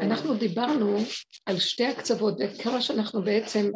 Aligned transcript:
אנחנו 0.00 0.34
דיברנו 0.34 0.96
על 1.46 1.58
שתי 1.58 1.86
הקצוות, 1.86 2.38
כמה 2.62 2.82
שאנחנו 2.82 3.22
בעצם, 3.22 3.70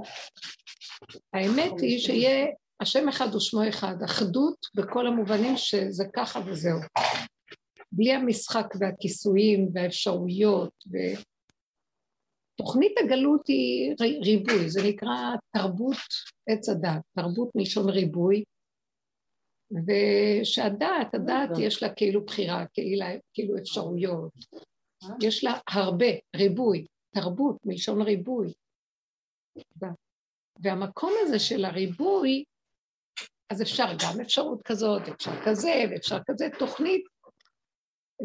האמת 1.34 1.72
היא 1.80 1.98
שיהיה 1.98 2.46
השם 2.80 3.08
אחד 3.08 3.34
ושמו 3.34 3.68
אחד, 3.68 3.94
אחדות 4.04 4.66
בכל 4.74 5.06
המובנים 5.06 5.56
שזה 5.56 6.04
ככה 6.16 6.40
וזהו. 6.46 6.78
בלי 7.92 8.12
המשחק 8.12 8.66
והכיסויים 8.80 9.68
והאפשרויות. 9.74 10.72
ו... 10.92 10.96
תוכנית 12.56 12.92
הגלות 13.04 13.48
היא 13.48 13.94
ריבוי, 14.24 14.70
זה 14.70 14.80
נקרא 14.88 15.34
תרבות 15.56 15.96
עץ 16.48 16.68
הדת, 16.68 17.00
תרבות 17.16 17.50
מלשון 17.54 17.88
ריבוי, 17.88 18.44
ושהדעת, 19.70 21.14
הדעת 21.14 21.50
יש 21.58 21.82
לה 21.82 21.94
כאילו 21.94 22.24
בחירה, 22.24 22.64
כאילו, 22.74 23.06
כאילו 23.34 23.58
אפשרויות, 23.58 24.32
יש 25.22 25.44
לה 25.44 25.52
הרבה, 25.68 26.06
ריבוי, 26.36 26.86
תרבות 27.14 27.56
מלשון 27.64 28.02
ריבוי. 28.02 28.52
והמקום 30.62 31.12
הזה 31.22 31.38
של 31.38 31.64
הריבוי, 31.64 32.44
אז 33.50 33.62
אפשר 33.62 33.86
גם 34.02 34.20
אפשרות 34.20 34.62
כזאת, 34.64 35.02
אפשר 35.08 35.44
כזה, 35.46 35.84
ואפשר 35.90 36.18
כזה, 36.26 36.48
תוכנית, 36.58 37.04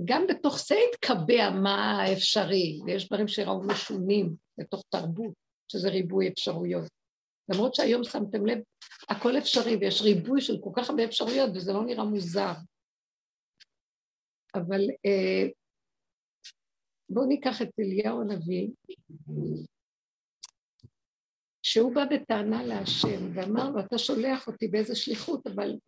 גם 0.05 0.27
בתוך 0.27 0.59
זה 0.59 0.75
התקבע 0.89 1.49
מה 1.49 2.01
האפשרי, 2.01 2.79
ויש 2.85 3.07
דברים 3.07 3.27
שראו 3.27 3.63
משונים 3.63 4.35
בתוך 4.57 4.84
תרבות, 4.89 5.34
שזה 5.71 5.89
ריבוי 5.89 6.29
אפשרויות. 6.29 6.91
למרות 7.49 7.76
שהיום 7.76 8.03
שמתם 8.03 8.45
לב, 8.45 8.57
הכל 9.09 9.37
אפשרי 9.37 9.76
ויש 9.76 10.01
ריבוי 10.01 10.41
של 10.41 10.57
כל 10.63 10.70
כך 10.76 10.89
הרבה 10.89 11.05
אפשרויות 11.05 11.49
וזה 11.55 11.73
לא 11.73 11.84
נראה 11.85 12.03
מוזר. 12.03 12.53
אבל 14.55 14.81
אה, 15.05 15.48
בואו 17.09 17.25
ניקח 17.25 17.61
את 17.61 17.69
אליהו 17.79 18.21
הנביא, 18.21 18.69
שהוא 21.63 21.95
בא 21.95 22.05
בטענה 22.12 22.63
להשם 22.63 23.35
ואמר 23.35 23.70
לו, 23.70 23.79
אתה 23.79 23.97
שולח 23.97 24.47
אותי 24.47 24.67
באיזה 24.67 24.95
שליחות, 24.95 25.47
אבל 25.47 25.79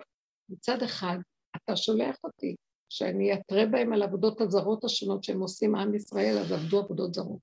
מצד 0.49 0.81
אחד, 0.85 1.17
אתה 1.55 1.75
שולח 1.75 2.17
אותי 2.23 2.55
שאני 2.89 3.33
אתרה 3.33 3.65
בהם 3.71 3.93
על 3.93 4.03
עבודות 4.03 4.41
הזרות 4.41 4.83
השונות 4.83 5.23
שהם 5.23 5.39
עושים 5.39 5.75
עם 5.75 5.95
ישראל, 5.95 6.37
אז 6.37 6.51
עבדו 6.51 6.79
עבודות 6.79 7.13
זרות. 7.13 7.39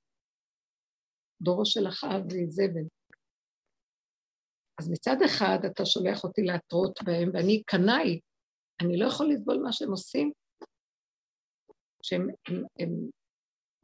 דורו 1.42 1.66
של 1.66 1.88
אחאב 1.88 2.22
ואיזבל. 2.30 2.86
אז 4.80 4.90
מצד 4.90 5.16
אחד 5.26 5.58
אתה 5.72 5.86
שולח 5.86 6.24
אותי 6.24 6.42
להתרות 6.42 6.98
בהם, 7.04 7.30
ואני 7.32 7.62
קנאי, 7.62 8.20
אני 8.82 8.96
לא 8.96 9.06
יכול 9.06 9.30
לסבול 9.32 9.58
מה 9.62 9.72
שהם 9.72 9.90
עושים, 9.90 10.32
שהם 12.02 12.28
הם, 12.48 12.62
הם 12.78 13.10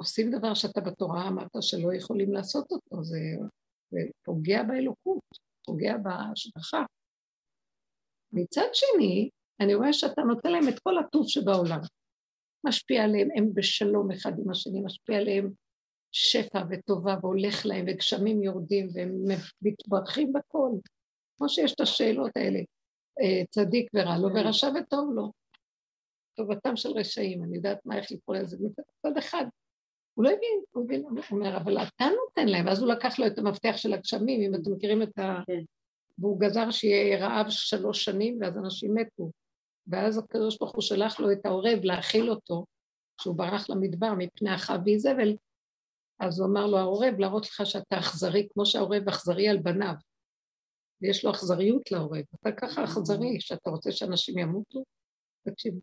עושים 0.00 0.30
דבר 0.30 0.54
שאתה 0.54 0.80
בתורה 0.80 1.28
אמרת 1.28 1.50
שלא 1.60 1.94
יכולים 1.94 2.32
לעשות 2.32 2.72
אותו, 2.72 3.04
זה, 3.04 3.18
זה 3.90 4.00
פוגע 4.24 4.62
באלוקות, 4.62 5.22
פוגע 5.64 5.96
בהשגחה. 5.96 6.84
מצד 8.32 8.66
שני, 8.72 9.30
אני 9.60 9.74
רואה 9.74 9.92
שאתה 9.92 10.22
נותן 10.22 10.52
להם 10.52 10.68
את 10.68 10.78
כל 10.78 10.98
הטוב 10.98 11.28
שבעולם. 11.28 11.80
משפיע 12.66 13.04
עליהם, 13.04 13.28
הם 13.36 13.54
בשלום 13.54 14.10
אחד 14.10 14.32
עם 14.38 14.50
השני, 14.50 14.80
משפיע 14.80 15.18
עליהם 15.18 15.50
שפע 16.12 16.62
וטובה 16.70 17.16
והולך 17.22 17.66
להם 17.66 17.84
וגשמים 17.88 18.42
יורדים 18.42 18.88
והם 18.94 19.12
מתברכים 19.62 20.32
בכל. 20.32 20.70
כמו 21.36 21.48
שיש 21.48 21.74
את 21.74 21.80
השאלות 21.80 22.36
האלה, 22.36 22.58
אה, 23.20 23.44
צדיק 23.50 23.90
ורע 23.94 24.18
לו 24.18 24.28
ורשע 24.34 24.66
וטוב 24.66 25.14
לו. 25.14 25.32
טובתם 26.36 26.76
של 26.76 26.88
רשעים, 26.90 27.44
אני 27.44 27.56
יודעת 27.56 27.78
מה, 27.84 27.96
איך 27.98 28.12
לקרוא 28.12 28.36
לזה, 28.36 28.56
מצד 28.60 29.18
אחד. 29.18 29.44
הוא 30.20 30.24
לא 30.24 30.30
הבין, 30.30 30.62
הוא 30.70 30.84
הבין, 30.84 31.02
הוא 31.02 31.20
אומר, 31.30 31.56
אבל 31.56 31.78
אתה 31.82 32.04
נותן 32.04 32.48
להם, 32.48 32.66
ואז 32.66 32.82
הוא 32.82 32.88
לקח 32.92 33.18
לו 33.18 33.26
את 33.26 33.38
המפתח 33.38 33.76
של 33.76 33.92
הגשמים, 33.92 34.40
אם 34.40 34.54
אתם 34.54 34.72
מכירים 34.72 35.02
את 35.02 35.18
ה... 35.18 35.40
כן. 35.46 35.62
והוא 36.18 36.40
גזר 36.40 36.70
שיהיה 36.70 37.26
רעב 37.26 37.46
שלוש 37.50 38.04
שנים, 38.04 38.38
ואז 38.40 38.56
אנשים 38.56 38.94
מתו. 38.94 39.30
ואז 39.86 40.18
הקדוש 40.18 40.58
ברוך 40.58 40.74
הוא 40.74 40.82
שלח 40.82 41.20
לו 41.20 41.32
את 41.32 41.46
העורב 41.46 41.78
להאכיל 41.82 42.30
אותו, 42.30 42.64
כשהוא 43.18 43.36
ברח 43.36 43.70
למדבר 43.70 44.14
מפני 44.18 44.54
אחאב 44.54 44.80
ואיזבל, 44.84 45.36
אז 46.20 46.40
הוא 46.40 46.48
אמר 46.48 46.66
לו, 46.66 46.78
העורב, 46.78 47.14
להראות 47.18 47.46
לך 47.46 47.60
שאתה 47.64 47.98
אכזרי, 47.98 48.48
כמו 48.52 48.66
שהעורב 48.66 49.08
אכזרי 49.08 49.48
על 49.48 49.58
בניו. 49.58 49.94
ויש 51.02 51.24
לו 51.24 51.30
אכזריות 51.30 51.92
לעורב. 51.92 52.24
אתה 52.40 52.52
ככה 52.52 52.84
אכזרי, 52.84 53.40
שאתה 53.40 53.70
רוצה 53.70 53.92
שאנשים 53.92 54.38
ימותו? 54.38 54.82
תקשיב. 55.48 55.74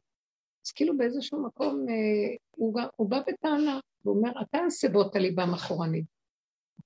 אז 0.67 0.71
כאילו 0.71 0.97
באיזשהו 0.97 1.45
מקום 1.45 1.85
אה, 1.89 2.35
הוא, 2.55 2.79
הוא 2.95 3.09
בא 3.09 3.21
בטענה, 3.27 3.79
הוא 4.03 4.17
אומר, 4.17 4.31
אתה 4.41 4.57
הסיבות 4.67 5.15
הליבם 5.15 5.53
אחורנית. 5.53 6.05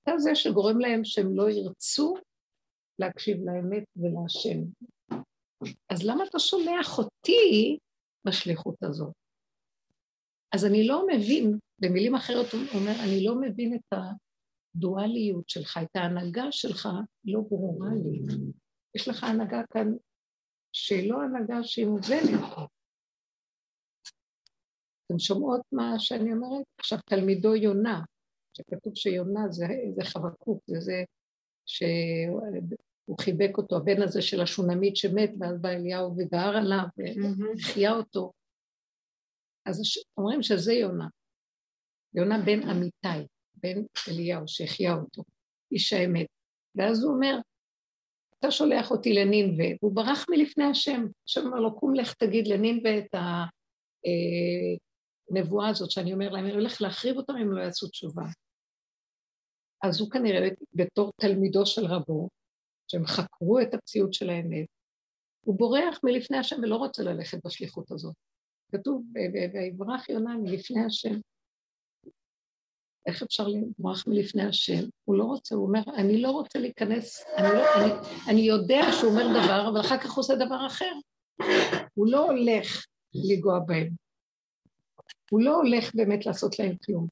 אתה 0.02 0.18
זה 0.18 0.34
שגורם 0.34 0.80
להם 0.80 1.04
שהם 1.04 1.36
לא 1.36 1.50
ירצו 1.50 2.14
להקשיב 2.98 3.36
לאמת 3.44 3.84
ולהשם. 3.96 4.58
אז 5.88 6.02
למה 6.04 6.24
אתה 6.24 6.38
שולח 6.38 6.98
אותי 6.98 7.78
בשליחות 8.24 8.82
הזאת? 8.82 9.12
אז 10.52 10.64
אני 10.64 10.86
לא 10.86 11.06
מבין, 11.06 11.58
במילים 11.78 12.14
אחרות 12.14 12.46
הוא 12.52 12.60
אומר, 12.74 12.94
אני 13.04 13.24
לא 13.24 13.34
מבין 13.40 13.74
את 13.74 13.98
הדואליות 14.76 15.48
שלך, 15.48 15.80
את 15.82 15.96
ההנהגה 15.96 16.52
שלך 16.52 16.88
לא 17.24 17.40
ברורה 17.48 17.90
לי. 18.04 18.22
יש 18.94 19.08
לך 19.08 19.24
הנהגה 19.24 19.62
כאן 19.70 19.92
שהיא 20.72 21.10
לא 21.10 21.22
הנהגה 21.22 21.64
שהיא 21.64 21.86
מובנת. 21.86 22.40
אתם 25.12 25.18
שומעות 25.18 25.60
מה 25.72 25.94
שאני 25.98 26.32
אומרת? 26.32 26.64
עכשיו, 26.78 26.98
תלמידו 27.06 27.54
יונה, 27.54 28.02
שכתוב 28.56 28.96
שיונה 28.96 29.48
זה, 29.48 29.66
זה 29.94 30.04
חבקוק, 30.04 30.62
זה 30.66 30.80
זה 30.80 31.04
שהוא 31.66 33.18
חיבק 33.20 33.58
אותו, 33.58 33.76
הבן 33.76 34.02
הזה 34.02 34.22
של 34.22 34.40
השונמית 34.40 34.96
שמת, 34.96 35.30
ואז 35.40 35.60
בא 35.60 35.68
אליהו 35.68 36.14
וגער 36.16 36.56
עליו, 36.56 36.84
והחיה 36.96 37.92
אותו. 37.92 38.32
אז 39.66 39.82
אומרים 40.16 40.42
שזה 40.42 40.72
יונה. 40.72 41.08
יונה 42.14 42.38
בן 42.46 42.68
אמיתי, 42.68 43.26
בן 43.54 43.82
אליהו, 44.08 44.42
שהחיה 44.46 44.94
אותו, 44.94 45.22
איש 45.72 45.92
האמת. 45.92 46.26
ואז 46.74 47.04
הוא 47.04 47.14
אומר, 47.14 47.38
אתה 48.38 48.50
שולח 48.50 48.90
אותי 48.90 49.12
לנינווה, 49.12 49.66
והוא 49.82 49.94
ברח 49.94 50.26
מלפני 50.30 50.64
השם. 50.64 51.06
השם 51.28 51.46
אומר 51.46 51.60
לו, 51.60 51.76
קום 51.76 51.94
לך 51.94 52.14
תגיד 52.14 52.46
לנינווה 52.46 52.98
את 52.98 53.14
הנבואה 55.32 55.68
הזאת, 55.68 55.90
שאני 55.90 56.12
אומר 56.12 56.28
להם, 56.28 56.44
אני 56.44 56.54
הולך 56.54 56.82
להחריב 56.82 57.16
אותם 57.16 57.36
אם 57.36 57.52
לא 57.52 57.60
יעשו 57.60 57.88
תשובה. 57.88 58.24
אז 59.82 60.00
הוא 60.00 60.10
כנראה, 60.10 60.48
בתור 60.74 61.12
תלמידו 61.20 61.66
של 61.66 61.86
רבו, 61.86 62.28
שהם 62.88 63.06
חקרו 63.06 63.60
את 63.60 63.74
המציאות 63.74 64.14
של 64.14 64.30
האמת, 64.30 64.66
הוא 65.46 65.58
בורח 65.58 66.00
מלפני 66.04 66.38
השם 66.38 66.56
ולא 66.62 66.76
רוצה 66.76 67.02
ללכת 67.02 67.46
בשליחות 67.46 67.90
הזאת. 67.90 68.14
כתוב, 68.72 69.04
ויברח 69.52 70.08
יונה 70.08 70.36
מלפני 70.36 70.84
השם. 70.84 71.14
איך 73.06 73.22
אפשר 73.22 73.48
לברוח 73.48 74.06
מלפני 74.06 74.42
השם? 74.42 74.88
הוא 75.04 75.16
לא 75.16 75.24
רוצה, 75.24 75.54
הוא 75.54 75.66
אומר, 75.66 75.80
אני 75.96 76.22
לא 76.22 76.30
רוצה 76.30 76.58
להיכנס, 76.58 77.24
אני, 77.36 77.48
לא, 77.48 77.74
אני, 77.74 77.92
אני 78.28 78.40
יודע 78.40 78.82
שהוא 78.92 79.10
אומר 79.10 79.26
דבר, 79.44 79.68
אבל 79.68 79.80
אחר 79.80 79.98
כך 79.98 80.10
הוא 80.10 80.20
עושה 80.20 80.34
דבר 80.34 80.66
אחר. 80.66 80.92
הוא 81.94 82.06
לא 82.06 82.30
הולך 82.30 82.86
לנגוע 83.14 83.58
בהם. 83.66 83.88
הוא 85.32 85.40
לא 85.42 85.56
הולך 85.56 85.94
באמת 85.94 86.26
לעשות 86.26 86.58
להם 86.58 86.76
כלום. 86.84 87.08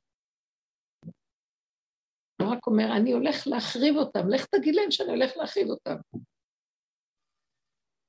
הוא 2.41 2.49
רק 2.53 2.67
אומר, 2.67 2.97
אני 2.97 3.13
הולך 3.13 3.47
להחריב 3.47 3.97
אותם, 3.97 4.29
לך 4.29 4.47
תגיד 4.47 4.75
להם 4.75 4.91
שאני 4.91 5.11
הולך 5.11 5.37
להחריב 5.37 5.69
אותם. 5.69 5.97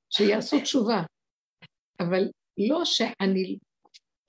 שיעשו 0.10 0.60
תשובה. 0.62 1.02
אבל 2.00 2.30
לא 2.58 2.86
שאני, 2.86 3.58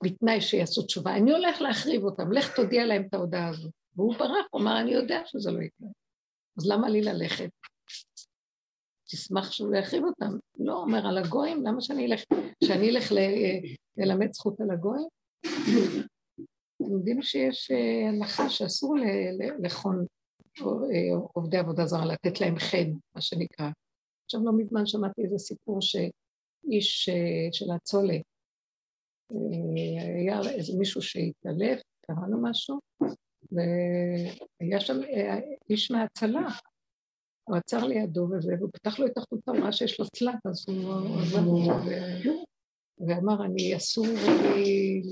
בתנאי 0.04 0.41
שיעשו 0.41 0.82
תשובה, 0.82 1.16
אני 1.16 1.32
הולך 1.32 1.60
להחריב 1.60 2.03
אותם, 2.03 2.32
לך 2.32 2.56
תודיע 2.56 2.87
להם 2.87 3.03
את 3.09 3.15
ההודעה 3.15 3.48
הזאת. 3.48 3.72
והוא 3.97 4.15
ברח, 4.15 4.47
הוא 4.51 4.60
אמר, 4.60 4.80
אני 4.80 4.91
יודע 4.91 5.22
שזה 5.27 5.51
לא 5.51 5.62
יקרה. 5.62 5.89
אז 6.59 6.66
למה 6.71 6.89
לי 6.89 7.01
ללכת? 7.03 7.51
תשמח 9.04 9.53
שהוא 9.53 9.74
יחריב 9.74 10.04
אותם. 10.04 10.39
לא, 10.59 10.77
אומר 10.77 11.06
על 11.06 11.18
הגויים, 11.18 11.66
למה 11.66 11.80
שאני 11.80 12.06
אלך, 12.06 12.22
שאני 12.65 12.91
אלך 12.91 13.12
ל, 13.12 13.18
ללמד 13.97 14.33
זכות 14.33 14.60
על 14.60 14.71
הגויים? 14.71 15.22
אתם 15.47 16.92
יודעים 16.92 17.22
שיש 17.22 17.71
אה, 17.71 18.09
הנחה 18.09 18.48
שאסור 18.48 18.97
לכון 19.62 20.04
אה, 20.60 20.65
עובדי 21.33 21.56
עבודה 21.56 21.86
זרה, 21.86 22.06
לתת 22.06 22.41
להם 22.41 22.59
חן, 22.59 22.91
מה 23.15 23.21
שנקרא. 23.21 23.68
עכשיו 24.24 24.41
לא 24.44 24.53
מזמן 24.59 24.86
שמעתי 24.86 25.24
איזה 25.24 25.39
סיפור 25.39 25.80
ש... 25.80 25.97
איש 26.71 27.09
אה, 27.09 27.53
של 27.53 27.71
הצולה. 27.71 28.16
אה, 29.33 30.16
היה 30.16 30.41
איזה 30.50 30.78
מישהו 30.78 31.03
שהתעלף, 31.03 31.80
קרה 32.06 32.28
לו 32.28 32.42
משהו, 32.42 32.78
והיה 33.53 34.80
שם 34.80 35.03
אה, 35.03 35.39
איש 35.71 35.91
מההצלה. 35.91 36.47
הוא 37.44 37.56
עצר 37.56 37.84
לידו 37.86 38.28
וזה, 38.30 38.54
והוא 38.59 38.71
פתח 38.72 38.98
לו 38.98 39.06
את 39.06 39.18
החולצה, 39.18 39.50
הוא 39.50 39.60
ראה 39.60 39.72
שיש 39.72 40.00
לו 40.00 40.06
צלב, 40.16 40.34
אז 40.44 40.65
הוא 40.68 41.21
עזב 41.21 41.47
אותו 41.47 41.71
ואמר, 43.07 43.45
אני 43.45 43.77
אסור 43.77 44.07
לי 44.07 45.03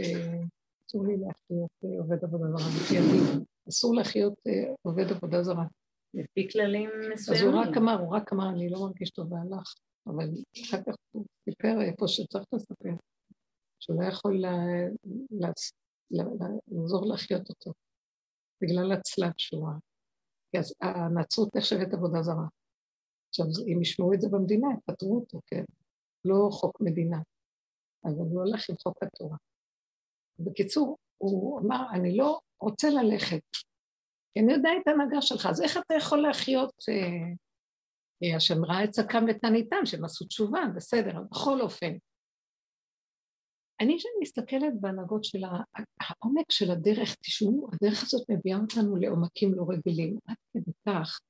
אסור 0.90 1.06
לי 1.06 1.16
להחיות 1.16 1.70
אה, 1.84 1.98
עובד 1.98 2.24
עבודה 2.24 2.44
זרה, 2.56 2.68
לפי 2.68 2.98
הדין. 2.98 3.44
אסור 3.68 3.94
להחיות 3.94 4.34
אה, 4.46 4.74
עובד 4.82 5.10
עבודה 5.10 5.42
זרה. 5.42 5.64
לפי 6.14 6.48
כללים 6.52 6.90
מסוימים. 7.12 7.48
אז 7.48 7.54
הוא 7.54 7.60
רק 7.62 7.76
אמר, 7.76 8.00
הוא 8.00 8.16
רק 8.16 8.32
אמר, 8.32 8.48
אני 8.48 8.70
לא 8.70 8.80
מרגיש 8.80 9.10
טוב 9.10 9.32
והלך. 9.32 9.74
אבל 10.06 10.28
אחר 10.64 10.82
כך 10.86 10.94
הוא 11.10 11.24
סיפר 11.44 11.82
איפה 11.82 12.08
שצריך 12.08 12.44
לספר, 12.52 12.94
שהוא 13.80 14.02
לא 14.02 14.08
יכול 14.08 14.44
לעזור 16.10 17.06
להחיות 17.06 17.48
אותו, 17.48 17.72
בגלל 18.62 18.92
הצלב 18.92 19.32
שהוא 19.38 19.68
ראה. 19.68 19.76
כי 20.50 20.58
הנצרות 20.80 21.56
נחשבת 21.56 21.94
עבודה 21.94 22.22
זרה. 22.22 22.46
עכשיו, 23.28 23.46
אם 23.72 23.82
ישמעו 23.82 24.14
את 24.14 24.20
זה 24.20 24.28
במדינה, 24.28 24.68
יפטרו 24.78 25.16
אותו, 25.16 25.40
כן? 25.46 25.64
לא 26.24 26.48
חוק 26.52 26.80
מדינה. 26.80 27.18
אבל 28.04 28.12
הוא 28.12 28.42
הולך 28.42 28.70
עם 28.70 28.76
חוק 28.82 29.02
התורה. 29.02 29.36
בקיצור, 30.38 30.96
הוא 31.18 31.60
אמר, 31.60 31.86
אני 31.94 32.16
לא 32.16 32.40
רוצה 32.60 32.90
ללכת, 32.90 33.42
כי 34.32 34.40
אני 34.40 34.52
יודע 34.52 34.70
את 34.82 34.88
ההנהגה 34.88 35.22
שלך, 35.22 35.46
אז 35.46 35.62
איך 35.62 35.76
אתה 35.76 35.94
יכול 35.94 36.18
להחיות... 36.18 36.74
אה, 36.88 37.34
השם 38.36 38.64
ראה 38.64 38.84
את 38.84 38.90
צקם 38.90 39.24
ותניתם, 39.28 39.76
שהם 39.84 40.04
עשו 40.04 40.24
תשובה, 40.24 40.60
בסדר, 40.76 41.20
בכל 41.30 41.60
אופן. 41.60 41.92
אני 43.80 43.96
כשאני 43.98 44.12
מסתכלת 44.22 44.80
בהנהגות 44.80 45.24
של 45.24 45.38
העומק 46.00 46.50
של 46.50 46.70
הדרך, 46.70 47.14
תשמעו, 47.14 47.68
הדרך 47.72 48.02
הזאת 48.02 48.30
מביאה 48.30 48.58
אותנו 48.58 48.96
לעומקים 48.96 49.54
לא 49.54 49.64
רגילים, 49.68 50.18
עד 50.26 50.36
כדי 50.52 50.72
כך 50.88 51.20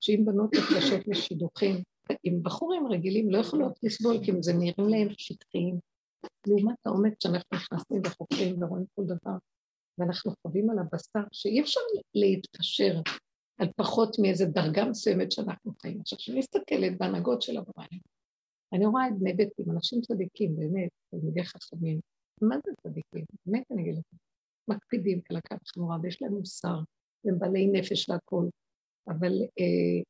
שאם 0.00 0.24
בנות 0.24 0.50
נפגשות 0.54 1.08
לשידוכים, 1.08 1.82
אם 2.24 2.38
בחורים 2.42 2.86
רגילים 2.86 3.30
לא 3.30 3.38
יכולות 3.38 3.78
לסבול, 3.82 4.24
כי 4.24 4.32
זה 4.40 4.52
נראים 4.52 4.88
להם 4.88 5.08
שטחיים, 5.18 5.78
לעומת 6.46 6.76
העומק 6.86 7.14
שאנחנו 7.22 7.56
נכנסים 7.56 8.00
וחוקרים 8.06 8.62
ורואים 8.62 8.84
כל 8.94 9.02
דבר, 9.04 9.36
ואנחנו 9.98 10.32
חווים 10.42 10.70
על 10.70 10.78
הבשר 10.78 11.20
שאי 11.32 11.60
אפשר 11.60 11.80
להתפשר 12.14 13.00
על 13.58 13.68
פחות 13.76 14.16
מאיזה 14.18 14.46
דרגה 14.46 14.84
מסוימת 14.84 15.32
שאנחנו 15.32 15.72
חיים. 15.82 16.00
עכשיו, 16.00 16.18
כשאני 16.18 16.38
מסתכלת 16.38 16.98
בהנהגות 16.98 17.42
של 17.42 17.58
אברהם, 17.58 18.00
אני 18.72 18.86
רואה 18.86 19.08
את 19.08 19.18
בני 19.18 19.32
ביתים, 19.32 19.70
אנשים 19.70 20.00
צדיקים, 20.00 20.56
באמת, 20.56 20.90
תלמידי 21.10 21.44
חכמים, 21.44 22.00
מה 22.42 22.56
זה 22.66 22.72
צדיקים? 22.82 23.24
באמת 23.46 23.64
אני 23.70 23.82
אגיד 23.82 23.94
לכם, 23.94 24.16
מקפידים 24.68 25.20
כלכת 25.20 25.68
חמורה, 25.68 25.96
ויש 26.02 26.22
להם 26.22 26.34
מוסר, 26.34 26.80
והם 27.24 27.38
בעלי 27.38 27.66
נפש 27.66 28.08
והכול, 28.08 28.48
אבל 29.08 29.32
אה, 29.42 30.02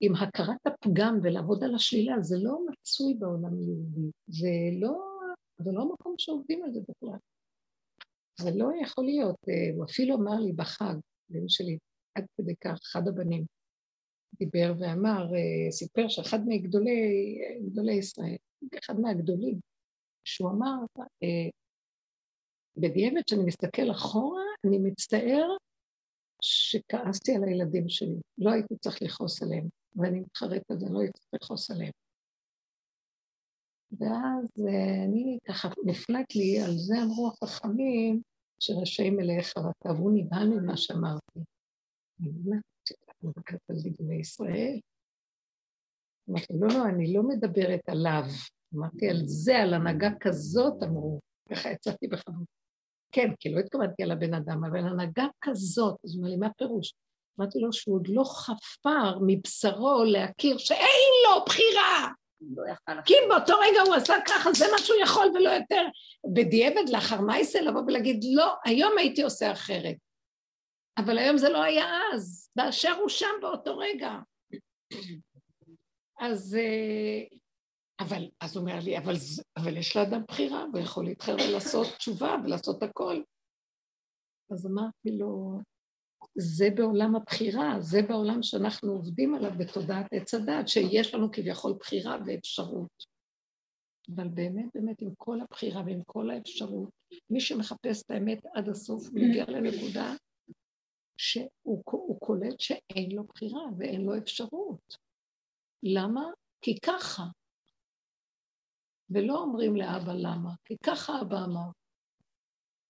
עם 0.00 0.14
הכרת 0.14 0.66
הפגם 0.66 1.18
ולעבוד 1.22 1.64
על 1.64 1.74
השלילה, 1.74 2.20
זה 2.20 2.36
לא 2.38 2.58
מצוי 2.70 3.14
בעולם 3.14 3.58
היהודי, 3.58 4.10
זה 4.28 4.48
לא, 4.80 5.19
זה 5.64 5.70
לא 5.72 5.92
מקום 5.92 6.14
שעובדים 6.18 6.64
על 6.64 6.72
זה 6.72 6.80
בכלל. 6.80 7.18
זה 8.40 8.50
לא 8.54 8.68
יכול 8.82 9.04
להיות, 9.04 9.36
אה, 9.48 9.76
הוא 9.76 9.84
אפילו 9.84 10.14
אמר 10.14 10.40
לי 10.40 10.52
בחג, 10.52 10.94
בן 11.28 11.48
שלי, 11.48 11.78
עד 12.14 12.26
כדי 12.36 12.54
כך, 12.60 12.78
אחד 12.82 13.08
הבנים 13.08 13.44
דיבר 14.34 14.72
ואמר, 14.78 15.34
אה, 15.34 15.72
סיפר 15.72 16.08
שאחד 16.08 16.38
מגדולי 16.46 17.38
גדולי 17.66 17.94
ישראל, 17.94 18.36
אחד 18.78 19.00
מהגדולים, 19.00 19.60
שהוא 20.24 20.50
אמר, 20.50 20.76
אה, 20.98 21.50
בדיעבד 22.76 23.22
כשאני 23.26 23.44
מסתכל 23.44 23.90
אחורה, 23.90 24.42
אני 24.66 24.78
מצטער 24.78 25.56
שכעסתי 26.42 27.34
על 27.36 27.44
הילדים 27.44 27.88
שלי. 27.88 28.20
לא 28.38 28.50
הייתי 28.50 28.76
צריך 28.76 29.02
לכעוס 29.02 29.42
עליהם, 29.42 29.68
ואני 29.96 30.20
מתחרט 30.20 30.70
על 30.70 30.78
זה, 30.78 30.86
לא 30.90 31.00
הייתי 31.00 31.18
צריך 31.18 31.34
לכעוס 31.34 31.70
עליהם. 31.70 31.92
ואז 33.98 34.48
אה, 34.68 35.04
אני 35.04 35.38
ככה, 35.48 35.68
נפלט 35.84 36.34
לי, 36.34 36.60
על 36.60 36.78
זה 36.78 37.02
אמרו 37.02 37.30
החכמים, 37.42 38.22
שרשאים 38.60 39.16
מלאי 39.16 39.42
חרטה, 39.42 39.92
והוא 39.92 40.12
נבהל 40.14 40.48
ממה 40.48 40.76
שאמרתי. 40.76 41.40
אמרתי, 46.30 46.52
לא, 46.60 46.68
לא, 46.68 46.84
אני 46.88 47.14
לא 47.14 47.22
מדברת 47.22 47.88
עליו. 47.88 48.22
אמרתי, 48.74 49.08
על 49.08 49.22
זה, 49.26 49.56
על 49.56 49.74
הנהגה 49.74 50.10
כזאת, 50.20 50.82
אמרו. 50.82 51.20
ככה 51.50 51.70
יצאתי 51.70 52.06
בכבוד. 52.06 52.44
כן, 53.12 53.28
כי 53.38 53.48
לא 53.52 53.60
התכוונתי 53.60 54.02
על 54.02 54.10
הבן 54.10 54.34
אדם, 54.34 54.64
אבל 54.64 54.78
הנהגה 54.78 55.26
כזאת, 55.40 55.96
אז 56.04 56.14
הוא 56.14 56.18
אומר 56.18 56.30
לי, 56.30 56.36
מה 56.36 56.46
הפירוש? 56.46 56.92
אמרתי 57.38 57.58
לו 57.58 57.72
שהוא 57.72 57.96
עוד 57.96 58.08
לא 58.08 58.24
חפר 58.24 59.18
מבשרו 59.26 60.04
להכיר 60.04 60.58
שאין 60.58 61.12
לו 61.26 61.44
בחירה. 61.46 62.12
לא 62.40 63.02
כי 63.04 63.14
אם 63.14 63.28
באותו 63.28 63.54
רגע 63.58 63.80
הוא 63.86 63.94
עשה 63.94 64.14
ככה, 64.28 64.52
זה 64.52 64.64
מה 64.72 64.78
שהוא 64.78 65.00
יכול 65.02 65.26
ולא 65.34 65.50
יותר. 65.50 65.82
בדיעבד 66.34 66.88
לאחר 66.92 67.20
מייסל 67.20 67.60
לבוא 67.68 67.82
ולהגיד, 67.86 68.24
לא, 68.34 68.54
היום 68.64 68.92
הייתי 68.98 69.22
עושה 69.22 69.52
אחרת. 69.52 69.96
אבל 70.98 71.18
היום 71.18 71.38
זה 71.38 71.48
לא 71.48 71.62
היה 71.62 71.86
אז, 72.14 72.50
באשר 72.56 72.92
הוא 72.92 73.08
שם 73.08 73.34
באותו 73.40 73.78
רגע. 73.78 74.12
אז, 76.20 76.54
אה, 76.54 77.36
אבל, 78.00 78.28
אז 78.40 78.56
הוא 78.56 78.60
אומר 78.60 78.78
לי, 78.84 78.98
אבל, 78.98 79.14
אבל 79.56 79.76
יש 79.76 79.96
לאדם 79.96 80.22
בחירה, 80.28 80.64
הוא 80.72 80.80
יכול 80.80 81.04
להתחיל 81.04 81.34
ולעשות 81.34 81.86
תשובה 81.96 82.36
ולעשות 82.44 82.82
הכל. 82.82 83.22
אז 84.52 84.66
אמרתי 84.66 85.18
לו, 85.18 85.60
זה 86.34 86.68
בעולם 86.74 87.16
הבחירה, 87.16 87.80
זה 87.80 88.02
בעולם 88.02 88.42
שאנחנו 88.42 88.92
עובדים 88.92 89.34
עליו 89.34 89.50
בתודעת 89.58 90.06
עץ 90.12 90.34
הדת, 90.34 90.68
שיש 90.68 91.14
לנו 91.14 91.32
כביכול 91.32 91.72
בחירה 91.80 92.16
ואפשרות. 92.26 93.04
אבל 94.14 94.28
באמת, 94.28 94.64
באמת, 94.74 95.02
עם 95.02 95.10
כל 95.18 95.40
הבחירה 95.40 95.82
ועם 95.86 96.02
כל 96.06 96.30
האפשרות, 96.30 96.90
מי 97.30 97.40
שמחפש 97.40 98.02
את 98.02 98.10
האמת 98.10 98.46
עד 98.54 98.68
הסוף, 98.68 99.08
הוא 99.08 99.20
מגיע 99.20 99.44
לנקודה 99.48 100.14
שהוא 101.16 102.20
קולט 102.20 102.60
שאין 102.60 103.12
לו 103.12 103.24
בחירה 103.24 103.62
ואין 103.78 104.00
לו 104.00 104.18
אפשרות. 104.18 104.96
למה? 105.82 106.24
כי 106.60 106.80
ככה. 106.80 107.22
ולא 109.10 109.38
אומרים 109.38 109.76
לאבא 109.76 110.12
למה, 110.12 110.50
כי 110.64 110.76
ככה 110.86 111.20
אבא 111.22 111.44
אמר. 111.44 111.70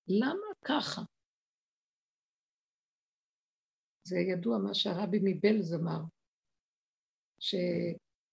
למה 0.08 0.46
ככה? 0.64 1.02
זה 4.10 4.18
ידוע 4.18 4.58
מה 4.58 4.74
שהרבי 4.74 5.18
מבלז 5.22 5.74
אמר, 5.74 6.00
ש, 7.38 7.54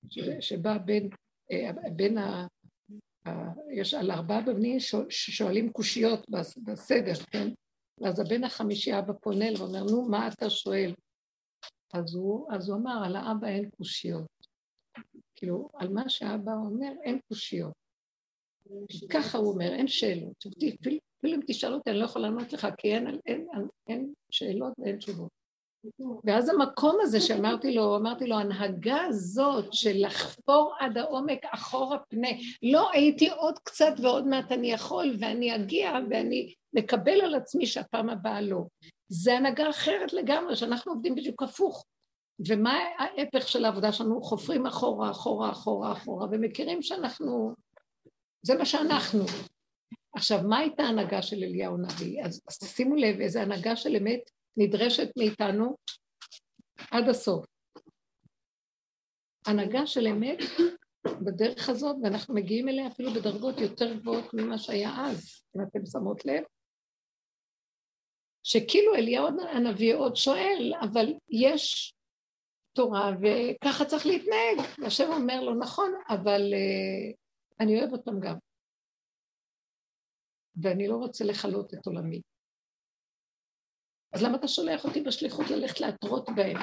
ש, 0.10 0.20
שבא 0.40 0.78
בין, 0.78 1.10
אה, 1.52 1.72
בין 1.96 2.18
ה... 2.18 2.48
יש 3.72 3.94
על 3.94 4.12
ארבעה 4.12 4.42
בבנים 4.42 4.78
ששואלים 5.10 5.72
קושיות 5.72 6.30
בסדר, 6.64 7.14
כן? 7.32 7.48
ואז 8.02 8.20
הבן 8.20 8.44
החמישי, 8.44 9.00
אבא 9.00 9.14
פונה 9.14 9.48
אליו 9.48 9.60
ואומר, 9.60 9.84
נו, 9.84 10.10
מה 10.10 10.28
אתה 10.28 10.50
שואל? 10.50 10.94
אז 11.94 12.16
הוא, 12.16 12.54
אז 12.54 12.70
הוא 12.70 12.78
אמר, 12.78 13.04
על 13.06 13.16
האבא 13.16 13.48
אין 13.48 13.70
קושיות. 13.70 14.28
כאילו, 15.36 15.70
על 15.74 15.90
מה 15.90 16.10
שאבא 16.10 16.54
אומר, 16.54 16.92
אין 17.04 17.20
קושיות. 17.28 17.74
ככה 19.10 19.38
הוא 19.38 19.54
אומר, 19.54 19.74
אין 19.74 19.88
שאלות. 19.88 20.46
אפילו 21.20 21.36
אם 21.36 21.42
תשאל 21.48 21.74
אותי, 21.74 21.90
אני 21.90 22.00
לא 22.00 22.06
יכולה 22.06 22.30
לענות 22.30 22.54
לך, 22.54 22.68
כי 22.78 22.94
אין, 22.94 23.08
אין, 23.08 23.48
אין, 23.54 23.68
אין 23.88 24.14
שאלות 24.32 24.74
ואין 24.80 24.98
תשובות. 24.98 25.37
ואז 26.24 26.50
המקום 26.50 26.98
הזה 27.02 27.22
שאמרתי 27.22 27.76
לו, 27.76 27.98
אמרתי 27.98 28.28
לו, 28.28 28.36
הנהגה 28.40 29.02
הזאת 29.04 29.74
של 29.74 30.06
לחפור 30.06 30.74
עד 30.80 30.98
העומק 30.98 31.40
אחורה 31.46 31.98
פנה, 32.00 32.28
לא 32.64 32.92
הייתי 32.92 33.30
עוד 33.30 33.60
קצת 33.60 33.94
ועוד 34.02 34.28
מעט 34.28 34.52
אני 34.52 34.72
יכול 34.72 35.16
ואני 35.20 35.56
אגיע 35.56 35.92
ואני 36.10 36.54
מקבל 36.74 37.22
על 37.22 37.36
עצמי 37.36 37.66
שהפעם 37.66 38.10
הבאה 38.10 38.42
לא. 38.42 38.64
זה 39.10 39.38
הנהגה 39.38 39.70
אחרת 39.70 40.14
לגמרי, 40.14 40.56
שאנחנו 40.56 40.92
עובדים 40.92 41.16
בדיוק 41.16 41.44
הפוך. 41.44 41.86
ומה 42.48 42.80
ההפך 42.98 43.48
של 43.48 43.66
העבודה 43.66 43.92
שלנו? 43.92 44.22
חופרים 44.22 44.66
אחורה, 44.66 45.12
אחורה, 45.12 45.52
אחורה, 45.52 45.92
אחורה, 45.92 46.28
ומכירים 46.32 46.82
שאנחנו... 46.82 47.54
זה 48.42 48.58
מה 48.58 48.66
שאנחנו. 48.66 49.24
עכשיו, 50.16 50.40
מה 50.50 50.58
הייתה 50.58 50.84
ההנהגה 50.84 51.22
של 51.22 51.44
אליהו 51.44 51.76
הנביא? 51.76 52.24
אז, 52.24 52.42
אז 52.48 52.70
שימו 52.70 52.96
לב 52.96 53.20
איזה 53.20 53.42
הנהגה 53.42 53.76
של 53.76 53.96
אמת 53.96 54.30
נדרשת 54.58 55.08
מאיתנו 55.18 55.78
עד 56.92 57.10
הסוף. 57.10 57.46
הנהגה 59.48 59.88
של 59.88 60.08
אמת 60.08 60.38
בדרך 61.26 61.70
הזאת, 61.70 61.96
ואנחנו 62.04 62.36
מגיעים 62.36 62.70
אליה 62.70 62.88
אפילו 62.88 63.12
בדרגות 63.12 63.60
יותר 63.60 63.94
גבוהות 63.94 64.34
ממה 64.34 64.58
שהיה 64.58 64.90
אז, 65.06 65.44
אם 65.56 65.62
אתם 65.62 65.86
שמות 65.86 66.26
לב. 66.26 66.44
שכאילו 68.44 68.96
אליהו 68.96 69.28
הנביא 69.56 69.96
עוד 69.96 70.16
שואל, 70.16 70.74
אבל 70.82 71.14
יש 71.30 71.94
תורה 72.74 73.12
וככה 73.22 73.86
צריך 73.86 74.06
להתנהג. 74.06 74.58
והשם 74.80 75.12
אומר 75.12 75.42
לו, 75.42 75.60
נכון, 75.60 75.92
אבל 76.10 76.42
uh, 76.42 77.16
אני 77.60 77.80
אוהב 77.80 77.92
אותם 77.92 78.20
גם. 78.20 78.38
ואני 80.62 80.88
לא 80.88 80.96
רוצה 80.96 81.26
לכלות 81.26 81.74
את 81.74 81.86
עולמי. 81.86 82.22
אז 84.18 84.24
למה 84.24 84.38
אתה 84.38 84.48
שולח 84.48 84.86
אותי 84.86 85.02
בשליחות 85.02 85.46
ללכת 85.50 85.80
להתרות 85.80 86.30
בהם? 86.36 86.58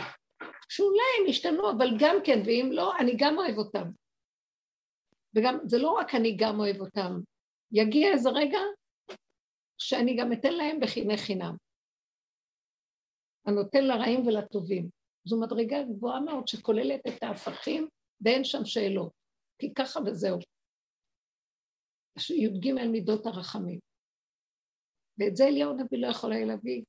שאולי 0.69 1.11
הם 1.21 1.27
ישתנו, 1.29 1.71
אבל 1.71 1.87
גם 2.01 2.17
כן, 2.25 2.39
ואם 2.47 2.69
לא, 2.73 2.97
אני 3.01 3.13
גם 3.19 3.39
אוהב 3.39 3.59
אותם. 3.59 3.91
וגם, 5.37 5.59
זה 5.65 5.79
לא 5.79 5.91
רק 5.91 6.15
אני 6.15 6.37
גם 6.37 6.61
אוהב 6.61 6.81
אותם. 6.81 7.13
יגיע 7.73 8.13
איזה 8.13 8.31
רגע 8.31 8.59
שאני 9.79 10.17
גם 10.17 10.33
אתן 10.33 10.53
להם 10.53 10.81
בחיני 10.81 11.17
חינם. 11.17 11.57
הנותן 13.47 13.85
לרעים 13.85 14.27
ולטובים. 14.27 14.89
זו 15.25 15.41
מדרגה 15.41 15.83
גבוהה 15.83 16.21
מאוד 16.21 16.49
שכוללת 16.49 17.01
את 17.07 17.23
ההפכים 17.23 17.89
ואין 18.21 18.45
שם 18.45 18.65
שאלות. 18.65 19.13
כי 19.59 19.75
ככה 19.75 20.01
וזהו. 20.07 20.39
י"ג 22.31 22.73
מידות 22.73 23.27
הרחמים. 23.27 23.79
ואת 25.19 25.37
זה 25.37 25.45
אליהו 25.45 25.71
הנביא 25.71 25.99
לא 25.99 26.07
יכול 26.07 26.33
היה 26.33 26.45
להביא, 26.45 26.83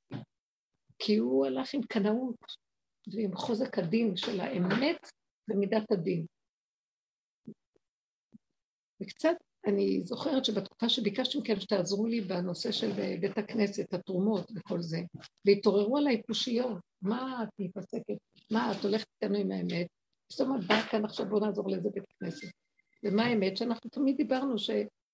כי 0.98 1.16
הוא 1.16 1.46
הלך 1.46 1.74
עם 1.74 1.82
קנאות 1.82 2.36
ועם 3.14 3.36
חוזק 3.36 3.78
הדין 3.78 4.16
של 4.16 4.40
האמת 4.40 5.10
ומידת 5.48 5.92
הדין. 5.92 6.26
וקצת, 9.02 9.36
אני 9.66 10.00
זוכרת 10.04 10.44
שבתקופה 10.44 10.88
שביקשתם 10.88 11.42
כן 11.42 11.60
שתעזרו 11.60 12.06
לי 12.06 12.20
בנושא 12.20 12.72
של 12.72 12.90
בית 13.20 13.38
הכנסת, 13.38 13.94
התרומות 13.94 14.50
וכל 14.56 14.82
זה, 14.82 14.98
והתעוררו 15.46 15.96
עליי 15.96 16.22
קושיות, 16.22 16.78
מה 17.02 17.42
את 17.42 17.48
מתעסקת, 17.58 18.16
מה 18.50 18.72
את 18.72 18.84
הולכת 18.84 19.06
איתנו 19.22 19.38
עם 19.38 19.50
האמת, 19.50 19.86
זאת 20.32 20.40
אומרת, 20.40 20.66
באה 20.66 20.88
כאן 20.88 21.04
עכשיו 21.04 21.28
בוא 21.28 21.40
נעזור 21.40 21.70
לאיזה 21.70 21.88
בית 21.94 22.04
כנסת. 22.20 22.48
ומה 23.04 23.24
האמת? 23.24 23.56
שאנחנו 23.56 23.90
תמיד 23.90 24.16
דיברנו 24.16 24.58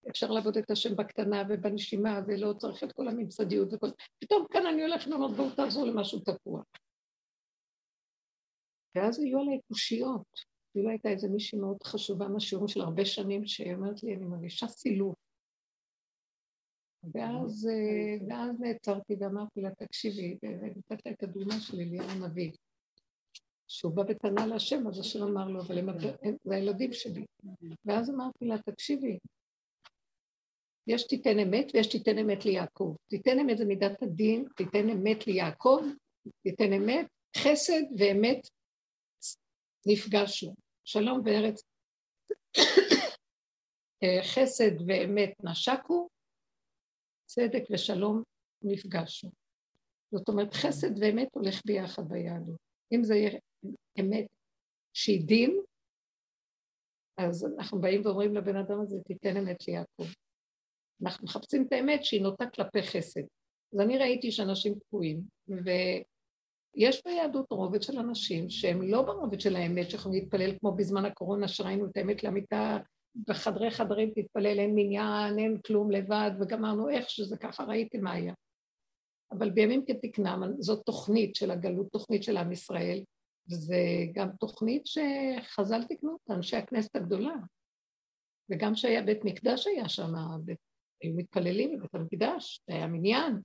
שאפשר 0.04 0.30
לעבוד 0.30 0.56
את 0.56 0.71
השם 0.71 0.97
בקטנה 0.97 1.42
ובנשימה 1.49 2.21
ולא 2.26 2.52
צריך 2.59 2.85
את 2.85 2.92
כל 2.92 3.09
הממסדיות 3.09 3.68
וכל... 3.73 3.88
פתאום 4.18 4.47
כאן 4.50 4.66
אני 4.66 4.82
הולכת 4.82 5.11
ואומרת 5.11 5.37
בואו 5.37 5.50
תעזרו 5.50 5.87
למשהו 5.87 6.21
תקוע. 6.21 6.62
ואז 8.94 9.21
היו 9.21 9.38
עליי 9.38 9.61
קושיות. 9.68 10.52
אפילו 10.71 10.90
הייתה 10.90 11.09
איזה 11.09 11.28
מישהי 11.28 11.59
מאוד 11.59 11.82
חשובה 11.82 12.28
מהשיעורים 12.28 12.68
של 12.68 12.80
הרבה 12.80 13.04
שנים, 13.04 13.47
שהיא 13.47 13.75
אומרת 13.75 14.02
לי, 14.02 14.14
אני 14.14 14.25
מרגישה 14.25 14.66
סילוף. 14.68 15.16
ואז, 17.14 17.68
אה, 17.68 18.26
ואז 18.28 18.61
נעצרתי 18.61 19.16
ואמרתי 19.21 19.61
לה, 19.61 19.71
תקשיבי, 19.75 20.38
ונתת 20.42 21.06
לה 21.06 21.12
את 21.12 21.23
הדוגמה 21.23 21.61
של 21.61 21.80
אליהו 21.80 22.09
הנביא. 22.09 22.52
שהוא 23.68 23.92
בא 23.94 24.02
ותנה 24.09 24.47
להשם, 24.47 24.88
אז 24.88 24.99
השם 24.99 25.23
אמר 25.23 25.49
לו, 25.49 25.61
אבל 25.61 25.78
הם, 25.78 25.87
זה 26.44 26.54
הילדים 26.54 26.92
שלי. 26.92 27.25
ואז 27.85 28.11
אמרתי 28.11 28.44
לה, 28.44 28.59
תקשיבי, 28.59 29.18
יש 30.87 31.07
תיתן 31.07 31.39
אמת 31.39 31.67
ויש 31.75 31.87
תיתן 31.87 32.19
אמת 32.19 32.45
ליעקב. 32.45 32.97
תיתן 33.09 33.39
אמת 33.39 33.59
זה 33.59 33.65
מידת 33.65 34.03
הדין, 34.03 34.45
תיתן 34.57 34.89
אמת 34.89 35.27
ליעקב, 35.27 35.81
תיתן 36.43 36.73
אמת, 36.73 37.07
חסד 37.37 37.83
ואמת 37.99 38.49
נפגשנו. 39.87 40.55
שלום 40.85 41.21
וארץ, 41.25 41.62
אה, 44.03 44.23
חסד 44.23 44.81
ואמת 44.87 45.33
נשקו, 45.45 46.09
צדק 47.27 47.62
ושלום 47.71 48.23
נפגשנו. 48.62 49.31
זאת 50.15 50.29
אומרת, 50.29 50.55
חסד 50.55 50.99
ואמת 51.01 51.29
הולך 51.33 51.61
ביחד 51.65 52.09
ביהדות. 52.09 52.57
אם 52.95 53.05
זה 53.05 53.15
יהיה 53.15 53.39
אמת 54.01 54.27
שהיא 54.95 55.27
דין, 55.27 55.61
אז 57.17 57.47
אנחנו 57.59 57.81
באים 57.81 58.01
ואומרים 58.05 58.35
לבן 58.35 58.57
אדם 58.57 58.81
הזה, 58.81 58.97
תיתן 59.07 59.37
אמת 59.37 59.69
ליעקב. 59.69 60.05
אנחנו 61.02 61.25
מחפשים 61.25 61.66
את 61.66 61.73
האמת 61.73 62.04
שהיא 62.04 62.23
נוטה 62.23 62.47
כלפי 62.47 62.82
חסד. 62.82 63.23
אז 63.75 63.80
אני 63.80 63.99
ראיתי 63.99 64.32
שאנשים 64.32 64.75
תקועים, 64.75 65.21
ויש 65.49 67.02
ביהדות 67.04 67.47
רובד 67.50 67.82
של 67.82 67.99
אנשים 67.99 68.50
שהם 68.50 68.82
לא 68.82 69.02
ברובד 69.02 69.40
של 69.40 69.56
האמת, 69.56 69.90
שיכולים 69.90 70.23
להתפלל 70.23 70.59
כמו 70.59 70.73
בזמן 70.73 71.04
הקורונה, 71.04 71.49
שראינו 71.49 71.87
את 71.87 71.97
האמת 71.97 72.25
לאמיתה 72.25 72.78
בחדרי 73.28 73.71
חדרים, 73.71 74.12
תתפלל, 74.14 74.59
אין 74.59 74.75
מניין, 74.75 75.38
אין 75.38 75.59
כלום 75.66 75.90
לבד, 75.90 76.30
וגמרנו 76.40 76.88
איך 76.88 77.11
שזה 77.11 77.37
ככה, 77.37 77.64
ראיתי 77.64 77.99
מה 77.99 78.12
היה. 78.12 78.35
אבל 79.32 79.50
בימים 79.50 79.85
כתקנם, 79.87 80.42
זאת 80.59 80.85
תוכנית 80.87 81.37
של 81.37 81.50
הגלות, 81.50 81.92
תוכנית 81.92 82.23
של 82.23 82.37
עם 82.37 82.52
ישראל, 82.52 83.04
וזה 83.50 83.76
גם 84.12 84.28
תוכנית 84.40 84.82
שחז"ל 84.87 85.85
תקנו 85.85 86.12
אותה, 86.12 86.35
אנשי 86.35 86.56
הכנסת 86.56 86.97
הגדולה. 86.97 87.35
וגם 88.50 88.75
שהיה 88.75 89.02
בית 89.02 89.25
מקדש 89.25 89.66
היה 89.66 89.88
שם, 89.88 90.12
היו 91.02 91.14
מתפללים 91.16 91.76
בבית 91.76 91.94
המקדש, 91.94 92.61
היה 92.68 92.87
מניין. 92.87 93.40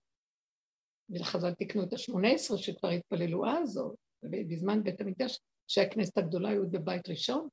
וחז"ל 1.10 1.54
תקנו 1.54 1.84
את 1.84 1.94
השמונה 1.94 2.32
עשרה 2.32 2.58
שכבר 2.58 2.90
התפללו 2.90 3.46
אז, 3.50 3.78
או 3.78 3.96
בזמן 4.24 4.84
בית 4.84 5.02
המקדש, 5.02 5.40
שהכנסת 5.68 6.18
הגדולה 6.18 6.50
היו 6.50 6.70
בבית 6.70 7.10
ראשון. 7.10 7.48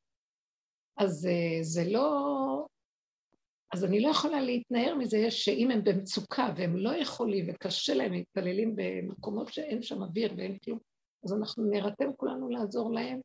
אז 0.97 1.27
אה, 1.27 1.63
זה 1.63 1.85
לא... 1.85 2.67
אז 3.73 3.85
אני 3.85 4.01
לא 4.01 4.09
יכולה 4.09 4.41
להתנער 4.41 4.95
מזה 4.95 5.31
שאם 5.31 5.71
הם 5.71 5.85
במצוקה 5.85 6.53
והם 6.57 6.77
לא 6.77 6.97
יכולים 6.97 7.47
וקשה 7.49 7.95
להם, 7.95 8.13
מתפללים 8.13 8.77
במקומות 8.77 9.53
שאין 9.53 9.83
שם 9.83 10.03
אוויר 10.03 10.35
ואין 10.37 10.59
כלום, 10.59 10.79
אז 11.25 11.33
אנחנו 11.33 11.65
נירתם 11.65 12.13
כולנו 12.17 12.49
לעזור 12.49 12.93
להם, 12.93 13.21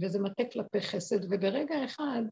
וזה 0.00 0.18
מטה 0.20 0.42
כלפי 0.52 0.80
חסד, 0.80 1.24
וברגע 1.24 1.84
אחד 1.84 2.22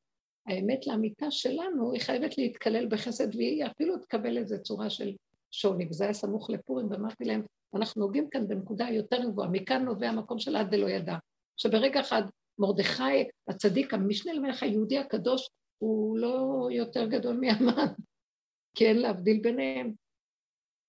האמת 0.47 0.87
לאמיתה 0.87 1.31
שלנו, 1.31 1.93
היא 1.93 2.01
חייבת 2.01 2.39
להתקלל 2.39 2.87
בחסד, 2.87 3.35
והיא 3.35 3.67
אפילו 3.67 3.99
תקבל 3.99 4.39
איזו 4.39 4.63
צורה 4.63 4.91
של 4.91 5.13
שוני, 5.51 5.87
וזה 5.91 6.05
היה 6.05 6.13
סמוך 6.13 6.51
לפורים, 6.51 6.91
ואמרתי 6.91 7.25
להם, 7.25 7.43
אנחנו 7.75 8.01
נוגעים 8.01 8.29
כאן 8.31 8.49
בנקודה 8.49 8.89
יותר 8.91 9.25
גבוהה, 9.25 9.49
מכאן 9.49 9.85
נובע 9.85 10.09
המקום 10.09 10.39
של 10.39 10.57
עד 10.57 10.71
דלא 10.71 10.89
ידע. 10.89 11.17
שברגע 11.57 12.01
אחד 12.01 12.23
מרדכי, 12.59 13.25
הצדיק, 13.49 13.95
המשנה 13.95 14.33
למלך 14.33 14.63
היהודי 14.63 14.99
הקדוש, 14.99 15.49
הוא 15.79 16.19
לא 16.19 16.69
יותר 16.71 17.07
גדול 17.07 17.37
מאמן, 17.41 17.87
כי 18.77 18.87
אין 18.87 18.99
להבדיל 18.99 19.41
ביניהם. 19.43 19.93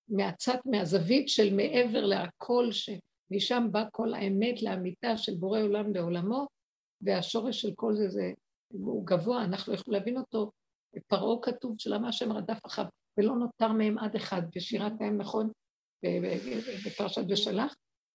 מהצד, 0.08 0.56
מהזווית 0.64 1.28
של 1.28 1.54
מעבר 1.54 2.04
להכל, 2.04 2.68
שמשם 2.72 3.68
בא 3.70 3.84
כל 3.92 4.14
האמת 4.14 4.62
לאמיתה 4.62 5.16
של 5.16 5.34
בורא 5.34 5.60
עולם 5.60 5.94
לעולמו, 5.94 6.46
והשורש 7.00 7.60
של 7.60 7.70
כל 7.74 7.94
זה, 7.94 8.08
זה 8.08 8.32
הוא 8.68 9.06
גבוה, 9.06 9.44
אנחנו 9.44 9.74
יכולים 9.74 10.00
להבין 10.00 10.16
אותו. 10.16 10.50
פרעה 11.06 11.42
כתוב 11.42 11.74
שלמה 11.78 12.08
השם 12.08 12.32
רדף 12.32 12.58
אחריו, 12.66 12.88
ולא 13.18 13.34
נותר 13.34 13.72
מהם 13.72 13.98
עד 13.98 14.16
אחד, 14.16 14.42
בשירת 14.56 14.92
ההם 15.00 15.18
נכון, 15.18 15.50
בפרשת 16.86 17.24
בשלח, 17.28 17.74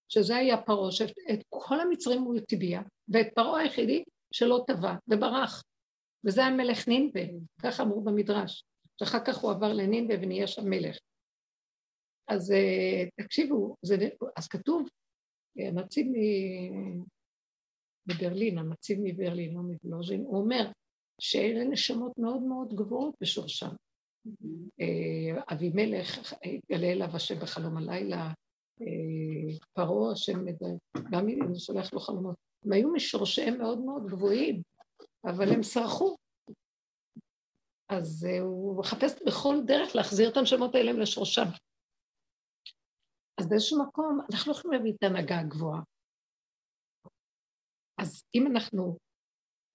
שזה 0.09 0.35
היה 0.35 0.61
פרעה, 0.61 0.91
שאת 0.91 1.43
כל 1.49 1.79
המצרים 1.79 2.21
הוא 2.21 2.35
הטביע, 2.35 2.81
ואת 3.09 3.27
פרעה 3.35 3.61
היחידי 3.61 4.03
שלא 4.33 4.63
טבע, 4.67 4.95
וברח. 5.07 5.63
וזה 6.25 6.45
המלך 6.45 6.87
נינבה, 6.87 7.21
ככה 7.61 7.83
אמרו 7.83 8.01
במדרש, 8.01 8.63
שאחר 8.99 9.25
כך 9.25 9.37
הוא 9.37 9.51
עבר 9.51 9.73
לנינבה 9.73 10.13
ונהיה 10.21 10.47
שם 10.47 10.69
מלך. 10.69 10.97
אז 12.27 12.51
אה, 12.51 13.23
תקשיבו, 13.23 13.75
זה, 13.81 13.95
אז 14.37 14.47
כתוב, 14.47 14.87
הנציב 15.57 16.07
מברלין, 18.09 18.57
הנציב 18.57 18.99
מברלין, 19.03 19.53
לא 19.53 19.61
מבלוז'ין, 19.61 20.21
הוא 20.21 20.37
אומר 20.37 20.71
שאלה 21.21 21.63
נשמות 21.63 22.11
מאוד 22.17 22.41
מאוד 22.41 22.73
גבוהות 22.73 23.15
בשורשם. 23.21 23.69
אה, 24.81 25.43
אבימלך, 25.53 26.33
התגלה 26.43 26.87
אליו 26.87 27.15
השם 27.15 27.39
בחלום 27.39 27.77
הלילה, 27.77 28.31
אה, 28.81 29.57
פרעה 29.73 30.11
השם, 30.11 30.45
גם 31.11 31.29
אם 31.29 31.55
שולח 31.55 31.93
לו 31.93 31.99
חלומות, 31.99 32.35
הם 32.65 32.71
היו 32.71 32.93
משורשיהם 32.93 33.57
מאוד 33.57 33.79
מאוד 33.79 34.07
גבוהים, 34.07 34.61
אבל 35.25 35.53
הם 35.53 35.63
סרחו. 35.63 36.15
אז 37.89 38.27
הוא 38.41 38.79
מחפש 38.79 39.21
בכל 39.25 39.55
דרך 39.65 39.95
להחזיר 39.95 40.29
את 40.29 40.37
הנשמות 40.37 40.75
האלה 40.75 40.91
לשורשם. 40.91 41.45
אז 43.37 43.49
באיזשהו 43.49 43.83
מקום, 43.83 44.19
אנחנו 44.33 44.51
לא 44.51 44.57
יכולים 44.57 44.77
להביא 44.77 44.93
את 44.93 45.03
ההנהגה 45.03 45.39
הגבוהה. 45.39 45.81
אז 47.99 48.23
אם 48.35 48.47
אנחנו, 48.47 48.97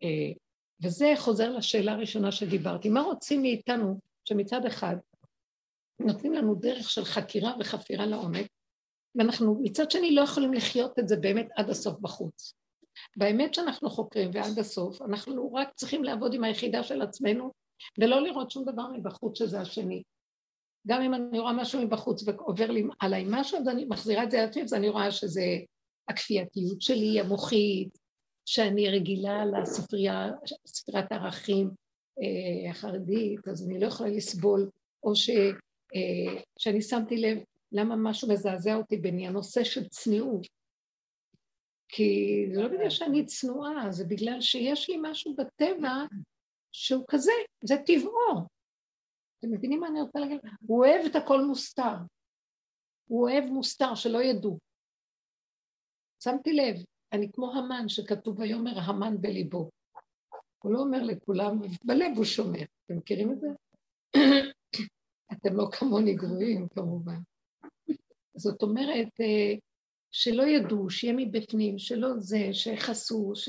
uh, 0.04 0.38
וזה 0.82 1.12
חוזר 1.16 1.50
לשאלה 1.50 1.92
הראשונה 1.92 2.32
שדיברתי, 2.32 2.88
מה 2.88 3.00
רוצים 3.00 3.42
מאיתנו 3.42 4.00
שמצד 4.24 4.66
אחד 4.66 4.96
נותנים 6.00 6.32
לנו 6.32 6.54
דרך 6.54 6.90
של 6.90 7.04
חקירה 7.04 7.52
וחפירה 7.60 8.06
לעומק, 8.06 8.46
ואנחנו 9.14 9.60
מצד 9.62 9.90
שני 9.90 10.14
לא 10.14 10.22
יכולים 10.22 10.52
לחיות 10.54 10.98
את 10.98 11.08
זה 11.08 11.16
באמת 11.16 11.48
עד 11.56 11.70
הסוף 11.70 12.00
בחוץ. 12.00 12.54
באמת 13.16 13.54
שאנחנו 13.54 13.90
חוקרים 13.90 14.30
ועד 14.32 14.58
הסוף, 14.58 15.02
אנחנו 15.02 15.54
רק 15.54 15.74
צריכים 15.74 16.04
לעבוד 16.04 16.34
עם 16.34 16.44
היחידה 16.44 16.82
של 16.82 17.02
עצמנו 17.02 17.52
ולא 17.98 18.22
לראות 18.22 18.50
שום 18.50 18.64
דבר 18.64 18.86
מבחוץ 18.92 19.38
שזה 19.38 19.60
השני. 19.60 20.02
גם 20.86 21.02
אם 21.02 21.14
אני 21.14 21.38
רואה 21.38 21.52
משהו 21.52 21.82
מבחוץ 21.82 22.28
ועובר 22.28 22.70
לי 22.70 22.84
עליי 23.00 23.24
משהו, 23.28 23.58
אז 23.58 23.68
אני 23.68 23.84
מחזירה 23.84 24.22
את 24.22 24.30
זה 24.30 24.36
לעצמי, 24.36 24.62
אז 24.62 24.74
אני 24.74 24.88
רואה 24.88 25.10
שזה 25.10 25.44
הכפייתיות 26.08 26.80
שלי, 26.80 27.20
המוחית, 27.20 27.98
שאני 28.44 28.90
רגילה 28.90 29.46
לספרייה, 29.46 30.28
ספריית 30.66 31.12
הערכים 31.12 31.70
אה, 32.22 32.70
החרדית, 32.70 33.48
אז 33.48 33.66
אני 33.66 33.80
לא 33.80 33.86
יכולה 33.86 34.10
לסבול, 34.10 34.70
או 35.02 35.16
ש, 35.16 35.30
אה, 35.30 36.42
שאני 36.58 36.82
שמתי 36.82 37.16
לב 37.16 37.38
למה 37.72 37.96
משהו 37.96 38.28
מזעזע 38.28 38.74
אותי 38.74 38.96
בני, 38.96 39.26
הנושא 39.26 39.64
של 39.64 39.88
צניעות. 39.88 40.46
כי 41.88 42.44
זה 42.54 42.62
לא 42.62 42.68
בגלל 42.68 42.90
שאני 42.90 43.26
צנועה, 43.26 43.90
זה 43.90 44.04
בגלל 44.04 44.40
שיש 44.40 44.90
לי 44.90 44.96
משהו 45.02 45.36
בטבע 45.36 45.92
שהוא 46.72 47.04
כזה, 47.08 47.32
זה 47.64 47.74
טבעו. 47.86 48.46
אתם 49.38 49.52
מבינים 49.52 49.80
מה 49.80 49.86
אני 49.86 50.00
רוצה 50.00 50.18
להגיד? 50.18 50.40
הוא 50.66 50.86
אוהב 50.86 51.04
את 51.06 51.16
הכל 51.16 51.44
מוסתר. 51.44 51.96
הוא 53.08 53.30
אוהב 53.30 53.44
מוסתר, 53.44 53.94
שלא 53.94 54.22
ידעו. 54.22 54.58
שמתי 56.24 56.52
לב, 56.52 56.76
אני 57.14 57.32
כמו 57.32 57.52
המן 57.52 57.88
שכתוב 57.88 58.40
ויאמר 58.40 58.78
המן 58.78 59.20
בליבו. 59.20 59.70
הוא 60.58 60.72
לא 60.72 60.78
אומר 60.78 61.02
לכולם, 61.02 61.60
בלב 61.84 62.16
הוא 62.16 62.24
שומר. 62.24 62.62
אתם 62.86 62.96
מכירים 62.96 63.32
את 63.32 63.40
זה? 63.40 63.48
אתם 65.32 65.56
לא 65.56 65.68
כמוני 65.72 66.14
גרועים 66.14 66.68
כמובן. 66.68 67.18
זאת 68.36 68.62
אומרת, 68.62 69.08
אה, 69.20 69.54
שלא 70.10 70.42
ידעו, 70.42 70.90
שיהיה 70.90 71.14
מבפנים, 71.16 71.78
שלא 71.78 72.08
זה, 72.18 72.48
שיכעסו, 72.52 73.32
ש... 73.34 73.48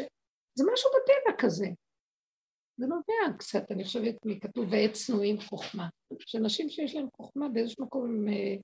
זה 0.55 0.63
משהו 0.73 0.89
בטבע 0.89 1.37
כזה. 1.37 1.67
זה 2.77 2.85
נובע 2.85 3.37
קצת, 3.39 3.71
אני 3.71 3.83
חושבת, 3.83 4.15
מכתוב 4.25 4.65
ועת 4.71 4.93
צנועים 4.93 5.41
חוכמה. 5.41 5.89
שאנשים 6.19 6.69
שיש 6.69 6.95
להם 6.95 7.07
חוכמה 7.17 7.49
באיזשהו 7.49 7.85
מקום 7.85 8.05
הם 8.05 8.27
אה, 8.27 8.55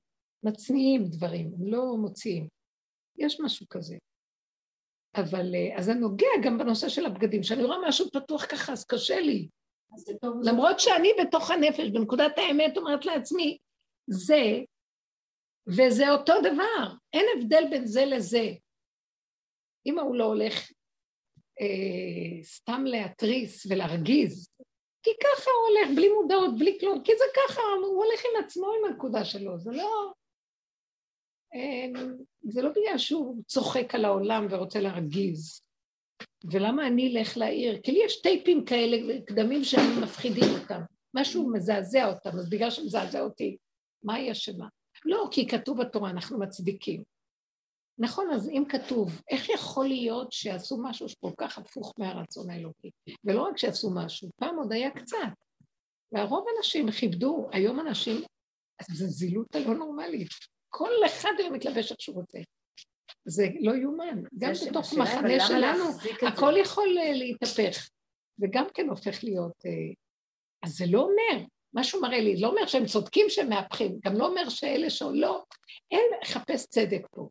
מצניעים 0.44 1.04
דברים, 1.06 1.52
הם 1.54 1.68
לא 1.68 1.98
מוציאים. 1.98 2.48
יש 3.18 3.40
משהו 3.40 3.66
כזה. 3.70 3.98
אבל 5.16 5.56
אה, 5.56 5.78
אז 5.78 5.86
זה 5.86 5.94
נוגע 5.94 6.28
גם 6.44 6.58
בנושא 6.58 6.90
של 6.90 7.06
הבגדים, 7.06 7.44
שאני 7.44 7.64
רואה 7.64 7.78
משהו 7.88 8.12
פתוח 8.12 8.46
ככה, 8.46 8.74
אז 8.74 8.86
קשה 8.86 9.20
לי. 9.20 9.48
למרות 10.44 10.80
שאני 10.80 11.10
בתוך 11.22 11.52
הנפש, 11.52 11.90
בנקודת 11.90 12.38
האמת, 12.38 12.78
אומרת 12.78 13.06
לעצמי, 13.06 13.58
זה 14.08 14.42
וזה 15.68 16.12
אותו 16.12 16.34
דבר, 16.40 16.94
אין 17.14 17.26
הבדל 17.38 17.64
בין 17.70 17.86
זה 17.86 18.06
לזה. 18.06 18.52
אם 19.86 20.00
הוא 20.00 20.16
לא 20.16 20.24
הולך 20.24 20.72
אה, 21.62 22.44
סתם 22.44 22.84
להתריס 22.86 23.66
ולהרגיז, 23.70 24.48
כי 25.04 25.12
ככה 25.24 25.52
הוא 25.52 25.68
הולך, 25.70 25.96
בלי 25.96 26.10
מודעות, 26.10 26.60
בלי 26.60 26.78
כלום, 26.80 27.04
כי 27.04 27.12
זה 27.18 27.24
ככה, 27.36 27.62
הוא 27.62 28.04
הולך 28.06 28.22
עם 28.26 28.44
עצמו 28.44 28.68
עם 28.68 28.92
הנקודה 28.92 29.26
שלו, 29.26 29.60
זה 29.60 29.72
לא... 29.72 30.14
אה, 31.56 32.02
זה 32.44 32.62
לא 32.62 32.70
בגלל 32.70 32.98
שהוא 32.98 33.44
צוחק 33.48 33.96
על 33.96 34.06
העולם 34.06 34.48
ורוצה 34.50 34.80
להרגיז. 34.80 35.62
ולמה 36.52 36.88
אני 36.88 37.18
אלך 37.18 37.38
לעיר? 37.38 37.82
כי 37.82 37.92
לי 37.92 38.02
יש 38.06 38.22
טייפים 38.22 38.66
כאלה, 38.66 39.22
קדמים 39.26 39.64
שהם 39.64 40.04
מפחידים 40.04 40.50
אותם. 40.62 40.82
משהו 41.14 41.52
מזעזע 41.52 42.10
אותם, 42.10 42.30
אז 42.30 42.50
בגלל 42.50 42.70
שמזעזע 42.70 43.22
אותי, 43.22 43.58
מה 44.04 44.16
היא 44.16 44.32
אשמה? 44.32 44.68
לא, 45.06 45.28
כי 45.32 45.48
כתוב 45.48 45.82
בתורה, 45.82 46.10
אנחנו 46.10 46.40
מצדיקים. 46.40 47.04
נכון, 47.98 48.32
אז 48.34 48.50
אם 48.50 48.64
כתוב, 48.70 49.22
איך 49.30 49.50
יכול 49.50 49.88
להיות 49.88 50.32
שעשו 50.32 50.78
משהו 50.84 51.10
שכל 51.10 51.32
כך 51.38 51.58
הפוך 51.58 51.94
מהרצון 51.98 52.50
האלוקי? 52.50 52.90
ולא 53.24 53.42
רק 53.42 53.58
שעשו 53.58 53.90
משהו, 53.96 54.30
פעם 54.36 54.56
עוד 54.56 54.74
היה 54.74 54.92
קצת. 54.92 55.18
והרוב 56.12 56.46
אנשים 56.58 56.92
כיבדו, 56.92 57.50
היום 57.52 57.80
אנשים, 57.80 58.22
זו 58.92 59.06
זילות 59.06 59.56
הלא 59.56 59.76
נורמלית. 59.76 60.30
כל 60.74 60.92
אחד 61.06 61.32
היום 61.38 61.54
מתלבש 61.54 61.92
איך 61.92 62.02
שהוא 62.02 62.16
רוצה. 62.16 62.40
זה 63.26 63.48
לא 63.60 63.76
יאומן. 63.76 64.24
גם 64.38 64.52
בתוך 64.70 64.94
מחנה 64.94 65.48
שלנו, 65.48 65.84
הכל 66.28 66.54
יכול 66.58 66.98
אה, 66.98 67.14
להתהפך. 67.14 67.90
וגם 68.40 68.66
כן 68.74 68.90
הופך 68.90 69.24
להיות... 69.24 69.66
אה, 69.66 69.94
אז 70.64 70.72
זה 70.72 70.86
לא 70.90 71.02
אומר 71.02 71.46
משהו 71.74 72.02
מראה 72.02 72.20
לי, 72.20 72.42
לא 72.42 72.48
אומר 72.48 72.66
שהם 72.66 72.86
צודקים 72.86 73.26
שהם 73.30 73.50
מהפכים, 73.50 74.00
גם 74.06 74.14
לא 74.18 74.28
אומר 74.28 74.50
שאלה 74.50 74.90
שלא, 74.90 75.44
אין 75.92 76.04
לחפש 76.22 76.66
צדק 76.66 77.08
פה. 77.12 77.30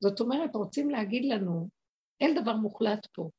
זאת 0.00 0.20
אומרת, 0.20 0.54
רוצים 0.54 0.90
להגיד 0.90 1.24
לנו, 1.24 1.68
אין 2.20 2.42
דבר 2.42 2.52
מוחלט 2.52 3.06
פה. 3.12 3.30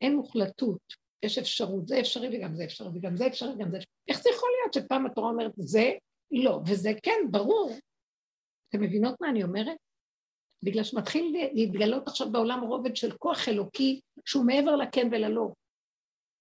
אין 0.00 0.16
מוחלטות, 0.16 0.80
יש 1.22 1.38
אפשרות, 1.38 1.88
זה 1.88 2.00
אפשרי 2.00 2.38
וגם 2.38 2.54
זה 2.54 2.64
אפשרי 2.64 2.88
וגם 2.94 3.16
זה 3.16 3.26
אפשרי 3.26 3.52
וגם 3.54 3.70
זה 3.70 3.76
אפשרי. 3.76 3.92
איך 4.08 4.22
זה 4.22 4.30
יכול 4.34 4.48
להיות 4.60 4.74
שפעם 4.74 5.06
התורה 5.06 5.30
אומרת 5.30 5.52
זה 5.56 5.92
לא, 6.30 6.60
וזה 6.66 6.90
כן, 7.02 7.20
ברור. 7.30 7.78
אתם 8.68 8.80
מבינות 8.80 9.20
מה 9.20 9.28
אני 9.30 9.42
אומרת? 9.42 9.76
בגלל 10.62 10.84
שמתחיל 10.84 11.36
להתגלות 11.52 12.08
עכשיו 12.08 12.32
בעולם 12.32 12.60
רובד 12.60 12.96
של 12.96 13.16
כוח 13.16 13.48
אלוקי 13.48 14.00
שהוא 14.24 14.46
מעבר 14.46 14.76
לכן 14.76 15.08
וללא. 15.12 15.52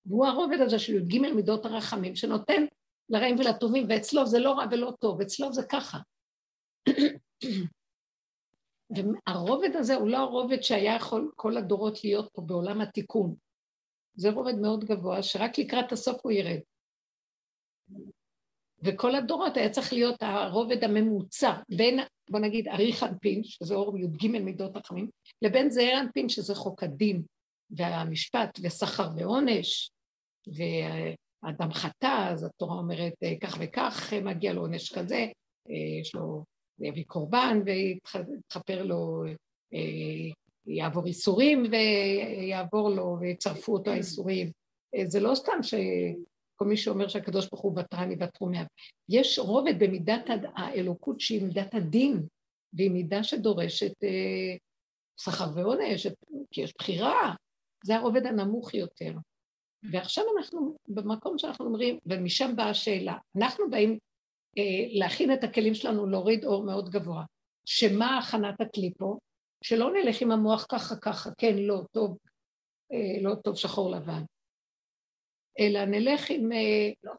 והוא 0.06 0.26
הרובד 0.26 0.58
הזה 0.60 0.80
של 0.80 0.96
י"ג 0.96 1.20
מידות 1.20 1.66
הרחמים, 1.66 2.16
שנותן 2.16 2.66
לרעים 3.10 3.36
ולטובים, 3.40 3.86
ואצלו 3.90 4.26
זה 4.26 4.40
לא 4.40 4.52
רע 4.52 4.66
ולא 4.72 4.94
טוב, 5.00 5.22
אצלו 5.22 5.54
זה 5.54 5.62
ככה. 5.72 5.98
והרובד 8.96 9.76
הזה 9.76 9.96
הוא 9.96 10.10
לא 10.10 10.18
הרובד 10.18 10.62
שהיה 10.62 10.96
יכול 10.96 11.32
כל 11.36 11.58
הדורות 11.58 12.04
להיות 12.04 12.30
פה 12.34 12.42
בעולם 12.42 12.82
התיקון. 12.82 13.36
זה 14.16 14.30
רובד 14.30 14.56
מאוד 14.62 14.84
גבוה, 14.84 15.24
שרק 15.24 15.60
לקראת 15.60 15.92
הסוף 15.92 16.18
הוא 16.24 16.32
ירד. 16.32 16.60
וכל 18.84 19.16
הדורות 19.16 19.58
היה 19.58 19.70
צריך 19.70 19.94
להיות 19.94 20.24
הרובד 20.24 20.84
הממוצע 20.84 21.54
בין, 21.70 22.00
בוא 22.30 22.40
נגיד, 22.40 22.68
אריך 22.68 23.04
אנפין, 23.04 23.44
שזה 23.44 23.76
אור 23.76 23.98
י"ג 23.98 24.28
מידות 24.28 24.78
רחמים, 24.78 25.10
לבין 25.42 25.70
זעיר 25.70 26.00
אנפין, 26.00 26.30
שזה 26.30 26.56
חוק 26.56 26.84
הדין 26.84 27.22
והמשפט 27.70 28.60
וסחר 28.64 29.10
ועונש, 29.18 29.92
ואדם 30.48 31.74
חטא, 31.74 32.30
אז 32.30 32.44
התורה 32.44 32.78
אומרת 32.78 33.14
אה, 33.24 33.34
כך 33.42 33.58
וכך, 33.60 34.14
מגיע 34.14 34.54
לו 34.54 34.62
עונש 34.62 34.94
כזה, 34.94 35.26
אה, 35.70 36.00
יש 36.02 36.16
לו, 36.16 36.44
יביא 36.80 37.04
קורבן 37.08 37.62
ויתחפר 37.66 38.84
לו, 38.84 39.24
אה, 39.74 40.32
יעבור 40.66 41.06
איסורים 41.06 41.64
ויעבור 41.72 42.90
לו 42.90 43.18
ויצרפו 43.20 43.74
אותו 43.74 43.92
האיסורים. 43.92 44.52
זה 45.06 45.20
לא 45.20 45.36
סתם 45.36 45.64
שכל 46.54 46.66
מי 46.66 46.78
שאומר 46.78 47.08
שהקדוש 47.08 47.50
ברוך 47.50 47.62
הוא 47.62 47.80
ותרני 47.80 48.16
ותרו 48.20 48.50
מאב. 48.50 48.66
יש 49.10 49.40
רובד 49.40 49.80
במידת 49.80 50.30
האלוקות 50.56 51.20
שהיא 51.20 51.44
מידת 51.44 51.74
הדין, 51.74 52.24
והיא 52.74 52.92
מידה 52.92 53.24
שדורשת 53.24 53.94
שכר 55.18 55.48
ועונש, 55.56 56.08
כי 56.52 56.62
יש 56.62 56.74
בחירה, 56.80 57.34
זה 57.86 57.96
הרובד 57.96 58.26
הנמוך 58.26 58.74
יותר. 58.74 59.14
ועכשיו 59.92 60.24
אנחנו 60.38 60.76
במקום 60.88 61.38
שאנחנו 61.38 61.66
אומרים, 61.66 62.00
ומשם 62.06 62.56
באה 62.56 62.70
השאלה, 62.70 63.18
אנחנו 63.38 63.70
באים 63.70 63.98
אה, 64.58 64.86
להכין 65.00 65.34
את 65.34 65.44
הכלים 65.44 65.74
שלנו 65.74 66.08
להוריד 66.08 66.46
אור 66.46 66.64
מאוד 66.64 66.90
גבוה, 66.90 67.24
שמה 67.66 68.18
הכנת 68.18 68.62
הכלי 68.62 68.94
פה? 68.98 69.18
שלא 69.64 69.94
נלך 69.94 70.22
עם 70.22 70.32
המוח 70.32 70.66
ככה 70.70 70.96
ככה, 70.96 71.30
כן, 71.38 71.58
לא, 71.58 71.82
טוב, 71.92 72.18
אה, 72.94 73.22
לא 73.22 73.36
טוב 73.36 73.56
שחור 73.56 73.92
לבן, 73.92 74.24
אלא 75.60 75.86
נלך 75.86 76.30
עם, 76.30 76.52
אה, 76.52 77.12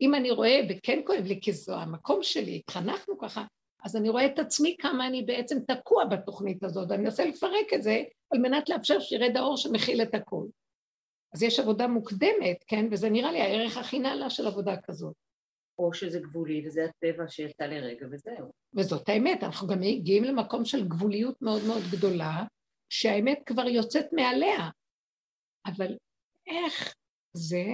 אם 0.00 0.14
אני 0.14 0.30
רואה, 0.30 0.60
וכן 0.68 1.00
כואב 1.06 1.24
לי, 1.24 1.38
כי 1.40 1.52
זו 1.52 1.74
המקום 1.74 2.22
שלי, 2.22 2.56
התחנכנו 2.56 3.18
ככה, 3.18 3.44
אז 3.84 3.96
אני 3.96 4.08
רואה 4.08 4.26
את 4.26 4.38
עצמי 4.38 4.76
כמה 4.78 5.06
אני 5.06 5.22
בעצם 5.22 5.58
תקוע 5.68 6.04
בתוכנית 6.04 6.64
הזאת, 6.64 6.90
ואני 6.90 7.02
מנסה 7.02 7.24
לפרק 7.24 7.72
את 7.74 7.82
זה 7.82 8.02
על 8.30 8.38
מנת 8.38 8.68
לאפשר 8.68 9.00
שירד 9.00 9.36
האור 9.36 9.56
שמכיל 9.56 10.02
את 10.02 10.14
הכול. 10.14 10.48
אז 11.34 11.42
יש 11.42 11.60
עבודה 11.60 11.86
מוקדמת, 11.86 12.64
כן? 12.66 12.86
וזה 12.90 13.10
נראה 13.10 13.32
לי 13.32 13.40
הערך 13.40 13.76
הכי 13.76 13.98
נעלה 13.98 14.30
של 14.30 14.46
עבודה 14.46 14.76
כזאת. 14.76 15.14
או 15.78 15.94
שזה 15.94 16.20
גבולי 16.20 16.66
וזה 16.66 16.84
הטבע 16.84 17.24
שהייתה 17.28 17.66
לרגע 17.66 18.06
וזהו. 18.10 18.52
וזאת 18.74 19.08
האמת, 19.08 19.42
אנחנו 19.42 19.68
גם 19.68 19.80
מגיעים 19.80 20.24
למקום 20.24 20.64
של 20.64 20.88
גבוליות 20.88 21.42
מאוד 21.42 21.62
מאוד 21.66 21.82
גדולה, 21.92 22.44
שהאמת 22.88 23.38
כבר 23.46 23.68
יוצאת 23.68 24.06
מעליה. 24.12 24.68
אבל 25.66 25.96
איך 26.46 26.94
זה 27.32 27.64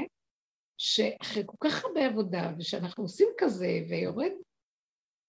שאחרי 0.79 1.43
כל 1.47 1.57
כך 1.61 1.85
הרבה 1.85 2.07
עבודה, 2.07 2.53
ושאנחנו 2.59 3.05
עושים 3.05 3.29
כזה, 3.39 3.69
ויורד, 3.89 4.33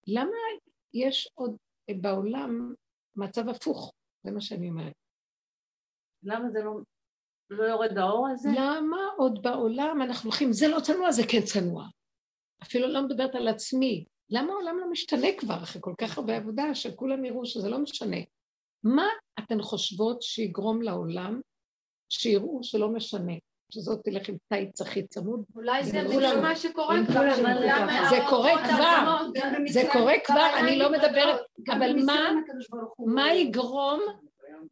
למה 0.06 0.36
יש 0.94 1.30
עוד 1.34 1.56
בעולם 2.00 2.74
מצב 3.16 3.48
הפוך? 3.48 3.92
זה 4.24 4.30
מה 4.30 4.40
שאני 4.40 4.68
אומרת. 4.68 4.92
למה 6.22 6.50
זה 6.50 6.62
לא 6.62 6.80
לא 7.50 7.64
יורד 7.64 7.98
האור 7.98 8.28
הזה? 8.28 8.48
למה 8.56 8.96
עוד 9.16 9.42
בעולם 9.42 10.02
אנחנו 10.02 10.30
הולכים, 10.30 10.52
זה 10.52 10.68
לא 10.68 10.80
צנוע, 10.80 11.12
זה 11.12 11.22
כן 11.30 11.42
צנוע. 11.44 11.86
אפילו 12.62 12.88
לא 12.88 13.02
מדברת 13.02 13.34
על 13.34 13.48
עצמי. 13.48 14.04
למה 14.30 14.52
העולם 14.52 14.78
לא 14.78 14.90
משתנה 14.90 15.28
כבר 15.38 15.62
אחרי 15.62 15.82
כל 15.84 15.94
כך 16.00 16.18
הרבה 16.18 16.36
עבודה, 16.36 16.74
שכולם 16.74 17.24
יראו 17.24 17.46
שזה 17.46 17.68
לא 17.68 17.78
משנה? 17.78 18.16
מה 18.84 19.06
אתן 19.38 19.62
חושבות 19.62 20.22
שיגרום 20.22 20.82
לעולם 20.82 21.40
שיראו 22.08 22.62
שלא 22.62 22.88
משנה? 22.88 23.32
שזאת 23.70 24.00
תלך 24.04 24.28
עם 24.28 24.36
טייץ 24.48 24.80
הכי 24.80 25.06
צמוד. 25.06 25.44
אולי 25.56 25.84
זה 25.84 26.02
מה 26.42 26.56
שקורה 26.56 26.96
כבר. 27.06 27.34
זה 28.10 28.18
קורה 28.28 28.52
כבר, 28.68 29.22
זה 29.68 29.82
קורה 29.92 30.14
כבר, 30.24 30.50
אני 30.60 30.78
לא 30.78 30.92
מדברת, 30.92 31.40
אבל 31.68 31.96
מה 32.98 33.34
יגרום 33.34 34.00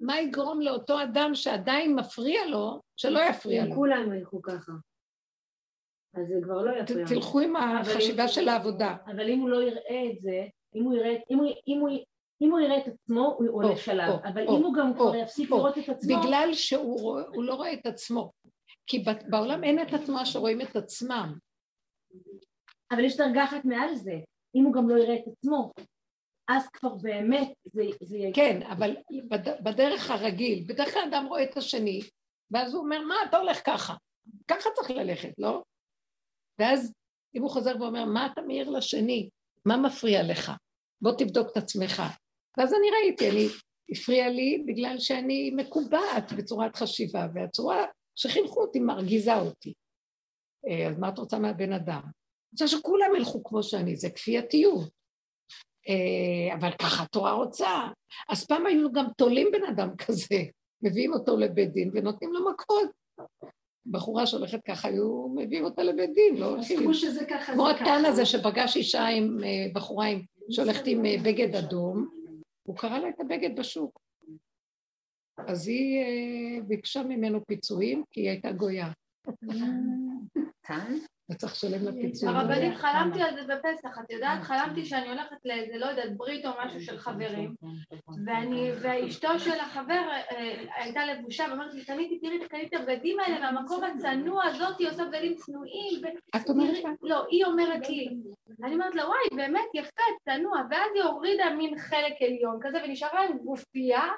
מה 0.00 0.20
יגרום 0.20 0.60
לאותו 0.60 1.02
אדם 1.02 1.34
שעדיין 1.34 1.94
מפריע 1.94 2.46
לו, 2.46 2.80
שלא 2.96 3.20
יפריע 3.20 3.64
לו. 3.64 3.74
כולם 3.74 4.12
ילכו 4.14 4.42
ככה. 4.42 4.72
אז 6.14 6.28
זה 6.28 6.34
כבר 6.42 6.62
לא 6.62 6.70
יפריע. 6.76 7.06
תלכו 7.06 7.40
עם 7.40 7.56
החשיבה 7.56 8.28
של 8.28 8.48
העבודה. 8.48 8.96
אבל 9.06 9.30
אם 9.30 9.40
הוא 9.40 9.48
לא 9.48 9.62
יראה 9.62 10.10
את 10.12 10.20
זה, 10.20 10.46
אם 10.74 10.84
הוא 10.84 10.94
יראה, 10.94 11.16
אם 11.30 11.38
הוא, 11.38 11.46
אם 11.68 11.78
הוא, 11.80 11.88
אם 12.42 12.50
הוא 12.50 12.60
יראה 12.60 12.78
את 12.78 12.88
עצמו, 12.88 13.34
הוא 13.38 13.48
עולה 13.52 13.76
שלב. 13.76 14.14
אבל 14.24 14.42
אם 14.42 14.64
הוא 14.64 14.74
גם 14.74 14.94
כבר 14.94 15.14
יפסיק 15.14 15.50
לראות 15.50 15.78
את 15.78 15.88
עצמו... 15.88 16.20
בגלל 16.20 16.50
שהוא 16.52 17.44
לא 17.44 17.54
רואה 17.54 17.72
את 17.72 17.86
עצמו. 17.86 18.32
כי 18.88 19.04
בעולם 19.30 19.64
אין 19.64 19.82
את 19.82 19.94
התנועה 19.94 20.26
שרואים 20.26 20.60
את 20.60 20.76
עצמם. 20.76 21.34
אבל 22.90 23.04
יש 23.04 23.16
דרגה 23.16 23.44
אחת 23.44 23.64
מעל 23.64 23.94
זה, 23.94 24.14
אם 24.54 24.64
הוא 24.64 24.74
גם 24.74 24.88
לא 24.88 24.98
יראה 24.98 25.14
את 25.14 25.24
עצמו, 25.32 25.72
אז 26.48 26.68
כבר 26.68 26.94
באמת 26.94 27.52
זה, 27.64 27.82
זה 28.02 28.16
יהיה... 28.16 28.34
כן, 28.34 28.62
אבל 28.62 28.96
בד, 29.28 29.62
בדרך 29.62 30.10
הרגיל, 30.10 30.64
בדרך 30.68 30.92
כלל 30.94 31.02
אדם 31.08 31.26
רואה 31.26 31.42
את 31.42 31.56
השני, 31.56 32.00
ואז 32.50 32.74
הוא 32.74 32.82
אומר, 32.82 33.00
מה 33.02 33.14
אתה 33.28 33.36
הולך 33.36 33.60
ככה? 33.66 33.94
ככה 34.48 34.70
צריך 34.74 34.90
ללכת, 34.90 35.32
לא? 35.38 35.62
ואז 36.58 36.94
אם 37.34 37.42
הוא 37.42 37.50
חוזר 37.50 37.76
ואומר, 37.80 38.04
מה 38.04 38.28
אתה 38.32 38.42
מעיר 38.42 38.70
לשני? 38.70 39.28
מה 39.64 39.76
מפריע 39.76 40.22
לך? 40.22 40.52
בוא 41.02 41.12
תבדוק 41.18 41.48
את 41.52 41.56
עצמך. 41.56 42.02
ואז 42.58 42.74
אני 42.74 42.90
ראיתי, 42.90 43.30
אני, 43.30 43.46
הפריע 43.90 44.28
לי 44.28 44.64
בגלל 44.66 44.98
שאני 44.98 45.50
מקובעת 45.56 46.32
בצורת 46.32 46.76
חשיבה, 46.76 47.26
והצורה 47.34 47.84
שחינכו 48.18 48.60
אותי 48.60 48.80
מרגיזה 48.80 49.36
אותי. 49.36 49.72
אה, 50.68 50.88
אז 50.88 50.98
מה 50.98 51.08
את 51.08 51.18
רוצה 51.18 51.38
מהבן 51.38 51.72
אדם? 51.72 52.00
אני 52.02 52.52
רוצה 52.52 52.68
שכולם 52.68 53.10
ילכו 53.16 53.44
כמו 53.44 53.62
שאני, 53.62 53.96
זה 53.96 54.10
כפייתיות. 54.10 54.90
אה, 55.88 56.54
אבל 56.54 56.70
ככה 56.72 57.02
התורה 57.02 57.32
רוצה. 57.32 57.88
אז 58.28 58.46
פעם 58.46 58.66
היו 58.66 58.92
גם 58.92 59.06
תולים 59.16 59.48
בן 59.52 59.64
אדם 59.64 59.96
כזה, 59.96 60.36
מביאים 60.82 61.12
אותו 61.12 61.36
לבית 61.36 61.72
דין 61.72 61.90
ונותנים 61.94 62.32
לו 62.32 62.50
מכות. 62.50 62.90
בחורה 63.86 64.26
שהולכת 64.26 64.60
ככה, 64.64 64.88
היו 64.88 65.28
מביאים 65.36 65.64
אותה 65.64 65.82
לבית 65.82 66.10
דין, 66.14 66.36
לא 66.36 66.46
הולכים. 66.46 66.90
אז 66.90 66.96
שזה 66.96 67.24
ככה, 67.24 67.52
כמו 67.52 67.68
הטען 67.68 68.04
הזה 68.04 68.26
שפגש 68.26 68.76
אישה 68.76 69.06
עם 69.06 69.38
אה, 69.44 69.66
בחורה 69.74 70.06
שהולכת 70.50 70.86
עם 70.86 71.02
בגד 71.02 71.56
אדום, 71.56 72.08
הוא 72.62 72.76
קרא 72.76 72.98
לה 72.98 73.08
את 73.08 73.20
הבגד 73.20 73.56
בשוק. 73.56 74.07
אז 75.46 75.68
היא 75.68 76.62
ביקשה 76.62 77.02
ממנו 77.02 77.46
פיצויים, 77.46 78.04
כי 78.10 78.20
היא 78.20 78.30
הייתה 78.30 78.52
גויה. 78.52 78.88
וצריך 81.30 81.52
לשלם 81.52 81.84
לה 81.84 81.92
פיצויים. 81.92 82.36
הרבנית, 82.36 82.74
חלמתי 82.76 83.22
על 83.22 83.34
זה 83.34 83.54
בפסח, 83.54 83.98
את 83.98 84.10
יודעת? 84.10 84.42
חלמתי 84.42 84.84
שאני 84.84 85.08
הולכת 85.08 85.36
לאיזה, 85.44 85.78
לא 85.78 85.86
יודעת, 85.86 86.16
ברית 86.16 86.46
או 86.46 86.50
משהו 86.64 86.80
של 86.80 86.98
חברים, 86.98 87.54
ואני, 88.26 88.70
ואשתו 88.82 89.38
של 89.38 89.60
החבר 89.60 90.00
הייתה 90.76 91.06
לבושה, 91.06 91.44
ואומרת 91.48 91.74
לי, 91.74 91.84
תמיד 91.84 92.18
תראי, 92.20 92.38
תקני 92.38 92.66
את 92.66 92.74
הבגדים 92.74 93.20
האלה 93.20 93.52
מהמקום 93.52 93.84
הצנוע, 93.84 94.44
הזאת 94.44 94.78
היא 94.78 94.88
עושה 94.88 95.04
בגדים 95.04 95.34
צנועים. 95.34 96.02
את 96.36 96.48
אומרת 96.50 96.84
לה? 96.84 96.90
לא, 97.02 97.26
היא 97.30 97.44
אומרת 97.44 97.88
לי. 97.88 98.08
אני 98.64 98.74
אומרת 98.74 98.94
לה, 98.94 99.06
וואי, 99.06 99.36
באמת 99.36 99.68
יפה, 99.74 100.02
צנוע, 100.24 100.62
ואז 100.70 100.90
היא 100.94 101.02
הורידה 101.02 101.50
מין 101.58 101.78
חלק 101.78 102.22
עליון 102.22 102.58
כזה, 102.62 102.78
ונשארה 102.84 103.24
עם 103.24 103.38
גופייה, 103.38 104.08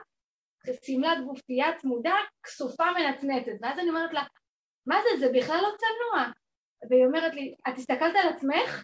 שמלת 0.82 1.24
גופייה 1.26 1.66
צמודה, 1.76 2.14
כסופה 2.42 2.84
מנצנצת, 2.98 3.52
ואז 3.62 3.78
אני 3.78 3.88
אומרת 3.88 4.12
לה, 4.12 4.22
מה 4.86 4.96
זה, 5.02 5.26
זה 5.26 5.32
בכלל 5.38 5.58
לא 5.62 5.68
צנוע. 5.78 6.32
והיא 6.90 7.06
אומרת 7.06 7.34
לי, 7.34 7.54
את 7.68 7.78
הסתכלת 7.78 8.14
על 8.22 8.28
עצמך? 8.34 8.82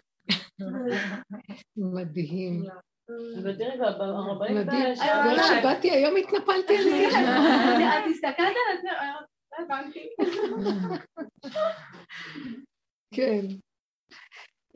מדהים. 1.77 2.63
מדהים. 4.47 4.93
בגלל 4.99 5.43
שבאתי 5.43 5.91
היום 5.91 6.15
התנפלתי 6.17 6.77
עליך. 6.77 7.13
את 7.97 8.03
הסתכלת 8.11 8.39
על 8.39 8.77
עצמך? 8.77 8.93
לא 9.51 9.65
הבנתי. 9.65 10.09
כן. 13.13 13.66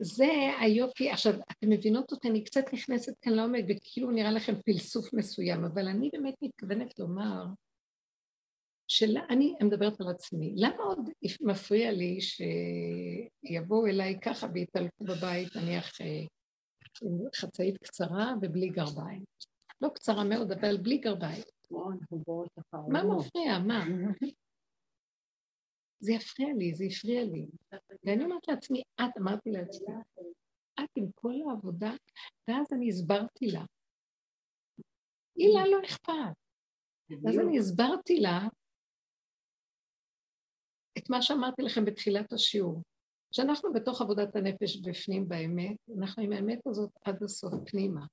זה 0.02 0.28
היופי. 0.60 1.10
עכשיו, 1.10 1.32
אתן 1.50 1.68
מבינות 1.68 2.12
אותי, 2.12 2.28
אני 2.28 2.44
קצת 2.44 2.64
נכנסת 2.72 3.12
כאן 3.20 3.32
לעומק, 3.32 3.64
וכאילו 3.68 4.10
נראה 4.10 4.32
לכם 4.32 4.54
פלסוף 4.64 5.14
מסוים, 5.14 5.64
אבל 5.64 5.88
אני 5.88 6.10
באמת 6.12 6.34
מתכוונת 6.42 6.98
לומר 6.98 7.44
שאני 8.88 9.54
מדברת 9.62 10.00
על 10.00 10.08
עצמי. 10.08 10.52
למה 10.56 10.82
עוד 10.82 11.10
מפריע 11.40 11.92
לי 11.92 12.18
שיבואו 12.20 13.86
אליי 13.86 14.20
ככה 14.20 14.46
ויתעלקו 14.54 15.04
בבית, 15.04 15.56
נניח 15.56 16.00
אה, 16.00 16.06
עם 17.02 17.18
חצאית 17.34 17.78
קצרה 17.78 18.34
ובלי 18.42 18.68
גרביים? 18.68 19.24
לא 19.80 19.88
קצרה 19.94 20.24
מאוד, 20.24 20.52
אבל 20.52 20.76
בלי 20.76 20.98
גרביים. 20.98 21.42
מה 22.88 23.04
מפריע? 23.04 23.58
מה? 23.58 23.84
זה 26.02 26.12
יפריע 26.12 26.48
לי, 26.58 26.74
זה 26.74 26.84
הפריע 26.84 27.24
לי. 27.24 27.46
ואני 28.04 28.24
אומרת 28.24 28.48
לעצמי, 28.48 28.82
את, 29.00 29.16
אמרתי 29.18 29.50
לעצמי, 29.50 29.94
את 30.80 30.88
עם 30.96 31.06
כל 31.14 31.34
העבודה, 31.48 31.92
ואז 32.48 32.66
אני 32.72 32.88
הסברתי 32.88 33.46
לה. 33.46 33.64
היא 35.36 35.54
לה 35.54 35.66
לא 35.66 35.78
אכפת. 35.84 36.36
אז 37.28 37.38
אני 37.38 37.58
הסברתי 37.58 38.20
לה 38.20 38.48
את 40.98 41.10
מה 41.10 41.22
שאמרתי 41.22 41.62
לכם 41.62 41.84
בתחילת 41.84 42.32
השיעור. 42.32 42.82
כשאנחנו 43.32 43.72
בתוך 43.72 44.00
עבודת 44.00 44.36
הנפש 44.36 44.76
בפנים 44.76 45.28
באמת, 45.28 45.76
אנחנו 45.98 46.22
עם 46.22 46.32
האמת 46.32 46.66
הזאת 46.66 46.90
עד 47.04 47.22
הסוף 47.22 47.54
פנימה. 47.66 48.06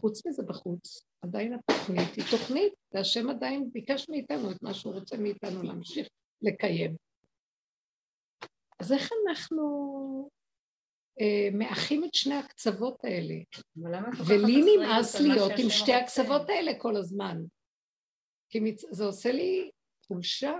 חוץ 0.00 0.26
מזה 0.26 0.42
בחוץ, 0.42 1.06
עדיין 1.22 1.54
התוכנית 1.54 2.14
היא 2.16 2.24
תוכנית, 2.30 2.72
והשם 2.94 3.30
עדיין 3.30 3.70
ביקש 3.72 4.08
מאיתנו 4.08 4.50
את 4.50 4.62
מה 4.62 4.74
שהוא 4.74 4.94
רוצה 4.94 5.16
מאיתנו 5.16 5.62
להמשיך 5.62 6.08
לקיים. 6.42 6.96
אז 8.80 8.92
איך 8.92 9.10
אנחנו 9.28 9.66
אה, 11.20 11.48
מאחים 11.58 12.04
את 12.04 12.14
שני 12.14 12.34
הקצוות 12.34 13.04
האלה? 13.04 13.34
ולי 14.28 14.62
נמאס 14.76 15.20
להיות 15.20 15.52
עם 15.58 15.70
שתי 15.70 15.92
הקצוות 15.94 16.48
האלה 16.48 16.72
כל 16.78 16.96
הזמן. 16.96 17.36
כי 18.48 18.60
מצ... 18.60 18.84
זה 18.90 19.04
עושה 19.04 19.32
לי 19.32 19.70
חולשה. 20.06 20.56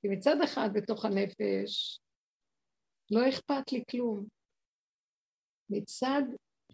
כי 0.00 0.08
מצד 0.08 0.36
אחד 0.44 0.68
בתוך 0.74 1.04
הנפש 1.04 2.00
לא 3.10 3.28
אכפת 3.28 3.72
לי 3.72 3.82
כלום. 3.90 4.26
מצד 5.70 6.22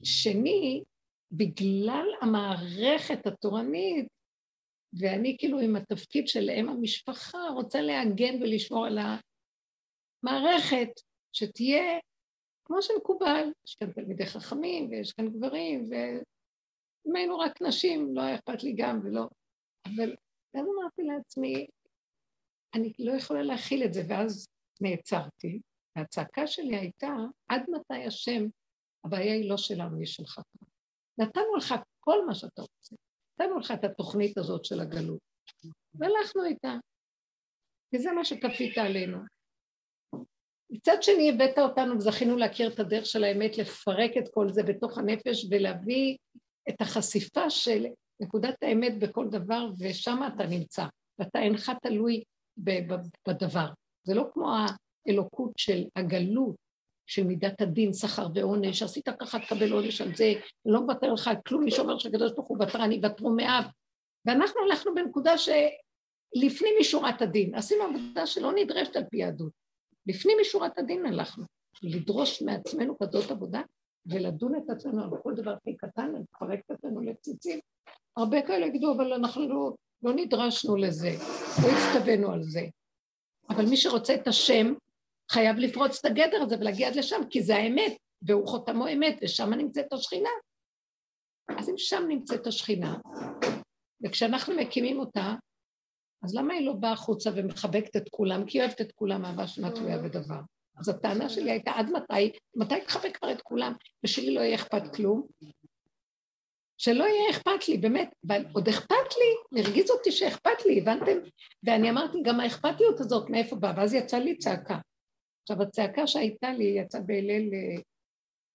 שני, 0.03 0.85
בגלל 1.33 2.07
המערכת 2.21 3.27
התורנית, 3.27 4.09
ואני 4.93 5.37
כאילו 5.39 5.61
עם 5.61 5.77
התפקיד 5.77 6.29
של 6.29 6.51
אם 6.51 6.69
המשפחה 6.69 7.49
רוצה 7.55 7.81
להגן 7.81 8.43
ולשמור 8.43 8.87
על 8.87 8.99
המערכת, 10.25 10.89
שתהיה 11.33 11.99
כמו 12.65 12.83
שמקובל, 12.83 13.53
יש 13.67 13.75
כאן 13.75 13.93
תלמידי 13.93 14.27
חכמים 14.27 14.91
ויש 14.91 15.13
כאן 15.13 15.29
גברים, 15.29 15.85
ואם 15.91 17.17
היינו 17.17 17.39
רק 17.39 17.63
נשים, 17.63 18.17
לא 18.17 18.23
היה 18.23 18.35
אכפת 18.35 18.63
לי 18.63 18.75
גם 18.77 19.01
ולא... 19.05 19.29
אבל 19.87 20.17
אז 20.55 20.67
אמרתי 20.79 21.03
לעצמי, 21.03 21.67
אני 22.75 22.93
לא 22.99 23.13
יכולה 23.13 23.43
להכיל 23.43 23.85
את 23.85 23.95
זה, 23.95 24.03
ואז 24.09 24.47
נעצרתי, 24.81 25.61
והצעקה 25.97 26.47
שלי 26.47 26.77
הייתה, 26.77 27.15
עד 27.49 27.63
מתי 27.71 28.05
השם, 28.07 28.45
הבעיה 29.05 29.35
היא 29.35 29.51
לא 29.51 29.57
שלנו, 29.57 29.99
היא 29.99 30.07
שלך. 30.07 30.41
נתנו 31.19 31.57
לך 31.57 31.75
כל 32.01 32.27
מה 32.27 32.35
שאתה 32.35 32.63
רוצה. 32.63 32.97
נתנו 33.41 33.59
לך 33.59 33.71
את 33.71 33.85
התוכנית 33.85 34.39
הזאת 34.39 34.65
של 34.65 34.81
הגלות, 34.81 35.19
והלכנו 35.95 36.45
איתה. 36.45 36.75
וזה 37.95 38.13
מה 38.13 38.25
שכפית 38.25 38.79
עלינו. 38.79 39.19
מצד 40.71 41.03
שני 41.03 41.31
הבאת 41.31 41.59
אותנו 41.59 41.97
וזכינו 41.97 42.37
להכיר 42.37 42.73
את 42.73 42.81
הדרך 42.81 43.07
של 43.07 43.25
האמת, 43.25 43.59
לפרק 43.59 44.11
את 44.19 44.29
כל 44.35 44.49
זה 44.49 44.63
בתוך 44.63 44.99
הנפש 44.99 45.47
ולהביא 45.51 46.17
את 46.69 46.81
החשיפה 46.81 47.51
של 47.51 47.87
נקודת 48.23 48.63
האמת 48.63 48.99
בכל 48.99 49.29
דבר, 49.31 49.71
ושם 49.79 50.21
אתה 50.35 50.47
נמצא, 50.47 50.85
ואתה 51.19 51.39
אינך 51.39 51.73
תלוי 51.83 52.23
בדבר. 53.29 53.69
זה 54.07 54.15
לא 54.15 54.25
כמו 54.33 54.53
האלוקות 55.07 55.53
של 55.57 55.85
הגלות, 55.97 56.57
של 57.11 57.25
מידת 57.25 57.61
הדין, 57.61 57.93
שכר 57.93 58.27
ועונש, 58.35 58.83
עשית 58.83 59.09
ככה 59.09 59.39
תקבל 59.39 59.73
עונש 59.73 60.01
על 60.01 60.15
זה, 60.15 60.33
לא 60.67 60.81
מוותר 60.81 61.13
לך 61.13 61.29
על 61.29 61.37
כלום, 61.47 61.65
מי 61.65 61.71
שאומר 61.71 61.99
שהקדוש 61.99 62.33
ברוך 62.33 62.49
הוא 62.49 62.59
ותרני 62.61 62.95
יוותרו 62.95 63.31
מאב. 63.31 63.65
ואנחנו 64.27 64.61
הלכנו 64.61 64.95
בנקודה 64.95 65.33
שלפנים 65.39 66.75
משורת 66.81 67.23
הדין, 67.23 67.55
עשינו 67.55 67.85
עבודה 67.85 68.27
שלא 68.27 68.53
נדרשת 68.53 68.97
על 68.97 69.05
פי 69.11 69.17
יהדות. 69.17 69.53
לפנים 70.07 70.39
משורת 70.41 70.79
הדין 70.79 71.07
הלכנו, 71.07 71.45
לדרוש 71.83 72.43
מעצמנו 72.43 72.99
כזאת 72.99 73.31
עבודה 73.31 73.63
ולדון 74.07 74.55
את 74.55 74.71
עצמנו 74.71 75.03
על 75.03 75.11
כל 75.23 75.35
דבר 75.35 75.51
הכי 75.51 75.77
קטן, 75.77 76.13
לפרק 76.13 76.61
את 76.67 76.71
עצמנו 76.71 77.01
לפציצים. 77.01 77.59
הרבה 78.17 78.43
כאלה 78.43 78.67
יגידו, 78.67 78.93
אבל 78.93 79.13
אנחנו 79.13 79.49
לא, 79.49 79.73
לא 80.03 80.13
נדרשנו 80.17 80.77
לזה, 80.77 81.11
לא 81.63 81.69
הצטווינו 81.69 82.33
על 82.33 82.43
זה. 82.43 82.63
אבל 83.51 83.67
מי 83.67 83.77
שרוצה 83.77 84.15
את 84.15 84.29
השם, 84.29 84.75
חייב 85.31 85.57
לפרוץ 85.57 85.99
את 85.99 86.05
הגדר 86.05 86.43
הזה 86.43 86.57
ולהגיע 86.61 86.89
עד 86.89 86.97
לשם, 86.97 87.21
כי 87.31 87.43
זה 87.43 87.57
האמת, 87.57 87.97
והוא 88.23 88.49
חותמו 88.49 88.89
אמת, 88.89 89.19
ושם 89.23 89.55
נמצאת 89.55 89.93
השכינה. 89.93 90.31
אז 91.59 91.69
אם 91.69 91.75
שם 91.79 92.05
נמצאת 92.09 92.47
השכינה, 92.47 92.97
וכשאנחנו 94.05 94.55
מקימים 94.57 94.99
אותה, 94.99 95.35
אז 96.25 96.35
למה 96.35 96.55
היא 96.55 96.67
לא 96.67 96.73
באה 96.73 96.93
החוצה 96.93 97.31
ומחבקת 97.37 97.97
את 97.97 98.09
כולם? 98.11 98.47
כי 98.47 98.59
היא 98.59 98.65
אוהבת 98.65 98.81
את 98.81 98.93
כולם, 98.93 99.25
אהבה 99.25 99.47
שאינה 99.47 99.71
תלויה 99.71 99.99
בדבר. 99.99 100.41
אז 100.79 100.89
הטענה 100.89 101.29
שלי 101.29 101.51
הייתה, 101.51 101.71
עד 101.71 101.91
מתי? 101.91 102.33
מתי 102.57 102.81
תחבק 102.81 103.17
כבר 103.17 103.33
את 103.33 103.41
כולם, 103.43 103.73
ושלי 104.05 104.35
לא 104.35 104.41
יהיה 104.41 104.55
אכפת 104.55 104.95
כלום? 104.97 105.27
שלא 106.79 107.05
יהיה 107.05 107.31
אכפת 107.31 107.69
לי, 107.69 107.77
באמת, 107.77 108.11
אבל 108.27 108.45
עוד 108.53 108.69
אכפת 108.69 109.17
לי, 109.19 109.63
הרגיז 109.63 109.91
אותי 109.91 110.13
שאכפת 110.13 110.67
לי, 110.67 110.81
הבנתם? 110.81 111.19
ואני 111.63 111.91
אמרתי, 111.91 112.19
גם 112.23 112.41
האכפתיות 112.41 113.01
הזאת, 113.01 113.31
מאיפה 113.31 113.57
באה? 113.57 113.73
ואז 113.77 113.95
יצא 113.95 114.19
לי 114.19 114.39
צעקה. 114.39 114.79
עכשיו, 115.51 115.63
הצעקה 115.63 116.07
שהייתה 116.07 116.53
לי 116.53 116.65
יצאה 116.65 117.01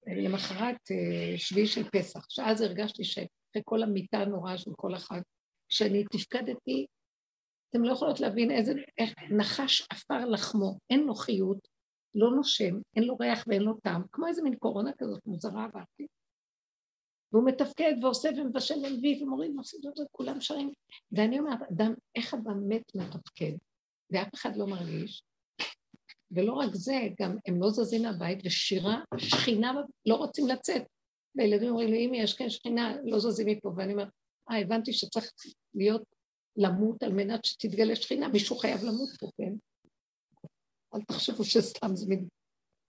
אה, 0.07 0.15
למחרת 0.23 0.91
אה, 0.91 1.37
שביעי 1.37 1.67
של 1.67 1.89
פסח, 1.89 2.25
שאז 2.29 2.61
הרגשתי 2.61 3.03
שאחרי 3.03 3.61
כל 3.63 3.83
המיטה 3.83 4.17
הנוראה 4.17 4.57
של 4.57 4.71
כל 4.77 4.95
אחד, 4.95 5.21
כשאני 5.69 6.03
תפקדתי, 6.03 6.85
אתם 7.69 7.83
לא 7.83 7.93
יכולות 7.93 8.19
להבין 8.19 8.51
איזה, 8.51 8.73
איך 8.97 9.13
נחש 9.31 9.87
עפר 9.89 10.25
לחמו, 10.25 10.77
אין 10.89 11.03
לו 11.03 11.15
חיות, 11.15 11.67
לא 12.15 12.31
נושם, 12.31 12.75
אין 12.95 13.03
לו 13.03 13.17
ריח 13.17 13.43
ואין 13.47 13.61
לו 13.61 13.73
טעם, 13.73 14.01
כמו 14.11 14.27
איזה 14.27 14.41
מין 14.43 14.55
קורונה 14.55 14.91
כזאת 14.97 15.25
מוזרה 15.25 15.63
עברתי. 15.65 16.07
והוא 17.31 17.45
מתפקד 17.45 17.93
ועושה 18.01 18.29
ומבשל 18.37 18.75
ומביא 18.75 19.23
ומוריד 19.23 19.51
ומפסידות 19.51 19.99
וכולם 19.99 20.41
שרים. 20.41 20.71
ואני 21.11 21.39
אומרת, 21.39 21.59
אדם, 21.71 21.93
איך 22.15 22.33
אדם 22.33 22.69
מת 22.69 22.95
מתפקד? 22.95 23.57
ואף 24.11 24.33
אחד 24.33 24.55
לא 24.55 24.67
מרגיש. 24.67 25.23
ולא 26.35 26.53
רק 26.53 26.75
זה, 26.75 26.93
גם 27.21 27.37
הם 27.45 27.61
לא 27.61 27.69
זזים 27.69 28.01
מהבית, 28.01 28.39
ושירה, 28.45 29.01
שכינה, 29.17 29.73
לא 30.05 30.15
רוצים 30.15 30.47
לצאת. 30.47 30.81
והילדים 31.35 31.69
אומרים 31.69 31.89
לי, 31.89 32.05
אמי, 32.05 32.21
יש 32.21 32.33
כאן 32.33 32.49
שכינה, 32.49 32.95
לא 33.03 33.19
זזים 33.19 33.47
מפה. 33.47 33.73
ואני 33.77 33.93
אומרת, 33.93 34.09
אה, 34.51 34.59
הבנתי 34.59 34.93
שצריך 34.93 35.31
להיות, 35.75 36.03
למות 36.57 37.03
על 37.03 37.13
מנת 37.13 37.45
שתתגלה 37.45 37.95
שכינה, 37.95 38.27
מישהו 38.27 38.55
חייב 38.55 38.83
למות 38.83 39.09
פה, 39.19 39.29
כן? 39.37 39.53
אל 40.95 41.01
תחשבו 41.01 41.43
שסתם 41.43 41.95
זה 41.95 42.07
מין... 42.07 42.27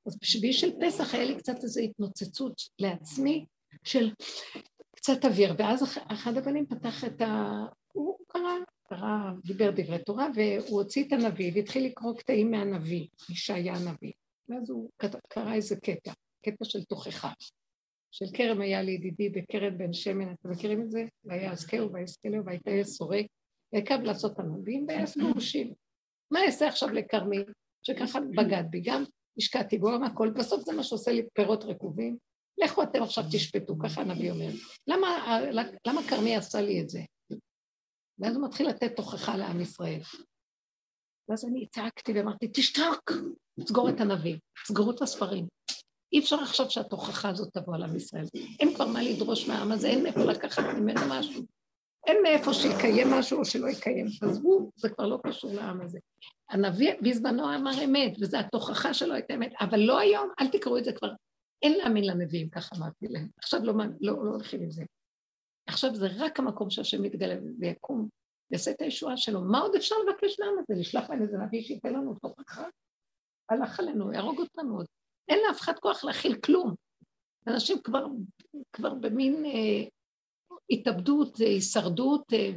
אז 0.06 0.18
בשביעי 0.22 0.52
של 0.52 0.70
פסח 0.80 1.14
היה 1.14 1.24
לי 1.24 1.38
קצת 1.38 1.62
איזו 1.62 1.80
התנוצצות 1.80 2.62
לעצמי 2.78 3.46
של 3.84 4.10
קצת 4.96 5.24
אוויר, 5.24 5.54
ואז 5.58 5.82
אחד 6.12 6.36
הבנים 6.36 6.66
פתח 6.66 7.04
את 7.04 7.20
ה... 7.20 7.64
הוא 7.92 8.18
קרא, 8.28 8.52
קרא, 8.88 9.32
דיבר 9.44 9.70
דברי 9.70 9.98
תורה, 9.98 10.28
והוא 10.34 10.80
הוציא 10.82 11.04
את 11.04 11.12
הנביא 11.12 11.52
והתחיל 11.54 11.86
לקרוא 11.86 12.16
קטעים 12.16 12.50
מהנביא, 12.50 13.06
ישעיה 13.30 13.74
הנביא. 13.74 14.12
ואז 14.48 14.70
הוא 14.70 14.90
קרא 15.28 15.54
איזה 15.54 15.76
קטע, 15.76 16.12
קטע 16.44 16.64
של 16.64 16.84
תוכחה. 16.84 17.32
של 18.12 18.26
כרם 18.34 18.60
היה 18.60 18.82
לידידי 18.82 19.28
בכרם 19.28 19.78
בן 19.78 19.92
שמן, 19.92 20.32
אתם 20.32 20.50
מכירים 20.50 20.82
את 20.82 20.90
זה? 20.90 21.04
והיה 21.24 21.48
ויעסקהו 21.48 21.92
ויעסקלהו 21.92 22.44
והייתה 22.44 22.70
סורק, 22.82 23.26
ויקב 23.72 24.00
לעשות 24.00 24.38
ענבים 24.38 24.86
ויעש 24.88 25.18
גרושים. 25.18 25.74
מה 26.30 26.40
אעשה 26.46 26.68
עכשיו 26.68 26.88
לכרמי? 26.88 27.44
שככה 27.82 28.20
בגד 28.20 28.64
בי, 28.70 28.80
גם 28.80 29.04
השקעתי 29.38 29.78
בו 29.78 29.90
הכל, 30.06 30.30
בסוף 30.30 30.64
זה 30.64 30.72
מה 30.72 30.82
שעושה 30.82 31.12
לי 31.12 31.22
פירות 31.34 31.64
רקובים. 31.64 32.16
לכו 32.58 32.82
אתם 32.82 33.02
עכשיו 33.02 33.24
תשפטו, 33.32 33.78
ככה 33.78 34.00
הנביא 34.00 34.30
אומר. 34.30 34.48
למה 35.86 36.02
כרמי 36.08 36.36
עשה 36.36 36.60
לי 36.60 36.80
את 36.80 36.88
זה? 36.88 37.00
ואז 38.18 38.36
הוא 38.36 38.44
מתחיל 38.44 38.68
לתת 38.68 38.96
תוכחה 38.96 39.36
לעם 39.36 39.60
ישראל. 39.60 40.00
ואז 41.28 41.44
אני 41.44 41.66
צעקתי 41.66 42.12
ואמרתי, 42.12 42.48
תשתוק, 42.48 43.12
סגור 43.60 43.88
את 43.88 44.00
הנביא, 44.00 44.36
סגרו 44.66 44.90
את 44.90 45.02
הספרים. 45.02 45.46
אי 46.12 46.18
אפשר 46.18 46.36
עכשיו 46.36 46.70
שהתוכחה 46.70 47.28
הזאת 47.28 47.52
תבוא 47.52 47.74
על 47.74 47.82
עם 47.82 47.96
ישראל. 47.96 48.24
אין 48.60 48.74
כבר 48.74 48.86
מה 48.86 49.02
לדרוש 49.02 49.48
מהעם 49.48 49.72
הזה, 49.72 49.88
אין 49.88 50.02
מאיפה 50.02 50.24
לקחת 50.24 50.64
ממנו 50.64 51.00
משהו. 51.08 51.42
אין 52.06 52.16
מאיפה 52.22 52.54
שיקיים 52.54 53.10
משהו 53.10 53.38
או 53.38 53.44
שלא 53.44 53.68
יקיים. 53.68 54.06
עזבו, 54.22 54.70
זה 54.76 54.88
כבר 54.88 55.06
לא 55.06 55.18
קשור 55.26 55.52
לעם 55.52 55.80
הזה. 55.80 55.98
הנביא 56.50 56.92
בזמנו 57.02 57.54
אמר 57.54 57.84
אמת, 57.84 58.12
וזו 58.20 58.38
התוכחה 58.38 58.94
שלו 58.94 59.14
הייתה 59.14 59.34
אמת, 59.34 59.52
אבל 59.60 59.80
לא 59.80 59.98
היום, 59.98 60.28
אל 60.40 60.48
תקראו 60.48 60.78
את 60.78 60.84
זה 60.84 60.92
כבר. 60.92 61.12
אין 61.62 61.72
להאמין 61.72 62.04
לנביאים, 62.04 62.48
ככה 62.48 62.76
אמרתי 62.76 63.06
להם. 63.08 63.28
עכשיו 63.38 63.64
לא, 63.64 63.74
לא, 64.00 64.24
לא 64.24 64.30
הולכים 64.30 64.62
עם 64.62 64.70
זה. 64.70 64.82
עכשיו 65.66 65.94
זה 65.94 66.06
רק 66.16 66.40
המקום 66.40 66.70
שהשם 66.70 67.02
מתגלה 67.02 67.34
ויקום, 67.58 68.08
יעשה 68.50 68.70
את 68.70 68.80
הישועה 68.80 69.16
שלו. 69.16 69.40
מה 69.40 69.58
עוד 69.58 69.74
אפשר 69.74 69.94
לבקש 70.06 70.40
לעם 70.40 70.58
הזה? 70.58 70.80
לשלוח 70.80 71.10
להם 71.10 71.22
איזה 71.22 71.38
נביא 71.38 71.62
שייתן 71.62 71.92
לנו 71.92 72.14
תוכחה? 72.14 72.68
הלך 73.48 73.80
עלינו, 73.80 74.12
יהרוג 74.12 74.38
אותנו 74.38 74.76
עוד. 74.76 74.86
אין 75.28 75.38
לאף 75.48 75.60
אחד 75.60 75.78
כוח 75.78 76.04
להכיל 76.04 76.40
כלום. 76.40 76.74
אנשים 77.46 77.82
כבר, 77.82 78.06
כבר 78.72 78.94
במין 78.94 79.44
אה, 79.44 79.88
התאבדות, 80.70 81.40
אה, 81.40 81.46
הישרדות 81.46 82.32
אה, 82.32 82.50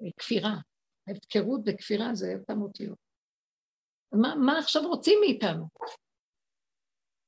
וכפירה. 0.00 0.50
אה, 0.50 0.58
ההפקרות 1.08 1.60
וכפירה 1.66 2.14
זה 2.14 2.34
אותם 2.40 2.62
אותיות. 2.62 2.98
מה, 4.12 4.34
מה 4.34 4.58
עכשיו 4.58 4.82
רוצים 4.88 5.18
מאיתנו? 5.20 5.68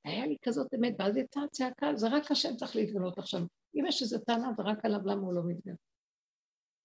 היה 0.05 0.27
לי 0.27 0.37
כזאת 0.43 0.75
אמת, 0.75 0.95
ואז 0.99 1.17
יצאה 1.17 1.45
הצעקה, 1.45 1.95
זה 1.95 2.09
רק 2.09 2.31
השם 2.31 2.57
צריך 2.57 2.77
להתגלות 2.77 3.19
עכשיו. 3.19 3.41
אם 3.77 3.87
יש 3.87 4.03
איזו 4.03 4.19
טענה, 4.19 4.53
זה 4.57 4.63
רק 4.63 4.85
עליו 4.85 5.01
למה 5.05 5.23
הוא 5.23 5.35
לא 5.35 5.43
מתגלה. 5.45 5.75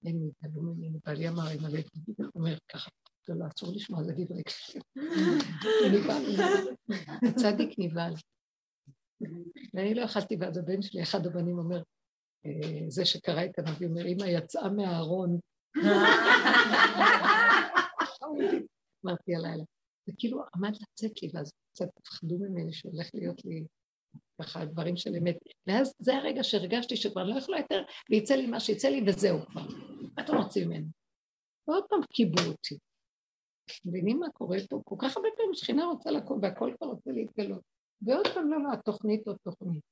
לי 0.04 0.32
התגלו 0.44 0.62
ממני, 0.62 1.00
בעלי 1.06 1.30
אמר, 1.30 1.52
אם 1.52 1.66
אני 1.66 1.84
אומר 2.36 2.58
ככה, 2.68 2.90
זה 3.28 3.34
לא, 3.34 3.46
אסור 3.48 3.74
לשמוע, 3.76 4.04
זה 4.04 4.14
דברי. 4.18 4.42
הצדיק 7.30 7.76
נבהל. 7.78 8.14
ואני 9.74 9.94
לא 9.94 10.02
יכלתי, 10.02 10.36
ואז 10.40 10.58
הבן 10.58 10.82
שלי, 10.82 11.04
אחד 11.04 11.26
הבנים 11.26 11.58
אומר, 11.58 11.82
אה, 12.46 12.84
זה 12.88 13.06
שקרא 13.06 13.46
את 13.46 13.60
הנביא, 13.60 13.88
אומר, 13.88 14.06
אמא 14.08 14.24
יצאה 14.24 14.70
מהארון. 14.70 15.40
אמרתי 19.06 19.36
הלילה. 19.36 19.64
זה 20.06 20.14
כאילו 20.18 20.44
עמד 20.56 20.72
לצאת 20.76 21.22
לי, 21.24 21.30
ואז 21.34 21.52
קצת 21.74 21.88
פחדו 22.04 22.38
ממני 22.40 22.74
שהולך 22.74 23.10
להיות 23.14 23.46
לי 23.46 23.66
ככה 24.44 24.66
דברים 24.66 24.98
של 24.98 25.16
אמת. 25.16 25.38
ואז 25.68 25.94
זה 26.00 26.16
הרגע 26.16 26.44
שהרגשתי 26.44 26.96
שכבר 26.96 27.24
לא 27.24 27.40
יכולה 27.40 27.58
יותר, 27.58 27.84
ויצא 28.10 28.36
לי 28.36 28.48
מה 28.48 28.60
שיצא 28.60 28.88
לי 28.88 29.04
וזהו 29.08 29.40
כבר. 29.46 29.62
מה 30.18 30.24
אתם 30.24 30.38
רוצים 30.38 30.70
ממני? 30.70 30.86
ועוד 31.68 31.84
פעם 31.90 32.00
קיבלו 32.14 32.52
אותי. 32.52 32.78
מבינים 33.86 34.20
מה 34.20 34.30
קורה 34.30 34.58
פה? 34.70 34.82
כל 34.86 34.96
כך 35.00 35.18
הרבה 35.18 35.30
פעמים 35.38 35.54
שכינה 35.54 35.86
רוצה 35.86 36.12
לקום 36.12 36.40
והכל 36.42 36.74
כבר 36.78 36.88
רוצה 36.88 37.12
להתגלות. 37.12 37.62
ועוד 38.02 38.28
פעם 38.28 38.52
לא, 38.52 38.64
לא, 38.64 38.74
התוכנית 38.74 39.28
עוד 39.28 39.38
תוכנית. 39.44 39.84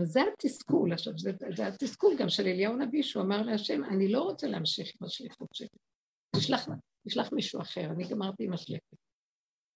אז 0.00 0.06
זה 0.08 0.20
התסכול, 0.32 0.92
עכשיו, 0.92 1.18
זה, 1.18 1.30
זה 1.56 1.66
התסכול 1.66 2.16
גם 2.18 2.28
של 2.28 2.46
אליהו 2.46 2.74
הנביא, 2.74 3.02
שהוא 3.02 3.22
אמר 3.22 3.42
להשם, 3.42 3.84
אני 3.84 4.12
לא 4.12 4.22
רוצה 4.22 4.46
להמשיך 4.46 4.92
עם 5.00 5.06
השליחות 5.06 5.48
שלי. 5.54 5.68
תשלח, 6.36 6.68
תשלח 7.08 7.32
מישהו 7.32 7.60
אחר, 7.60 7.84
אני 7.90 8.08
גמרתי 8.08 8.44
עם 8.44 8.52
השליחות. 8.52 9.05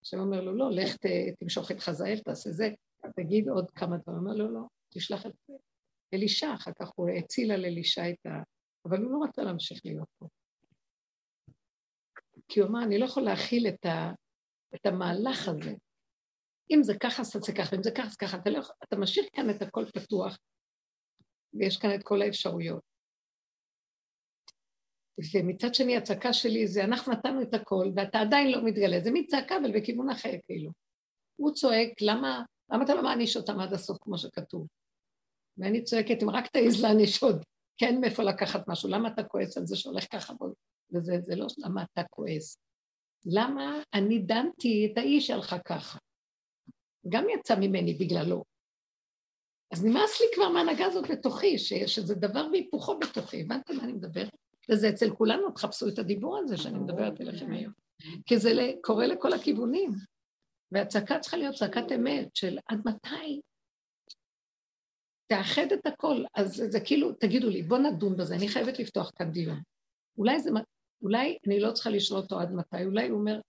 השם 0.03 0.19
אומר 0.19 0.41
לו, 0.41 0.55
לא, 0.55 0.71
לך 0.71 0.97
ת, 0.97 1.07
תמשוך 1.41 1.71
את 1.71 1.81
חזאל, 1.81 2.19
תעשה 2.19 2.51
זה, 2.51 2.69
תגיד 3.17 3.49
עוד 3.49 3.71
כמה 3.71 3.97
דברים. 3.97 4.19
הוא 4.19 4.27
אומר 4.27 4.37
לו, 4.37 4.51
לא, 4.51 4.61
תשלח 4.95 5.27
את 5.27 5.33
אלישע, 6.15 6.55
אחר 6.55 6.71
כך 6.81 6.91
הוא 6.95 7.09
האציל 7.09 7.53
על 7.53 7.65
אלישע 7.65 8.11
את 8.11 8.27
ה... 8.27 8.31
אבל 8.85 9.03
הוא 9.03 9.13
לא 9.13 9.25
רצה 9.29 9.43
להמשיך 9.43 9.81
להיות 9.85 10.09
פה. 10.19 10.27
כי 12.49 12.61
הוא 12.61 12.69
אמר, 12.69 12.83
אני 12.83 12.99
לא 12.99 13.05
יכול 13.05 13.23
להכיל 13.23 13.69
את, 13.69 13.87
ה, 13.87 14.13
את 14.75 14.87
המהלך 14.87 15.49
הזה. 15.49 15.75
אם 16.71 16.83
זה 16.83 16.93
ככה, 17.03 17.23
אז 17.23 17.33
זה 17.33 17.53
ככה, 17.53 17.77
אם 17.77 17.83
זה 17.83 17.91
ככה, 17.91 18.07
אז 18.07 18.17
ככה. 18.17 18.37
אתה, 18.37 18.51
לא, 18.51 18.61
אתה 18.85 18.97
משאיר 18.97 19.27
כאן 19.33 19.51
את 19.51 19.63
הכל 19.63 19.85
פתוח, 19.95 20.39
ויש 21.55 21.77
כאן 21.77 21.95
את 21.95 22.03
כל 22.03 22.23
האפשרויות. 22.23 22.90
ומצד 25.35 25.75
שני 25.75 25.97
הצעקה 25.97 26.33
שלי 26.33 26.67
זה 26.67 26.85
אנחנו 26.85 27.13
נתנו 27.13 27.43
את 27.43 27.55
הכל 27.55 27.91
ואתה 27.97 28.21
עדיין 28.21 28.51
לא 28.53 28.65
מתגלה, 28.65 29.01
זה 29.01 29.11
מין 29.11 29.27
צעקה 29.27 29.57
אבל 29.57 29.81
בכיוון 29.81 30.11
אחר 30.11 30.33
כאילו. 30.47 30.71
הוא 31.37 31.53
צועק, 31.53 31.89
למה, 32.01 32.43
למה 32.73 32.85
אתה 32.85 32.95
לא 32.95 33.03
מעניש 33.03 33.37
אותם 33.37 33.61
עד 33.61 33.73
הסוף 33.73 33.99
כמו 34.01 34.19
שכתוב? 34.19 34.67
ואני 35.59 35.83
צועקת, 35.83 36.23
אם 36.23 36.31
רק 36.31 36.47
תעז 36.47 36.83
להעניש 36.83 37.23
עוד, 37.23 37.45
כן 37.79 38.01
מאיפה 38.01 38.23
לקחת 38.23 38.69
משהו, 38.69 38.89
למה 38.89 39.09
אתה 39.09 39.25
כועס 39.25 39.57
על 39.59 39.67
זה 39.67 39.77
שהולך 39.77 40.13
ככה 40.13 40.35
בו? 40.35 40.47
וזה 40.93 41.21
זה 41.21 41.37
לא 41.37 41.47
למה 41.59 41.83
אתה 41.83 42.03
כועס. 42.11 42.57
למה 43.27 43.83
אני 43.95 44.19
דנתי 44.19 44.89
את 44.93 44.99
האיש 44.99 45.27
שהלכה 45.27 45.59
ככה? 45.59 45.99
גם 47.09 47.25
יצא 47.29 47.55
ממני 47.61 47.95
בגללו. 47.95 48.45
אז 49.73 49.85
נמאס 49.85 50.21
לי 50.21 50.27
כבר 50.35 50.49
מההנהגה 50.49 50.87
הזאת 50.87 51.11
בתוכי, 51.11 51.59
שזה 51.59 52.15
דבר 52.15 52.49
והיפוכו 52.53 52.99
בתוכי, 52.99 53.41
הבנתם 53.41 53.77
מה 53.77 53.85
אני 53.85 53.93
מדברת? 53.93 54.31
וזה 54.71 54.89
אצל 54.89 55.11
כולנו, 55.11 55.51
תחפשו 55.51 55.89
את 55.89 55.99
הדיבור 55.99 56.39
הזה 56.39 56.57
שאני 56.57 56.79
מדברת 56.79 57.21
אליכם 57.21 57.53
היום. 57.53 57.73
כי 58.27 58.39
זה 58.39 58.73
קורה 58.83 59.07
לכל 59.07 59.33
הכיוונים. 59.33 59.91
והצעקה 60.73 61.19
צריכה 61.19 61.37
להיות 61.37 61.55
צעקת 61.55 61.93
אמת 61.95 62.37
של 62.37 62.59
עד 62.69 62.81
מתי 62.85 63.41
תאחד 65.27 65.73
את 65.73 65.87
הכל. 65.87 66.25
אז 66.35 66.63
זה, 66.69 66.81
כאילו, 66.81 67.13
תגידו 67.13 67.49
לי, 67.49 67.63
בואו 67.63 67.81
נדון 67.81 68.17
בזה, 68.17 68.35
אני 68.35 68.49
חייבת 68.49 68.79
לפתוח 68.79 69.11
כאן 69.17 69.31
דיון. 69.31 69.61
אולי 70.19 70.41
זה, 70.41 70.51
אולי 71.03 71.39
אני 71.47 71.61
לא 71.61 71.73
צריכה 71.73 71.91
לשאול 71.91 72.21
אותו 72.21 72.41
עד 72.41 72.53
מתי, 72.53 72.85
אולי 72.85 73.09
הוא 73.09 73.19
אומר, 73.19 73.41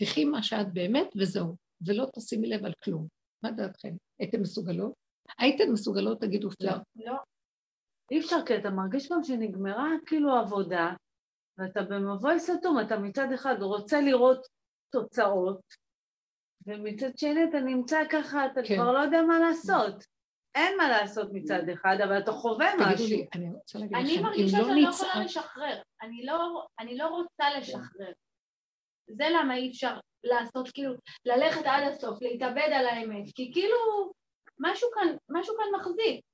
תחי 0.00 0.24
מה 0.24 0.42
שאת 0.42 0.72
באמת 0.72 1.08
וזהו, 1.16 1.56
ולא 1.86 2.06
תשימי 2.16 2.48
לב 2.48 2.64
על 2.64 2.72
כלום. 2.84 3.06
מה 3.42 3.50
דעתכם? 3.50 3.96
הייתם 4.18 4.42
מסוגלות? 4.42 4.92
הייתם 5.38 5.72
מסוגלות, 5.72 6.20
תגידו 6.20 6.48
לא. 6.60 6.72
לא. 6.96 7.14
אי 8.10 8.20
אפשר, 8.20 8.36
כי 8.46 8.56
אתה 8.56 8.70
מרגיש 8.70 9.12
גם 9.12 9.22
שנגמרה 9.22 9.90
כאילו 10.06 10.36
עבודה, 10.36 10.92
ואתה 11.58 11.82
במבוי 11.82 12.40
סתום, 12.40 12.80
אתה 12.80 12.98
מצד 12.98 13.32
אחד 13.32 13.54
רוצה 13.60 14.00
לראות 14.00 14.46
תוצאות, 14.92 15.60
ומצד 16.66 17.18
שני 17.18 17.44
אתה 17.50 17.60
נמצא 17.60 17.98
ככה, 18.10 18.46
אתה 18.46 18.60
כן. 18.68 18.74
כבר 18.74 18.92
לא 18.92 18.98
יודע 18.98 19.22
מה 19.22 19.38
לעשות. 19.38 20.04
אין 20.54 20.76
מה 20.76 20.88
לעשות 20.88 21.28
מצד 21.32 21.68
אחד, 21.72 21.96
אבל 22.04 22.18
אתה 22.18 22.32
חווה 22.32 22.70
משהו. 22.80 23.06
לי, 23.06 23.26
אני 23.34 23.50
רוצה 23.50 23.78
להגיד 23.78 23.96
לכם, 23.96 24.06
אני 24.06 24.22
מרגישה 24.22 24.58
לא 24.58 24.64
שאני 24.64 24.82
לא 24.82 24.88
יכולה 24.88 25.24
לשחרר. 25.24 25.82
אני 26.02 26.24
לא, 26.24 26.66
אני 26.80 26.96
לא 26.96 27.08
רוצה 27.08 27.58
לשחרר. 27.58 28.12
זה 29.08 29.24
למה 29.30 29.56
אי 29.56 29.70
אפשר 29.70 29.98
לעשות, 30.24 30.68
כאילו, 30.74 30.94
ללכת 31.24 31.62
עד 31.64 31.92
הסוף, 31.92 32.22
להתאבד 32.22 32.68
על 32.72 32.86
האמת, 32.86 33.24
כי 33.34 33.52
כאילו, 33.52 33.76
משהו 34.58 34.88
כאן, 34.94 35.16
משהו 35.28 35.54
כאן 35.56 35.80
מחזיק. 35.80 36.24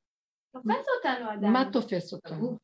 תופס 0.62 0.86
אותנו 0.96 1.30
עדיין. 1.30 1.52
מה 1.52 1.64
תופס 1.72 2.12
אותנו? 2.12 2.56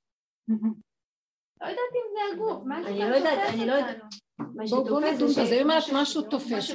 לא 1.61 1.67
יודעת 1.67 1.79
אם 1.95 2.01
זה 2.13 2.35
הגוף, 2.35 2.63
משהו 2.67 2.87
אני 2.87 2.99
לא 3.11 3.15
יודעת, 3.17 3.39
אני 3.55 3.67
לא 3.67 3.73
יודעת. 3.73 3.95
אותנו. 3.97 4.09
מה 4.39 4.65
בוא 4.71 4.89
בוא 4.89 5.01
שתופס 5.01 5.15
נדון 5.17 5.29
זה 5.29 5.43
בזה, 5.43 5.55
היא 5.55 5.63
אומרת 5.63 5.83
משהו 5.93 6.23
תופס. 6.23 6.71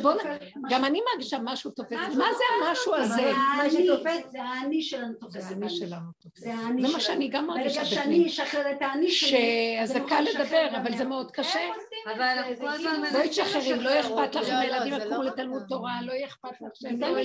גם 0.70 0.86
אני 0.86 1.00
מרגישה 1.14 1.38
משהו 1.44 1.72
תופס. 1.72 1.92
מה 2.18 2.26
זה 2.34 2.44
המשהו 2.70 2.96
הזה? 2.96 3.32
מה 3.58 3.64
שתופס- 3.70 4.28
זה 4.32 4.44
האני 4.44 4.82
שלנו 4.82 5.14
זה 5.14 5.20
תופס 5.20 5.36
האני 5.52 5.56
אותנו. 5.56 5.70
שלנו 5.70 6.12
תופס. 6.22 6.40
זה 6.40 6.52
זה 6.80 6.94
מה. 6.94 7.00
שאני 7.00 7.28
גם 7.28 7.48
מרגישה 7.48 7.76
ברגע 7.80 7.86
שאני 7.86 8.02
בפנים. 8.04 8.26
אשחרר 8.26 8.72
את 8.72 8.82
האני 8.82 9.12
שלי, 9.12 9.30
שזה 9.30 9.94
זה 9.94 10.00
קל 10.10 10.22
לדבר, 10.22 10.68
אבל 10.82 10.98
זה 10.98 11.04
מה- 11.04 11.10
מאוד 11.10 11.32
קשה. 11.32 11.60
אבל 12.06 12.18
זה, 12.18 12.34
אנחנו 12.34 12.56
זה 12.56 12.62
כל 12.62 12.68
הזמן 12.68 12.78
כאילו- 12.90 13.00
מנסים 13.02 13.14
בואי 13.18 13.30
תשחררי, 13.30 13.70
לא 13.80 13.92
לשחרר 13.92 14.26
אכפת 14.26 14.36
לך. 14.36 14.44
אם 14.50 14.54
לא, 14.54 14.58
הילדים 14.60 14.92
לא, 14.94 15.00
זה 15.00 15.06
יקומו 15.06 15.24
לא 15.24 15.30
לתלמוד 15.30 15.64
תורה, 15.70 16.00
לא 16.02 16.14
אכפת 16.26 16.52
לך 16.62 16.70
שהם 16.74 17.00
לא 17.02 17.08
לא 17.10 17.20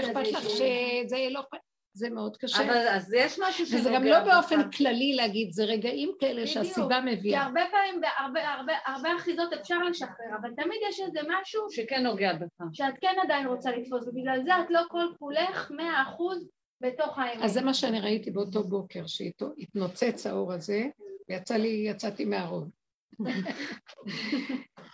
אכפת 0.00 0.32
לך 0.32 0.50
שזה 0.50 1.16
לא 1.30 1.40
אכפת, 1.40 1.58
זה 1.94 2.10
מאוד 2.10 2.36
קשה. 2.36 2.64
אבל 2.64 2.88
אז 2.88 3.12
יש 3.12 3.38
משהו 3.42 3.66
שנוגע 3.66 3.80
וזה 3.80 3.90
גם 3.94 4.04
לא 4.04 4.20
באופן 4.20 4.70
כללי 4.70 5.12
להגיד, 5.16 5.52
זה 5.52 5.64
רגעים 5.64 6.12
כאלה 6.20 6.32
בדיוק. 6.42 6.48
שהסיבה 6.48 7.00
כי 7.04 7.16
מביאה. 7.16 7.42
הרבה 7.42 7.60
פעמים, 7.70 8.00
בהרבה 8.00 8.48
הרבה, 8.48 8.72
הרבה 8.86 9.16
אחיזות 9.16 9.52
אפשר 9.52 9.82
לשחרר, 9.82 10.36
אבל 10.40 10.50
תמיד 10.56 10.80
יש 10.88 11.00
איזה 11.00 11.20
משהו 11.28 11.62
שכן 11.70 12.02
נוגע 12.02 12.32
בך. 12.32 12.64
שאת 12.72 12.94
כן 13.00 13.14
עדיין 13.22 13.46
רוצה 13.46 13.70
לתפוס, 13.70 14.08
ובגלל 14.08 14.44
זה 14.44 14.60
את 14.60 14.70
לא 14.70 14.80
כל 14.88 15.06
כולך 15.18 15.70
מאה 15.70 16.02
אחוז 16.02 16.48
בתוך 16.80 17.18
האמת. 17.18 17.44
אז 17.44 17.52
זה 17.52 17.60
מה 17.60 17.74
שאני 17.74 18.00
ראיתי 18.00 18.30
באותו 18.30 18.64
בוקר, 18.64 19.06
שהתנוצץ 19.06 20.26
האור 20.26 20.52
הזה, 20.52 20.84
ויצא 21.28 21.56
לי, 21.56 21.84
יצאתי 21.88 22.24
מהרוב. 22.24 22.70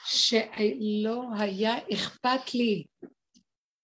שלא 0.04 1.24
היה 1.38 1.74
אכפת 1.92 2.54
לי, 2.54 2.84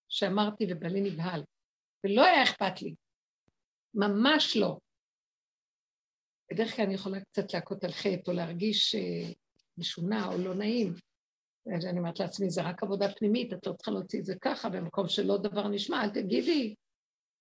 שאמרתי 0.09 0.67
ובלי 0.71 1.01
נבהל, 1.01 1.43
ולא 2.05 2.25
היה 2.25 2.43
אכפת 2.43 2.83
לי, 2.83 2.95
ממש 3.95 4.57
לא. 4.57 4.79
בדרך 6.53 6.77
כלל 6.77 6.85
אני 6.85 6.95
יכולה 6.95 7.21
קצת 7.21 7.55
להכות 7.55 7.85
על 7.85 7.93
חטא, 7.93 8.31
או 8.31 8.33
להרגיש 8.33 8.95
אה, 8.95 9.33
משונה 9.79 10.27
או 10.27 10.39
לא 10.39 10.55
נעים. 10.55 10.95
אני 11.91 11.99
אומרת 11.99 12.21
לעצמי, 12.21 12.51
זה 12.51 12.63
רק 12.63 12.83
עבודה 12.83 13.15
פנימית, 13.15 13.53
את 13.53 13.67
לא 13.67 13.73
צריכה 13.73 13.91
להוציא 13.91 14.21
את 14.21 14.25
זה 14.25 14.35
ככה, 14.41 14.69
במקום 14.69 15.09
שלא 15.09 15.37
דבר 15.37 15.69
נשמע, 15.69 16.05
אל 16.05 16.11
תגידי. 16.11 16.75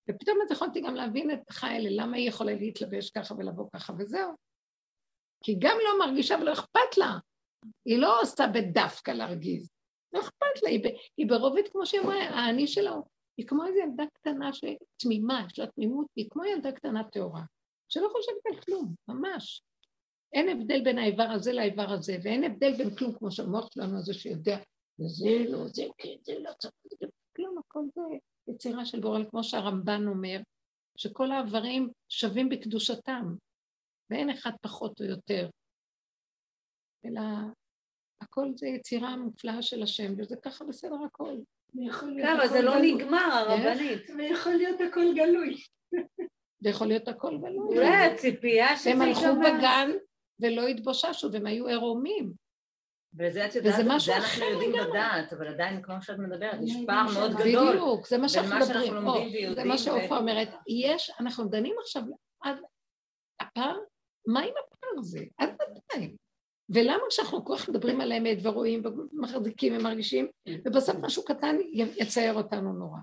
ופתאום 0.10 0.38
אז 0.44 0.52
יכולתי 0.52 0.82
גם 0.82 0.96
להבין 0.96 1.32
את 1.32 1.50
חיילה, 1.50 2.04
למה 2.04 2.18
היא 2.18 2.30
יכולה 2.30 2.54
להתלבש 2.54 3.10
ככה 3.10 3.34
ולבוא 3.34 3.70
ככה 3.74 3.94
וזהו. 4.00 4.34
כי 5.44 5.56
גם 5.60 5.78
לא 5.84 6.06
מרגישה 6.06 6.36
ולא 6.42 6.54
אכפת 6.54 6.98
לה. 6.98 7.18
היא 7.86 7.98
לא 7.98 8.22
עושה 8.22 8.44
בדווקא 8.54 9.12
להרגיז. 9.12 9.70
לא 10.14 10.20
אכפת 10.20 10.64
לה, 10.64 10.70
היא, 10.70 10.84
ב, 10.84 10.88
היא 11.18 11.28
ברובד, 11.28 11.68
כמו 11.72 11.86
שהיא 11.86 12.02
אמרה, 12.02 12.16
האני 12.16 12.68
שלה, 12.68 12.92
היא 13.38 13.48
כמו 13.48 13.66
איזו 13.66 13.78
ילדה 13.78 14.04
קטנה 14.14 14.50
שתמימה, 14.54 15.46
יש 15.52 15.60
לה 15.60 15.68
תמימות, 15.68 16.08
היא 16.16 16.30
כמו 16.30 16.46
ילדה 16.46 16.72
קטנה 16.72 17.04
טהורה, 17.04 17.44
שלא 17.90 18.10
חושבת 18.12 18.46
על 18.46 18.62
כלום, 18.62 18.96
ממש. 19.08 19.62
אין 20.34 20.50
הבדל 20.50 20.84
בין 20.84 20.98
האיבר 20.98 21.24
הזה 21.24 21.54
לאיבר 21.54 21.90
הזה, 21.90 22.18
ואין 22.24 22.44
הבדל 22.44 22.78
בין 22.78 22.96
כלום, 22.96 23.14
כמו 23.18 23.32
שהמוח 23.32 23.68
שלנו 23.74 23.98
הזה 23.98 24.14
שיודע, 24.14 24.58
וזה 25.00 25.30
לא, 25.50 25.68
זה 25.68 25.84
כן, 25.98 26.16
זה 26.22 26.34
לא 26.40 26.52
צריך, 26.58 26.74
זה 27.00 27.08
כלום, 27.36 27.58
הכל 27.58 27.84
זה 27.96 28.02
יצירה 28.48 28.86
של 28.86 29.00
בורא, 29.00 29.20
כמו 29.30 29.44
שהרמב"ן 29.44 30.08
אומר, 30.08 30.40
שכל 30.98 31.32
האיברים 31.32 31.90
שווים 32.10 32.50
בקדושתם, 32.50 33.36
ואין 34.10 34.30
אחד 34.30 34.52
פחות 34.62 35.02
או 35.02 35.06
יותר, 35.06 35.50
אלא 37.06 37.22
הכל 38.22 38.52
זה 38.56 38.68
יצירה 38.68 39.18
מופלאה 39.18 39.62
של 39.62 39.84
השם, 39.84 40.14
וזה 40.18 40.36
ככה 40.44 40.66
בסדר 40.66 40.96
הכל. 41.06 41.38
ויכול 41.76 42.10
להיות 42.10 42.40
כן, 42.42 42.48
זה 42.48 42.62
לא 42.62 42.72
גלוי. 42.76 42.94
נגמר, 42.94 43.34
הרבנית. 43.34 44.10
ויכול 44.18 44.54
להיות 44.54 44.82
הכל 44.82 45.06
גלוי. 45.16 45.56
ויכול 46.62 46.88
להיות 46.88 47.08
הכל 47.08 47.38
גלוי. 47.38 47.78
אולי 47.78 47.96
הציפייה 48.06 48.78
שזה 48.78 48.92
הם 48.92 49.02
הלכו. 49.02 49.22
בגן 49.42 49.92
ולא 50.40 50.68
התבוששו, 50.68 51.32
והם 51.32 51.46
היו 51.46 51.68
עירומים. 51.68 52.34
וזה 53.20 53.46
את 53.46 53.56
יודעת, 53.56 54.00
זה 54.00 54.16
אנחנו 54.16 54.46
יודעים. 54.46 54.72
לדעת, 54.72 55.34
אבל 55.34 55.48
עדיין, 55.48 55.82
כמו 55.82 56.02
שאת 56.02 56.18
מדברת, 56.18 56.58
יש 56.64 56.74
פער 56.88 57.06
מאוד. 57.14 57.32
גדול. 57.32 57.72
בדיוק, 57.72 58.08
זה 58.08 58.18
מה 58.18 58.30
שאנחנו 58.30 58.56
מדברים. 58.56 59.08
או, 59.08 59.14
זה 59.56 59.64
מה 59.64 59.78
שעופרה 59.78 60.18
אומרת. 60.18 60.50
יש, 60.68 61.12
אנחנו 61.20 61.46
דנים 61.46 61.76
עכשיו 61.82 62.04
הפער, 63.40 63.80
מה 64.28 64.40
עם 64.40 64.54
הפער 64.66 64.90
הזה? 65.00 65.20
עד 65.38 65.50
מתי? 65.50 66.16
ולמה 66.70 67.04
כשאנחנו 67.10 67.46
כל 67.46 67.56
כך 67.58 67.70
מדברים 67.70 68.02
על 68.02 68.12
האמת 68.12 68.38
ורואים 68.44 68.82
ומחזיקים 68.86 69.74
ומרגישים, 69.78 70.28
ובסוף 70.66 70.96
משהו 71.02 71.26
קטן 71.26 71.56
יצייר 71.74 72.34
אותנו 72.34 72.74
נורא. 72.74 73.00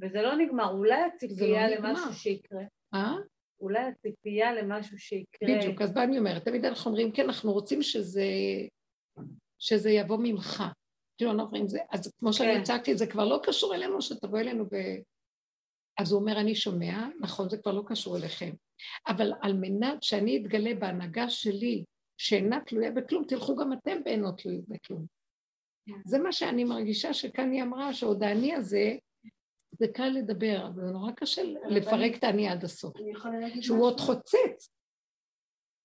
וזה 0.00 0.22
לא 0.22 0.36
נגמר, 0.36 0.70
אולי 0.70 1.02
הציפייה 1.02 1.70
נגמר. 1.70 1.90
למשהו 1.90 2.12
שיקרה. 2.12 2.62
אה? 2.94 3.14
אולי 3.60 3.78
הציפייה 3.78 4.54
למשהו 4.54 4.98
שיקרה. 4.98 5.48
בדיוק, 5.48 5.82
אז 5.82 5.94
מה 5.94 6.04
אני 6.04 6.18
אומרת? 6.18 6.44
תמיד 6.44 6.64
אנחנו 6.64 6.90
אומרים, 6.90 7.12
כן, 7.12 7.24
אנחנו 7.24 7.52
רוצים 7.52 7.82
שזה, 7.82 8.24
שזה 9.58 9.90
יבוא 9.90 10.18
ממך. 10.22 10.62
כאילו, 11.16 11.30
אנחנו 11.30 11.46
אומרים, 11.46 11.68
זה, 11.68 11.78
אז 11.92 12.12
כמו 12.18 12.32
שאני 12.32 12.54
כן. 12.54 12.60
הצגתי, 12.60 12.96
זה 12.96 13.06
כבר 13.06 13.24
לא 13.24 13.40
קשור 13.42 13.74
אלינו, 13.74 14.02
שתבוא 14.02 14.38
אלינו 14.38 14.64
ו... 14.64 14.76
אז 15.98 16.12
הוא 16.12 16.20
אומר, 16.20 16.40
אני 16.40 16.54
שומע, 16.54 17.08
נכון, 17.20 17.48
זה 17.48 17.58
כבר 17.58 17.72
לא 17.72 17.82
קשור 17.86 18.16
אליכם. 18.16 18.50
אבל 19.08 19.32
על 19.42 19.52
מנת 19.52 20.02
שאני 20.02 20.36
אתגלה 20.42 20.74
בהנהגה 20.74 21.30
שלי, 21.30 21.84
שאינה 22.18 22.60
תלויה 22.66 22.90
בכלום, 22.90 23.24
תלכו 23.24 23.56
גם 23.56 23.72
אתם 23.72 24.04
באינו 24.04 24.32
תלויים 24.32 24.62
בכלום. 24.68 25.06
זה 26.06 26.18
מה 26.18 26.32
שאני 26.32 26.64
מרגישה 26.64 27.14
שכאן 27.14 27.52
היא 27.52 27.62
אמרה, 27.62 27.94
שעוד 27.94 28.22
האני 28.22 28.54
הזה, 28.54 28.96
זה 29.78 29.86
קל 29.94 30.08
לדבר, 30.08 30.66
אבל 30.66 30.82
זה 30.86 30.90
נורא 30.92 31.12
קשה 31.12 31.42
לפרק 31.68 32.16
את 32.18 32.24
האני 32.24 32.48
עד 32.48 32.64
הסוף. 32.64 32.96
שהוא? 33.62 33.84
עוד 33.84 34.00
חוצץ. 34.00 34.68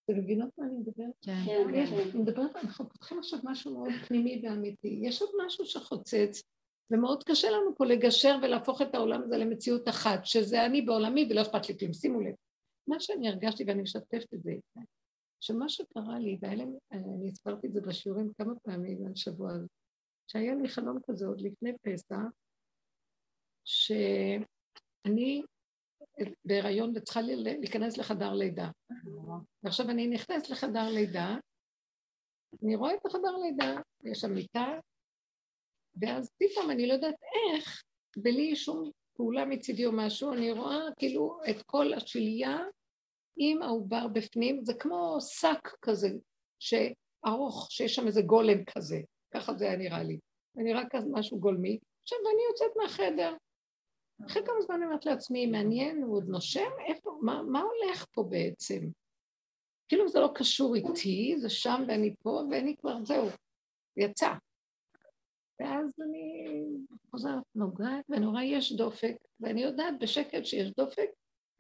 אתם 0.05 0.19
מבינות 0.19 0.49
מה 0.57 0.65
אני 0.65 0.75
מדברת? 0.77 1.13
כן, 1.25 1.31
יש- 1.75 1.89
כן. 1.89 1.95
אני 1.95 2.21
מדברת, 2.21 2.55
אנחנו 2.55 2.89
פותחים 2.89 3.19
עכשיו 3.19 3.39
משהו 3.43 3.73
מאוד 3.73 3.89
פנימי 4.07 4.41
ואמיתי. 4.43 4.99
יש 5.03 5.21
עוד 5.21 5.29
משהו 5.45 5.65
שחוצץ, 5.65 6.41
ומאוד 6.91 7.23
קשה 7.23 7.49
לנו 7.51 7.75
פה 7.77 7.85
לגשר 7.85 8.37
ולהפוך 8.41 8.81
את 8.81 8.95
העולם 8.95 9.21
הזה 9.23 9.37
למציאות 9.37 9.89
אחת, 9.89 10.25
שזה 10.25 10.65
אני 10.65 10.81
בעולמי 10.81 11.27
ולא 11.29 11.41
אכפת 11.41 11.69
לי 11.69 11.77
כלום. 11.79 11.93
שימו 11.93 12.21
לב, 12.21 12.33
מה 12.89 12.99
שאני 12.99 13.29
הרגשתי, 13.29 13.63
ואני 13.67 13.81
משתפת 13.81 14.33
את 14.33 14.43
זה 14.43 14.51
שמה 15.39 15.69
שקרה 15.69 16.19
לי, 16.19 16.37
והיה 16.41 16.55
להם, 16.55 16.73
אני 16.91 17.29
הסברתי 17.29 17.67
את 17.67 17.73
זה 17.73 17.81
בשיעורים 17.81 18.31
כמה 18.37 18.59
פעמים 18.59 19.05
על 19.07 19.15
שבוע 19.15 19.51
הזה, 19.51 19.67
שהיה 20.27 20.55
לי 20.55 20.69
חלום 20.69 20.99
כזה 21.09 21.25
עוד 21.25 21.41
לפני 21.41 21.73
פסח, 21.81 22.15
שאני 23.65 25.41
בהיריון 26.45 26.93
וצריכה 26.95 27.21
לי- 27.21 27.43
להיכנס 27.43 27.97
לחדר 27.97 28.33
לידה. 28.33 28.69
ועכשיו 29.63 29.89
אני 29.89 30.07
נכנסת 30.07 30.49
לחדר 30.49 30.89
לידה, 30.89 31.35
אני 32.63 32.75
רואה 32.75 32.93
את 32.95 33.05
החדר 33.05 33.37
לידה, 33.37 33.81
יש 34.03 34.19
שם 34.19 34.33
מיטה, 34.33 34.79
ואז 36.01 36.31
פתאום 36.37 36.71
אני 36.71 36.87
לא 36.87 36.93
יודעת 36.93 37.15
איך, 37.33 37.83
בלי 38.17 38.55
שום 38.55 38.91
פעולה 39.13 39.45
מצידי 39.45 39.85
או 39.85 39.91
משהו, 39.93 40.33
אני 40.33 40.51
רואה 40.51 40.79
כאילו 40.97 41.39
את 41.49 41.61
כל 41.65 41.93
השלייה 41.93 42.57
עם 43.41 43.61
העובר 43.61 44.07
בפנים, 44.07 44.65
זה 44.65 44.73
כמו 44.73 45.17
שק 45.21 45.69
כזה, 45.81 46.09
שארוך, 46.59 47.67
שיש 47.71 47.95
שם 47.95 48.07
איזה 48.07 48.21
גולם 48.21 48.65
כזה, 48.65 48.99
ככה 49.33 49.53
זה 49.53 49.65
היה 49.65 49.77
נראה 49.77 50.03
לי. 50.03 50.19
זה 50.53 50.61
נראה 50.63 50.83
כזה 50.89 51.07
משהו 51.11 51.39
גולמי. 51.39 51.79
עכשיו, 52.03 52.17
ואני 52.25 52.41
יוצאת 52.49 52.71
מהחדר. 52.75 53.35
אחרי 54.25 54.45
כמה 54.45 54.61
זמן 54.61 54.75
אני 54.75 54.85
אומרת 54.85 55.05
לעצמי, 55.05 55.45
מעניין, 55.45 56.03
הוא 56.03 56.15
עוד 56.15 56.29
נושם? 56.29 56.69
איפה, 56.87 57.19
מה, 57.21 57.43
מה 57.43 57.61
הולך 57.61 58.05
פה 58.11 58.23
בעצם? 58.23 58.79
כאילו 59.87 60.07
זה 60.07 60.19
לא 60.19 60.31
קשור 60.35 60.75
איתי, 60.75 61.35
זה 61.37 61.49
שם 61.49 61.83
ואני 61.87 62.15
פה, 62.23 62.41
ואני 62.51 62.75
כבר, 62.77 63.03
זהו, 63.03 63.27
יצא. 63.97 64.33
ואז 65.59 65.93
אני 66.01 66.45
חוזרת, 67.11 67.43
נוגעת, 67.55 68.05
ואני 68.09 68.25
רואה 68.25 68.43
יש 68.43 68.71
דופק, 68.73 69.15
ואני 69.39 69.61
יודעת 69.61 69.93
בשקט 69.99 70.45
שיש 70.45 70.71
דופק, 70.77 71.09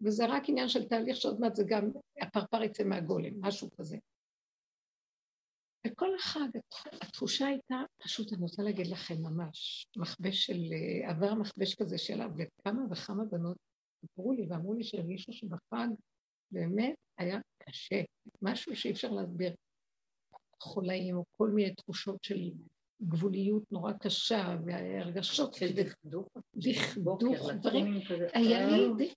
וזה 0.01 0.25
רק 0.25 0.43
עניין 0.47 0.67
של 0.67 0.87
תהליך 0.87 1.17
שעוד 1.17 1.39
מעט 1.39 1.55
זה 1.55 1.63
גם, 1.67 1.89
הפרפר 2.21 2.63
יצא 2.63 2.83
מהגולם, 2.83 3.33
משהו 3.41 3.69
כזה. 3.77 3.97
וכל 5.87 6.15
החג, 6.15 6.49
התחושה 7.01 7.47
הייתה, 7.47 7.75
פשוט 7.97 8.33
אני 8.33 8.41
רוצה 8.41 8.63
להגיד 8.63 8.87
לכם 8.87 9.15
ממש, 9.21 9.87
מכבש 9.97 10.45
של, 10.45 10.61
עבר 11.07 11.33
מכבש 11.33 11.75
כזה 11.75 11.97
שלה, 11.97 12.27
וכמה 12.37 12.81
וכמה 12.91 13.25
בנות 13.25 13.57
סיפרו 14.01 14.33
לי 14.33 14.47
ואמרו 14.49 14.73
לי 14.73 14.83
שהרגישו 14.83 15.33
שבחג 15.33 15.87
באמת 16.51 16.95
היה 17.17 17.39
קשה, 17.63 18.01
משהו 18.41 18.75
שאי 18.75 18.91
אפשר 18.91 19.11
להסביר. 19.11 19.55
חולאים 20.61 21.15
או 21.15 21.23
כל 21.31 21.49
מיני 21.49 21.75
תחושות 21.75 22.23
של 22.23 22.51
גבוליות 23.01 23.63
נורא 23.71 23.91
קשה, 23.93 24.55
והרגשות 24.65 25.53
של 25.53 25.73
דכדוך. 25.73 26.27
דכדוך, 26.55 27.51
דברים. 27.51 27.99
היה 28.33 28.67
לי, 28.67 29.13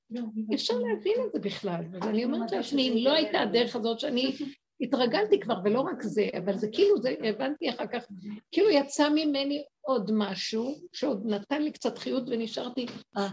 אי 0.51 0.55
אפשר 0.55 0.75
להבין 0.75 1.17
את 1.27 1.33
זה 1.33 1.39
בכלל, 1.41 1.85
אז 2.03 2.09
אני 2.09 2.25
אומרת 2.25 2.53
לעצמי, 2.53 2.89
אם 2.89 3.05
לא 3.05 3.13
הייתה 3.13 3.41
הדרך 3.41 3.77
הזאת 3.77 4.01
שאני 4.01 4.33
התרגלתי 4.83 5.41
כבר, 5.41 5.55
ולא 5.65 5.81
רק 5.81 6.03
זה, 6.03 6.29
אבל 6.39 6.57
זה 6.57 6.69
כאילו, 6.73 7.03
זה, 7.03 7.15
הבנתי 7.25 7.71
אחר 7.71 7.87
כך, 7.87 8.05
כאילו 8.53 8.71
יצא 8.71 9.09
ממני 9.09 9.65
עוד 9.81 10.11
משהו, 10.15 10.75
שעוד 10.93 11.27
נתן 11.27 11.63
לי 11.63 11.73
קצת 11.73 11.99
חיות 11.99 12.23
ונשארתי, 12.27 12.87
אה, 13.17 13.29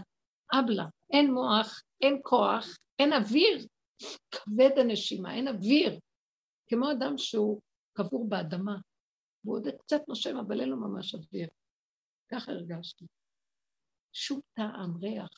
אבלה, 0.52 0.84
אין 1.12 1.32
מוח, 1.32 1.82
אין 2.00 2.18
כוח, 2.22 2.76
אין 2.98 3.12
אוויר, 3.12 3.66
כבד 4.30 4.70
הנשימה, 4.76 5.34
אין 5.34 5.48
אוויר. 5.48 5.98
כמו 6.68 6.90
אדם 6.90 7.18
שהוא 7.18 7.60
קבור 7.96 8.28
באדמה, 8.28 8.76
והוא 9.44 9.56
עוד 9.56 9.68
קצת 9.78 10.00
נושם, 10.08 10.36
אבל 10.36 10.60
אין 10.60 10.68
לו 10.68 10.76
ממש 10.76 11.14
אוויר. 11.14 11.48
ככה 12.32 12.52
הרגשתי. 12.52 13.04
שום 14.12 14.40
טעם, 14.54 14.96
ריח, 15.02 15.28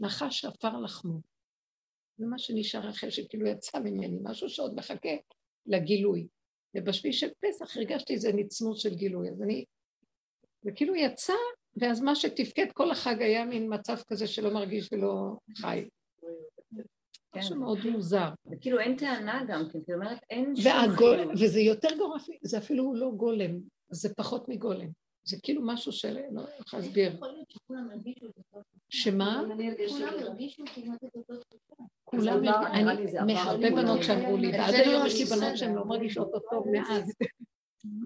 נחש 0.00 0.44
עפר 0.44 0.80
לחמו. 0.80 1.20
זה 2.16 2.26
מה 2.26 2.38
שנשאר 2.38 2.90
אחרי 2.90 3.10
שכאילו 3.10 3.46
יצא 3.46 3.78
ממני, 3.78 4.18
משהו 4.22 4.48
שעוד 4.48 4.74
מחכה 4.74 5.10
לגילוי. 5.66 6.28
ובשביעי 6.74 7.12
של 7.12 7.28
פסח 7.40 7.76
הרגשתי 7.76 8.14
איזה 8.14 8.32
נצנות 8.34 8.76
של 8.76 8.94
גילוי, 8.94 9.30
אז 9.30 9.42
אני... 9.42 9.64
וכאילו 10.64 10.94
יצא, 10.94 11.32
ואז 11.76 12.00
מה 12.00 12.14
שתפקד 12.14 12.66
כל 12.74 12.90
החג 12.90 13.22
היה 13.22 13.44
מין 13.44 13.74
מצב 13.74 13.96
כזה 14.08 14.26
שלא 14.26 14.54
מרגיש 14.54 14.88
ולא 14.92 15.36
חי. 15.56 15.88
משהו 17.36 17.56
מאוד 17.56 17.78
מוזר. 17.86 18.28
וכאילו 18.52 18.78
אין 18.78 18.96
טענה 18.96 19.44
גם 19.48 19.68
כן, 19.72 19.78
זאת 19.78 19.90
אומרת 19.94 20.18
אין 20.30 20.56
שום. 20.56 20.72
וזה 21.32 21.60
יותר 21.60 21.88
גרוע, 21.96 22.16
זה 22.42 22.58
אפילו 22.58 22.94
לא 22.94 23.10
גולם, 23.10 23.58
זה 23.90 24.14
פחות 24.14 24.48
מגולם. 24.48 24.88
זה 25.24 25.36
כאילו 25.42 25.62
משהו 25.64 25.92
של... 25.92 26.18
לא 26.32 26.42
יכולה 26.60 26.82
להסביר. 26.82 27.12
שמה? 28.88 29.42
כולם, 32.04 32.48
אני, 32.66 33.36
הרבה 33.36 33.70
בנות 33.70 34.02
שאמרו 34.02 34.36
לי, 34.36 34.52
ועד 34.52 34.74
היום 34.74 35.06
יש 35.06 35.18
לי 35.18 35.24
בנות 35.24 35.56
שהן 35.58 35.74
לא 35.74 35.84
מרגישות 35.84 36.34
אותו 36.34 36.64
מאז. 36.72 37.12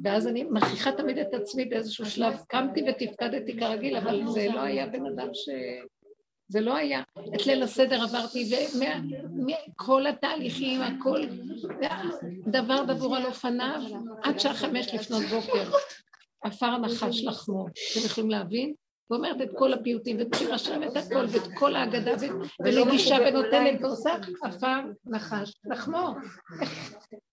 ואז 0.02 0.26
אני 0.26 0.44
מכריחה 0.44 0.92
תמיד 0.92 1.18
את 1.18 1.34
עצמי 1.34 1.64
באיזשהו 1.64 2.06
שלב, 2.06 2.34
קמתי 2.48 2.84
ותפקדתי 2.88 3.58
כרגיל, 3.58 3.96
אבל 3.96 4.22
זה 4.26 4.48
לא 4.54 4.60
היה 4.60 4.86
בן 4.86 5.06
אדם 5.06 5.28
ש... 5.32 5.48
זה 6.48 6.60
לא 6.60 6.76
היה. 6.76 7.02
את 7.34 7.46
ליל 7.46 7.62
הסדר 7.62 8.02
עברתי, 8.02 8.50
וכל 9.72 10.06
התהליכים, 10.06 10.80
הכל, 10.82 11.20
דבר 12.46 12.84
דבור 12.84 13.16
על 13.16 13.26
אופניו, 13.26 13.82
עד 14.22 14.40
שעה 14.40 14.54
חמש 14.54 14.94
לפנות 14.94 15.22
בוקר. 15.22 15.70
עפר 16.44 16.78
נחש 16.78 17.24
לחמו. 17.24 17.66
אתם 17.66 18.06
יכולים 18.06 18.30
להבין? 18.30 18.74
ואומרת 19.10 19.42
את 19.42 19.48
כל 19.54 19.72
הפיוטים, 19.72 20.16
וציר 20.20 20.54
השם 20.54 20.82
את 20.82 20.96
הכל, 20.96 21.24
ואת 21.28 21.48
כל 21.54 21.76
ההגדה, 21.76 22.12
ומגישה 22.60 23.16
ונותנת 23.28 23.80
ועושה 23.80 24.14
עפר 24.42 24.80
נחש 25.04 25.52
לחמו. 25.64 26.14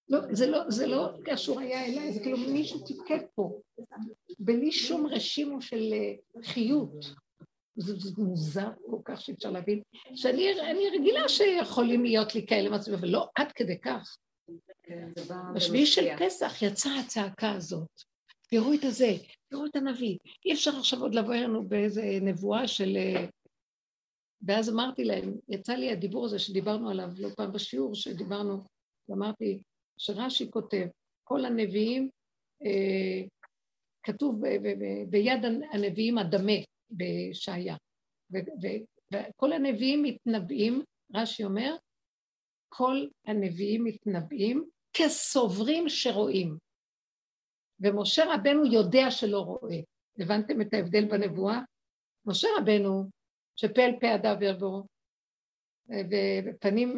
לא, 0.09 0.19
זה 0.31 0.47
לא, 0.47 0.59
זה 0.67 0.87
לא 0.87 1.09
קשור 1.25 1.59
היה 1.59 1.85
אליי, 1.85 2.13
זה 2.13 2.19
כאילו 2.19 2.37
מישהו 2.37 2.79
תפקד 2.79 3.19
פה, 3.35 3.59
בלי 4.39 4.71
שום 4.71 5.07
רשימו 5.07 5.61
של 5.61 5.93
אה, 5.93 6.43
חיות. 6.43 7.13
זה, 7.75 7.93
זה 7.99 8.11
מוזר 8.17 8.69
כל 8.85 8.99
כך 9.05 9.21
שאי 9.21 9.33
אפשר 9.33 9.51
להבין, 9.51 9.81
שאני 10.15 10.89
רגילה 10.99 11.29
שיכולים 11.29 12.03
להיות 12.03 12.35
לי 12.35 12.45
כאלה 12.47 12.69
מצבים, 12.69 12.97
אבל 12.97 13.07
לא 13.07 13.27
עד 13.35 13.51
כדי 13.51 13.79
כך. 13.79 14.17
בשביעי 15.55 15.85
של 15.85 16.17
פסח 16.19 16.61
יצאה 16.61 16.99
הצעקה 16.99 17.51
הזאת. 17.51 17.89
תראו 18.49 18.73
את 18.73 18.83
הזה, 18.83 19.11
תראו 19.47 19.65
את 19.65 19.75
הנביא. 19.75 20.17
אי 20.45 20.53
אפשר 20.53 20.71
עכשיו 20.71 21.01
עוד 21.01 21.15
לבוא 21.15 21.33
אלינו 21.33 21.67
באיזה 21.67 22.03
נבואה 22.21 22.67
של... 22.67 22.97
אה, 22.97 23.25
ואז 24.41 24.69
אמרתי 24.69 25.03
להם, 25.03 25.33
יצא 25.49 25.73
לי 25.73 25.91
הדיבור 25.91 26.25
הזה 26.25 26.39
שדיברנו 26.39 26.89
עליו 26.89 27.09
לא 27.17 27.29
פעם 27.37 27.51
בשיעור, 27.51 27.95
שדיברנו, 27.95 28.63
ואמרתי 29.09 29.61
שרש"י 29.97 30.51
כותב, 30.51 30.85
כל 31.23 31.45
הנביאים, 31.45 32.09
אה, 32.65 33.27
כתוב 34.03 34.41
ביד 35.09 35.45
הנביאים 35.73 36.17
הדמה 36.17 36.51
בשעיה. 36.97 37.75
וכל 39.13 39.53
הנביאים 39.53 40.03
מתנבאים, 40.03 40.81
רש"י 41.15 41.43
אומר, 41.43 41.75
כל 42.69 43.07
הנביאים 43.25 43.83
מתנבאים 43.83 44.69
כסוברים 44.93 45.89
שרואים. 45.89 46.57
ומשה 47.79 48.23
רבנו 48.33 48.65
יודע 48.65 49.11
שלא 49.11 49.39
רואה. 49.39 49.79
הבנתם 50.19 50.61
את 50.61 50.73
ההבדל 50.73 51.05
בנבואה? 51.05 51.59
משה 52.25 52.47
רבנו, 52.57 53.09
שפה 53.55 53.81
אל 53.81 53.99
פה 53.99 54.15
אדם 54.15 54.41
יבוא, 54.41 54.83
ופנים 55.89 56.97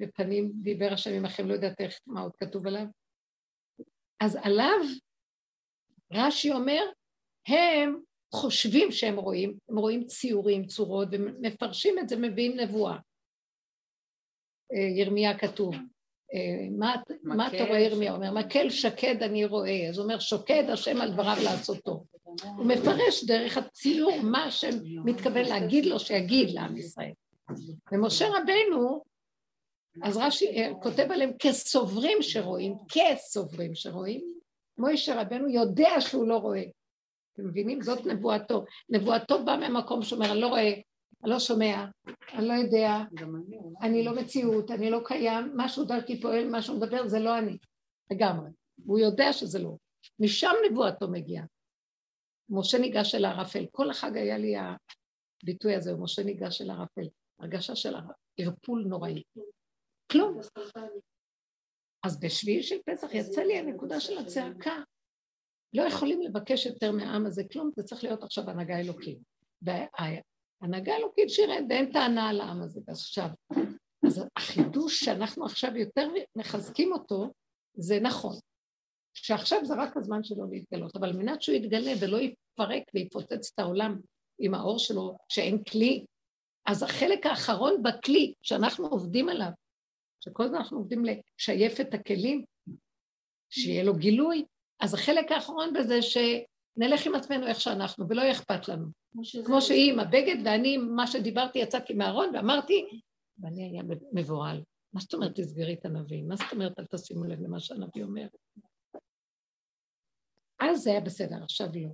ופנים 0.00 0.52
דיבר 0.54 0.92
השם 0.92 1.10
עמכם, 1.10 1.48
לא 1.48 1.54
יודעת 1.54 1.80
איך, 1.80 1.98
מה 2.06 2.20
עוד 2.20 2.36
כתוב 2.36 2.66
עליו. 2.66 2.86
אז 4.20 4.38
עליו, 4.42 4.80
רש"י 6.12 6.52
אומר, 6.52 6.82
הם 7.46 8.02
חושבים 8.32 8.92
שהם 8.92 9.16
רואים, 9.16 9.54
הם 9.68 9.78
רואים 9.78 10.04
ציורים, 10.04 10.66
צורות, 10.66 11.08
ומפרשים 11.12 11.98
את 11.98 12.08
זה, 12.08 12.16
מביאים 12.16 12.60
נבואה. 12.60 12.96
ירמיה 14.96 15.38
כתוב, 15.38 15.74
אה, 16.34 16.68
מה 17.22 17.48
אתה 17.48 17.64
רואה 17.64 17.78
ירמיה? 17.78 18.14
אומר, 18.14 18.30
מקל 18.32 18.70
שקד 18.70 19.22
אני 19.22 19.44
רואה, 19.44 19.88
אז 19.88 19.98
הוא 19.98 20.04
אומר, 20.04 20.18
שוקד 20.18 20.64
השם 20.72 21.00
על 21.00 21.12
דבריו 21.12 21.36
לעשותו. 21.44 22.04
הוא 22.56 22.66
מפרש 22.66 23.24
דרך 23.24 23.58
הציור 23.58 24.20
מה 24.22 24.44
השם 24.44 24.70
מתכוון 25.04 25.44
להגיד 25.44 25.86
לו, 25.86 25.98
שיגיד 26.00 26.50
לעם 26.50 26.76
ישראל. 26.76 27.12
ומשה 27.92 28.26
רבנו, 28.28 29.02
אז 30.02 30.16
רש"י 30.16 30.46
אה, 30.46 30.70
כותב 30.82 31.06
עליהם 31.10 31.30
כסוברים 31.38 32.18
שרואים, 32.20 32.74
כסוברים 32.88 33.74
שרואים, 33.74 34.20
מוישה 34.78 35.20
רבנו 35.20 35.48
יודע 35.48 36.00
שהוא 36.00 36.28
לא 36.28 36.36
רואה. 36.36 36.62
אתם 37.32 37.48
מבינים? 37.48 37.82
זאת 37.82 38.06
נבואתו. 38.06 38.64
נבואתו 38.88 39.44
באה 39.44 39.56
מהמקום 39.56 40.02
שאומר, 40.02 40.32
אני 40.32 40.40
לא 40.40 40.46
רואה, 40.46 40.72
אני 41.22 41.30
לא 41.30 41.38
שומע, 41.38 41.84
אני 42.32 42.48
לא 42.48 42.52
יודע, 42.52 42.98
אני 43.82 44.04
לא 44.04 44.14
מציאות, 44.14 44.70
אני 44.70 44.90
לא 44.90 45.00
קיים, 45.04 45.52
משהו 45.56 45.84
דרכי 45.84 46.20
פועל, 46.20 46.48
משהו 46.50 46.76
מדבר, 46.76 47.08
זה 47.08 47.18
לא 47.18 47.38
אני, 47.38 47.58
לגמרי. 48.10 48.50
והוא 48.78 48.98
יודע 48.98 49.32
שזה 49.32 49.58
לא. 49.58 49.76
משם 50.18 50.52
נבואתו 50.70 51.08
מגיעה. 51.08 51.44
משה 52.48 52.78
ניגש 52.78 53.14
אל 53.14 53.24
הערפל. 53.24 53.66
כל 53.72 53.90
החג 53.90 54.16
היה 54.16 54.38
לי 54.38 54.54
הביטוי 54.56 55.74
הזה, 55.74 55.94
משה 55.94 56.22
ניגש 56.22 56.62
אל 56.62 56.70
הערפל. 56.70 57.08
הרגשה 57.40 57.76
של 57.76 57.94
ערפול 58.38 58.84
נוראי. 58.88 59.22
כלום. 60.12 60.40
אז 62.06 62.20
בשביעי 62.20 62.62
של 62.62 62.76
פסח 62.86 63.14
יצא 63.14 63.42
לי 63.42 63.58
הנקודה 63.58 64.00
של 64.00 64.18
הצעקה. 64.18 64.82
לא 65.74 65.82
יכולים 65.82 66.22
לבקש 66.22 66.66
יותר 66.66 66.92
מהעם 66.92 67.26
הזה 67.26 67.42
כלום, 67.52 67.70
זה 67.76 67.82
צריך 67.82 68.04
להיות 68.04 68.22
עכשיו 68.22 68.50
הנהגה 68.50 68.80
אלוקית. 68.80 69.18
הנהגה 70.62 70.96
אלוקית 70.96 71.30
שירת 71.30 71.64
ואין 71.68 71.92
טענה 71.92 72.28
על 72.28 72.40
העם 72.40 72.62
הזה. 72.62 72.80
עכשיו, 72.88 73.28
אז 74.06 74.24
החידוש 74.36 75.04
שאנחנו 75.04 75.44
עכשיו 75.44 75.76
יותר 75.76 76.08
מחזקים 76.36 76.92
אותו, 76.92 77.32
זה 77.74 78.00
נכון. 78.00 78.36
שעכשיו 79.14 79.64
זה 79.64 79.74
רק 79.74 79.96
הזמן 79.96 80.24
שלו 80.24 80.50
להתגלות, 80.50 80.96
אבל 80.96 81.08
על 81.08 81.16
מנת 81.16 81.42
שהוא 81.42 81.56
יתגלה 81.56 81.92
ולא 82.00 82.18
יפרק 82.20 82.82
ויפוצץ 82.94 83.50
את 83.54 83.58
העולם 83.58 84.00
עם 84.38 84.54
האור 84.54 84.78
שלו, 84.78 85.16
שאין 85.28 85.64
כלי, 85.64 86.04
אז 86.66 86.82
החלק 86.82 87.26
האחרון 87.26 87.82
בכלי 87.82 88.34
שאנחנו 88.42 88.86
עובדים 88.86 89.28
עליו, 89.28 89.50
שכל 90.20 90.42
הזמן 90.42 90.56
אנחנו 90.56 90.78
עובדים 90.78 91.04
לשייף 91.04 91.80
את 91.80 91.94
הכלים, 91.94 92.44
שיהיה 93.50 93.84
לו 93.84 93.94
גילוי, 93.94 94.44
אז 94.82 94.94
החלק 94.94 95.32
האחרון 95.32 95.72
בזה 95.72 95.98
שנלך 96.02 97.06
עם 97.06 97.14
עצמנו 97.14 97.46
איך 97.46 97.60
שאנחנו, 97.60 98.08
ולא 98.08 98.20
יהיה 98.20 98.32
אכפת 98.32 98.68
לנו. 98.68 98.86
כמו 99.44 99.62
שהיא 99.62 99.92
עם 99.92 100.00
הבגד, 100.00 100.36
ואני, 100.44 100.76
מה 100.76 101.06
שדיברתי, 101.06 101.58
יצאתי 101.58 101.94
מהארון 101.94 102.34
ואמרתי, 102.34 103.00
ואני 103.38 103.64
היה 103.64 103.82
מבוהל. 104.12 104.62
מה 104.92 105.00
זאת 105.00 105.14
אומרת 105.14 105.34
תסגרי 105.34 105.74
את 105.74 105.84
הנביא? 105.84 106.22
מה 106.22 106.36
זאת 106.36 106.52
אומרת 106.52 106.78
אל 106.78 106.86
תשימו 106.86 107.24
לב 107.24 107.40
למה 107.40 107.60
שהנביא 107.60 108.04
אומר? 108.04 108.26
אז 110.60 110.82
זה 110.82 110.90
היה 110.90 111.00
בסדר, 111.00 111.42
עכשיו 111.42 111.66
לא. 111.74 111.88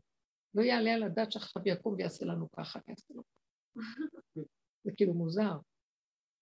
לא 0.54 0.62
יעלה 0.62 0.94
על 0.94 1.02
הדעת 1.02 1.32
שעכשיו 1.32 1.62
יקום 1.66 1.94
ויעשה 1.94 2.26
לנו 2.26 2.50
ככה, 2.52 2.78
זה 4.84 4.90
כאילו 4.96 5.14
מוזר. 5.14 5.52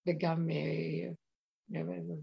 וגם, 0.07 0.49
אה, 0.49 1.09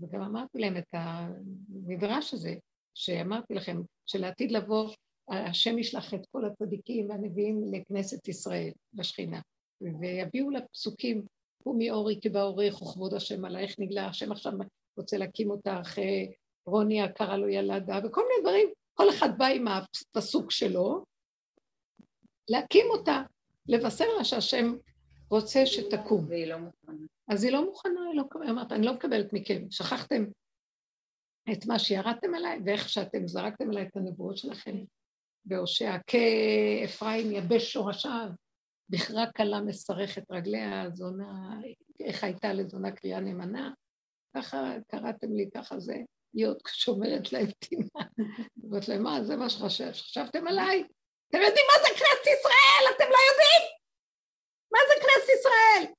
וגם 0.00 0.22
אמרתי 0.22 0.58
להם 0.58 0.76
את 0.76 0.88
המדרש 0.92 2.34
הזה, 2.34 2.54
שאמרתי 2.94 3.54
לכם, 3.54 3.76
שלעתיד 4.06 4.52
לבוא 4.52 4.88
השם 5.28 5.78
ישלח 5.78 6.14
את 6.14 6.26
כל 6.32 6.44
הצדיקים 6.44 7.10
והנביאים 7.10 7.64
לכנסת 7.72 8.28
ישראל, 8.28 8.70
לשכינה, 8.94 9.40
ויביאו 9.80 10.50
לה 10.50 10.60
פסוקים, 10.72 11.22
קומי 11.62 11.90
אורי 11.90 12.18
כי 12.20 12.28
באורך 12.28 12.82
וכבוד 12.82 13.14
השם 13.14 13.44
עלייך 13.44 13.78
נגלה, 13.78 14.06
השם 14.06 14.32
עכשיו 14.32 14.52
רוצה 14.96 15.18
להקים 15.18 15.50
אותך, 15.50 15.98
רוני 16.66 17.02
הקרא 17.02 17.36
לו 17.36 17.48
ילדה, 17.48 17.98
וכל 18.04 18.22
מיני 18.28 18.40
דברים, 18.42 18.68
כל 18.94 19.10
אחד 19.10 19.38
בא 19.38 19.46
עם 19.46 19.68
הפסוק 19.68 20.50
שלו, 20.50 21.04
להקים 22.48 22.86
אותה, 22.90 23.22
לבשר 23.68 24.08
לה 24.18 24.24
שהשם 24.24 24.74
רוצה 25.30 25.66
שתקום. 25.66 26.26
והיא 26.28 26.46
לא 26.46 26.58
מוכנה. 26.58 27.06
אז 27.28 27.44
היא 27.44 27.52
לא 27.52 27.64
מוכנה, 27.64 28.00
היא 28.10 28.18
לא, 28.18 28.50
אמרת, 28.50 28.72
אני 28.72 28.86
לא 28.86 28.94
מקבלת 28.94 29.32
מכם, 29.32 29.70
שכחתם 29.70 30.24
את 31.52 31.66
מה 31.66 31.78
שירדתם 31.78 32.34
עליי, 32.34 32.60
ואיך 32.64 32.88
שאתם 32.88 33.26
זרקתם 33.26 33.70
עליי 33.70 33.86
את 33.86 33.96
הנבואות 33.96 34.36
שלכם. 34.36 34.76
בהושע, 35.44 35.96
כאפרים 36.06 37.32
יבש 37.32 37.72
שורשיו, 37.72 38.28
בכרה 38.88 39.26
קלה 39.26 39.60
מסרכת 39.60 40.30
רגליה, 40.30 40.90
זונה, 40.92 41.60
איך 42.00 42.24
הייתה 42.24 42.52
לזונה 42.52 42.92
קריאה 42.92 43.20
נאמנה, 43.20 43.72
ככה 44.36 44.74
קראתם 44.88 45.32
לי, 45.32 45.50
ככה 45.54 45.80
זה, 45.80 45.94
להיות 46.34 46.62
שומרת 46.68 47.32
להם 47.32 47.46
טינה. 47.50 48.08
אומרת 48.64 48.88
להם, 48.88 49.02
מה, 49.02 49.24
זה 49.24 49.36
מה 49.36 49.50
שחשבתם 49.50 50.46
עליי? 50.46 50.84
אתם 51.28 51.38
יודעים 51.38 51.66
מה 51.76 51.82
זה 51.82 51.88
כנסת 51.88 52.26
ישראל? 52.38 52.94
אתם 52.96 53.04
לא 53.04 53.18
יודעים? 53.30 53.62
מה 54.72 54.78
זה 54.88 54.94
כנסת 55.00 55.28
ישראל? 55.38 55.92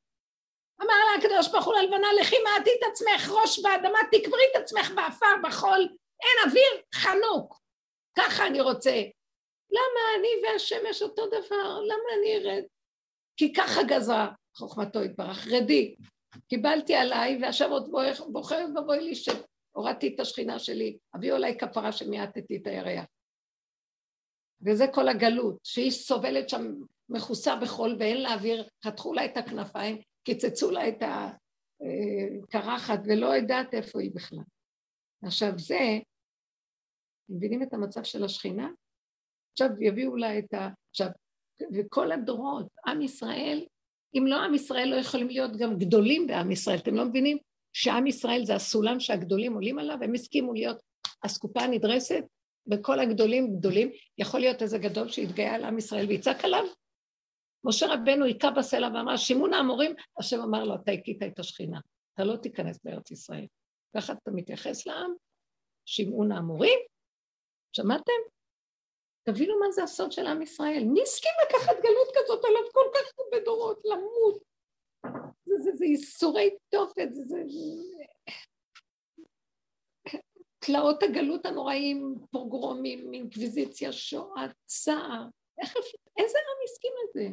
אמר 0.82 0.94
לה 0.94 1.20
הקדוש 1.20 1.52
ברוך 1.52 1.66
הוא 1.66 1.74
ללבנה, 1.76 2.08
לכי 2.22 2.36
מעטי 2.44 2.70
את 2.80 2.84
עצמך, 2.92 3.30
ראש 3.30 3.60
באדמה, 3.60 4.00
תקברי 4.12 4.44
את 4.52 4.62
עצמך 4.62 4.92
באפר, 4.96 5.36
בחול, 5.44 5.88
אין 6.24 6.50
אוויר, 6.50 6.82
חנוק. 6.96 7.60
ככה 8.18 8.48
אני 8.48 8.62
רוצה. 8.62 9.04
למה 9.72 10.02
אני 10.20 10.28
והשמש 10.44 11.02
אותו 11.02 11.28
דבר? 11.28 11.80
למה 11.82 12.10
אני 12.20 12.36
ארד? 12.36 12.64
כי 13.38 13.54
ככה 13.54 13.84
גזרה 13.84 14.28
חוכמתו 14.56 15.04
יתברך, 15.04 15.48
רדי. 15.48 15.96
קיבלתי 16.50 16.96
עליי, 16.96 17.40
ועכשיו 17.42 17.72
עוד 17.72 17.92
בוחרת 18.28 18.70
ובואי 18.70 19.00
לי 19.00 19.14
שהורדתי 19.16 20.16
את 20.16 20.20
השכינה 20.20 20.60
שלי, 20.60 20.98
הביאו 21.14 21.36
עליי 21.36 21.58
כפרה 21.58 21.92
שמיעטתי 21.92 22.58
את 22.58 22.68
הירח. 22.68 23.06
וזה 24.66 24.86
כל 24.94 25.08
הגלות, 25.08 25.58
שהיא 25.64 25.92
סובלת 25.92 26.50
שם 26.50 26.74
מכוסה 27.10 27.56
בחול 27.56 27.96
ואין 28.00 28.22
לה 28.22 28.34
אוויר, 28.34 28.68
חתכו 28.86 29.14
לה 29.14 29.26
את 29.26 29.38
הכנפיים, 29.38 30.02
קיצצו 30.26 30.72
לה 30.72 30.88
את 30.88 31.04
הקרחת 31.04 33.00
ולא 33.06 33.26
יודעת 33.26 33.74
איפה 33.74 34.02
היא 34.02 34.12
בכלל. 34.16 34.44
עכשיו 35.24 35.60
זה, 35.60 36.00
מבינים 37.30 37.64
את 37.64 37.74
המצב 37.74 38.04
של 38.04 38.24
השכינה? 38.24 38.70
עכשיו 39.52 39.70
יביאו 39.82 40.16
לה 40.16 40.40
את 40.40 40.54
ה... 40.54 40.70
עכשיו, 40.90 41.08
וכל 41.74 42.12
הדורות, 42.12 42.68
עם 42.88 43.02
ישראל, 43.02 43.66
אם 44.18 44.28
לא 44.28 44.36
עם 44.36 44.54
ישראל 44.54 44.88
לא 44.90 44.96
יכולים 44.96 45.28
להיות 45.28 45.58
גם 45.58 45.78
גדולים 45.78 46.28
בעם 46.28 46.52
ישראל, 46.52 46.78
אתם 46.78 46.96
לא 46.96 47.06
מבינים? 47.06 47.38
שעם 47.74 48.08
ישראל 48.08 48.46
זה 48.46 48.56
הסולם 48.56 49.00
שהגדולים 49.00 49.54
עולים 49.54 49.80
עליו, 49.80 49.98
הם 50.02 50.14
הסכימו 50.14 50.54
להיות 50.54 50.78
אסקופה 51.22 51.68
נדרסת, 51.68 52.24
וכל 52.72 53.00
הגדולים 53.00 53.58
גדולים, 53.58 53.92
יכול 54.18 54.40
להיות 54.40 54.62
איזה 54.62 54.78
גדול 54.78 55.10
שיתגאה 55.10 55.56
על 55.56 55.64
עם 55.64 55.78
ישראל 55.78 56.06
ויצעק 56.06 56.46
עליו, 56.46 56.64
משה 57.66 57.86
רבנו 57.94 58.26
היכה 58.26 58.52
בסלע 58.52 58.88
ואמר, 58.88 59.18
שימון 59.18 59.54
האמורים, 59.54 59.96
השם 60.20 60.42
אמר 60.42 60.64
לו, 60.64 60.76
אתה 60.76 60.92
הכית 60.92 61.24
את 61.24 61.40
השכינה, 61.40 61.80
אתה 62.14 62.24
לא 62.24 62.36
תיכנס 62.36 62.86
לארץ 62.86 63.12
ישראל. 63.12 63.48
ככה 63.98 64.14
אתה 64.14 64.32
מתייחס 64.32 64.88
לעם, 64.88 65.14
שימון 65.86 66.32
האמורים, 66.32 66.80
שמעתם? 67.76 68.22
תבינו 69.24 69.60
מה 69.60 69.72
זה 69.72 69.84
הסוד 69.84 70.12
של 70.12 70.28
עם 70.28 70.42
ישראל. 70.42 70.84
מי 70.84 71.02
הסכים 71.02 71.32
לקחת 71.48 71.76
גלות 71.84 72.08
כזאת 72.16 72.46
עליו 72.46 72.62
כל 72.72 72.86
כך 72.94 73.12
הרבה 73.20 73.46
דורות, 73.46 73.82
למות? 73.86 74.44
זה, 75.46 75.54
זה, 75.60 75.72
זה 75.76 75.86
ייסורי 75.86 76.50
תופת, 76.70 77.08
זה, 77.12 77.24
זה... 77.24 77.44
תלאות 80.60 81.04
הגלות 81.04 81.46
הנוראים, 81.46 82.16
פוגרומים, 82.32 83.14
אינקוויזיציה, 83.14 83.92
שואה, 83.92 84.46
צער. 84.66 85.26
איך, 85.62 85.76
איזה 86.18 86.38
עם 86.38 86.64
הסכים 86.64 86.92
לזה? 87.04 87.30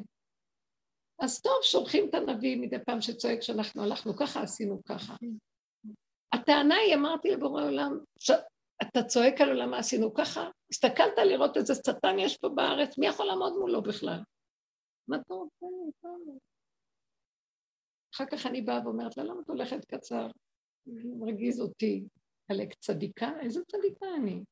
אז 1.18 1.40
טוב, 1.40 1.62
שולחים 1.62 2.08
את 2.08 2.14
הנביא 2.14 2.56
מדי 2.56 2.78
פעם 2.86 3.00
שצועק 3.00 3.42
שאנחנו 3.42 3.82
הלכנו 3.82 4.16
ככה, 4.16 4.42
עשינו 4.42 4.84
ככה. 4.84 5.14
הטענה 6.32 6.74
היא, 6.76 6.94
אמרתי 6.94 7.30
לבורא 7.30 7.64
עולם, 7.64 7.98
אתה 8.82 9.02
צועק 9.02 9.40
על 9.40 9.48
עולם 9.48 9.70
מה 9.70 9.78
עשינו 9.78 10.14
ככה? 10.14 10.50
הסתכלת 10.70 11.18
לראות 11.18 11.56
איזה 11.56 11.74
שטן 11.74 12.18
יש 12.18 12.36
פה 12.36 12.48
בארץ, 12.48 12.98
מי 12.98 13.06
יכול 13.06 13.26
לעמוד 13.26 13.52
מולו 13.52 13.82
בכלל? 13.82 14.20
מה 15.08 15.16
אתה 15.16 15.34
רוצה? 15.34 15.66
אחר 18.14 18.24
כך 18.26 18.46
אני 18.46 18.62
באה 18.62 18.80
ואומרת 18.84 19.16
לה, 19.16 19.24
למה 19.24 19.40
את 19.40 19.48
הולכת 19.48 19.84
קצר? 19.84 20.26
מרגיז 20.86 21.60
אותי. 21.60 22.04
עלק 22.48 22.74
צדיקה? 22.74 23.30
איזה 23.40 23.60
צדיקה 23.64 24.06
אני? 24.16 24.42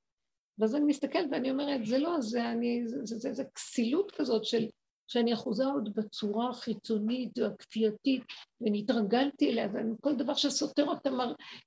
ואז 0.58 0.74
אני 0.74 0.84
מסתכלת 0.84 1.28
ואני 1.32 1.50
אומרת, 1.50 1.86
זה 1.86 1.98
לא 1.98 2.20
זה, 2.20 2.50
אני, 2.50 2.88
זה, 2.88 2.96
זה, 3.04 3.18
זה, 3.18 3.32
זה 3.32 3.44
כסילות 3.54 4.12
כזאת 4.12 4.44
של 4.44 4.68
שאני 5.10 5.34
אחוזה 5.34 5.64
עוד 5.64 5.94
בצורה 5.94 6.50
החיצונית 6.50 7.38
והכפייתית, 7.38 8.22
ונתרגלתי 8.60 9.50
אליה, 9.50 9.68
וכל 9.72 10.14
דבר 10.14 10.34
שסותר 10.34 10.84
אותה 10.86 11.10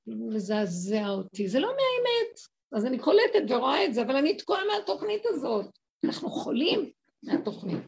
מזעזע 0.08 1.10
אותי. 1.10 1.48
זה 1.48 1.60
לא 1.60 1.68
מהאמת. 1.68 2.40
אז 2.72 2.86
אני 2.86 3.00
קולטת 3.00 3.44
ורואה 3.50 3.86
את 3.86 3.94
זה, 3.94 4.02
אבל 4.02 4.16
אני 4.16 4.38
תקועה 4.38 4.62
מהתוכנית 4.66 5.26
הזאת. 5.26 5.66
אנחנו 6.04 6.30
חולים 6.30 6.92
מהתוכנית. 7.24 7.80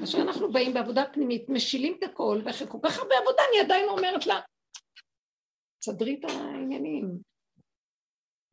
כאשר 0.00 0.18
אנחנו 0.18 0.52
באים 0.52 0.74
בעבודה 0.74 1.04
פנימית, 1.12 1.48
משילים 1.48 1.96
את 1.98 2.02
הכל, 2.02 2.40
ואחרי 2.44 2.66
כל 2.68 2.78
כך 2.82 2.98
הרבה 2.98 3.14
עבודה 3.22 3.42
אני 3.50 3.60
עדיין 3.60 3.88
אומרת 3.88 4.26
לה, 4.26 4.40
תסדרי 5.78 6.20
את 6.20 6.30
העניינים. 6.30 7.18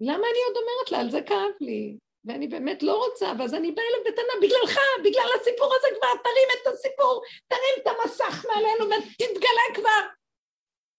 למה 0.02 0.14
אני 0.14 0.40
עוד 0.48 0.58
אומרת 0.58 0.92
לה? 0.92 1.00
על 1.00 1.12
זה 1.12 1.22
כאב 1.22 1.52
לי. 1.62 1.98
ואני 2.28 2.48
באמת 2.48 2.84
לא 2.84 3.06
רוצה, 3.06 3.32
ואז 3.40 3.54
אני 3.54 3.72
באה 3.72 3.86
אליו 3.86 4.14
בטענה, 4.14 4.34
בגללך, 4.42 4.80
בגלל 5.00 5.30
הסיפור 5.42 5.74
הזה 5.76 5.88
כבר, 5.98 6.22
תרים 6.24 6.48
את 6.62 6.74
הסיפור, 6.74 7.22
תרים 7.48 7.76
את 7.82 7.88
המסך 7.88 8.46
מעלינו 8.46 8.86
ותתגלה 8.86 9.68
כבר. 9.76 10.08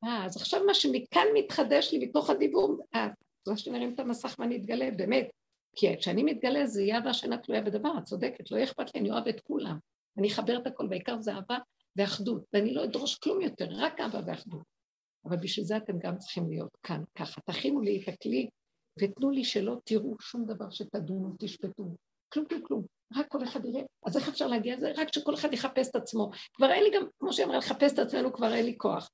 אה, 0.04 0.24
אז 0.24 0.36
עכשיו 0.36 0.64
מה 0.64 0.74
שמכאן 0.74 1.26
מתחדש 1.34 1.92
לי 1.92 2.06
מתוך 2.06 2.30
הדיבור, 2.30 2.86
אה, 2.94 3.08
אז 3.52 3.58
שנרים 3.58 3.94
את 3.94 4.00
המסך 4.00 4.34
ואני 4.38 4.56
אתגלה, 4.56 4.90
באמת. 4.96 5.28
כי 5.76 5.96
כשאני 5.96 6.22
מתגלה 6.22 6.66
זה 6.66 6.82
יהיה 6.82 6.96
אהבה 6.96 7.14
שאינה 7.14 7.38
תלויה 7.38 7.62
בדבר, 7.62 7.90
את 7.98 8.04
צודקת, 8.04 8.50
לא 8.50 8.64
אכפת 8.64 8.94
לי, 8.94 9.00
אני 9.00 9.10
אוהב 9.10 9.28
את 9.28 9.40
כולם. 9.40 9.78
אני 10.18 10.28
אחבר 10.28 10.58
את 10.58 10.66
הכל, 10.66 10.86
בעיקר 10.86 11.20
זה 11.20 11.32
אהבה 11.34 11.58
ואחדות, 11.96 12.42
ואני 12.52 12.74
לא 12.74 12.84
אדרוש 12.84 13.18
כלום 13.18 13.40
יותר, 13.40 13.68
רק 13.70 14.00
אהבה 14.00 14.20
ואחדות. 14.26 14.62
אבל 15.24 15.36
בשביל 15.36 15.64
זה 15.64 15.76
אתם 15.76 15.98
גם 15.98 16.18
צריכים 16.18 16.50
להיות 16.50 16.76
כאן 16.82 17.02
ככה. 17.18 17.40
תכינו 17.40 17.80
לי 17.80 18.02
את 18.02 18.08
הכלי 18.08 18.48
ותנו 18.98 19.30
לי 19.30 19.44
שלא 19.44 19.76
תראו 19.84 20.16
שום 20.20 20.44
דבר 20.46 20.70
שתדונו, 20.70 21.34
תשפטו. 21.38 21.84
כלום, 22.32 22.46
כלום, 22.46 22.62
כלום. 22.62 22.84
רק 23.16 23.28
כל 23.28 23.44
אחד 23.44 23.64
יראה. 23.64 23.82
אז 24.06 24.16
איך 24.16 24.28
אפשר 24.28 24.46
להגיע 24.46 24.76
לזה? 24.76 24.92
רק 24.96 25.12
שכל 25.12 25.34
אחד 25.34 25.52
יחפש 25.52 25.88
את 25.88 25.96
עצמו. 25.96 26.30
כבר 26.54 26.70
אין 26.70 26.84
לי 26.84 26.90
גם, 26.90 27.02
כמו 27.18 27.32
שהיא 27.32 27.46
אמרה, 27.46 27.58
לחפש 27.58 27.92
את 27.92 27.98
עצמנו, 27.98 28.32
כבר 28.32 28.54
אין 28.54 28.64
לי 28.64 28.74
כוח. 28.78 29.10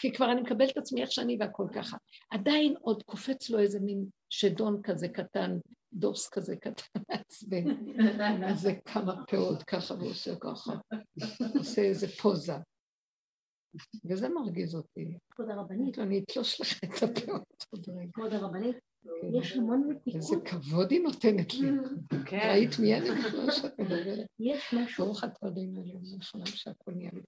כי 0.00 0.12
כבר 0.12 0.32
אני 0.32 0.40
מקבלת 0.40 0.70
את 0.70 0.76
עצמי 0.76 1.02
איך 1.02 1.12
שאני 1.12 1.36
והכל 1.40 1.66
ככה. 1.74 1.96
עדיין 2.30 2.74
עוד 2.80 3.02
קופץ 3.02 3.50
לו 3.50 3.58
איזה 3.58 3.80
מין 3.80 4.04
שדון 4.30 4.80
כזה 4.82 5.08
קטן, 5.08 5.58
דוס 5.92 6.28
כזה 6.28 6.56
קטן 6.56 7.00
מעצבן. 7.08 7.64
איזה 8.48 8.74
כמה 8.84 9.26
פאות 9.26 9.62
ככה 9.62 9.94
ועושה 9.94 10.36
ככה. 10.36 10.72
עושה 11.58 11.82
איזה 11.82 12.08
פוזה. 12.08 12.54
וזה 14.04 14.28
מרגיז 14.28 14.74
אותי. 14.74 15.18
כבוד 15.30 15.50
הרבנית. 15.50 15.98
אני 15.98 16.18
אתלוש 16.18 16.60
לך 16.60 16.84
את 16.84 17.02
הפאות 17.02 17.64
עוד 17.70 17.88
רגע. 17.88 18.10
כבוד 18.12 18.32
הרבנית, 18.32 18.76
כן. 19.02 19.10
יש 19.34 19.56
המון 19.56 19.88
מתיקות. 19.88 20.14
איזה 20.14 20.36
כבוד 20.44 20.90
היא 20.90 21.00
נותנת 21.00 21.54
לי. 21.54 21.68
כן. 22.26 22.50
ראית 22.50 22.78
מי 22.78 22.94
אני 22.94 23.10
בכלל 23.10 23.50
שאת 23.50 23.80
מדברת? 23.80 24.26
יש 24.38 24.74
משהו. 24.74 25.04
ברוך 25.04 25.24
אתה 25.24 25.46
עליהם, 25.46 26.04
זה 26.04 26.16
חלום 26.20 26.46
שהכל 26.46 26.92
נהיה 26.92 27.10
לי. 27.12 27.22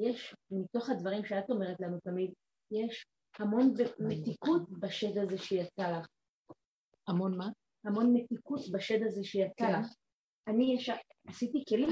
יש, 0.00 0.34
מתוך 0.50 0.90
הדברים 0.90 1.24
שאת 1.24 1.50
אומרת 1.50 1.80
לנו 1.80 1.98
תמיד, 2.04 2.30
יש 2.70 3.06
המון 3.38 3.74
מתיקות 3.98 4.70
בשד 4.70 5.18
הזה 5.18 5.38
שיצא 5.38 5.98
לך. 5.98 6.06
המון 7.08 7.36
מה? 7.38 7.48
המון 7.84 8.12
מתיקות 8.12 8.60
בשד 8.72 9.02
הזה 9.06 9.24
שיצא 9.24 9.52
כן. 9.56 9.80
לך. 9.80 9.86
אני. 10.48 10.78
עשיתי 11.26 11.64
כלים 11.68 11.88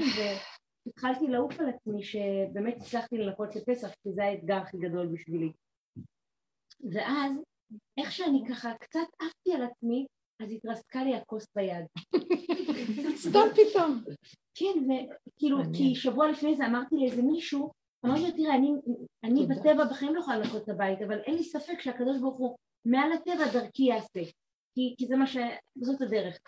והתחלתי 0.85 1.27
לעוף 1.27 1.59
על 1.59 1.69
עצמי 1.69 2.03
שבאמת 2.03 2.75
הצלחתי 2.77 3.17
לנקות 3.17 3.55
לפסח, 3.55 3.87
כי 4.03 4.13
זה 4.13 4.23
האתגר 4.23 4.55
הכי 4.55 4.77
גדול 4.77 5.07
בשבילי. 5.07 5.51
ואז, 6.93 7.31
איך 7.97 8.11
שאני 8.11 8.43
ככה 8.49 8.73
קצת 8.79 9.07
עפתי 9.19 9.53
על 9.53 9.63
עצמי, 9.63 10.05
אז 10.41 10.51
התרסקה 10.51 11.03
לי 11.03 11.15
הכוס 11.15 11.45
ביד. 11.55 11.85
סתם 13.15 13.47
פתאום. 13.53 14.03
כן, 14.55 14.79
וכאילו. 14.79 15.57
כי 15.77 15.95
שבוע 15.95 16.31
לפני 16.31 16.55
זה 16.55 16.65
אמרתי 16.65 16.95
לאיזה 16.95 17.21
מישהו, 17.21 17.71
אמרתי 18.05 18.21
לו, 18.21 18.31
תראה, 18.31 18.55
אני, 18.55 18.71
אני. 19.23 19.47
בטבע 19.47 19.85
בחיים 19.85 20.15
לא 20.15 20.19
יכולה 20.19 20.37
לנקות 20.37 20.63
את 20.63 20.69
הבית, 20.69 21.01
אבל 21.01 21.19
אין 21.19 21.35
לי 21.35 21.43
ספק 21.43 21.79
שהקדוש 21.81 22.19
ברוך 22.19 22.37
הוא 22.37 22.55
מעל 22.85 23.11
הטבע 23.11 23.53
דרכי 23.53 23.83
יעשה, 23.83 24.23
כי, 24.75 24.95
כי 24.97 25.07
זה 25.07 25.15
מה 25.15 25.27
ש... 25.27 25.37
זאת 25.75 26.01
הדרך. 26.01 26.39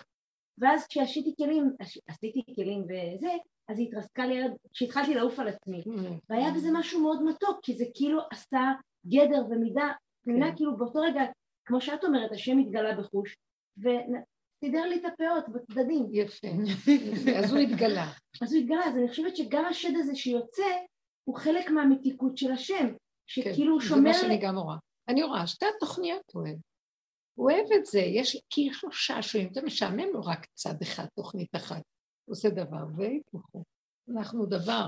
ואז 0.57 0.87
כשעשיתי 0.87 1.33
כלים, 1.37 1.71
עש- 1.79 1.99
עשיתי 2.07 2.43
כלים 2.55 2.81
וזה, 2.83 3.31
אז 3.67 3.79
היא 3.79 3.87
התרסקה 3.87 4.25
לי, 4.25 4.41
כשהתחלתי 4.73 5.13
לעוף 5.13 5.39
על 5.39 5.47
עצמי. 5.47 5.83
והיה 6.29 6.51
בזה 6.51 6.69
משהו 6.73 7.01
מאוד 7.01 7.23
מתוק, 7.23 7.59
כי 7.61 7.77
זה 7.77 7.85
כאילו 7.93 8.19
עשה 8.31 8.71
גדר 9.07 9.45
ומידה, 9.49 9.91
מבינה 10.25 10.49
כן. 10.49 10.55
כאילו 10.55 10.77
באותו 10.77 10.99
רגע, 10.99 11.21
כמו 11.65 11.81
שאת 11.81 12.03
אומרת, 12.03 12.31
השם 12.31 12.57
התגלה 12.57 12.95
בחוש, 12.95 13.35
וסידר 13.77 14.85
לי 14.85 14.95
את 14.95 15.05
הפאות 15.05 15.45
בצדדים. 15.49 16.07
יפה. 16.11 16.47
אז 17.39 17.51
הוא 17.51 17.59
התגלה. 17.59 18.11
אז 18.41 18.53
הוא 18.53 18.61
התגלה, 18.61 18.85
אז 18.85 18.95
אני 18.97 19.09
חושבת 19.09 19.35
שגם 19.35 19.65
השד 19.65 19.93
הזה 19.95 20.15
שיוצא, 20.15 20.71
הוא 21.23 21.35
חלק 21.35 21.69
מהמתיקות 21.69 22.37
של 22.37 22.51
השם, 22.51 22.87
כן, 22.87 22.95
שכאילו 23.27 23.73
הוא 23.73 23.81
זה 23.81 23.87
שומר... 23.87 24.01
מה 24.01 24.13
שאני 24.13 24.37
גם 24.37 24.57
רואה. 24.57 24.77
אני 25.07 25.23
רואה 25.23 25.47
שתי 25.47 25.65
התוכניות 25.75 26.31
הוא 26.33 26.43
אוהב. 26.43 26.57
הוא 27.37 27.51
אוהב 27.51 27.65
את 27.75 27.85
זה, 27.85 27.99
יש, 27.99 28.41
כי 28.49 28.61
יש 28.61 28.83
לו 28.83 28.91
שעשועים, 28.91 29.53
זה 29.53 29.61
משעמם 29.61 30.07
לו 30.13 30.21
רק 30.21 30.47
צד 30.53 30.81
אחד, 30.81 31.05
תוכנית 31.15 31.55
אחת. 31.55 31.81
עושה 32.29 32.49
דבר 32.49 32.85
והיפוכו. 32.97 33.63
אנחנו 34.09 34.45
דבר. 34.45 34.87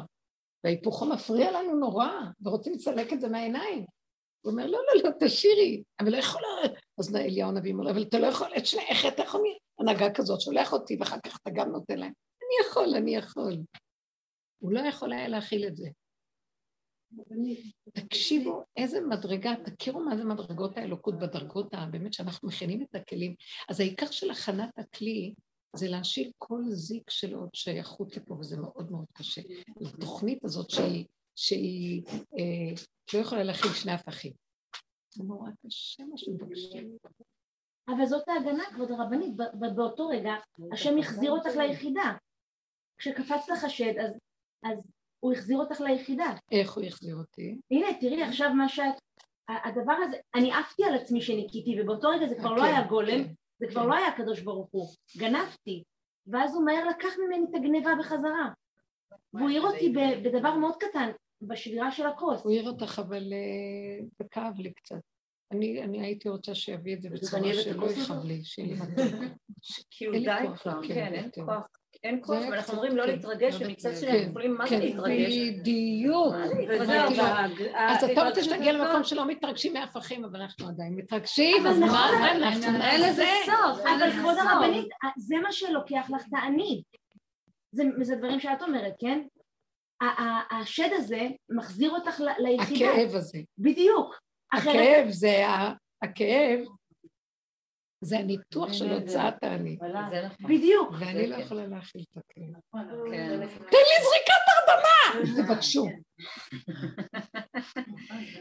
וההיפוכו 0.64 1.06
מפריע 1.06 1.52
לנו 1.52 1.80
נורא, 1.80 2.10
ורוצים 2.42 2.74
לצלק 2.74 3.14
את 3.14 3.22
זה 3.22 3.30
מהעיניים. 3.30 3.86
הוא 4.42 4.52
אומר, 4.52 4.66
לא, 4.66 4.80
לא, 4.88 5.04
לא, 5.04 5.10
תשאירי, 5.20 5.84
אבל 6.00 6.12
לא 6.12 6.18
יכולה... 6.18 6.48
אז 7.00 7.16
אליהו 7.16 7.50
הנביא 7.50 7.74
אומר 7.74 7.92
אבל 7.92 8.02
אתה 8.02 8.20
לא 8.20 8.28
יכול, 8.28 8.48
את 8.58 8.66
שני, 8.66 8.82
איך 8.82 9.06
אתה 9.14 9.24
יכול 9.24 9.42
הנהגה 9.80 10.14
כזאת, 10.14 10.42
שולח 10.42 10.74
אותי, 10.74 10.98
ואחר 11.00 11.18
כך 11.26 11.38
אתה 11.42 11.50
גם 11.56 11.72
נותן 11.72 12.00
להם. 12.00 12.12
אני 12.42 12.70
יכול, 12.70 12.96
אני 12.96 13.16
יכול. 13.16 13.58
הוא 14.60 14.72
לא 14.72 14.80
יכול 14.80 15.14
היה 15.14 15.28
להכיל 15.28 15.68
את 15.68 15.76
זה. 15.76 15.88
תקשיבו, 17.94 18.64
איזה 18.78 19.02
מדרגה, 19.02 19.54
תכירו 19.66 20.00
מה 20.00 20.18
זה 20.18 20.24
מדרגות 20.24 20.78
האלוקות 20.78 21.20
בדרגות 21.20 21.74
באמת 21.92 22.14
שאנחנו 22.14 22.48
מכינים 22.48 22.82
את 22.84 22.96
הכלים. 22.96 23.36
אז 23.70 23.80
העיקר 23.80 24.12
של 24.12 24.32
הכנת 24.32 24.80
הכלי 24.80 25.34
זה 25.76 25.88
להשאיר 25.88 26.32
כל 26.38 26.62
זיק 26.70 27.10
של 27.10 27.36
עוד 27.36 27.50
שייכות 27.54 28.18
לפה, 28.18 28.34
וזה 28.34 28.58
מאוד 28.58 28.92
מאוד 28.92 29.06
קשה. 29.14 29.42
התוכנית 29.82 30.44
הזאת 30.44 30.70
שהיא, 30.70 31.06
שהיא 31.36 32.04
אה, 32.10 32.84
לא 33.14 33.20
יכולה 33.20 33.44
להכיל 33.44 33.72
שני 33.72 33.92
הפכים. 33.92 34.34
זה 35.14 35.24
נורא 35.24 35.50
קשה 35.66 36.04
מה 36.04 36.18
שמבקשים. 36.18 36.98
אבל 37.88 38.06
זאת 38.06 38.28
ההגנה, 38.28 38.64
כבוד 38.74 38.92
הרבנית, 38.92 39.36
באותו 39.76 40.08
רגע 40.08 40.34
השם 40.72 40.98
החזיר 40.98 41.32
אותך 41.32 41.56
ליחידה. 41.58 42.14
כשקפץ 42.98 43.50
לך 43.50 43.70
שד, 43.70 43.94
אז, 44.06 44.12
אז 44.64 44.88
הוא 45.20 45.34
החזיר 45.34 45.58
אותך 45.58 45.82
ליחידה. 45.82 46.36
איך 46.52 46.74
הוא 46.74 46.84
החזיר 46.84 47.16
אותי? 47.16 47.60
הנה, 47.72 47.88
תראי 48.00 48.24
עכשיו 48.24 48.54
מה 48.54 48.70
שאת... 48.70 48.96
הדבר 49.66 49.94
הזה, 49.94 50.18
אני 50.36 50.54
עפתי 50.54 50.84
על 50.84 50.96
עצמי 50.96 51.22
שניקיתי, 51.22 51.82
ובאותו 51.82 52.10
רגע 52.10 52.28
זה 52.28 52.36
כבר 52.36 52.54
לא 52.54 52.64
היה 52.64 52.88
גולם, 52.88 53.24
זה 53.60 53.68
כבר 53.68 53.86
לא 53.86 53.96
היה 53.96 54.08
הקדוש 54.08 54.40
ברוך 54.42 54.70
הוא, 54.72 54.88
גנבתי. 55.18 55.84
ואז 56.28 56.56
הוא 56.56 56.66
מהר 56.66 56.88
לקח 56.90 57.10
ממני 57.26 57.46
את 57.50 57.56
הגניבה 57.56 57.92
בחזרה. 58.00 58.50
והוא 59.34 59.50
העיר 59.50 59.62
אותי 59.62 59.94
בדבר 60.24 60.56
מאוד 60.56 60.76
קטן, 60.80 61.10
בשבירה 61.42 61.92
של 61.92 62.08
הכוס. 62.08 62.44
הוא 62.44 62.52
העיר 62.52 62.70
אותך, 62.70 63.02
אבל 63.08 63.24
זה 64.18 64.26
כאב 64.32 64.60
לי 64.60 64.74
קצת. 64.74 65.00
אני, 65.52 65.84
אני 65.84 66.02
הייתי 66.02 66.30
רוצה 66.30 66.56
שיביא 66.56 66.96
את 66.96 67.02
זה 67.02 67.10
בצורה 67.10 67.54
שלא 67.54 67.86
יכאב 67.86 68.26
לי, 68.26 68.44
שיהיה 68.44 68.68
לי 68.68 68.82
מתוק. 68.82 69.38
כי 69.90 70.06
הוא 70.06 70.16
די 70.16 70.58
כבר, 70.62 70.80
כן, 70.88 71.14
אין 71.14 71.30
כוח. 71.34 71.68
אין 72.08 72.20
כוח, 72.22 72.44
ואנחנו 72.52 72.74
אומרים 72.74 72.98
לא 72.98 73.06
להתרגש, 73.06 73.56
ומצד 73.60 73.96
שני 73.96 74.10
אנחנו 74.10 74.30
יכולים 74.30 74.58
מה 74.58 74.68
זה 74.68 74.80
להתרגש? 74.80 75.38
בדיוק. 75.38 76.36
אז 77.76 78.04
אתה 78.04 78.28
רוצה 78.28 78.44
שתגיע 78.44 78.74
למקום 78.74 79.04
שלא 79.04 79.28
מתרגשים 79.28 79.74
מהפכים, 79.74 80.26
אבל 80.26 80.42
אנחנו 80.42 80.68
עדיין 80.68 80.96
מתרגשים, 80.96 81.68
אז 81.68 81.80
מה 81.80 82.10
אנחנו... 82.36 82.82
אין 82.82 83.02
לזה 83.02 83.26
סוף. 83.46 83.80
אבל 83.86 84.12
כבוד 84.12 84.36
הרבנית, 84.38 84.88
זה 85.18 85.36
מה 85.44 85.52
שלוקח 85.52 86.10
לך 86.16 86.28
את 86.28 86.34
האני. 86.34 86.82
זה 88.02 88.16
דברים 88.16 88.40
שאת 88.40 88.62
אומרת, 88.62 88.94
כן? 89.00 89.22
השד 90.52 90.90
הזה 90.92 91.28
מחזיר 91.50 91.92
אותך 91.92 92.22
ליחידה. 92.38 92.92
הכאב 92.92 93.16
הזה. 93.16 93.40
בדיוק. 93.58 94.20
הכאב 94.54 95.10
זה, 95.10 95.46
הכאב 96.02 96.60
זה 98.02 98.20
הניתוח 98.20 98.74
של 98.74 98.94
הוצאת 98.94 99.44
האני. 99.44 99.76
נכון. 99.76 100.48
בדיוק. 100.48 100.90
ואני 101.00 101.28
לא 101.28 101.36
יכולה 101.36 101.68
להכיל 101.68 102.04
את 102.12 102.18
הכאב. 102.18 102.50
נכון. 102.50 102.88
כן. 103.12 103.48
תן 103.48 103.78
לי 103.78 103.98
זריקת 104.04 104.44
הרדמה! 104.48 105.44
תבקשו. 105.44 105.86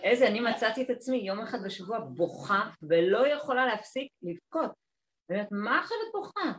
איזה, 0.05 0.27
אני 0.27 0.41
מצאתי 0.41 0.83
את 0.83 0.91
עצמי 0.91 1.17
יום 1.17 1.41
אחד 1.41 1.65
בשבוע 1.65 1.99
בוכה 1.99 2.71
ולא 2.83 3.29
יכולה 3.29 3.67
להפסיק 3.67 4.09
לבכות. 4.23 4.71
באמת, 5.29 5.49
מה 5.51 5.81
עכשיו 5.81 5.97
את 6.07 6.13
בוכה? 6.13 6.53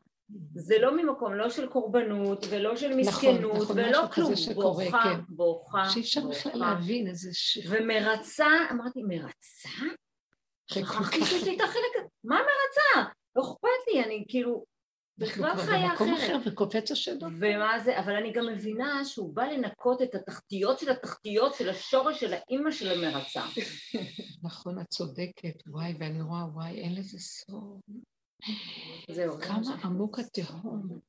זה 0.56 0.80
לא 0.80 0.98
ממקום, 0.98 1.34
לא 1.34 1.50
של 1.50 1.68
קורבנות 1.68 2.46
ולא 2.50 2.76
של 2.76 2.88
נכון, 2.88 3.00
מסכנות 3.00 3.62
נכון, 3.62 3.80
ולא 3.80 4.08
כלום, 4.14 4.34
בוכה, 4.56 5.04
כן. 5.04 5.20
בוכה, 5.30 5.90
שאי 5.90 6.02
אפשר 6.02 6.28
בכלל 6.28 6.60
להבין 6.60 7.08
איזה 7.08 7.30
ש... 7.34 7.68
ומרצה, 7.70 8.48
אמרתי, 8.72 9.04
מרצה? 9.04 9.70
שכחתי 10.72 11.26
שיש 11.26 11.44
לי 11.44 11.56
את 11.56 11.62
החלק, 11.62 12.08
מה 12.24 12.36
מרצה? 12.36 13.10
לא 13.36 13.42
אכפת 13.42 13.94
לי, 13.94 14.04
אני 14.04 14.26
כאילו 14.28 14.66
בכלל 15.18 15.56
חיה 15.56 15.94
אחרת. 15.94 16.18
אחר 16.18 16.38
וקופץ 16.46 16.92
השדות. 16.92 17.32
ומה 17.40 17.80
זה, 17.80 18.00
אבל 18.00 18.16
אני 18.16 18.32
גם 18.34 18.46
מבינה 18.46 19.06
שהוא 19.06 19.36
בא 19.36 19.44
לנקות 19.44 20.02
את 20.02 20.16
התחתיות 20.16 20.80
של 20.80 20.92
התחתיות 20.92 21.54
של 21.56 21.70
השורש 21.70 22.20
של 22.20 22.34
האימא 22.34 22.72
של 22.72 23.06
המרצה. 23.06 23.44
נכון, 24.44 24.80
את 24.82 24.88
צודקת, 24.90 25.68
וואי, 25.68 25.96
ואני 26.00 26.22
רואה, 26.22 26.46
וואי, 26.54 26.82
אין 26.82 26.96
לזה 26.96 27.20
סוף. 27.20 27.80
זהו. 29.12 29.42
כמה 29.42 29.76
עמוק 29.84 30.20
התהום. 30.20 31.00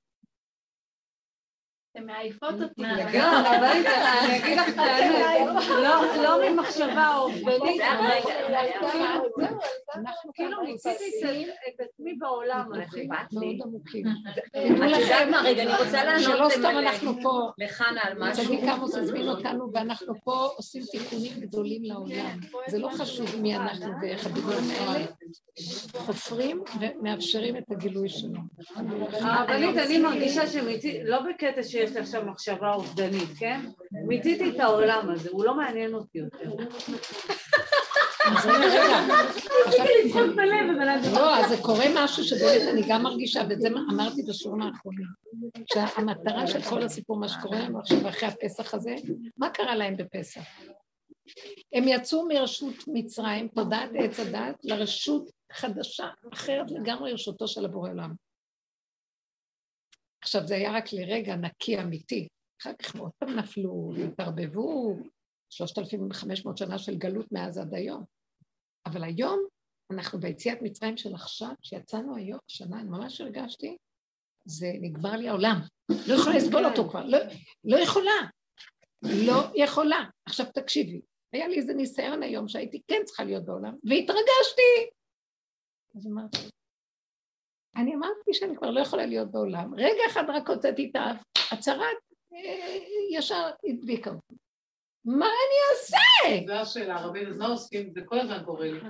הן 1.99 2.07
מעייפות 2.07 2.55
אותי. 2.63 2.85
אני 2.85 4.39
אגיד 4.39 4.59
לך 4.59 4.69
את 4.69 4.79
האמת, 4.79 5.63
לא 6.23 6.51
ממחשבה 6.51 7.17
אובדנית, 7.17 7.83
אנחנו 9.95 10.33
כאילו 10.35 10.63
מיציתי 10.63 11.05
את 11.69 11.81
עצמי 11.81 12.15
בעולם 12.15 12.71
הזה. 12.73 13.01
יודעת 13.01 13.33
מה, 15.31 15.41
רגע, 15.45 15.63
אני 15.63 15.73
רוצה 15.85 16.05
לענות 16.05 16.23
שלא 16.23 16.49
סתם 16.49 16.79
אנחנו 16.79 17.23
פה, 17.23 17.51
לחנה 17.59 18.01
על 18.03 18.13
משהו. 18.19 18.45
צדיק 18.45 18.65
עמוס 18.65 18.95
הזמין 18.95 19.29
אותנו, 19.29 19.71
ואנחנו 19.75 20.15
פה 20.25 20.49
עושים 20.57 20.83
תיקונים 20.91 21.33
גדולים 21.41 21.85
לעולם. 21.85 22.41
זה 22.69 22.79
לא 22.79 22.89
חשוב 22.89 23.41
מי 23.41 23.57
אנחנו 23.57 23.93
ואיך 24.03 24.27
הדיבורים 24.27 24.71
האלה. 24.71 25.05
חופרים 25.93 26.63
ומאפשרים 26.81 27.57
את 27.57 27.71
הגילוי 27.71 28.09
שלו. 28.09 28.39
הרבנית, 29.21 29.77
אני 29.77 29.99
מרגישה 29.99 30.47
שמיציתי, 30.47 31.05
לא 31.05 31.19
בקטע 31.23 31.63
שיש 31.63 31.88
לי 31.95 32.01
עכשיו 32.01 32.25
מחשבה 32.25 32.75
אובדנית, 32.75 33.29
כן? 33.39 33.61
מיציתי 33.93 34.51
את 34.51 34.61
העולם 34.61 35.11
הזה, 35.11 35.29
הוא 35.33 35.45
לא 35.45 35.57
מעניין 35.57 35.95
אותי 35.95 36.19
יותר. 36.19 36.51
לא, 41.13 41.37
אז 41.37 41.49
זה 41.49 41.57
קורה 41.63 41.85
משהו 41.95 42.25
שבאמת 42.25 42.69
אני 42.73 42.83
גם 42.89 43.03
מרגישה, 43.03 43.43
ואת 43.49 43.61
זה 43.61 43.69
אמרתי 43.69 44.23
בשיעורים 44.23 44.63
האחרונים, 44.63 45.07
שהמטרה 45.73 46.47
של 46.47 46.63
כל 46.63 46.83
הסיפור, 46.83 47.17
מה 47.17 47.29
שקורה 47.29 47.59
לנו 47.59 47.79
עכשיו 47.79 48.09
אחרי 48.09 48.29
הפסח 48.29 48.75
הזה, 48.75 48.95
מה 49.37 49.51
קרה 49.51 49.77
להם 49.77 49.97
בפסח? 49.97 50.41
הם 51.73 51.85
יצאו 51.89 52.29
מרשות 52.29 52.75
מצרים, 52.87 53.49
תודעת 53.49 53.91
עץ 53.99 54.21
הדת, 54.21 54.57
לרשות 54.65 55.31
חדשה, 55.53 56.09
אחרת 56.33 56.71
לגמרי 56.71 57.13
רשותו 57.13 57.49
של 57.49 57.65
הבורא 57.65 57.91
עולם. 57.91 58.28
עכשיו, 60.23 60.47
זה 60.47 60.55
היה 60.55 60.73
רק 60.73 60.93
לרגע 60.93 61.37
נקי 61.37 61.81
אמיתי. 61.81 62.29
אחר 62.63 62.73
כך 62.73 62.97
עוד 62.97 63.11
פעם 63.19 63.37
נפלו, 63.37 63.93
התערבבו, 64.05 64.97
3,500 65.51 66.59
שנה 66.59 66.79
של 66.79 66.97
גלות 66.97 67.33
מאז 67.33 67.59
עד 67.59 67.75
היום. 67.75 68.05
אבל 68.87 69.05
היום, 69.05 69.47
אנחנו 69.93 70.21
ביציאת 70.21 70.59
מצרים 70.63 70.97
של 70.97 71.15
עכשיו, 71.15 71.53
כשיצאנו 71.63 72.17
היום, 72.17 72.39
שנה, 72.49 72.81
אני 72.81 72.89
ממש 72.89 73.21
הרגשתי, 73.21 73.77
זה 74.45 74.73
נגמר 74.81 75.13
לי 75.13 75.29
העולם. 75.29 75.61
לא 76.09 76.15
יכולה 76.15 76.37
לסבול 76.37 76.67
אותו 76.67 76.89
כבר, 76.91 77.05
לא, 77.05 77.19
לא 77.65 77.77
יכולה. 77.77 78.21
לא 79.03 79.51
יכולה. 79.55 80.05
עכשיו 80.27 80.47
תקשיבי, 80.55 81.01
היה 81.33 81.49
לי 81.49 81.57
איזה 81.57 81.75
ניסיון 81.75 82.23
היום 82.23 82.49
שהייתי 82.49 82.81
כן 82.87 83.01
צריכה 83.05 83.25
להיות 83.25 83.45
בעולם, 83.45 83.75
והתרגשתי. 83.85 84.91
אז 85.97 86.07
אמרתי, 86.07 86.39
אני 87.77 87.95
אמרתי 87.95 88.35
שאני 88.35 88.57
כבר 88.57 88.71
לא 88.71 88.81
יכולה 88.81 89.07
להיות 89.07 89.31
בעולם. 89.31 89.75
רגע 89.75 90.03
אחד 90.11 90.25
רק 90.29 90.51
הוצאתי 90.51 90.91
את 90.91 91.01
ההצהרת, 91.37 91.97
אה, 92.35 92.79
ישר 93.11 93.51
הדביקה 93.69 94.11
אותי. 94.11 94.35
מה 95.05 95.27
אני 95.27 95.59
אעשה? 95.71 96.47
זו 96.47 96.53
השאלה, 96.53 97.01
רבי, 97.01 97.27
אז 97.27 97.37
מה 97.37 97.47
עושים? 97.47 97.93
זה 97.95 98.01
כל 98.07 98.19
הזמן 98.19 98.43
קורה 98.45 98.67
לי. 98.71 98.81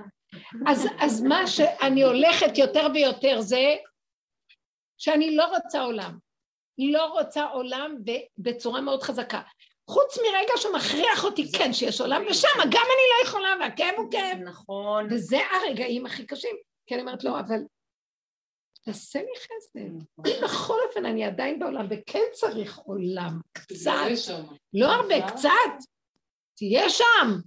אז, 0.67 0.87
אז 0.99 1.21
מה 1.21 1.47
שאני 1.47 2.03
הולכת 2.03 2.57
יותר 2.57 2.87
ויותר 2.93 3.41
זה 3.41 3.75
שאני 4.97 5.35
לא 5.35 5.45
רוצה 5.45 5.81
עולם. 5.81 6.17
לא 6.77 7.05
רוצה 7.05 7.43
עולם 7.43 7.95
בצורה 8.37 8.81
מאוד 8.81 9.03
חזקה. 9.03 9.41
חוץ 9.89 10.17
מרגע 10.17 10.53
שמכריח 10.57 11.23
אותי, 11.23 11.51
כן, 11.51 11.73
שיש 11.73 12.01
עולם, 12.01 12.23
ושם 12.29 12.47
גם 12.57 12.85
אני 12.85 13.05
לא 13.13 13.27
יכולה, 13.27 13.55
והכאב 13.59 13.93
הוא 13.97 14.11
כאב. 14.11 14.37
נכון. 14.37 15.07
וזה 15.11 15.37
הרגעים 15.51 16.05
הכי 16.05 16.25
קשים. 16.25 16.55
כי 16.87 16.93
אני 16.95 17.01
אומרת 17.01 17.23
לא, 17.23 17.39
אבל 17.39 17.59
תעשה 18.89 19.19
לי 19.19 19.39
חסד. 19.39 19.79
אם 20.27 20.43
בכל 20.43 20.77
אופן 20.87 21.05
אני 21.05 21.25
עדיין 21.25 21.59
בעולם, 21.59 21.85
וכן 21.89 22.23
צריך 22.33 22.77
עולם, 22.77 23.39
קצת, 23.53 23.91
לא 24.73 24.87
הרבה, 24.87 25.27
קצת, 25.27 25.49
תהיה 26.55 26.89
שם. 26.89 27.39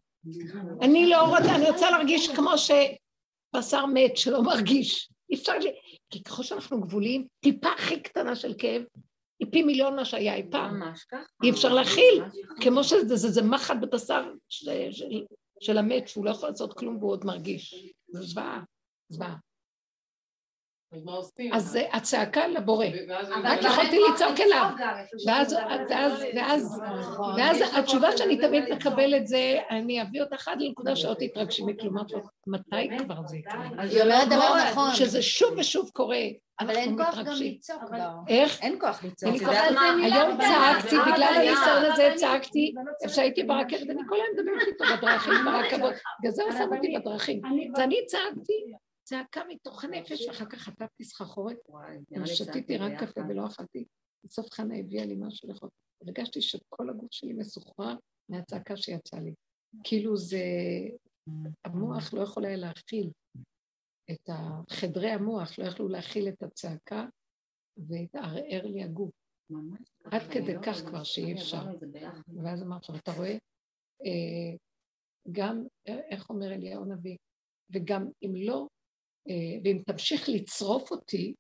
אני 0.83 1.09
לא 1.09 1.23
רוצה, 1.23 1.55
אני 1.57 1.71
רוצה 1.71 1.91
להרגיש 1.91 2.29
כמו 2.29 2.51
שבשר 2.59 3.87
מת 3.87 4.17
שלא 4.17 4.43
מרגיש. 4.43 5.11
אי 5.31 5.37
אפשר, 5.37 5.53
כי 6.11 6.23
ככל 6.23 6.43
שאנחנו 6.43 6.81
גבולים, 6.81 7.27
טיפה 7.41 7.69
הכי 7.69 8.01
קטנה 8.01 8.37
של 8.37 8.55
כאב, 8.59 8.83
היא 9.41 9.49
פי 9.53 9.63
מיליון 9.63 9.97
מה 9.97 10.05
שהיה 10.05 10.35
אי 10.35 10.43
פעם. 10.51 10.83
אי 11.43 11.51
אפשר 11.51 11.75
להכיל, 11.75 12.23
כמו 12.61 12.85
שזה 12.85 13.17
זה 13.17 13.43
מחט 13.43 13.77
בבשר 13.81 14.33
של 15.61 15.79
המת, 15.79 16.09
שהוא 16.09 16.25
לא 16.25 16.31
יכול 16.31 16.49
לעשות 16.49 16.79
כלום 16.79 16.97
והוא 16.97 17.11
עוד 17.11 17.25
מרגיש. 17.25 17.93
זה 18.09 18.23
זוועה, 18.23 18.63
זוועה. 19.09 19.37
אז 20.93 21.05
מה 21.05 21.13
עושים? 21.13 21.53
אז 21.53 21.65
זה 21.65 21.83
הצעקה 21.93 22.49
לבורא. 22.49 22.87
רק 23.45 23.63
יכולתי 23.63 23.99
כוח 23.99 24.11
לצעוק 24.15 24.41
אליו. 24.41 24.67
ואז, 25.27 25.53
לא 26.83 27.01
נכון. 27.01 27.35
התשובה 27.75 28.17
שאני 28.17 28.37
תמיד. 28.37 28.65
מקבלת 28.73 29.27
זה, 29.27 29.59
אני 29.71 30.03
אביא 30.03 30.23
אותך 30.23 30.49
עד 30.49 30.61
לנקודה 30.61 30.97
שלא 30.97 31.15
תתרגשי 31.19 31.63
לו, 32.13 32.21
מתי 32.47 32.99
כבר 32.99 33.27
זה 33.27 33.37
יקרה? 33.37 33.65
היא 33.79 34.03
אומרת 34.03 34.29
דבר 34.29 34.55
נכון, 34.71 34.95
שזה 34.95 35.23
שוב 35.23 35.55
ושוב 35.59 35.91
קורה, 35.93 36.23
אבל 36.61 36.77
אין 36.77 36.97
כוח 36.97 37.19
גם. 37.19 37.33
לצעוק 37.41 37.83
כבר. 37.87 38.11
איך? 38.29 38.61
אין 38.61 38.81
כוח 38.81 39.05
לצעוק. 39.05 39.35
היום 40.03 40.39
צעקתי, 40.41 40.97
בגלל 41.13 41.35
הניסיון 41.35 41.93
הזה 41.93 42.13
צעקתי, 42.17 42.75
לא 43.03 43.09
כשהייתי 43.09 43.43
ברכבת, 43.45 43.91
אני 43.91 44.01
כל 44.09 44.15
היום 44.15 44.27
מדברת 44.37 44.69
איתו 44.69 44.85
בדרכים, 44.97 45.35
ברכבות, 45.45 45.93
בגלל 46.21 46.33
זה 46.33 46.43
הוא 46.43 46.53
שם 46.53 46.75
אותי 46.75 46.95
בדרכים. 46.99 47.41
אז 47.75 47.81
אני 47.81 48.07
צעקתי, 48.07 48.53
צעקה 49.03 49.41
מתוך 49.49 49.85
הנפש, 49.85 50.27
ואחר 50.27 50.47
כך 50.47 50.59
חטפתי 50.59 51.05
ושתיתי 52.23 52.53
צעקתי 52.53 52.77
רק. 52.77 53.03
קפה 53.03 53.21
ולא 53.29 53.47
אכלתי. 53.47 53.85
בסוף 54.25 54.51
חנה 54.51 54.79
הביאה 54.79 55.07
לי 55.07 55.17
משהו 55.19 55.49
לאכול. 55.49 55.69
הרגשתי 56.03 56.43
שכל 56.43 56.91
הגוף 56.91 57.13
שלי 57.13 57.33
מסוחרר 57.33 57.97
מהצעקה 58.29 58.77
שיצאה 58.77 59.21
לי. 59.21 59.35
כאילו 59.85 60.17
זה... 60.17 60.45
המוח 61.65 62.15
לא 62.15 62.21
יכול 62.23 62.45
היה 62.45 62.57
להכיל 62.57 63.11
את 64.11 64.31
חדרי 64.71 65.11
המוח, 65.11 65.59
לא 65.59 65.65
יכלו 65.65 65.89
להכיל 65.89 66.29
את 66.29 66.43
הצעקה, 66.43 67.07
והתערער 67.77 68.67
לי 68.67 68.83
הגוף. 68.83 69.11
ממש 69.51 69.81
עד 70.05 70.23
כדי 70.33 70.55
לא? 70.55 70.63
כך 70.63 70.77
כבר 70.77 71.05
שאי 71.05 71.33
אפשר. 71.33 71.63
ואז 72.45 72.63
אמרתי 72.63 72.93
לו, 72.93 72.99
אתה 72.99 73.13
רואה, 73.13 73.33
אה, 74.05 74.57
גם, 75.33 75.65
אה, 75.89 76.01
איך 76.11 76.31
אומר 76.31 76.53
אליהו 76.53 76.83
הנביא, 76.85 77.17
וגם 77.71 78.09
אם 78.23 78.33
לא, 78.37 78.69
ואם 79.65 79.83
תמשיך 79.87 80.29
לצרוף 80.29 80.91
אותי, 80.91 81.35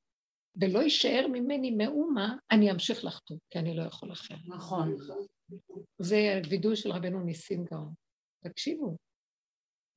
ולא 0.60 0.78
יישאר 0.78 1.26
ממני 1.32 1.70
מאומה, 1.70 2.36
אני 2.50 2.70
אמשיך 2.70 3.04
לחטוא, 3.04 3.36
כי 3.50 3.58
אני 3.58 3.76
לא 3.76 3.82
יכול 3.82 4.12
אחר. 4.12 4.34
נכון. 4.46 4.96
זה 5.98 6.40
וידוי 6.48 6.76
של 6.76 6.90
רבנו 6.90 7.20
ניסים 7.20 7.64
גאון. 7.64 7.92
תקשיבו, 8.44 8.96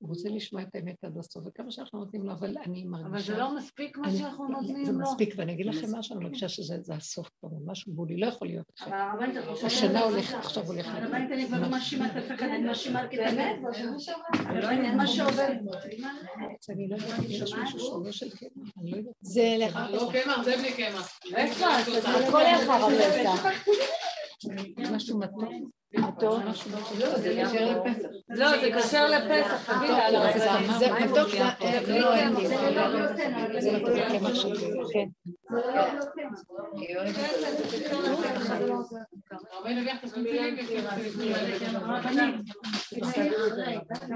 הוא 0.05 0.15
רוצה 0.15 0.29
לשמוע 0.29 0.61
את 0.61 0.75
האמת 0.75 1.03
עד 1.03 1.17
הסוף, 1.17 1.43
וכמה 1.47 1.71
שאנחנו 1.71 1.99
נותנים 1.99 2.23
לו, 2.23 2.31
אבל 2.31 2.55
אני 2.65 2.83
מרגישה... 2.83 3.07
אבל 3.09 3.21
זה 3.21 3.37
לא 3.37 3.55
מספיק 3.57 3.97
מה 3.97 4.07
אני- 4.07 4.17
שאנחנו 4.17 4.47
זה 4.47 4.53
נותנים 4.53 4.85
לו. 4.99 4.99
מספיק, 5.01 5.33
ואני 5.37 5.53
אגיד 5.53 5.65
לכם 5.65 5.95
משהו, 5.95 6.15
אני 6.15 6.23
מרגישה 6.25 6.49
שזה 6.49 6.75
זה 6.81 6.93
הסוף 6.93 7.29
כבר, 7.39 7.49
משהו 7.65 7.91
גבולי, 7.93 8.17
לא 8.17 8.27
יכול 8.27 8.47
להיות. 8.47 8.65
אבל 8.81 9.41
חושבת- 9.49 9.63
השנה 9.71 9.99
הולכת, 10.01 10.35
עכשיו 10.37 10.65
הולכת. 10.65 10.89
הרבנית, 10.93 11.31
אני 11.31 11.47
כבר 11.47 11.59
לא 11.61 11.67
מאשימה 11.69 12.05
את 12.05 12.15
אף 12.15 12.31
אחד, 12.35 12.45
אני 12.47 12.63
מאשימה 12.63 13.01
רק 13.03 13.13
את 13.13 13.19
האמת. 13.19 13.55
לא 13.63 14.95
מה 14.97 15.07
שעובר. 15.07 15.47
אני 16.69 16.87
לא 16.89 16.95
יודעת 16.95 17.19
אם 17.19 17.25
יש 17.29 17.53
משהו 17.53 17.79
שהוא 17.79 18.05
לא 18.05 18.11
של 18.11 18.29
קמח, 18.29 18.49
אני 18.81 18.91
לא 18.91 18.97
יודעת. 18.97 19.13
זה 19.21 19.55
לך. 19.59 19.79
לא 19.91 20.09
קמח, 20.13 20.43
זה 20.43 20.57
בלי 20.57 20.73
קמח. 20.73 21.19
איפה? 21.35 21.65
הכל 22.27 22.43
לך 22.43 22.69
עושה. 22.83 23.33
משהו 24.91 25.19
מתוק. 25.19 25.43
לא, 28.29 28.49
זה 28.49 28.71
כשר 28.79 29.07
לפסח, 29.09 29.73
תגידי 29.79 29.91
לה 29.93 30.27
על 30.27 30.39
זה 30.79 30.91
מתוק, 30.91 31.29
זה- 31.85 31.99
לא, 31.99 32.15
אין 32.15 32.33
לי. 32.35 32.47
מתוק 32.47 33.89
כן. 34.93 35.07
זה 35.49 35.61
לא 35.71 35.77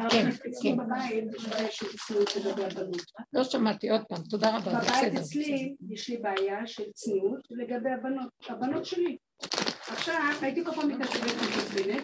כן, 0.09 0.30
כן. 0.61 0.78
לא 3.34 3.43
שמעתי, 3.43 3.89
עוד 3.89 4.01
פעם, 4.09 4.22
תודה 4.30 4.57
רבה, 4.57 4.72
זה 4.72 4.78
בבית 4.78 4.91
בסדר. 5.13 5.20
אצלי 5.22 5.76
יש 5.89 6.09
לי 6.09 6.17
בעיה 6.17 6.67
של 6.67 6.84
צניעות 6.93 7.41
לגבי 7.51 7.89
הבנות, 7.89 8.30
הבנות 8.49 8.86
שלי. 8.86 9.17
עכשיו, 9.92 10.34
הייתי 10.42 10.66
כל 10.66 10.72
פעם 10.72 10.88
מתעצבנת 10.88 11.32
ומתעצבנת. 11.32 12.04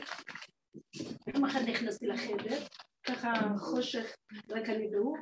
יום 1.34 1.46
אחד 1.46 1.62
נכנסתי 1.62 2.08
לחדר, 2.08 2.58
ככה 3.04 3.34
חושך, 3.58 4.16
רק 4.50 4.70
אני 4.70 4.96
והוא, 4.96 5.18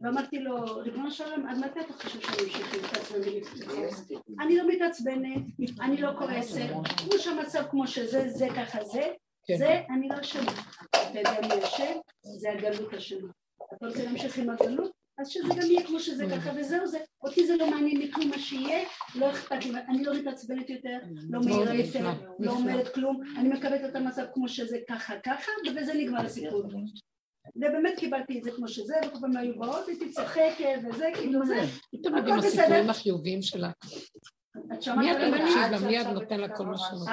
ואמרתי 0.00 0.38
לו, 0.38 0.76
ריבונו 0.76 1.10
של 1.10 1.24
עולם, 1.24 1.46
עד 1.46 1.58
מתי 1.58 1.80
אתה 1.80 1.92
חושב 1.92 2.20
שאני 2.20 2.42
אמשיך 2.42 2.74
להתעצבן 2.74 3.18
ולכעוס? 3.18 4.10
אני 4.40 4.56
לא 4.56 4.68
מתעצבנת, 4.68 5.42
אני 5.80 5.96
לא 5.96 6.10
כועסת, 6.18 6.66
כמו 6.96 7.18
שהמצב 7.18 7.62
כמו 7.70 7.86
שזה, 7.86 8.28
זה 8.28 8.46
ככה 8.56 8.84
זה, 8.84 9.02
כן. 9.46 9.56
זה 9.56 9.80
אני 9.90 10.08
לא 10.08 10.20
אשמה. 10.20 10.52
אתה 10.90 11.18
יודע 11.18 11.40
מי 11.40 11.64
אשם? 11.64 11.98
זה 12.22 12.52
הגלות 12.52 12.94
אשמה. 12.94 13.28
אתה 13.76 13.86
רוצה 13.86 14.04
להמשיך 14.04 14.38
עם 14.38 14.50
הגלות? 14.50 15.05
אז 15.18 15.28
שזה 15.28 15.48
גם 15.48 15.70
יהיה 15.70 15.86
כמו 15.86 16.00
שזה 16.00 16.26
ככה 16.36 16.50
וזהו 16.56 16.86
זה. 16.86 16.98
אותי 17.22 17.46
זה 17.46 17.56
לא 17.56 17.70
מעניין 17.70 17.98
מכלום 17.98 18.30
מה 18.30 18.38
שיהיה, 18.38 18.88
לא 19.14 19.30
אכפת 19.30 19.64
לי, 19.64 19.72
אני 19.88 20.04
לא 20.04 20.14
מתעצבנת 20.14 20.70
יותר, 20.70 20.98
לא 21.30 21.40
מעירה 21.40 21.74
יותר, 21.74 22.10
לא. 22.38 22.50
אומרת 22.52 22.94
כלום, 22.94 23.22
אני 23.38 23.48
מקבלת 23.48 23.90
את 23.90 23.96
המצב 23.96 24.24
כמו 24.34 24.48
שזה 24.48 24.78
ככה 24.88 25.14
ככה, 25.24 25.52
ובזה 25.68 25.94
נגמר 25.94 26.20
הסיפור. 26.20 26.62
ובאמת 27.56 27.98
קיבלתי 27.98 28.38
את 28.38 28.44
זה 28.44 28.50
כמו 28.50 28.68
שזה, 28.68 28.94
וכל 29.06 29.18
פעם 29.20 29.36
היו 29.36 29.58
באות, 29.58 29.88
הייתי 29.88 30.10
צוחקת 30.10 30.78
וזה, 30.88 31.06
כאילו 31.14 31.46
זה. 31.46 31.60
הכל 31.60 32.16
יודעים 32.16 32.36
בסדר. 32.36 32.62
הסיפורים 32.62 32.90
החיוביים 32.90 33.42
שלה. 33.42 33.70
את 34.72 34.88
מיד 34.88 35.16
אתה? 35.16 35.30
מקשיב 35.30 35.70
לה, 35.70 35.78
מיד 35.78 36.06
נותן 36.06 36.40
לה 36.40 36.56
כל 36.56 36.66
מה 36.66 36.78
שהוא 36.78 36.98
נותן. 36.98 37.12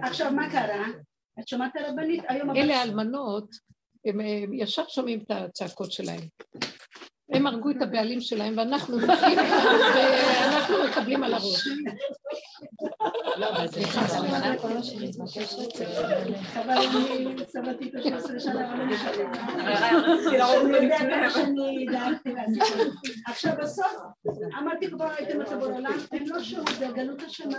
עכשיו 0.00 0.32
מה 0.32 0.50
קרה? 0.50 0.86
את 1.40 1.48
שמעת 1.48 1.72
רבנית? 1.88 2.24
היום 2.28 2.50
הבת 2.50 2.58
אלה 2.58 2.78
האלמנות, 2.78 3.50
הם 4.04 4.20
ישר 4.52 4.84
שומעים 4.88 5.20
את 5.20 5.30
הצעקות 5.30 5.92
שלהם. 5.92 6.20
הם 7.32 7.46
הרגו 7.46 7.70
את 7.70 7.82
הבעלים 7.82 8.20
שלהם 8.20 8.54
ואנחנו 8.56 8.96
ואנחנו 9.02 10.74
מקבלים 10.90 11.24
על 11.24 11.34
הראש. 11.34 11.68
סליחה, 13.66 14.06
סליחה. 14.08 14.54
חבל 16.42 16.70
אני 16.70 17.46
סבלתי 17.46 17.88
את 17.88 17.94
ה-13 17.94 18.40
שנה, 18.40 18.72
אבל 18.72 18.78
לא 18.78 18.86
משנה. 18.86 19.10
רציתי 20.14 20.38
להראות 20.38 20.56
הוא 20.56 20.70
אותו 20.70 20.82
יודע 20.82 20.96
לפני, 20.96 21.14
כמה 21.14 21.30
שאני 21.30 21.86
דאגתי 21.86 22.32
לעצמי. 22.32 22.90
עכשיו 23.26 23.52
בסוף, 23.62 23.92
אמרתי 24.58 24.90
כבר 24.90 25.10
הייתם 25.18 25.42
את 25.42 25.52
העולם, 25.52 25.92
הם 26.12 26.24
לא 26.26 26.42
שירות, 26.42 26.70
זה 26.78 26.88
הגלות 26.88 27.22
השמה. 27.22 27.58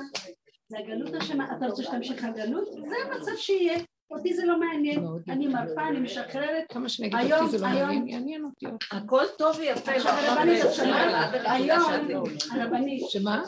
זה 0.67 0.78
הגלות 0.78 1.13
השמה, 1.13 1.47
אתה 1.57 1.65
רוצה 1.65 1.84
שתמשיך 1.84 2.24
הגלות? 2.24 2.65
זה 2.74 2.95
המצב 3.05 3.36
שיהיה. 3.36 3.80
אותי 4.12 4.34
זה 4.34 4.45
לא 4.45 4.60
מעניין, 4.60 5.03
מאוד 5.03 5.22
אני 5.30 5.47
מרפה, 5.47 5.88
אני 5.88 5.99
משחררת. 5.99 6.64
כמה 6.70 6.86
היום- 7.14 7.45
אותי 7.45 7.57
זה 7.57 7.64
לא 7.64 7.70
היום- 7.72 7.88
מעניין, 7.89 8.07
יעניין 8.07 8.43
אותי. 8.45 8.66
הכל 8.91 9.24
טוב 9.38 9.55
ויפה. 9.60 9.91
עכשיו 9.91 10.14
ועכשיו 10.14 10.32
הרבנית, 10.38 10.66
את 10.66 10.74
שמעת? 10.74 11.34
היום, 11.45 12.07
לא. 12.10 12.24
הרבנית, 12.51 13.03
שמה? 13.10 13.41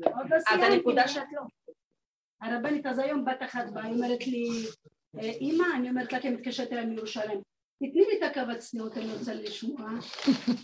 לא 0.00 0.10
את. 0.54 0.60
בנקודה 0.60 1.08
שאת 1.08 1.22
לא. 1.32 1.42
הרבנית, 2.42 2.86
אז 2.86 2.98
היום 2.98 3.24
בת 3.24 3.42
אחת 3.42 3.64
באה, 3.72 3.84
היא 3.84 3.94
אומרת 3.94 4.26
לי, 4.26 4.48
"אה, 5.18 5.30
אימא, 5.30 5.64
אני 5.76 5.90
אומרת 5.90 6.12
לה, 6.12 6.20
כי 6.20 6.28
אני 6.28 6.36
מתקשרת 6.36 6.72
אליה 6.72 6.84
מירושלים, 6.84 7.40
תתני 7.76 8.02
לי 8.10 8.18
את 8.18 8.36
הקו 8.36 8.52
הצניעות, 8.52 8.96
אני 8.96 9.12
רוצה 9.18 9.34
לשמוע. 9.34 9.90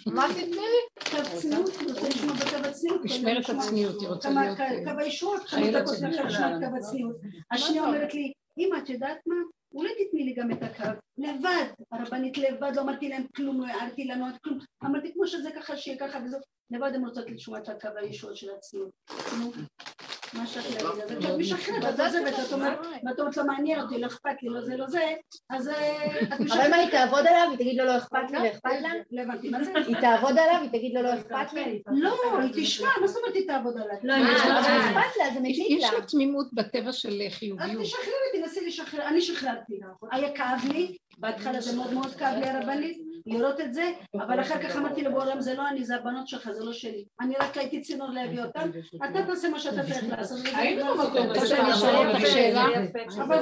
מה 0.07 0.27
תתני? 0.33 0.61
קו 1.11 1.39
צניעות, 1.41 1.71
אני 1.81 1.93
רוצה 1.93 2.09
לשמוע 2.09 2.35
בקו 2.35 2.57
הצניעות. 2.69 3.05
משמרת 3.05 3.49
הצניעות, 3.51 4.01
היא 4.01 4.09
רוצה 4.09 4.31
להיות... 4.31 4.61
אה, 4.61 4.85
קו 4.85 5.01
הישועות, 5.01 5.41
חמש 5.43 5.51
חיילת 5.51 5.83
דקות 5.83 5.95
לשמוע 6.03 6.57
את 6.57 6.71
קו 6.71 6.77
הצניעות. 6.77 7.17
השנייה 7.51 7.85
אומרת 7.87 8.15
לי, 8.15 8.33
אמא, 8.59 8.79
את 8.79 8.89
יודעת 8.91 9.19
מה? 9.27 9.37
אולי 9.75 9.91
תתני 10.05 10.25
לי 10.25 10.33
גם 10.33 10.51
את 10.53 10.63
הקו, 10.63 10.99
לבד, 11.19 11.65
הרבנית 11.93 12.39
לבד, 12.39 12.73
לא 12.77 12.81
אמרתי 12.81 13.09
להם 13.09 13.27
כלום, 13.37 13.61
לא 13.61 13.67
הערתי 13.67 14.05
לנו 14.05 14.27
עד 14.27 14.39
כלום, 14.45 14.59
אמרתי 14.85 15.13
כמו 15.13 15.27
שזה 15.27 15.51
ככה, 15.51 15.77
שיהיה 15.77 15.99
ככה 15.99 16.19
וזהו, 16.25 16.41
לבד 16.71 16.91
הן 16.95 17.05
רוצות 17.05 17.31
לשמוע 17.31 17.59
את 17.59 17.69
הקו 17.69 17.89
הישועות 17.97 18.37
של 18.37 18.47
הצניעות. 18.51 18.91
נו, 19.39 19.53
מה 20.33 20.47
שאת 20.47 20.83
להגיד? 20.83 21.03
אז 21.03 21.19
כשאת 21.19 21.39
משחררת, 21.39 21.95
את 21.95 22.01
עוזבת, 22.01 22.35
את 22.49 22.53
אומרת, 22.53 22.79
ואת 23.07 23.21
אומרת, 23.21 23.37
לא 23.37 23.47
מעניין 23.47 23.81
אותי, 23.81 23.99
לא 23.99 24.07
אכפת 24.07 24.43
לי, 24.43 24.49
לא 24.49 24.61
זה, 24.65 24.77
לא 24.77 24.87
זה, 24.87 25.05
אז 25.51 25.69
אה, 25.69 26.21
את 26.23 26.33
אבל 26.33 26.45
משחררת. 26.45 26.71
מה 26.71 26.77
היא 26.77 26.91
תעבוד 26.91 27.27
עליו, 27.27 27.49
היא 27.51 27.59
תגיד 27.59 27.77
לו 27.79 27.85
לא 27.85 27.97
אכפת 27.97 28.31
לי 28.31 28.39
ואכפת 28.39 28.71
לה? 28.83 28.89
לא 29.11 29.23
הבנתי, 29.23 29.49
מה 29.49 29.65
זה? 29.65 29.73
היא 29.87 29.97
תעבוד 30.01 30.39
עליו, 30.39 30.61
היא 30.63 30.69
תגיד 30.69 30.95
לו 30.95 31.03
לא 31.03 31.15
אכפת 31.15 31.53
לי? 31.53 31.83
לא, 31.87 32.41
היא 32.41 32.53
תשמע, 32.55 32.89
מה 33.01 33.07
זאת 33.07 33.17
אומרת 33.17 33.35
היא 33.35 33.47
תעבוד 33.47 33.75
עליי? 33.79 33.97
לא, 34.03 34.15
אבל 34.15 34.79
אכפת 34.81 35.17
לה, 35.19 35.35
זה 35.35 35.41
יש 35.49 35.59
מציק 35.59 35.71
יש 35.71 35.85
לה. 35.85 35.99
לה 35.99 36.07
תמימות 36.07 36.47
בטבע 36.53 36.93
של 36.93 37.23
אז 37.27 37.33
חיוביות. 37.33 37.83
תשחררי, 37.83 38.41
לשחרר, 38.83 39.09
אני 39.09 39.21
שחררתי. 39.21 39.81
היה 40.11 40.37
כאב 40.37 40.61
לי, 40.73 40.97
בהתחלה 41.19 41.61
זה 41.61 41.77
מאוד 41.77 41.93
מאוד 41.93 42.15
כאב 42.15 42.35
לי 42.41 42.47
הרבנית, 42.49 42.99
לראות 43.27 43.61
את 43.61 43.75
זה, 43.75 43.93
אבל 44.15 44.41
אחר 44.41 44.63
כך 44.63 44.77
אמרתי 44.77 45.03
לו 45.03 45.13
בעולם 45.13 45.41
זה 45.41 45.55
לא 45.55 45.69
אני, 45.69 45.85
זה 45.85 45.97
הבנות 45.97 46.29
שלך, 46.29 46.51
זה 46.53 46.65
לא 46.65 46.73
שלי. 46.73 47.05
אני 47.21 47.35
רק 47.41 47.57
הייתי 47.57 47.81
צינור 47.81 48.11
להביא 48.11 48.43
אותן, 48.45 48.71
אתה 48.97 49.23
תעשה 49.27 49.49
מה 49.49 49.59
שאתה 49.61 49.83
צריך 49.83 50.05
לעשות. 50.19 50.39
היינו 50.55 50.85
לא 50.85 51.05
במקום 51.05 51.35
זה. 51.35 51.41
הזה. 51.41 51.47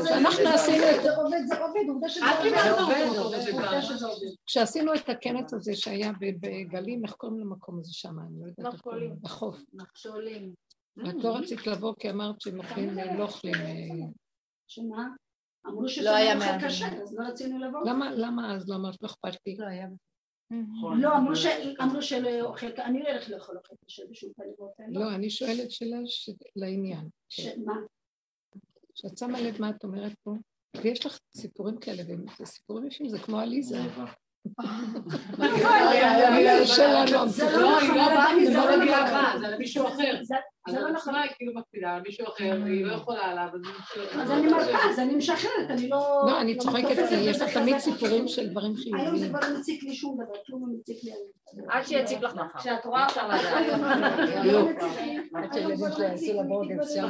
זה- 0.02 0.16
אנחנו 0.16 0.42
זה 0.44 0.54
עשינו 0.54 0.84
עובד, 0.84 0.94
את- 0.96 1.02
זה 1.02 1.16
עובד, 1.16 1.38
זה 1.48 1.60
עובד, 1.60 1.80
עובדה 1.88 2.08
שזה 3.82 4.06
עובד. 4.06 4.26
כשעשינו 4.46 4.94
את 4.94 5.08
הכנס 5.08 5.54
הזה 5.54 5.74
שהיה 5.76 6.12
ב- 6.20 6.46
בגלים, 6.46 7.04
איך 7.04 7.12
קוראים 7.12 7.40
למקום 7.40 7.78
הזה 7.78 7.92
שם? 7.92 8.18
אני 8.20 8.40
לא 8.40 8.46
יודעת 8.46 8.86
לו, 8.86 8.92
בחוף. 9.22 9.58
נחשולים. 9.74 10.52
את 11.08 11.24
לא 11.24 11.36
רצית 11.36 11.66
לבוא 11.66 11.94
כי 11.98 12.10
אמרת 12.10 12.40
שהם 12.40 12.58
אוכלים, 12.58 12.98
הם 12.98 13.18
לא 13.18 13.22
אוכלים. 13.24 13.54
אה, 13.54 14.06
שמה? 14.68 15.06
אמרו 15.68 15.88
שזה 15.88 16.04
לא 16.04 16.14
היה 16.14 16.34
מעט. 16.34 16.64
כשר, 16.64 16.86
אז 17.02 17.14
לא 17.14 17.24
רצינו 17.24 17.58
לבוא. 17.58 17.80
למה, 17.86 18.10
למה 18.14 18.54
אז 18.54 18.68
לא 18.68 18.74
אמרת 18.74 19.02
לא 19.02 19.06
אכפת 19.06 19.46
לי? 19.46 19.56
לא 19.58 19.66
היה. 19.66 19.86
לא, 21.00 21.16
אמרו 21.80 22.02
שלא 22.02 22.40
אוכל, 22.40 22.66
אני 22.78 23.02
לא 23.02 23.08
אלך 23.08 23.30
לאכול 23.30 23.56
אוכל 23.56 23.74
כשר 23.86 24.02
בשום 24.10 24.32
פנים 24.36 24.52
ואופן. 24.58 24.84
לא, 24.90 25.14
אני 25.14 25.30
שואלת 25.30 25.70
שאלה 25.70 25.96
לעניין. 26.56 27.08
שמה? 27.28 27.74
שאת 28.94 29.18
שמה 29.18 29.40
לב 29.40 29.60
מה 29.60 29.70
את 29.70 29.84
אומרת 29.84 30.12
פה, 30.22 30.34
ויש 30.82 31.06
לך 31.06 31.18
סיפורים 31.36 31.78
כאלה, 31.78 32.02
וזה 32.02 32.46
סיפורים 32.46 32.86
יפים, 32.86 33.08
זה 33.08 33.18
כמו 33.18 33.40
עליזה. 33.40 33.76
זה 33.76 33.82
לא, 37.52 37.60
לא 37.60 37.78
נכון, 37.82 37.94
באה 37.94 38.34
זה 38.34 38.40
מזה 38.40 38.58
לא 38.58 38.70
לא 38.70 38.80
מגיעה 38.82 39.04
נכון. 39.04 39.32
בה, 39.32 39.38
זה 39.40 39.46
על 39.46 39.58
מישהו 39.58 39.88
אחר. 39.88 40.20
אז 40.66 40.74
לא. 40.74 40.88
עצמה 40.96 41.20
היא 41.20 41.30
כאילו 41.36 41.54
מקפידה, 41.54 41.94
על 41.94 42.02
מישהו 42.02 42.26
אחר, 42.28 42.60
והיא 42.64 42.84
לא 42.84 42.92
יכולה 42.92 43.24
עליו, 43.24 43.48
אז 44.20 44.30
אני 44.30 44.46
מרפה, 44.46 44.78
אז 44.90 44.98
אני 44.98 45.14
משחררת, 45.14 45.70
אני 45.70 45.88
לא... 45.88 46.24
לא, 46.26 46.40
אני 46.40 46.58
צוחקת, 46.58 46.84
מתופסת 46.84 47.08
כי 47.08 47.14
יש 47.14 47.40
לך 47.40 47.58
תמיד. 47.58 47.78
סיפורים 47.78 48.28
של 48.28 48.48
דברים 48.48 48.74
היום 48.98 49.16
זה 49.16 49.24
חיוביים. 49.24 49.28
כבר 49.28 49.40
לא 49.50 49.58
מציק 49.58 49.82
לי 49.82 49.94
שום 49.94 50.14
דבר, 50.14 50.34
כלום 50.46 50.66
לא 50.66 50.78
מציק 50.78 51.04
לי. 51.04 51.12
עד 51.68 51.86
שיציק 51.86 52.20
לך 52.20 52.34
מחר. 52.34 52.58
כשאת 52.58 52.84
רואה 52.84 53.06
אותה 53.08 53.28
לדעת. 53.28 53.66
לא 54.44 54.68
עד 55.34 55.52
שהילדים 55.52 55.86
שלה 55.96 56.06
יעשו 56.06 56.44
ברוגז 56.48 56.94
שם. 56.94 57.08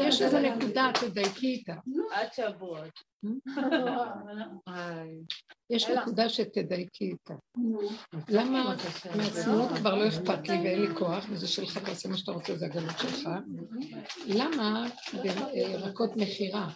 יש 0.00 0.22
איזו 0.22 0.38
נקודה, 0.38 0.90
תדייקי 1.00 1.46
איתה. 1.46 1.74
עד 2.12 2.32
שבוע. 2.32 2.80
יש 5.72 5.88
נקודה 5.88 6.28
שתדייקי 6.28 7.04
איתה. 7.04 7.34
למה 8.28 8.76
מהצניעות 9.16 9.68
כבר 9.76 9.94
לא 9.94 10.08
אכפת 10.08 10.48
לי 10.48 10.54
ואין 10.58 10.82
לי 10.82 10.94
כוח, 10.98 11.26
וזה 11.30 11.48
שלך, 11.48 11.78
תעשה 11.78 12.08
מה 12.08 12.16
שאתה 12.16 12.32
רוצה, 12.32 12.56
זה 12.56 12.66
הגלות 12.66 12.98
שלך. 12.98 13.28
למה 14.26 14.88
בירקות 15.22 16.16
מכירה, 16.16 16.68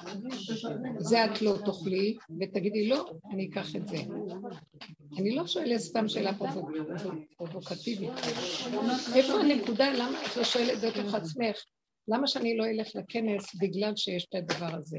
זה 0.99 1.25
את 1.25 1.43
לא 1.43 1.57
תאכלי, 1.65 2.17
ותגידי 2.41 2.89
לא, 2.89 3.11
אני 3.33 3.49
אקח 3.51 3.77
את 3.77 3.89
זה. 3.89 3.97
אני 5.19 5.35
לא 5.35 5.47
שואלת 5.47 5.79
סתם 5.81 6.09
שאלה 6.09 6.35
פרובוק- 6.35 6.71
פרובוקטיבית. 7.37 8.11
איפה 9.15 9.33
הנקודה, 9.41 9.93
למה 9.93 10.19
את 10.27 10.37
לא 10.37 10.45
שואלת 10.45 10.79
בתוך 10.85 11.15
עצמך? 11.15 11.57
למה 12.09 12.27
שאני 12.27 12.57
לא 12.57 12.65
אלך 12.67 12.89
לכנס 12.95 13.55
בגלל 13.61 13.93
שיש 13.97 14.27
את 14.29 14.35
הדבר 14.35 14.75
הזה? 14.77 14.99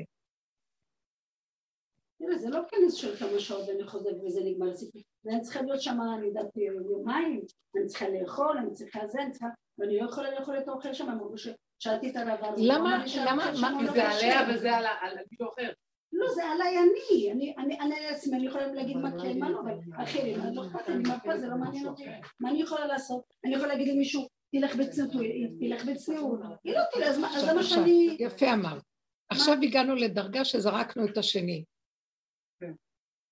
תראה, 2.19 2.37
זה 2.37 2.49
לא 2.49 2.59
כנס 2.69 2.93
של 2.93 3.15
כמה 3.15 3.39
שעות 3.39 3.67
ואני 3.69 3.83
חוזרת 3.83 4.15
וזה 4.25 4.41
נגמר 4.43 4.69
הסיפור. 4.69 5.01
ואני 5.25 5.41
צריכה 5.41 5.61
להיות 5.61 5.81
שם, 5.81 5.97
אני 6.17 6.27
יודעת, 6.27 6.47
יומיים, 6.91 7.41
אני 7.77 7.85
צריכה 7.85 8.05
לאכול, 8.09 8.57
אני 8.57 8.71
צריכה 8.73 9.07
זה, 9.07 9.21
אני 9.21 9.31
צריכה... 9.31 9.47
ואני 9.77 9.99
לא 9.99 10.09
יכולה 10.09 10.39
לאכול 10.39 10.57
את 10.57 10.67
האוכל 10.67 10.93
שם, 10.93 11.09
אמרו 11.09 11.35
ששאלתי 11.37 12.09
את 12.09 12.15
הרב 12.15 12.39
ארזי, 12.43 12.67
למה- 12.67 13.03
למה- 13.25 13.51
מה- 13.61 13.91
זה 13.93 14.09
עליה. 14.09 14.55
וזה 14.55 14.75
על 14.77 14.85
מישהו 15.31 15.47
אחר. 15.53 15.71
לא, 16.13 16.33
זה 16.35 16.45
עליי 16.45 16.77
אני, 16.77 17.31
אני, 17.31 17.55
אני, 17.57 17.79
אני 17.79 17.95
אני 18.33 18.45
יכולה 18.47 18.67
להגיד 18.73 18.97
מה 18.97 19.11
כן, 19.21 19.39
מה 19.39 19.49
לא, 19.49 19.59
אבל 19.61 19.73
אחרים, 20.03 20.41
אני 20.41 20.55
לא 20.55 20.61
אכפת 20.67 20.87
לי, 20.87 20.93
אני 20.95 21.03
מרפה, 21.09 21.37
זה 21.37 21.47
לא 21.47 21.55
מעניין 21.57 21.87
אותי. 21.87 22.03
מה 22.39 22.49
אני 22.49 22.61
יכולה 22.61 22.85
לעשות? 22.85 23.23
אני 23.45 23.53
יכולה 23.55 23.67
להגיד 23.73 23.87
למישהו, 23.93 24.27
תלך 24.51 24.75
בצניעות, 24.75 25.13
ילך 25.59 25.85
בצניעות. 25.85 26.39
היא 26.63 26.73
לא 26.73 26.81
תלך, 26.93 27.07
אז 27.07 27.17
מה- 27.17 27.35
אז 27.37 27.43
למה 27.49 27.63
שאני... 27.63 28.17
יפה 28.19 28.53
אמרת. 28.53 28.83
עכשיו 29.29 29.57
הגענו 29.63 29.95
לדרגה 29.95 30.45
שזרקנו 30.45 31.05
את 31.05 31.17
השני. 31.17 31.63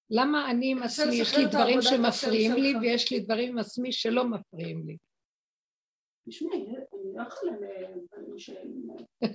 למה 0.10 0.52
אני 0.52 0.72
עם 0.72 0.84
עצמי, 0.84 1.16
יש 1.16 1.38
לי 1.38 1.46
דברים 1.46 1.82
שמפריעים 1.82 2.54
לי. 2.54 2.74
ויש 2.82 3.12
לי 3.12 3.20
דברים 3.20 3.50
עם 3.50 3.58
עצמי 3.58 3.92
שלא 3.92 4.30
מפריעים 4.30 4.88
לי. 4.88 4.98
תשמעי, 6.30 6.66
לא 7.16 7.24
יכולה 7.28 7.52
לדברים 7.52 8.38
שהם... 8.40 8.68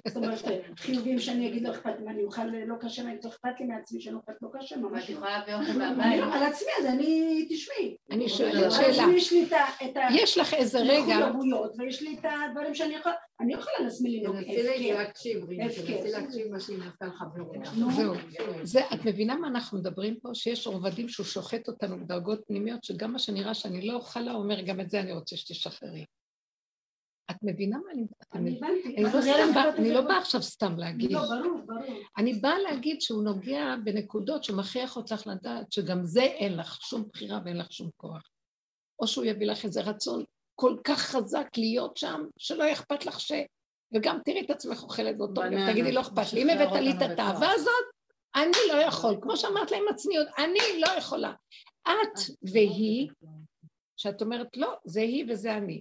זאת 0.08 0.16
אומרת, 0.16 0.38
חיובים 0.76 1.18
שאני 1.18 1.48
אגיד 1.48 1.62
לא 1.62 1.70
אכפת 1.70 1.92
לי, 1.98 2.04
מה, 2.04 2.10
אני 2.10 2.24
אוכל 2.24 2.44
לא 2.44 2.74
קשה, 2.80 3.02
אני 3.02 3.16
לא 3.24 3.30
אכפת 3.30 3.60
לי 3.60 3.66
מעצמי 3.66 4.00
שאני 4.00 4.16
אוכל 4.16 4.32
לא 4.42 4.48
קשה, 4.58 4.76
ממש 4.76 5.04
את 5.04 5.10
לא. 5.10 5.14
יכולה 5.14 5.38
להביא 5.38 5.54
אוכל 5.54 5.70
אני 5.70 5.78
מהבית. 5.78 6.20
לא- 6.20 6.34
על 6.34 6.42
עצמי, 6.42 6.68
אז 6.80 6.86
אני, 6.86 7.46
תשמעי. 7.50 7.96
אני 8.10 8.22
על 8.22 8.28
שואלת 8.28 8.72
שאלה, 8.72 8.88
עצמי 8.90 9.14
יש 9.16 9.32
לי 9.32 9.44
את 9.46 9.52
ה- 9.52 9.84
את 9.84 9.96
יש 10.14 10.38
לך 10.38 10.54
איזה 10.54 10.78
רגע, 10.78 11.30
ויש 11.78 12.02
לי 12.02 12.14
את 12.18 12.24
הדברים 12.48 12.74
שאני 12.74 12.94
יכולה, 12.94 13.14
אני 13.40 13.54
יכולה 13.54 13.76
לעצמי 13.80 14.20
לנהוג 14.20 14.36
תנסי. 14.36 14.92
להקשיב, 14.92 15.44
רינה. 15.48 15.64
תנסי 15.68 16.10
להקשיב 16.10 16.52
מה 16.52 16.60
שהיא 16.60 16.78
מנסה 16.78 17.06
לחבר 17.06 17.42
אותך. 17.42 17.74
נו, 17.76 17.90
זהו. 17.92 18.14
זה, 18.62 18.80
את 18.94 19.04
מבינה 19.04 19.34
מה 19.36 19.48
אנחנו 19.48 19.78
מדברים 19.78 20.16
פה? 20.22 20.28
שיש 20.34 20.66
רובדים 20.66 21.08
שהוא 21.08 21.26
שוחט 21.26 21.68
אותנו 21.68 22.00
בדרגות 22.00 22.40
פנימיות, 22.46 22.84
שגם 22.84 23.12
מה 23.12 23.18
שנראה 23.18 23.54
שאני 23.54 23.86
לא 23.86 23.94
אוכל 23.94 24.20
לה, 24.20 24.32
אומר, 24.32 24.60
גם 24.60 24.80
את 24.80 24.90
זה 24.90 25.00
אני 25.00 25.12
רוצה 25.12 25.36
שתשחררי. 25.36 26.04
את 27.30 27.36
מבינה 27.42 27.78
מה 27.78 27.92
אני... 27.92 28.04
אני? 28.34 28.56
הבנתי. 28.56 28.96
אני 28.96 29.02
לא 29.04 29.10
באה- 29.54 29.80
לא 29.94 30.00
באה 30.00 30.18
עכשיו 30.18 30.42
סתם 30.42 30.78
להגיד. 30.78 31.12
לא, 31.12 31.20
ברור, 31.20 31.60
ברור. 31.66 32.00
אני 32.18 32.34
באה 32.34 32.58
להגיד 32.58 33.00
שהוא 33.00 33.22
נוגע 33.24 33.74
בנקודות 33.84 34.44
שמכריח 34.44 34.96
אותך 34.96 35.26
לדעת 35.26 35.72
שגם 35.72 36.04
זה 36.04 36.22
אין 36.22 36.56
לך 36.56 36.78
שום 36.82 37.04
בחירה 37.12 37.40
ואין 37.44 37.56
לך 37.58 37.72
שום 37.72 37.90
כוח. 37.96 38.22
או 39.00 39.06
שהוא 39.06 39.24
יביא 39.24 39.46
לך 39.46 39.64
איזה 39.64 39.80
רצון 39.80 40.24
כל 40.54 40.76
כך 40.84 40.98
חזק 41.00 41.48
להיות 41.56 41.96
שם, 41.96 42.24
שלא 42.38 42.62
יהיה 42.62 42.72
אכפת 42.72 43.06
לך 43.06 43.20
ש... 43.20 43.32
וגם 43.94 44.18
תראי 44.24 44.40
את 44.40 44.50
עצמך 44.50 44.82
אוכלת 44.82 45.18
באותו 45.18 45.40
בננה. 45.40 45.72
תגידי 45.72 45.92
לא 45.92 46.00
אכפת 46.00 46.32
לי. 46.32 46.42
אם 46.42 46.50
הבאת 46.50 46.72
לי 46.80 46.90
את 46.90 47.02
התאווה. 47.10 47.52
הזאת, 47.52 47.84
אני 48.36 48.56
לא 48.68 48.78
יכול. 48.78 49.16
כמו 49.22 49.36
שאמרת 49.36 49.70
להם 49.70 49.82
הצניעות, 49.90 50.28
אני 50.38 50.80
לא 50.80 50.86
יכולה. 50.98 51.32
את 51.88 52.18
והיא, 52.52 53.08
שאת 53.96 54.22
אומרת 54.22 54.56
לא, 54.56 54.74
זה 54.84 55.00
היא 55.00 55.24
וזה 55.28 55.56
אני. 55.56 55.80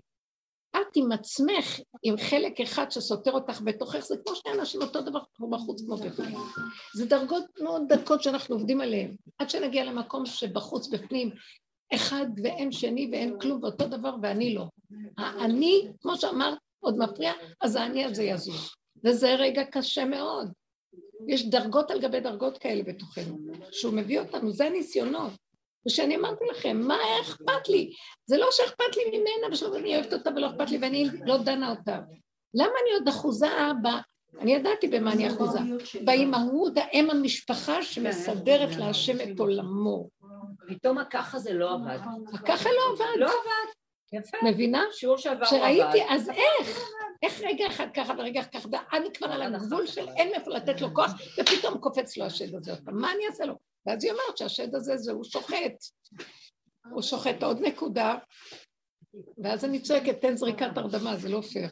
את 0.76 0.96
עם 0.96 1.12
עצמך, 1.12 1.80
עם 2.04 2.18
חלק 2.18 2.62
אחד 2.62 2.92
שסותר 2.92 3.32
אותך 3.32 3.62
בתוכך, 3.62 4.00
זה 4.00 4.16
כמו 4.26 4.36
שני 4.36 4.54
אנשים 4.54 4.82
אותו 4.82 5.02
דבר 5.02 5.20
כמו 5.34 5.50
בחוץ 5.50 5.82
כמו 5.82 5.98
בפנים. 5.98 6.38
זה 6.96 7.06
דרגות 7.06 7.44
מאוד 7.62 7.82
דקות 7.94 8.24
שאנחנו 8.24 8.56
עובדים 8.56 8.82
עליהן. 8.82 9.16
עד 9.38 9.50
שנגיע 9.50 9.84
למקום 9.84 10.26
שבחוץ, 10.26 10.88
בפנים, 10.88 11.32
אחד 11.94 12.26
ואין 12.44 12.72
שני 12.72 13.10
ואין 13.12 13.40
כלום, 13.40 13.64
ואותו 13.64 13.88
דבר 13.88 14.16
ואני 14.22 14.56
לא. 14.56 14.66
האני, 15.18 15.88
כמו 16.02 16.18
שאמרת, 16.18 16.58
עוד 16.80 16.98
מפריע, 16.98 17.34
אז 17.62 17.76
האני 17.76 18.06
הזה 18.06 18.24
יזוז. 18.24 18.70
וזה 19.04 19.36
רגע 19.36 19.64
קשה 19.64 20.06
מאוד. 20.06 20.52
יש 21.28 21.50
דרגות 21.50 21.92
על 21.92 22.02
גבי 22.02 22.20
דרגות 22.20 22.58
כאלה 22.58 22.84
בתוכנו, 22.84 23.38
שהוא 23.72 23.94
מביא 23.94 24.20
אותנו, 24.20 24.52
זה 24.52 24.66
הניסיונות. 24.66 25.32
ושאני 25.88 26.16
אמרתי 26.16 26.46
לכם, 26.52 26.78
מה 26.78 26.96
היה 26.96 27.22
אכפת 27.22 27.70
לי? 27.70 27.94
זה 28.26 28.38
לא 28.38 28.48
שאכפת 28.52 28.98
לי 28.98 29.04
ממנה, 29.18 29.54
ושלא 29.54 29.78
אני 29.78 29.96
אוהבת 29.96 30.14
אותה 30.14 30.30
ולא 30.36 30.48
אכפת 30.48 30.70
לי 30.70 30.78
ואני 30.78 31.10
לא 31.26 31.38
דנה 31.38 31.70
אותה. 31.70 32.00
למה 32.54 32.74
אני 32.84 32.94
עוד 32.94 33.08
אחוזה 33.08 33.48
ב... 33.84 33.88
אני 34.40 34.56
ידעתי 34.56 34.88
במה 34.88 35.14
אני 35.14 35.28
אחוזה. 35.28 35.60
באימהות, 36.06 36.74
האם 36.78 37.10
המשפחה 37.10 37.84
שמסדרת 37.84 38.76
להשם 38.76 39.18
את 39.22 39.40
עולמו. 39.40 40.10
פתאום 40.68 40.98
הככה 40.98 41.40
זה 41.40 41.54
לא 41.54 41.74
עבד. 41.74 42.00
ככה 42.46 42.70
לא 42.70 42.94
עבד. 42.94 43.20
לא 43.20 43.26
עבד. 43.26 43.72
יפה. 44.14 44.38
מבינה? 44.44 44.84
שיעור 44.92 45.18
שעבר 45.18 45.46
הוא 45.46 45.58
עבד. 45.58 45.68
כשראיתי, 45.68 46.04
אז 46.10 46.30
איך? 46.30 46.80
איך 47.24 47.42
רגע 47.42 47.68
אחד 47.68 47.88
ככה 47.94 48.14
ורגע 48.18 48.42
אחד 48.42 48.50
ככה, 48.52 48.70
ואני 48.72 49.14
כבר 49.14 49.28
על 49.32 49.56
הגבול 49.56 49.88
של 49.88 50.08
אין 50.08 50.30
מאיפה 50.30 50.52
לתת 50.52 50.82
לו 50.82 50.94
כוח, 50.94 51.12
ופתאום 51.40 51.78
קופץ 51.78 52.18
לו 52.18 52.26
השד 52.26 52.56
הזה 52.56 52.72
עוד 52.72 52.80
פעם, 52.86 53.02
מה 53.02 53.12
אני 53.12 53.28
אעשה 53.28 53.46
לו? 53.46 53.69
ואז 53.86 54.04
היא 54.04 54.12
אומרת 54.12 54.38
שהשד 54.38 54.76
הזה 54.76 54.98
זה 54.98 55.12
הוא 55.12 55.24
שוחט. 55.24 55.74
הוא 56.92 57.02
שוחט 57.02 57.44
עוד 57.44 57.60
נקודה, 57.62 58.16
ואז 59.44 59.66
אני 59.66 59.82
צועקת, 59.82 60.22
תן 60.22 60.36
זריקת 60.38 60.78
הרדמה, 60.78 61.16
זה 61.16 61.30
לא 61.30 61.42
פייר. 61.42 61.70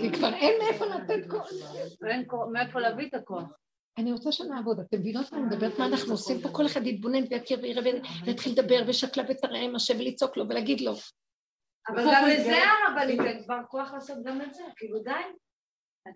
כי 0.00 0.12
כבר 0.12 0.34
אין 0.34 0.52
מאיפה 0.62 0.84
לתת 0.86 1.30
כוח. 1.30 1.50
כוח- 2.26 2.48
מאיפה 2.52 2.80
להביא 2.80 3.06
את 3.08 3.14
הכוח. 3.14 3.42
אני 3.98 4.12
רוצה 4.12 4.32
שנעבוד, 4.32 4.80
אתם 4.80 4.98
מבינות 5.00 5.32
מה 5.32 5.38
אני 5.38 5.46
מדברת, 5.46 5.78
מה 5.78 5.86
אנחנו 5.86 6.12
עושים 6.12 6.40
פה? 6.40 6.48
כל 6.52 6.66
אחד 6.66 6.86
יתבונן 6.86 7.24
ויכיר 7.30 7.58
ויראה 7.62 7.92
ויתחיל 8.24 8.52
לדבר 8.52 8.82
ושקלה 8.86 9.24
ותראה 9.28 9.60
עם 9.60 9.74
השם 9.76 9.94
ולצעוק 9.98 10.36
לו 10.36 10.44
ולהגיד 10.48 10.80
לו. 10.80 10.92
אבל 11.88 12.02
גם 12.12 12.24
לזה 12.28 12.56
הרבנית, 12.88 13.20
אין 13.20 13.42
כבר 13.44 13.58
כוח 13.68 13.92
לעשות 13.92 14.18
גם 14.24 14.42
את 14.42 14.54
זה, 14.54 14.62
כאילו 14.76 14.98
די. 15.02 15.10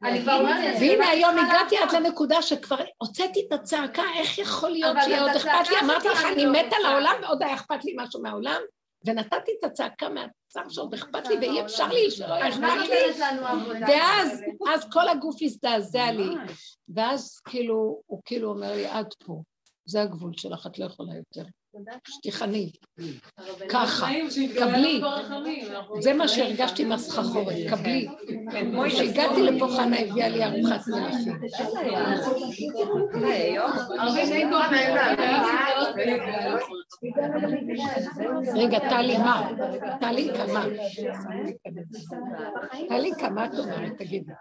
והנה 0.03 1.09
היום 1.09 1.39
הגעתי? 1.39 1.77
עד 1.79 1.93
לנקודה 1.93 2.43
שכבר 2.43 2.77
הוצאתי 2.99 3.47
את 3.49 3.53
הצעקה, 3.53 4.03
איך 4.17 4.39
יכול 4.39 4.71
להיות 4.71 4.97
שיהיה 5.05 5.23
עוד 5.23 5.31
אכפת 5.31 5.71
לי? 5.71 5.81
אמרתי 5.81 6.09
לך, 6.09 6.25
אני 6.33 6.45
לא 6.45 6.53
מתה. 6.53 6.77
לעולם 6.83 7.15
ועוד 7.23 7.43
היה 7.43 7.55
אכפת 7.55 7.85
לי 7.85 7.95
משהו 7.97 8.23
מהעולם, 8.23 8.61
ונתתי 9.07 9.51
את 9.59 9.65
הצעקה 9.65 10.09
מהצער 10.09 10.69
שעוד 10.69 10.95
אכפת 10.95 11.29
לי, 11.29 11.37
ואי 11.37 11.61
אפשר 11.61 11.89
לי 11.89 12.11
שלא 12.11 12.35
יהיה 12.35 12.49
אכפת 12.49 12.89
לי. 12.89 13.23
ואז 13.89 14.43
אז 14.75 14.87
כל 14.93 15.09
הגוף 15.09 15.37
הזדעזע 15.43 16.11
לי, 16.11 16.35
ואז 16.95 17.39
כאילו, 17.49 18.03
הוא 18.07 18.21
כאילו 18.25 18.51
אומר 18.51 18.73
לי, 18.73 18.87
עד 18.87 19.15
פה, 19.25 19.43
זה 19.85 20.03
הגבול 20.03 20.33
שלך, 20.37 20.67
את 20.67 20.79
לא 20.79 20.85
יכולה 20.85 21.13
יותר. 21.17 21.51
שתיכני, 22.09 22.71
ככה, 23.69 24.07
קבלי. 24.59 25.03
זה 26.01 26.15
מה 26.15 26.29
שהרגשתי 26.29 26.85
מהסחרחורת, 26.85 27.57
קבלי. 27.71 28.09
כשהגעתי 28.87 29.43
לפה 29.43 29.69
חנה 29.77 29.99
הביאה 29.99 30.29
לי 30.29 30.45
ארוחת 30.45 30.81
מלכים. 30.89 31.39
אה. 33.15 33.63
רגע, 38.55 38.79
טלי, 38.79 39.19
מה? 39.19 39.51
טלי, 40.01 40.31
כמה? 40.37 40.65
טלי, 42.89 43.11
כמה 43.19 43.47
את 43.47 43.59
אומרת? 43.59 43.93
תגידי. 43.99 44.33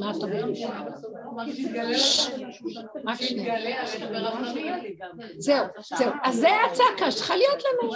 מה 0.00 0.10
את 0.10 0.16
אומרת? 0.22 0.56
רק 3.04 3.20
שנייה. 3.20 3.54
זהו, 5.38 5.66
זהו. 5.98 6.12
אז 6.22 6.36
זה 6.36 6.48
הצעקה 6.66 7.10
שצריכה 7.10 7.36
להיות 7.36 7.62
לנו. 7.64 7.92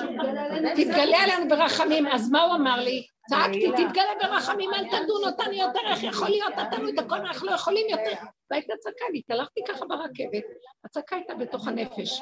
תתגלה 0.76 1.18
עלינו 1.18 1.48
ברחמים. 1.48 2.06
אז 2.06 2.30
מה 2.30 2.42
הוא 2.42 2.54
אמר 2.54 2.80
לי? 2.80 3.06
צעקתי, 3.30 3.72
תתגלה 3.72 4.12
ברחמים, 4.22 4.70
אל 4.74 4.84
תדון 4.84 5.24
אותנו 5.26 5.52
יותר, 5.52 5.80
איך 5.90 6.02
יכול 6.02 6.28
להיות, 6.28 6.54
נתנו 6.56 6.88
את 6.88 6.98
הכל, 6.98 7.16
אנחנו 7.16 7.46
לא 7.46 7.52
יכולים 7.52 7.86
יותר. 7.90 8.22
והייתה 8.50 8.72
צעקה 8.80 9.04
לי, 9.12 9.18
התהלכתי 9.18 9.60
ככה 9.68 9.86
ברכבת, 9.86 10.44
הצעקה 10.84 11.16
הייתה 11.16 11.34
בתוך 11.34 11.68
הנפש, 11.68 12.20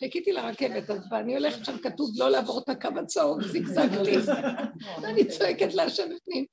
חיכיתי 0.00 0.32
לרכבת, 0.32 0.90
אז 0.90 1.12
אני 1.12 1.34
הולכת 1.36 1.64
שם, 1.64 1.78
כתוב 1.78 2.10
לא 2.16 2.28
לעבור 2.28 2.58
את 2.58 2.68
הקו 2.68 2.88
הצהוב, 2.96 3.42
זגזגתי, 3.42 4.16
ואני 5.02 5.24
צועקת 5.24 5.74
להשם 5.74 6.08
בפנים. 6.16 6.44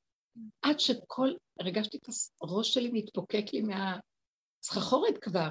עד 0.62 0.80
שכל, 0.80 1.30
הרגשתי 1.60 1.97
את 1.97 2.08
הראש 2.41 2.74
שלי 2.74 2.89
מתפוקק 2.93 3.45
לי 3.53 3.62
מהסחחורת 3.62 5.18
כבר. 5.18 5.49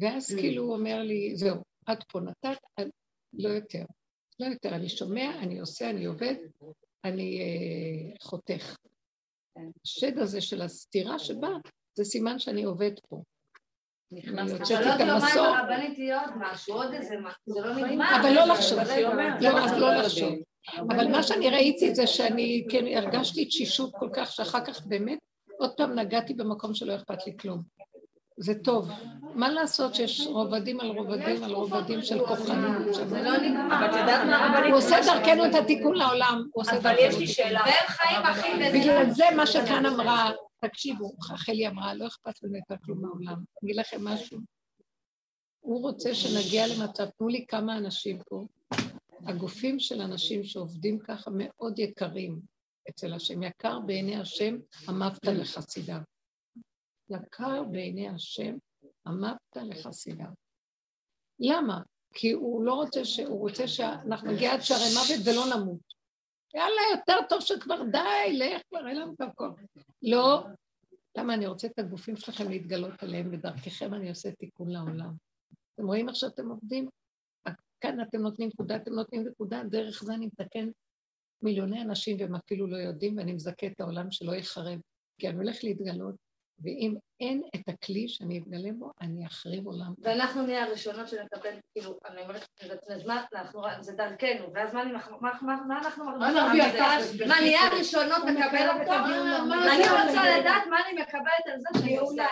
ואז 0.00 0.34
כאילו 0.34 0.62
הוא 0.62 0.74
אומר 0.74 1.02
לי, 1.02 1.36
זהו, 1.36 1.56
עד 1.88 2.04
פה 2.12 2.20
נתת, 2.20 2.58
לא 3.32 3.48
יותר. 3.48 3.84
לא 4.40 4.46
יותר, 4.46 4.74
אני 4.74 4.88
שומע, 4.88 5.30
אני 5.42 5.60
עושה, 5.60 5.90
אני 5.90 6.04
עובד, 6.04 6.34
אני 7.04 7.40
אה, 7.40 8.16
חותך. 8.22 8.76
השד 9.84 10.18
הזה 10.18 10.40
של 10.40 10.62
הסתירה 10.62 11.18
שבא, 11.18 11.48
זה 11.94 12.04
סימן 12.04 12.38
שאני 12.38 12.64
עובד 12.64 12.92
פה. 13.08 13.22
נכנסת. 14.12 14.54
אבל 14.54 14.82
עוד 14.82 15.00
יומיים 15.00 15.38
הרבנית 15.38 15.98
יהיה 15.98 16.20
עוד 16.20 16.30
משהו, 16.36 16.74
עוד 16.74 16.94
איזה 16.94 17.14
משהו, 17.18 17.54
זה 17.54 17.60
לא 17.60 17.74
נגמר. 17.74 18.20
אבל 18.20 18.34
לא 18.34 18.44
לחשוב, 18.44 18.78
לא, 19.40 19.64
אז 19.64 19.72
לא 19.78 19.94
לחשוב. 19.94 20.34
אבל 20.78 21.08
מה 21.12 21.22
שאני 21.22 21.50
ראיתי 21.50 21.94
זה 21.94 22.06
שאני 22.06 22.66
כן 22.70 22.84
הרגשתי 22.86 23.44
תשישות 23.44 23.92
כל 23.98 24.08
כך, 24.12 24.32
שאחר 24.32 24.64
כך 24.64 24.86
באמת 24.86 25.18
עוד 25.58 25.70
פעם 25.76 25.98
נגעתי 25.98 26.34
במקום 26.34 26.74
שלא 26.74 26.96
אכפת 26.96 27.26
לי 27.26 27.36
כלום. 27.40 27.62
זה 28.38 28.54
טוב. 28.54 28.90
מה 29.34 29.48
לעשות 29.48 29.94
שיש 29.94 30.26
רובדים 30.26 30.80
על 30.80 30.88
רובדים 30.88 31.44
על 31.44 31.52
רובדים 31.52 32.02
של 32.02 32.26
כוחנות? 32.26 32.94
זה 33.08 33.22
לא 33.22 33.36
נגמר. 33.36 34.66
הוא 34.68 34.76
עושה 34.76 34.96
דרכנו 35.04 35.46
את 35.46 35.54
התיקון 35.54 35.94
לעולם. 35.94 36.42
אבל 36.80 36.94
יש 36.98 37.18
לי 37.18 37.26
שאלה. 37.26 37.60
והם 37.60 37.86
חיים 37.88 38.22
הכי... 38.22 38.78
בגלל 38.80 39.10
זה 39.10 39.24
מה 39.36 39.46
שכאן 39.46 39.86
אמרה, 39.86 40.30
תקשיבו, 40.60 41.12
חלי 41.20 41.68
אמרה, 41.68 41.94
לא 41.94 42.06
אכפת 42.06 42.42
לנו 42.42 42.56
יותר 42.56 42.74
כלום 42.84 43.02
מהעולם. 43.02 43.42
אגיד 43.64 43.76
לכם 43.76 44.04
משהו. 44.04 44.38
הוא 45.60 45.82
רוצה 45.82 46.14
שנגיע 46.14 46.66
למצב, 46.66 47.04
תנו 47.18 47.28
לי 47.28 47.44
כמה 47.48 47.76
אנשים 47.76 48.18
פה. 48.28 48.46
הגופים 49.26 49.80
של 49.80 50.00
אנשים 50.00 50.44
שעובדים 50.44 50.98
ככה 50.98 51.30
מאוד 51.34 51.78
יקרים 51.78 52.38
אצל 52.88 53.14
השם. 53.14 53.42
יקר 53.42 53.78
בעיני 53.86 54.16
השם, 54.16 54.56
אמבת 54.88 55.26
לחסידיו. 55.26 55.98
יקר 57.10 57.62
בעיני 57.64 58.08
השם, 58.08 58.56
אמרת 59.08 59.56
לחסידיו. 59.56 60.26
למה? 61.40 61.80
כי 62.14 62.32
הוא 62.32 62.64
לא 62.64 62.74
רוצה 62.74 63.04
ש... 63.04 63.20
הוא 63.20 63.38
רוצה 63.38 63.68
שאנחנו 63.68 64.32
נגיע 64.32 64.54
עד 64.54 64.60
שערי 64.60 64.88
מוות 64.94 65.26
ולא 65.26 65.56
נמות. 65.56 65.80
יאללה, 66.54 66.80
יותר 66.96 67.26
טוב 67.28 67.40
שכבר 67.40 67.82
די, 67.92 68.38
לך 68.38 68.62
כבר, 68.68 68.88
אין 68.88 68.96
לנו 68.96 69.16
כבר 69.16 69.28
כוח. 69.34 69.54
לא. 70.02 70.44
למה 71.18 71.34
אני 71.34 71.46
רוצה 71.46 71.66
את 71.66 71.78
הגופים 71.78 72.16
שלכם 72.16 72.48
להתגלות 72.48 73.02
עליהם, 73.02 73.30
ודרככם 73.32 73.94
אני 73.94 74.08
עושה 74.08 74.32
תיקון 74.32 74.70
לעולם. 74.70 75.14
אתם 75.74 75.86
רואים 75.86 76.08
איך 76.08 76.16
שאתם 76.16 76.50
עובדים? 76.50 76.88
כאן 77.80 78.00
אתם 78.00 78.18
נותנים 78.18 78.48
נקודה, 78.48 78.76
אתם 78.76 78.92
נותנים 78.92 79.28
נקודה, 79.28 79.62
דרך 79.64 80.04
זה 80.04 80.14
אני 80.14 80.26
מתקן 80.26 80.70
מיליוני 81.42 81.82
אנשים 81.82 82.16
והם 82.20 82.34
אפילו 82.34 82.66
לא 82.66 82.76
יודעים, 82.76 83.16
ואני 83.16 83.32
מזכה 83.32 83.66
את 83.66 83.80
העולם 83.80 84.10
שלא 84.10 84.32
ייחרב. 84.32 84.80
כי 85.18 85.28
אני 85.28 85.36
הולך 85.36 85.64
להתגלות 85.64 86.14
ואם 86.62 86.94
אין 87.20 87.42
את 87.54 87.68
הכלי 87.68 88.08
שאני 88.08 88.38
אתגלה 88.38 88.70
בו, 88.78 88.92
אני 89.00 89.26
אחריב 89.26 89.66
עולם. 89.66 89.94
ואנחנו 89.98 90.42
נהיה 90.42 90.64
הראשונות 90.64 91.08
שנקבל, 91.08 91.54
כאילו, 91.74 91.98
אני 92.06 92.22
אומרת 92.22 92.46
אז 92.94 93.06
מה, 93.06 93.24
זה 93.80 93.92
דרכנו, 93.92 94.52
ואז 94.54 94.74
מה 94.74 94.82
אנחנו 94.82 95.18
מרגישים? 96.04 97.28
מה, 97.28 97.40
נהיה 97.40 97.66
הראשונות 97.66 98.22
לקבל 98.24 98.80
אותו? 98.80 98.92
אני 99.72 99.82
רוצה 99.82 100.38
לדעת 100.38 100.66
מה 100.70 100.76
אני 100.86 101.02
מקבלת 101.02 101.46
על 101.52 101.60
זה 101.60 101.80
שאני 101.80 101.96
עושה. 101.98 102.26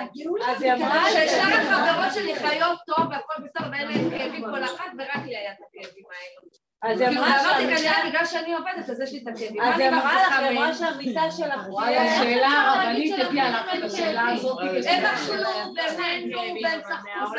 ששאר 1.10 1.60
החברות 1.60 2.14
שלי 2.14 2.36
חיות 2.36 2.78
טוב 2.86 3.06
והכל 3.10 3.42
בסדר, 3.44 3.70
ואין 3.72 3.88
להם 3.88 4.10
כאבים 4.10 4.44
כל 4.44 4.64
אחת, 4.64 4.90
ורק 4.98 5.26
לי 5.26 5.36
היה 5.36 5.52
את 5.52 5.58
הכאבים 5.68 6.04
האלו. 6.04 6.65
אז 6.82 7.00
היא 7.00 7.08
אמרה 7.08 7.40
אמרתי 7.40 7.76
כנראה 7.76 8.08
בגלל 8.08 8.26
שאני 8.26 8.54
עובדת, 8.54 8.90
אז 8.90 9.00
יש 9.00 9.12
לי 9.12 9.18
את 9.22 9.28
הכאבים. 9.28 9.62
אז 9.62 9.80
היא 9.80 9.88
אמרה 9.88 10.14
לך, 10.14 10.38
היא 10.38 10.50
אמרה 10.50 10.74
שהמיטה 10.74 11.30
שלך... 11.30 11.66
השאלה 11.86 12.48
הרבנית 12.48 13.14
הביאה 13.18 13.50
לך 13.50 13.74
את 13.78 13.82
השאלה 13.84 14.28
הזאת. 14.28 14.58
הם 14.86 15.04
אכלו 15.04 15.50
ונהנו 15.70 16.38
והם 16.62 16.80
צחקו 16.82 17.36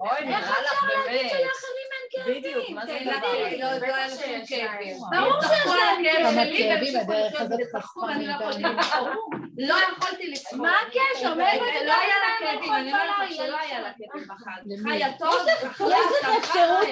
אוי, 0.00 0.26
נראה 0.26 0.40
לך 0.40 0.84
באמת. 0.88 1.32
בדיוק, 2.26 2.70
מה 2.70 2.86
זה 2.86 2.98
תגידי, 2.98 3.58
לא 3.58 3.66
כאבים. 4.46 4.96
ברור 5.10 5.40
שיש 5.42 5.66
להם 5.66 6.50
כאבים, 6.56 6.96
הדרך 6.96 7.40
הזאת 7.40 7.60
צחקו 7.72 8.00
ואני 8.00 8.26
לא 8.26 8.34
לצחוק. 8.48 9.34
לא 9.58 9.74
יכולתי 9.74 10.30
לצחוק. 10.30 10.58
מה 10.60 10.72
הקשר? 10.86 11.34
מאיפה 11.34 11.64
אתה 11.64 11.84
לא 11.84 11.92
היה 11.92 12.14
לה 12.22 12.30
כאבים, 12.38 12.72
אני 12.74 12.92
אומרת 12.92 13.08
לך 13.22 13.36
שלא 13.36 13.56
היה 13.60 13.80
לה 13.80 13.88
כאבים 13.98 14.28
בחג. 14.28 14.90
חיה 14.90 15.12
טוב, 15.18 15.36
לך 15.62 15.82
אפשרות, 16.38 16.86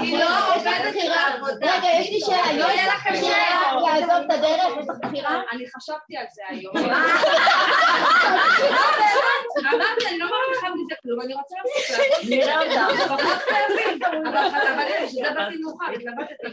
היא 0.00 0.18
לא 0.18 0.54
עובדת 0.54 0.94
בעבודה. 0.94 1.76
רגע, 1.76 1.88
יש 2.00 2.10
לי 2.10 2.20
שאלה, 2.20 2.52
לא 2.52 2.64
יהיה 2.64 2.94
לכם 2.94 3.14
שאלה. 3.14 3.72
לעזוב 3.82 4.24
את 4.24 4.30
הדרך, 4.30 4.76
יש 4.80 4.86
לך 4.88 4.96
בחירה? 5.02 5.42
אני 5.52 5.64
חשבתי 5.76 6.16
על 6.16 6.26
זה 6.32 6.42
היום. 6.48 6.74
אמרתי, 9.74 10.06
אני 10.08 10.18
לא 10.18 10.26
מרוויחה 10.26 10.68
מזה 10.74 10.94
כלום, 11.02 11.20
אני 11.20 11.34
רוצה 11.34 11.56
לעשות 11.64 12.24
נראה 12.28 12.60
אותך. 12.60 13.12
אבל 14.74 14.82
הנה, 14.82 15.08
שזה 15.08 15.30
באתי 15.34 15.56
מאוחר, 15.56 15.86
התלבטתי. 15.94 16.46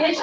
יש 0.00 0.20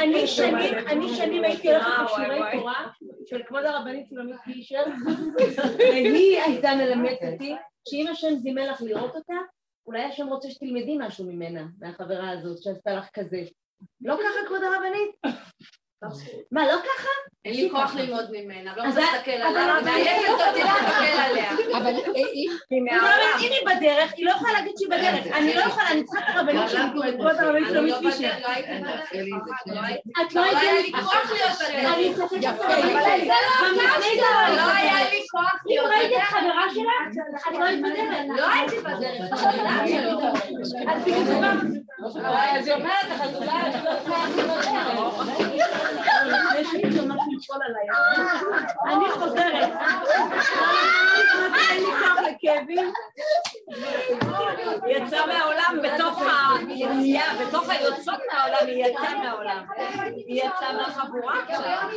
אני 0.00 0.26
שנים, 0.26 0.74
אני 0.86 1.14
שנים 1.14 1.44
הייתי 1.44 1.68
הולכת 1.68 1.88
לשיעורי 2.04 2.40
תורה 2.52 2.86
של 3.26 3.42
כבוד 3.46 3.64
הרבנית 3.64 4.06
שלומית 4.10 4.36
פישר, 4.44 4.82
והיא 5.78 6.40
הייתה 6.40 6.74
מלמדת 6.74 7.18
אותי 7.32 7.54
שאם 7.88 8.06
השם 8.10 8.34
זימן 8.34 8.62
לך 8.62 8.82
לראות 8.82 9.16
אותה, 9.16 9.34
אולי 9.86 10.02
השם 10.02 10.26
רוצה 10.26 10.50
שתלמדי 10.50 10.96
משהו 11.00 11.24
ממנה, 11.24 11.66
מהחברה 11.78 12.30
הזאת 12.30 12.62
שעשתה 12.62 12.94
לך 12.94 13.08
כזה. 13.14 13.42
לא 14.00 14.14
ככה, 14.14 14.46
כבוד 14.46 14.60
הרבנית? 14.62 15.38
מה, 16.52 16.66
לא 16.66 16.72
ככה? 16.72 17.08
אין 17.44 17.54
לי 17.54 17.68
כוח 17.70 17.94
ללמוד 17.94 18.24
ממנה, 18.32 18.72
לא 18.76 18.82
רוצה 18.82 19.00
להסתכל 19.00 19.30
עליה, 19.30 19.80
מעייפת 19.84 20.28
אותי 20.48 20.62
להסתכל 20.62 21.20
עליה. 21.20 21.50
אבל 21.78 21.94
היא... 22.14 22.48
אם 22.70 22.86
היא 23.52 23.76
בדרך, 23.76 24.12
היא 24.16 24.26
לא 24.26 24.30
יכולה 24.30 24.52
להגיד 24.52 24.72
שהיא 24.76 24.88
בדרך. 24.88 25.36
אני 25.36 25.54
לא 25.54 25.60
יכולה, 25.60 25.90
אני 25.90 26.04
צריכה 26.04 26.24
את 26.30 26.36
הרבנית 26.36 26.70
שלי, 26.70 26.80
כבוד 27.18 27.36
הרבנית 27.38 27.68
שלומית 27.68 27.94
פישר. 27.94 28.32
את 30.26 30.34
לא 30.34 30.42
לא 30.42 30.46
היה 30.46 30.72
לי 30.80 30.92
כוח 30.92 31.30
להיות 31.30 31.50
בדרך. 31.58 31.94
אני 31.94 32.14
צריכה 32.14 32.36
יפה. 32.40 32.64
לא 34.56 34.70
היה 34.72 35.10
לי 35.10 35.20
כוח 35.30 35.54
אם 35.54 35.70
להיות 35.70 35.86
ראיתי 35.90 36.16
את 36.16 36.20
בדרך. 36.20 36.28
חברה 36.28 36.64
שלך, 36.74 37.48
את 37.48 37.54
לא 37.58 37.64
היית 37.64 37.80
בדרך. 37.80 38.36
לא 38.36 38.46
הייתי 38.52 38.76
בדרך. 38.78 39.36
זה 41.26 41.34
בא- 41.40 41.75
אז 42.56 42.66
היא 42.66 42.74
אומרת 42.74 43.04
לך, 43.10 43.20
אז 43.20 43.34
אולי 43.34 43.70
את 43.70 43.84
לא 43.84 43.90
יכולה 43.90 44.26
יש 47.46 47.50
משהו 47.50 47.54
ליפול 47.54 47.62
עליי. 47.62 47.86
אני 48.86 49.10
חוזרת. 49.10 49.72
אין 51.70 51.82
לי 51.82 51.90
כוח 51.90 52.18
לכאבים. 52.18 52.92
היא 54.84 54.96
יצאה 54.96 55.26
מהעולם 55.26 55.78
בתוך 55.82 56.22
היציאה, 56.68 57.46
בתוך 57.46 57.68
היוצאות 57.68 58.20
מהעולם, 58.32 58.66
היא 58.66 58.86
יצאה 58.86 59.14
מהעולם. 59.14 59.64
היא 60.26 60.42
יצאה 60.44 60.72
מהחבורה 60.72 61.42
עכשיו. 61.42 61.88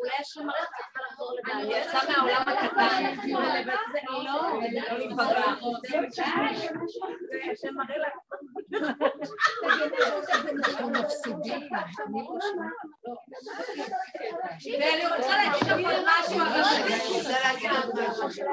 אולי 0.00 0.12
צריכה 0.22 1.00
לחזור 1.10 1.32
היא 1.46 1.76
יצאה 1.76 2.00
מהעולם 2.08 2.42
הקטן. 2.46 3.14
לא 4.24 4.60
להיפגע. 4.98 5.44
אנחנו 10.58 10.90
מפסידים. 10.90 11.68
ואני 14.80 15.06
רוצה 15.16 15.36
להגיד 15.36 15.86
עוד 15.86 16.04
משהו, 16.06 16.40
אבל 16.40 16.62
אני 16.94 17.18
רוצה 17.18 17.36
להגיד 17.44 17.70
עוד 17.70 17.94
משהו. 18.26 18.46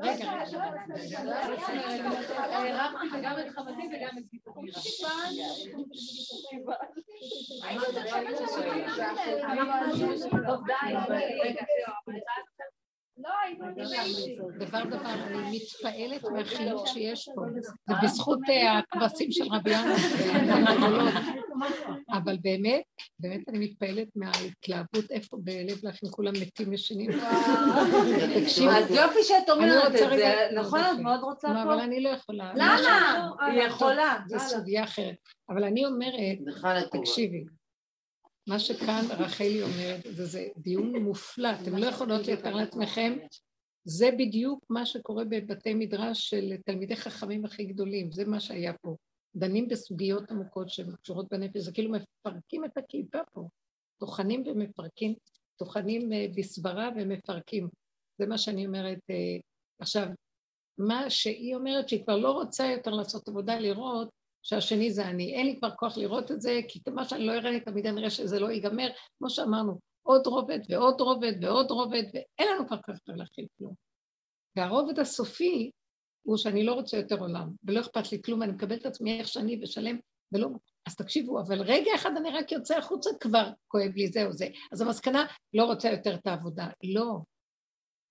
רגע, 0.00 0.30
הרמתי 2.46 3.20
גם 3.22 3.38
את 3.38 3.48
חמתי 3.54 3.88
וגם 3.92 4.18
את 4.18 4.24
גיבורי. 4.30 4.70
טוב, 10.46 10.66
די, 10.66 10.94
רגע, 11.44 11.62
לא, 13.18 13.30
דבר 14.58 14.84
דבר, 14.84 15.10
אני 15.10 15.56
מתפעלת 15.56 16.24
מהחינוך 16.24 16.88
שיש 16.88 17.28
פה. 17.34 17.42
זה 17.88 17.94
בזכות 18.02 18.38
אה, 18.48 18.78
הכבשים 18.78 19.32
של 19.32 19.44
רבי 19.50 19.70
יונה, 19.70 19.94
אבל 22.18 22.36
באמת, 22.42 22.82
באמת 23.18 23.48
אני 23.48 23.58
מתפעלת 23.58 24.08
מההתלהבות, 24.16 25.10
איפה 25.10 25.36
בלב 25.40 25.78
לחם 25.82 26.06
כולם 26.10 26.32
מתים 26.40 26.72
ישנים. 26.72 27.10
תקשיבו, 28.42 28.70
אז 28.70 28.90
יופי 28.90 29.22
שאת 29.22 29.48
אני 29.48 29.70
אומרת 29.70 29.92
רוצה 29.92 30.12
את 30.12 30.18
זה, 30.18 30.48
נכון? 30.54 30.80
את 30.80 30.98
מאוד 30.98 31.20
רוצה 31.20 31.48
לא, 31.48 31.54
פה? 31.54 31.62
אבל 31.62 31.80
אני 31.80 32.00
לא 32.00 32.08
יכולה. 32.08 32.52
למה? 32.54 33.30
היא 33.40 33.62
יכולה. 33.62 34.18
זו 34.26 34.38
סוגיה 34.38 34.84
אחרת. 34.84 35.16
אבל 35.50 35.64
אני 35.64 35.86
אומרת, 35.86 36.38
תקשיבי, 36.92 37.44
מה 38.46 38.58
שכאן 38.58 39.04
רחלי 39.18 39.62
אומרת, 39.62 40.06
וזה 40.06 40.48
דיון 40.56 40.96
מופלא, 40.96 41.48
אתם 41.62 41.76
לא 41.76 41.86
יכולות 41.86 42.26
לתאר 42.26 42.54
לעצמכם, 42.54 43.18
זה 43.84 44.10
בדיוק 44.18 44.64
מה 44.70 44.86
שקורה 44.86 45.24
בבתי 45.24 45.74
מדרש 45.74 46.30
של 46.30 46.52
תלמידי 46.66 46.96
חכמים 46.96 47.44
הכי 47.44 47.64
גדולים, 47.64 48.12
זה 48.12 48.24
מה 48.24 48.40
שהיה 48.40 48.72
פה. 48.72 48.96
דנים 49.36 49.68
בסוגיות 49.68 50.30
עמוקות 50.30 50.70
שקשורות 50.70 51.26
בנפש, 51.30 51.60
זה 51.60 51.72
כאילו 51.72 51.90
מפרקים 51.90 52.64
את 52.64 52.76
הקליפה 52.76 53.18
פה. 53.32 53.48
טוחנים 53.98 54.44
ומפרקים, 54.46 55.14
טוחנים 55.56 56.12
אה, 56.12 56.26
בסברה 56.36 56.90
ומפרקים. 56.96 57.68
זה 58.18 58.26
מה 58.26 58.38
שאני 58.38 58.66
אומרת. 58.66 58.98
אה, 59.10 59.36
עכשיו, 59.78 60.06
מה 60.78 61.10
שהיא 61.10 61.54
אומרת, 61.54 61.88
שהיא 61.88 62.04
כבר 62.04 62.16
לא 62.16 62.32
רוצה 62.32 62.66
יותר 62.66 62.90
לעשות 62.90 63.28
עבודה 63.28 63.58
לראות 63.58 64.08
שהשני 64.42 64.90
זה 64.90 65.06
אני. 65.06 65.34
אין 65.34 65.46
לי 65.46 65.56
כבר 65.58 65.70
כוח 65.70 65.98
לראות 65.98 66.30
את 66.30 66.40
זה, 66.40 66.60
כי 66.68 66.80
מה 66.94 67.04
שאני 67.04 67.26
לא 67.26 67.32
אראה 67.32 67.60
תמיד 67.60 67.86
אני 67.86 68.00
אראה 68.00 68.10
שזה 68.10 68.40
לא 68.40 68.50
ייגמר. 68.50 68.88
כמו 69.18 69.30
שאמרנו, 69.30 69.78
עוד 70.02 70.26
רובד 70.26 70.58
ועוד 70.68 71.00
רובד 71.00 71.32
ועוד 71.44 71.70
רובד, 71.70 72.02
ואין 72.14 72.48
לנו 72.54 72.66
כבר 72.66 72.82
כוח 72.82 72.96
להכיל 73.06 73.46
כלום. 73.58 73.74
והרובד 74.56 74.98
הסופי 74.98 75.70
הוא 76.22 76.36
שאני 76.36 76.64
לא 76.64 76.72
רוצה 76.72 76.96
יותר 76.96 77.20
עולם, 77.20 77.50
ולא 77.64 77.80
אכפת 77.80 78.12
לי 78.12 78.22
כלום, 78.22 78.42
אני 78.42 78.52
מקבל 78.52 78.76
את 78.76 78.86
עצמי 78.86 79.18
איך 79.18 79.28
שאני 79.28 79.60
ושלם, 79.62 79.98
ולא... 80.32 80.48
אז 80.86 80.96
תקשיבו, 80.96 81.40
אבל 81.40 81.62
רגע 81.62 81.90
אחד 81.94 82.10
אני 82.16 82.30
רק 82.30 82.52
יוצא 82.52 82.78
החוצה, 82.78 83.10
כבר 83.20 83.50
כואב 83.68 83.90
לי 83.96 84.08
זהו 84.08 84.32
זה. 84.32 84.48
אז 84.72 84.80
המסקנה, 84.80 85.26
לא 85.54 85.64
רוצה 85.64 85.90
יותר 85.90 86.14
את 86.14 86.26
העבודה. 86.26 86.68
לא. 86.84 87.18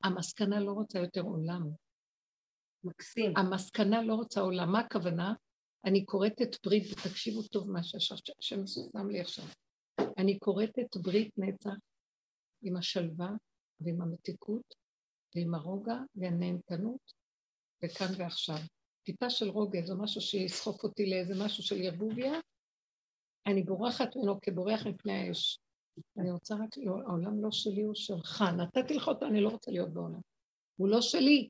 המסקנה 0.04 0.60
לא 0.60 0.72
רוצה 0.72 1.00
יותר 1.00 1.22
עולם. 1.22 1.70
מקסים. 2.84 3.34
המסקנה 3.38 4.02
לא 4.02 4.14
רוצה 4.14 4.42
עולם. 4.42 4.72
מה 4.72 4.80
הכוונה? 4.80 5.34
אני 5.86 6.06
קוראת 6.06 6.42
את 6.42 6.56
ברית, 6.66 6.84
ותקשיבו 6.92 7.42
טוב 7.42 7.72
מה 7.72 7.84
שהשם 7.84 8.68
שם 8.68 9.10
לי 9.10 9.22
עכשיו. 9.22 9.46
אני 10.18 10.40
קוראת 10.40 10.80
את 10.80 10.98
ברית 10.98 11.34
נצח 11.38 11.74
עם 12.62 12.78
השלווה 12.78 13.30
ועם 13.80 14.02
המתיקות 14.02 14.76
ועם 15.36 15.56
הרוגע 15.56 15.98
והנהנתנות 16.16 17.14
וכאן 17.84 18.14
ועכשיו. 18.18 18.58
טיפה 19.04 19.30
של 19.30 19.50
רוגע 19.50 19.82
זה 19.86 19.96
משהו 19.96 20.22
שיסחוף 20.22 20.84
אותי 20.84 21.10
לאיזה 21.10 21.34
משהו 21.46 21.64
של 21.64 21.82
ירבוביה, 21.82 22.34
אני 23.48 23.64
בורחת 23.64 24.16
ממנו 24.16 24.42
כבורח 24.42 24.88
מפני 24.88 25.14
האש. 25.14 25.60
אני 26.18 26.32
רוצה 26.32 26.56
רק, 26.56 26.78
לא, 26.78 26.96
העולם 27.08 27.44
לא 27.44 27.52
שלי, 27.52 27.82
הוא 27.82 27.96
שלך. 27.96 28.44
נתתי 28.58 28.94
לך 28.94 29.08
אותו, 29.08 29.26
אני 29.26 29.42
לא 29.42 29.50
רוצה 29.50 29.72
להיות 29.72 29.94
בעולם. 29.94 30.20
הוא 30.76 30.90
לא 30.90 31.02
שלי, 31.02 31.50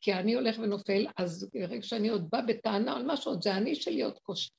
כי 0.00 0.12
אני 0.12 0.34
הולך 0.34 0.58
ונופל, 0.58 1.06
אז 1.16 1.50
ברגע 1.54 1.82
שאני 1.82 2.08
עוד 2.08 2.30
באה 2.30 2.42
בטענה 2.42 2.96
על 2.96 3.02
משהו, 3.06 3.42
זה 3.42 3.56
אני 3.56 3.74
שלי 3.74 4.02
עוד 4.02 4.18
קוש... 4.18 4.50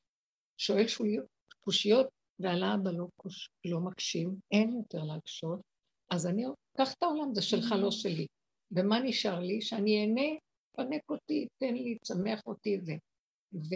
שואל 0.58 0.88
שוליות, 0.88 1.26
קושיות, 1.60 2.08
ועל 2.39 2.64
האבא 2.64 2.92
לא, 2.92 3.08
קוש... 3.16 3.50
לא 3.66 3.80
מקשים, 3.80 4.36
אין 4.52 4.72
יותר 4.72 5.04
להקשות, 5.04 5.60
אז 6.12 6.28
אני, 6.28 6.46
קח 6.78 6.94
את 6.94 7.04
העולם, 7.04 7.36
זה 7.36 7.42
שלך, 7.42 7.72
לא 7.82 7.92
שלי. 7.92 8.28
ומה 8.72 9.00
נשאר 9.00 9.39
לי? 9.39 9.62
שאני 9.62 10.02
אהנה, 10.02 10.38
פנק 10.76 11.02
אותי, 11.10 11.48
תן 11.58 11.74
לי, 11.74 11.98
צמח 12.04 12.42
אותי 12.48 12.80
זה. 12.82 12.94
ו... 13.54 13.76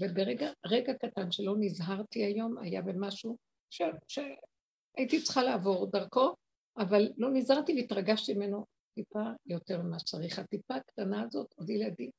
וברגע 0.00 0.50
רגע 0.66 0.94
קטן 0.94 1.32
שלא 1.32 1.54
נזהרתי 1.58 2.24
היום, 2.24 2.58
היה 2.58 2.82
במשהו 2.82 3.36
ש... 3.70 3.82
שהייתי 4.08 5.22
צריכה 5.22 5.42
לעבור 5.42 5.90
דרכו, 5.90 6.34
אבל 6.78 7.08
לא 7.16 7.30
נזהרתי 7.30 7.74
והתרגשתי 7.74 8.34
ממנו 8.34 8.64
טיפה 8.98 9.22
יותר 9.46 9.82
ממה 9.82 9.98
שצריך. 9.98 10.38
הטיפה 10.38 10.74
הקטנה 10.74 11.22
הזאת 11.22 11.54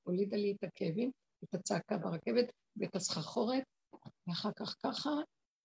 הולידה 0.04 0.38
לי, 0.38 0.52
את 0.52 0.64
הכאבים, 0.64 1.12
את 1.44 1.54
הצעקה 1.54 1.98
ברכבת 1.98 2.52
ואת 2.78 2.96
הסחרחורת, 2.96 3.64
ואחר 4.28 4.50
כך 4.56 4.76
ככה, 4.84 5.10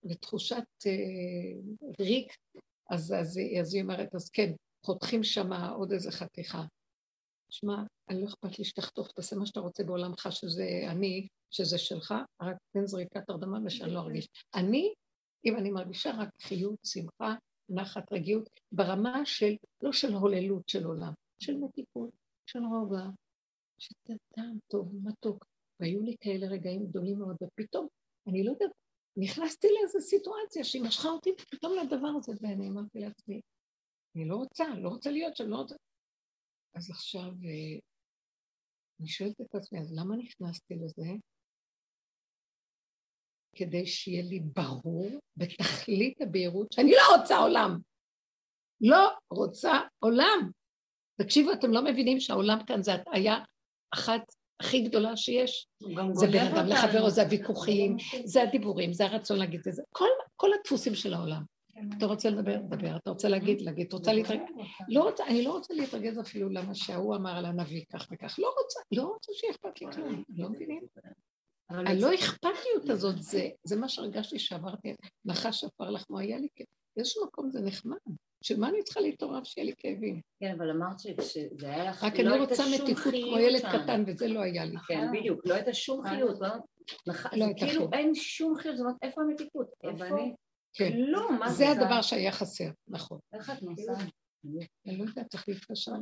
ותחושת 0.05 0.65
אה, 0.87 0.93
ריק, 2.01 2.37
אז, 2.91 3.15
אז, 3.21 3.41
אז 3.61 3.75
היא 3.75 3.83
אומרת, 3.83 4.15
אז 4.15 4.31
כן, 4.31 4.53
חותכים 4.87 5.25
שם 5.25 5.53
עוד 5.53 5.93
איזה 5.93 6.11
חתיכה. 6.11 6.65
שמע, 7.51 7.83
אני 8.09 8.21
לא 8.21 8.27
אכפת 8.27 8.59
לי 8.59 8.65
שתחתוך, 8.65 9.13
תעשה 9.13 9.37
מה 9.37 9.47
שאתה 9.47 9.61
רוצה 9.61 9.85
בעולמך, 9.85 10.29
שזה 10.31 10.67
אני, 10.89 11.29
שזה 11.51 11.79
שלך, 11.79 12.15
רק 12.43 12.57
תן 12.73 12.87
זריקת 12.87 13.31
הרדמה 13.31 13.59
ושאני 13.65 13.93
לא 13.93 14.01
ארגיש. 14.01 14.29
אני, 14.55 14.95
אם 15.45 15.57
אני 15.57 15.71
מרגישה 15.71 16.11
רק 16.19 16.29
חיות, 16.43 16.79
שמחה, 16.87 17.35
נחת, 17.69 18.13
רגיעות, 18.13 18.51
ברמה 18.73 19.27
של, 19.27 19.55
לא 19.83 19.93
של 19.93 20.13
הוללות 20.13 20.69
של 20.69 20.85
עולם, 20.85 21.13
של 21.39 21.57
מתיקות, 21.57 22.11
של 22.47 22.59
רוגע, 22.59 23.07
שזה 23.79 24.17
טעם 24.35 24.59
טוב, 24.69 24.93
מתוק. 25.03 25.45
והיו 25.81 26.03
לי 26.03 26.17
כאלה 26.21 26.47
רגעים 26.47 26.87
גדולים 26.87 27.19
מאוד, 27.19 27.37
ופתאום, 27.43 27.89
אני 28.29 28.45
לא 28.45 28.51
יודעת, 28.51 28.71
נכנסתי 29.17 29.67
לאיזו 29.73 30.01
סיטואציה 30.01 30.65
שהיא 30.65 30.83
משכה 30.83 31.09
אותי 31.09 31.31
פתאום 31.51 31.73
לדבר 31.79 32.09
הזה, 32.19 32.33
ואני 32.41 32.69
אמרתי 32.69 33.01
לעצמי, 33.01 33.41
אני 34.17 34.29
לא 34.29 34.37
רוצה, 34.37 34.65
לא 34.79 34.89
רוצה 34.89 35.11
להיות 35.11 35.37
שם, 35.37 35.49
לא 35.49 35.57
רוצה... 35.57 35.75
אז 36.75 36.91
עכשיו, 36.91 37.23
אה, 37.23 37.79
אני 39.01 39.09
שואלת 39.09 39.41
את 39.41 39.55
עצמי, 39.55 39.81
אז 39.81 39.93
למה 39.93 40.17
נכנסתי 40.17 40.75
לזה? 40.75 41.07
כדי 43.55 43.87
שיהיה 43.87 44.23
לי 44.23 44.41
ברור 44.41 45.09
בתכלית 45.37 46.21
הבהירות 46.21 46.73
שאני 46.73 46.93
לא 46.93 47.17
רוצה 47.17 47.39
עולם. 47.39 47.79
לא 48.81 49.11
רוצה 49.31 49.81
עולם. 49.99 50.51
תקשיבו, 51.17 51.53
אתם 51.53 51.73
לא 51.73 51.85
מבינים 51.85 52.21
שהעולם 52.21 52.59
כאן 52.67 52.83
זה 52.83 52.95
הטעיה 52.95 53.39
אחת 53.95 54.23
הכי 54.61 54.83
גדולה 54.83 55.17
שיש. 55.17 55.67
זה 56.13 56.27
בין 56.27 56.47
אדם 56.47 56.67
לחברו, 56.67 57.11
זה 57.11 57.23
הוויכוחים, 57.23 57.97
זה 58.25 58.43
הדיבורים, 58.43 58.93
זה 58.93 59.05
הרצון 59.05 59.39
להגיד 59.39 59.61
את 59.69 59.75
זה, 59.75 59.83
כל, 59.91 60.09
כל 60.37 60.51
הדפוסים 60.61 60.95
של 60.95 61.15
העולם. 61.15 61.43
אתה 61.99 62.07
רוצה 62.07 62.31
לדבר? 62.31 62.57
דבר. 62.69 62.97
אתה 62.97 63.11
רוצה 63.11 63.29
להגיד? 63.29 63.61
להגיד. 63.61 63.87
אתה 63.87 63.97
רוצה 63.97 64.13
להתרגז? 64.13 64.43
לא 64.89 65.03
רוצה, 65.03 65.27
אני 65.27 65.45
לא 65.45 65.53
רוצה 65.53 65.75
להתרגז 65.75 66.21
אפילו 66.21 66.49
למה 66.49 66.75
שההוא 66.75 67.17
אמר 67.17 67.37
על 67.37 67.45
הנביא 67.45 67.85
כך 67.93 68.09
וכך. 68.11 68.37
לא 68.39 68.55
רוצה, 68.63 68.81
לא 68.93 69.03
רוצה 69.03 69.33
שיהיה 69.35 69.53
אכפת 69.53 69.81
לי 69.81 69.87
כלום. 69.93 70.25
לא 70.29 70.49
מבינים? 70.49 70.83
הלא 71.69 72.15
אכפתיות 72.15 72.91
הזאת, 72.91 73.23
זה, 73.23 73.49
זה 73.65 73.77
מה 73.77 73.89
שהרגשתי 73.89 74.39
שעברתי, 74.39 74.95
נחש 75.25 75.65
עפר 75.65 75.91
לחמו, 75.91 76.19
היה 76.19 76.39
לי 76.39 76.49
כאב. 76.55 76.67
באיזשהו 76.97 77.27
מקום 77.27 77.51
זה 77.51 77.61
נחמד. 77.61 77.97
של 78.45 78.61
מה 78.61 78.69
אני 78.69 78.83
צריכה 78.83 79.01
להתעורר 79.01 79.45
שיהיה 79.45 79.65
לי 79.67 79.73
כאבים? 79.79 80.21
כן, 80.41 80.55
אבל 80.59 80.71
אמרת 80.71 81.01
שזה 81.01 81.71
היה 81.73 81.85
לך, 81.91 82.05
רק 82.05 82.19
לא 82.19 82.35
אני 82.35 82.41
רוצה 82.41 82.63
מתיקות 82.75 83.15
כמו 83.25 83.39
ילד. 83.39 83.61
קטן, 83.61 84.05
וזה 84.07 84.29
לא 84.29 84.41
היה 84.41 84.65
לי. 84.65 84.77
כן, 84.87 85.07
בדיוק, 85.13 85.47
לא 85.47 85.55
הייתה 85.55 85.73
שום 85.75 86.09
חיות, 86.09 86.41
לא? 86.41 86.49
לא 87.07 87.45
הייתה 87.45 87.67
כאילו. 87.67 87.89
אין 87.93 88.15
שום 88.15 88.57
חיות, 88.57 88.77
זאת 88.77 88.85
אומרת, 88.85 88.97
איפה 89.03 89.21
המתיקות? 89.21 89.67
איפה? 89.85 90.05
כן. 90.73 90.93
כלום, 90.93 91.39
מה 91.39 91.51
זה 91.51 91.57
זה? 91.57 91.71
הדבר 91.71 92.03
שהיה 92.03 92.33
חסר, 92.33 92.69
נכון. 92.89 93.19
איך 93.35 93.51
את 93.51 93.63
נוסעת? 93.63 94.09
אני 94.87 94.97
לא 94.97 95.05
יודעת, 95.05 95.27
צריך 95.27 95.45
להתקשר 95.49 95.93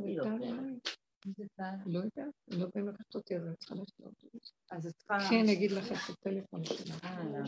לא. 1.27 1.99
יודעת. 1.99 2.33
לא 2.49 2.59
לא 2.59 2.67
באים 2.75 2.89
לקחת 2.89 3.15
אותי, 3.15 3.37
אז 3.37 3.47
אני 3.47 3.57
צריכה 3.57 3.75
לאוטובוס. 3.75 4.53
אז 4.71 4.87
את 4.87 4.95
צריכה... 4.97 5.19
כן, 5.31 5.49
אגיד 5.49 5.71
לך 5.71 5.93
את 5.93 6.11
הטלפון 6.11 6.65
שלה. 6.65 6.95
אה, 7.05 7.25
לא, 7.25 7.39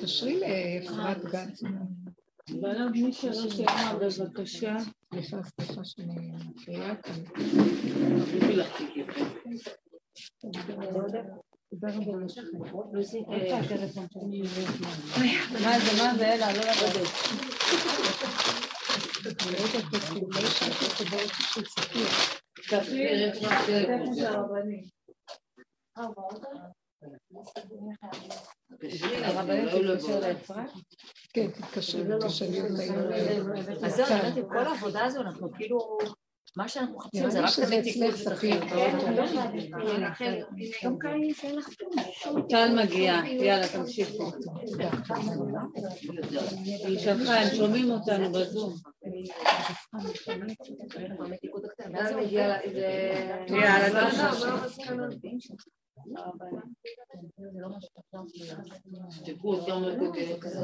תקשרי 0.00 0.40
לאפרת 0.40 1.24
גנץ. 1.24 1.62
בלב 2.50 2.90
מי 2.90 3.12
שלא 3.12 3.50
שאלה, 3.50 3.94
בבקשה. 4.00 4.76
סליחה, 5.14 5.42
סליחה 5.42 5.84
שאני 5.84 6.32
מפריעה 6.50 6.96
כאן. 6.96 7.22
תודה 10.40 10.60
רבה. 10.68 11.22
מה 15.64 15.78
זה, 15.78 16.02
מה 16.02 16.14
זה, 16.16 16.34
אלה, 16.34 16.52
לא 16.52 16.60
לרדת. 16.60 17.55
כן, 31.32 31.50
תתקשר, 31.50 32.18
תשאלי 32.26 32.60
אותה. 32.62 33.86
אז 33.86 33.94
זהו, 33.96 34.48
כל 34.48 34.58
העבודה 34.58 35.04
הזו 35.04 35.20
אנחנו 35.20 35.52
כאילו, 35.52 35.98
מה 36.56 36.68
שאנחנו 36.68 36.96
מחפשים 36.96 37.20
נראה 37.20 37.30
זה 37.30 37.40
רק 37.40 37.50
תמיד 37.66 37.86
אצלך 37.86 38.14
תיקון 38.14 38.16
ספיר. 38.16 38.60
טל 42.48 42.84
מגיעה, 42.84 43.28
יאללה 43.28 43.68
תמשיכו. 43.68 44.30
היא 46.86 46.98
שלחה, 46.98 47.34
הם 47.34 47.54
שומעים 47.56 47.90
אותנו 47.90 48.32
בזום. 48.32 48.74
יאללה, 53.48 54.10
תמשיכו. 55.22 55.56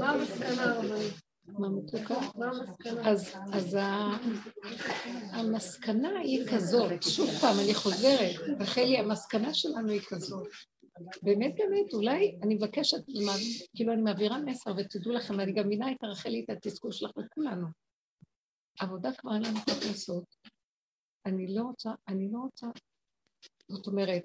מה 0.01 0.14
מתוקה? 0.16 1.32
אז, 3.05 3.35
אז 3.52 3.78
המסקנה 5.32 6.19
היא 6.19 6.47
כזאת, 6.55 7.02
שוב 7.02 7.31
פעם, 7.40 7.56
אני 7.64 7.74
חוזרת, 7.74 8.59
רחלי, 8.60 8.98
המסקנה 8.98 9.55
שלנו 9.55 9.89
היא 9.89 10.01
כזאת. 10.09 10.48
באמת, 11.23 11.55
באמת, 11.56 11.93
אולי 11.93 12.39
אני 12.43 12.55
מבקשת, 12.55 12.98
כאילו 13.74 13.93
אני 13.93 14.02
מעבירה 14.02 14.39
מסר, 14.39 14.73
ותדעו 14.77 15.12
לכם, 15.12 15.40
אני 15.40 15.52
גם 15.52 15.66
מבינה 15.66 15.93
את 15.93 16.05
רחלי, 16.05 16.44
את 16.44 16.51
התסכול 16.51 16.93
שלך 16.93 17.10
לכולנו. 17.16 17.66
עבודה 18.81 19.12
כבר 19.12 19.35
אין 19.35 19.43
לנו 19.43 19.59
איך 19.69 19.86
לעשות. 19.86 20.36
אני 21.27 21.55
לא 21.55 21.62
רוצה, 21.62 21.90
אני 22.09 22.32
לא 22.32 22.39
רוצה, 22.39 22.66
זאת 23.69 23.86
אומרת, 23.86 24.24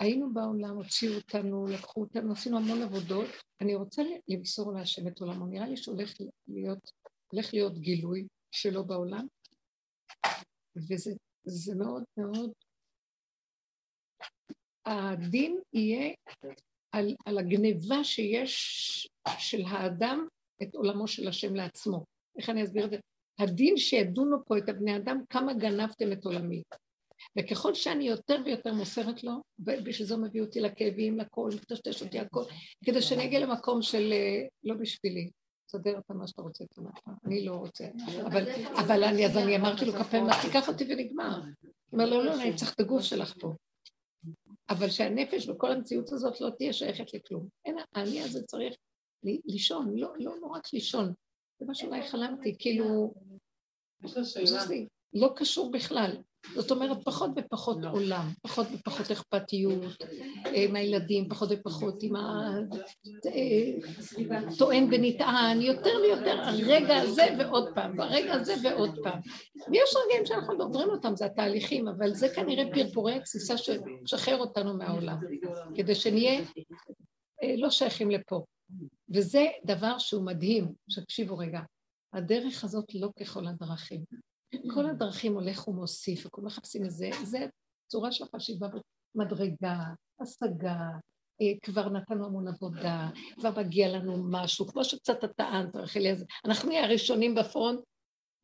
היינו 0.00 0.34
בעולם, 0.34 0.76
הוציאו 0.76 1.14
אותנו, 1.14 1.66
לקחו 1.66 2.00
אותנו, 2.00 2.32
עשינו 2.32 2.56
המון 2.58 2.82
עבודות. 2.82 3.26
אני 3.60 3.74
רוצה 3.74 4.02
למסור 4.28 4.72
להשם 4.72 5.08
את 5.08 5.20
עולמו. 5.20 5.46
נראה 5.46 5.68
לי 5.68 5.76
שהולך 5.76 6.12
להיות, 6.48 6.90
הולך 7.32 7.54
להיות 7.54 7.78
גילוי 7.78 8.26
שלו 8.50 8.84
בעולם, 8.84 9.26
וזה 10.76 11.12
זה 11.44 11.74
מאוד 11.74 12.02
מאוד... 12.16 12.52
הדין 14.86 15.60
יהיה 15.72 16.14
על, 16.92 17.14
על 17.24 17.38
הגניבה 17.38 18.04
שיש 18.04 19.08
של 19.38 19.62
האדם 19.66 20.26
את 20.62 20.74
עולמו 20.74 21.08
של 21.08 21.28
השם 21.28 21.54
לעצמו. 21.54 22.04
איך 22.38 22.50
אני 22.50 22.64
אסביר 22.64 22.84
את 22.84 22.90
זה? 22.90 22.96
הדין 23.38 23.76
שידונו 23.76 24.44
פה 24.44 24.58
את 24.58 24.68
הבני 24.68 24.96
אדם, 24.96 25.22
כמה 25.30 25.54
גנבתם 25.54 26.12
את 26.12 26.24
עולמי. 26.24 26.62
וככל 27.38 27.74
שאני 27.74 28.08
יותר 28.08 28.36
ויותר 28.44 28.72
מוסרת 28.72 29.24
לו, 29.24 29.32
ובשביל 29.58 30.08
זה 30.08 30.16
מביא 30.16 30.40
אותי 30.40 30.60
לכאבים, 30.60 31.18
לכל, 31.18 31.50
מטשטש 31.54 32.02
אותי 32.02 32.18
הכל, 32.18 32.44
כדי 32.84 33.02
שאני 33.02 33.24
אגיע 33.24 33.40
למקום 33.40 33.82
של 33.82 34.12
אה, 34.12 34.46
לא 34.64 34.74
בשבילי, 34.74 35.30
תסדר 35.66 35.98
אתה 35.98 36.14
מה 36.14 36.26
שאתה 36.26 36.42
רוצה, 36.42 36.64
תודה. 36.74 36.90
אני 37.26 37.44
לא 37.44 37.54
רוצה. 37.54 37.84
אבל, 38.26 38.50
אבל 38.74 39.04
אני, 39.04 39.26
אז 39.26 39.36
אני 39.36 39.56
אמרתי 39.56 39.84
לו 39.84 39.92
כמה 39.92 40.04
פעמים, 40.04 40.30
תיקח 40.42 40.68
אותי 40.68 40.84
ונגמר. 40.88 41.40
הוא 41.40 41.72
אומר, 41.92 42.10
לא, 42.10 42.24
לא, 42.24 42.42
אני 42.42 42.54
צריך 42.54 42.74
את 42.74 42.80
הגוף 42.80 43.02
שלך 43.02 43.34
פה. 43.40 43.52
אבל 44.70 44.90
שהנפש 44.90 45.48
וכל 45.48 45.72
המציאות 45.72 46.12
הזאת 46.12 46.40
לא 46.40 46.50
תהיה 46.50 46.72
שייכת 46.72 47.14
לכלום. 47.14 47.48
אין, 47.64 47.76
האני 47.94 48.22
הזה 48.22 48.42
צריך 48.42 48.74
לישון, 49.24 49.96
לא, 49.96 50.12
לא, 50.18 50.40
לא 50.40 50.46
רק 50.46 50.72
לישון. 50.72 51.12
זה 51.60 51.66
מה 51.66 51.74
שאולי 51.74 52.08
חלמתי, 52.08 52.56
כאילו, 52.58 53.14
לא 55.12 55.32
קשור 55.36 55.70
בכלל. 55.70 56.16
זאת 56.54 56.70
אומרת, 56.70 57.04
פחות 57.04 57.30
ופחות 57.36 57.84
עולם, 57.84 58.28
פחות 58.42 58.66
ופחות 58.72 59.10
אכפתיות 59.10 59.96
אה, 60.46 60.64
עם 60.64 60.76
הילדים, 60.76 61.28
פחות 61.28 61.48
ופחות 61.52 62.02
עם 62.02 62.16
הטוען 64.30 64.88
ונטען, 64.92 65.60
יותר 65.60 65.90
ויותר 66.02 66.40
הרגע 66.40 66.96
הזה 66.96 67.26
ועוד 67.38 67.74
פעם, 67.74 67.98
והרגע 67.98 68.32
הזה 68.32 68.54
ועוד 68.62 68.98
פעם. 69.02 69.20
ויש 69.70 69.94
רגעים 70.04 70.26
שאנחנו 70.26 70.58
דוברים 70.58 70.88
אותם, 70.88 71.16
זה 71.16 71.26
התהליכים, 71.26 71.88
אבל 71.88 72.14
זה 72.14 72.28
כנראה 72.28 72.64
פרפורי 72.74 73.14
התסיסה 73.14 73.56
שמשחרר 73.56 74.38
אותנו 74.38 74.76
מהעולם, 74.76 75.18
כדי 75.74 75.94
שנהיה 75.94 76.40
אה, 77.42 77.54
לא 77.56 77.70
שייכים 77.70 78.10
לפה. 78.10 78.44
וזה 79.14 79.46
דבר 79.64 79.98
שהוא 79.98 80.26
מדהים, 80.26 80.72
שתקשיבו 80.88 81.38
רגע, 81.38 81.60
הדרך 82.12 82.64
הזאת 82.64 82.94
לא 82.94 83.08
ככל 83.20 83.46
הדרכים. 83.46 84.00
כל 84.74 84.86
הדרכים 84.86 85.34
הולך 85.34 85.68
ומוסיף, 85.68 86.26
וכולם 86.26 86.46
מחפשים 86.46 86.84
את 86.84 86.90
זה, 86.90 87.10
זה 87.24 87.46
צורה 87.90 88.12
של 88.12 88.24
חשיבה, 88.36 88.66
מדרגה, 89.14 89.78
השגה, 90.20 90.78
אה, 91.42 91.52
כבר 91.62 91.88
נתנו 91.88 92.26
המון 92.26 92.48
עבודה, 92.48 93.08
כבר 93.34 93.50
מגיע 93.56 93.88
לנו 93.88 94.24
משהו, 94.30 94.66
כמו 94.66 94.84
שקצת 94.84 95.24
את 95.24 95.30
טענת, 95.36 95.76
רחלי, 95.76 96.12
אז 96.12 96.24
אנחנו 96.44 96.68
נהיה 96.68 96.84
הראשונים 96.84 97.34
בפרונט. 97.34 97.80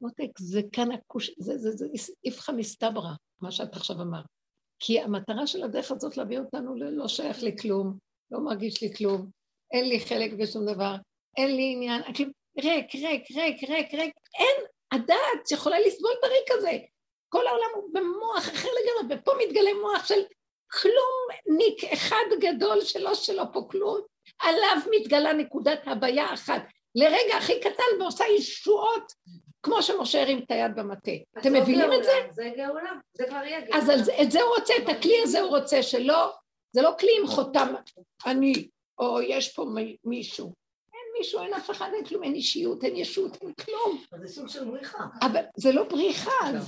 מותק, 0.00 0.38
זה 0.38 0.60
כאן 0.72 0.92
הכוש... 0.92 1.30
זה, 1.38 1.58
זה, 1.58 1.70
זה 1.70 1.86
איפכא 2.24 2.52
מסתברא, 2.52 3.12
מה 3.40 3.50
שאת 3.50 3.76
עכשיו 3.76 4.02
אמרת. 4.02 4.24
כי 4.78 5.00
המטרה 5.00 5.46
של 5.46 5.62
הדרך 5.62 5.90
הזאת 5.90 6.16
להביא 6.16 6.38
אותנו 6.38 6.74
ללא 6.74 7.08
שייך 7.08 7.42
לכלום, 7.42 7.98
לא 8.30 8.40
מרגיש 8.40 8.82
לי 8.82 8.94
כלום, 8.94 9.30
אין 9.72 9.88
לי 9.88 10.00
חלק 10.00 10.32
בשום 10.32 10.66
דבר, 10.66 10.96
אין 11.36 11.56
לי 11.56 11.72
עניין, 11.76 12.02
כאילו, 12.14 12.30
ריק, 12.58 12.94
ריק, 12.94 13.30
ריק, 13.36 13.70
ריק, 13.70 13.94
ריק, 13.94 14.14
אין 14.34 14.66
הדעת 14.92 15.50
יכולה 15.50 15.80
לסבול 15.80 16.10
את 16.18 16.24
הריק 16.24 16.50
הזה. 16.50 16.72
כל 17.28 17.46
העולם 17.46 17.68
הוא 17.74 17.90
במוח 17.92 18.38
אחר 18.48 18.68
לגמרי, 18.68 19.16
ופה 19.16 19.32
מתגלה 19.38 19.70
מוח 19.82 20.06
של 20.06 20.20
כלום 20.82 21.56
ניק 21.58 21.84
אחד 21.92 22.24
גדול 22.40 22.80
שלא 22.80 23.14
שלא 23.14 23.42
פה 23.52 23.66
כלום, 23.70 24.00
עליו 24.40 24.76
מתגלה 24.90 25.32
נקודת 25.32 25.80
הבעיה 25.86 26.34
אחת. 26.34 26.62
לרגע 26.94 27.36
הכי 27.38 27.60
קטן 27.60 28.00
ועושה 28.00 28.24
ישועות, 28.36 29.12
כמו 29.62 29.82
שמשה 29.82 30.22
הרים 30.22 30.38
את 30.38 30.50
היד 30.50 30.72
במטה. 30.76 31.10
אתם 31.38 31.52
מבינים 31.52 31.92
את 31.92 32.04
זה? 32.04 32.12
זה 32.30 32.50
גאולה, 32.56 32.92
זה 33.14 33.24
כבר 33.28 33.44
יהיה 33.44 33.60
גאולה. 33.60 33.76
אז 33.78 33.88
על 33.88 34.02
זה- 34.04 34.22
את 34.22 34.30
זה 34.30 34.42
הוא 34.42 34.54
רוצה, 34.56 34.74
את 34.84 34.88
הכלי 34.88 35.22
הזה 35.22 35.40
הוא 35.40 35.56
רוצה, 35.58 35.82
שלא, 35.82 36.32
זה 36.72 36.82
לא 36.82 36.90
כלי 37.00 37.10
עם 37.20 37.26
חותם 37.26 37.74
אני, 38.26 38.68
או 38.98 39.20
יש 39.20 39.54
פה 39.54 39.64
מי- 39.74 39.96
מישהו. 40.04 40.52
מישהו, 41.18 41.40
אין 41.40 41.54
אף 41.54 41.70
אחד, 41.70 41.88
אין 41.94 42.04
כלום, 42.04 42.22
אין 42.22 42.34
אישיות, 42.34 42.84
אין 42.84 42.96
ישות, 42.96 43.38
אין 43.42 43.52
כלום. 43.52 44.02
זה 44.20 44.28
סוג 44.28 44.48
של 44.48 44.64
בריחה. 44.64 45.04
אבל 45.22 45.42
זה 45.56 45.72
לא 45.72 45.84
בריחה, 45.84 46.60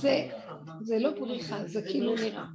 זה, 0.81 0.97
לא 0.99 1.09
בריחה, 1.09 1.67
זה 1.67 1.81
כאילו 1.81 2.15
נראה. 2.15 2.45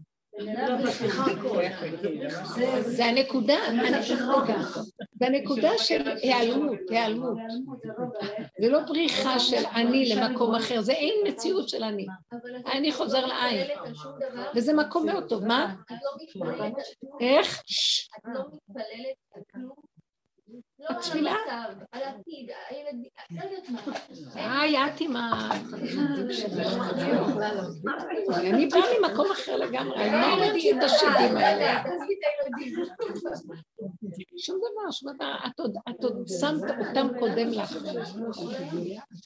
זה 2.81 3.05
הנקודה, 3.05 3.55
זה 5.13 5.27
הנקודה 5.27 5.71
של 5.79 6.09
היעלמות, 6.23 6.79
היעלמות. 6.91 7.39
זה 8.61 8.69
לא 8.69 8.81
בריחה 8.81 9.39
של 9.39 9.63
אני 9.75 10.09
למקום 10.09 10.55
אחר, 10.55 10.81
זה 10.81 10.93
אין 10.93 11.15
מציאות 11.27 11.69
של 11.69 11.85
אני. 11.85 12.07
אני 12.73 12.91
לא 12.91 12.95
חוזר 12.95 13.27
לעין. 13.27 13.67
וזה 14.55 14.73
מקום 14.73 15.07
מאוד 15.07 15.29
טוב, 15.29 15.45
מה? 15.47 15.75
לא. 16.35 16.67
איך? 17.21 17.63
את 18.19 18.25
לא 18.25 18.41
מתפללת 18.41 19.17
על 19.35 19.43
כלום. 19.53 19.94
לא 20.91 21.29
על? 21.29 21.29
המצב, 21.29 21.85
על 21.93 22.03
העתיד, 22.03 22.51
הילדים, 22.69 23.11
לא 23.31 23.45
יודעת 23.45 23.69
מה. 23.69 23.81
היי, 24.35 24.87
את 24.87 25.01
עם 25.01 25.17
ה... 25.17 25.51
אני 28.37 28.67
באה 28.67 28.83
ממקום 29.01 29.31
אחר 29.33 29.57
לגמרי, 29.57 29.97
אני 29.97 30.13
לא 30.13 30.45
ראיתי 30.45 30.73
את 30.73 30.83
השדים 30.83 31.37
האלה. 31.37 31.83
שום 34.39 34.59
דבר, 34.59 34.91
שום 34.91 35.13
דבר, 35.15 35.35
את 35.91 36.05
עוד, 36.05 36.29
שמת 36.41 36.71
אותם 36.89 37.19
קודם 37.19 37.49
לך. 37.49 37.73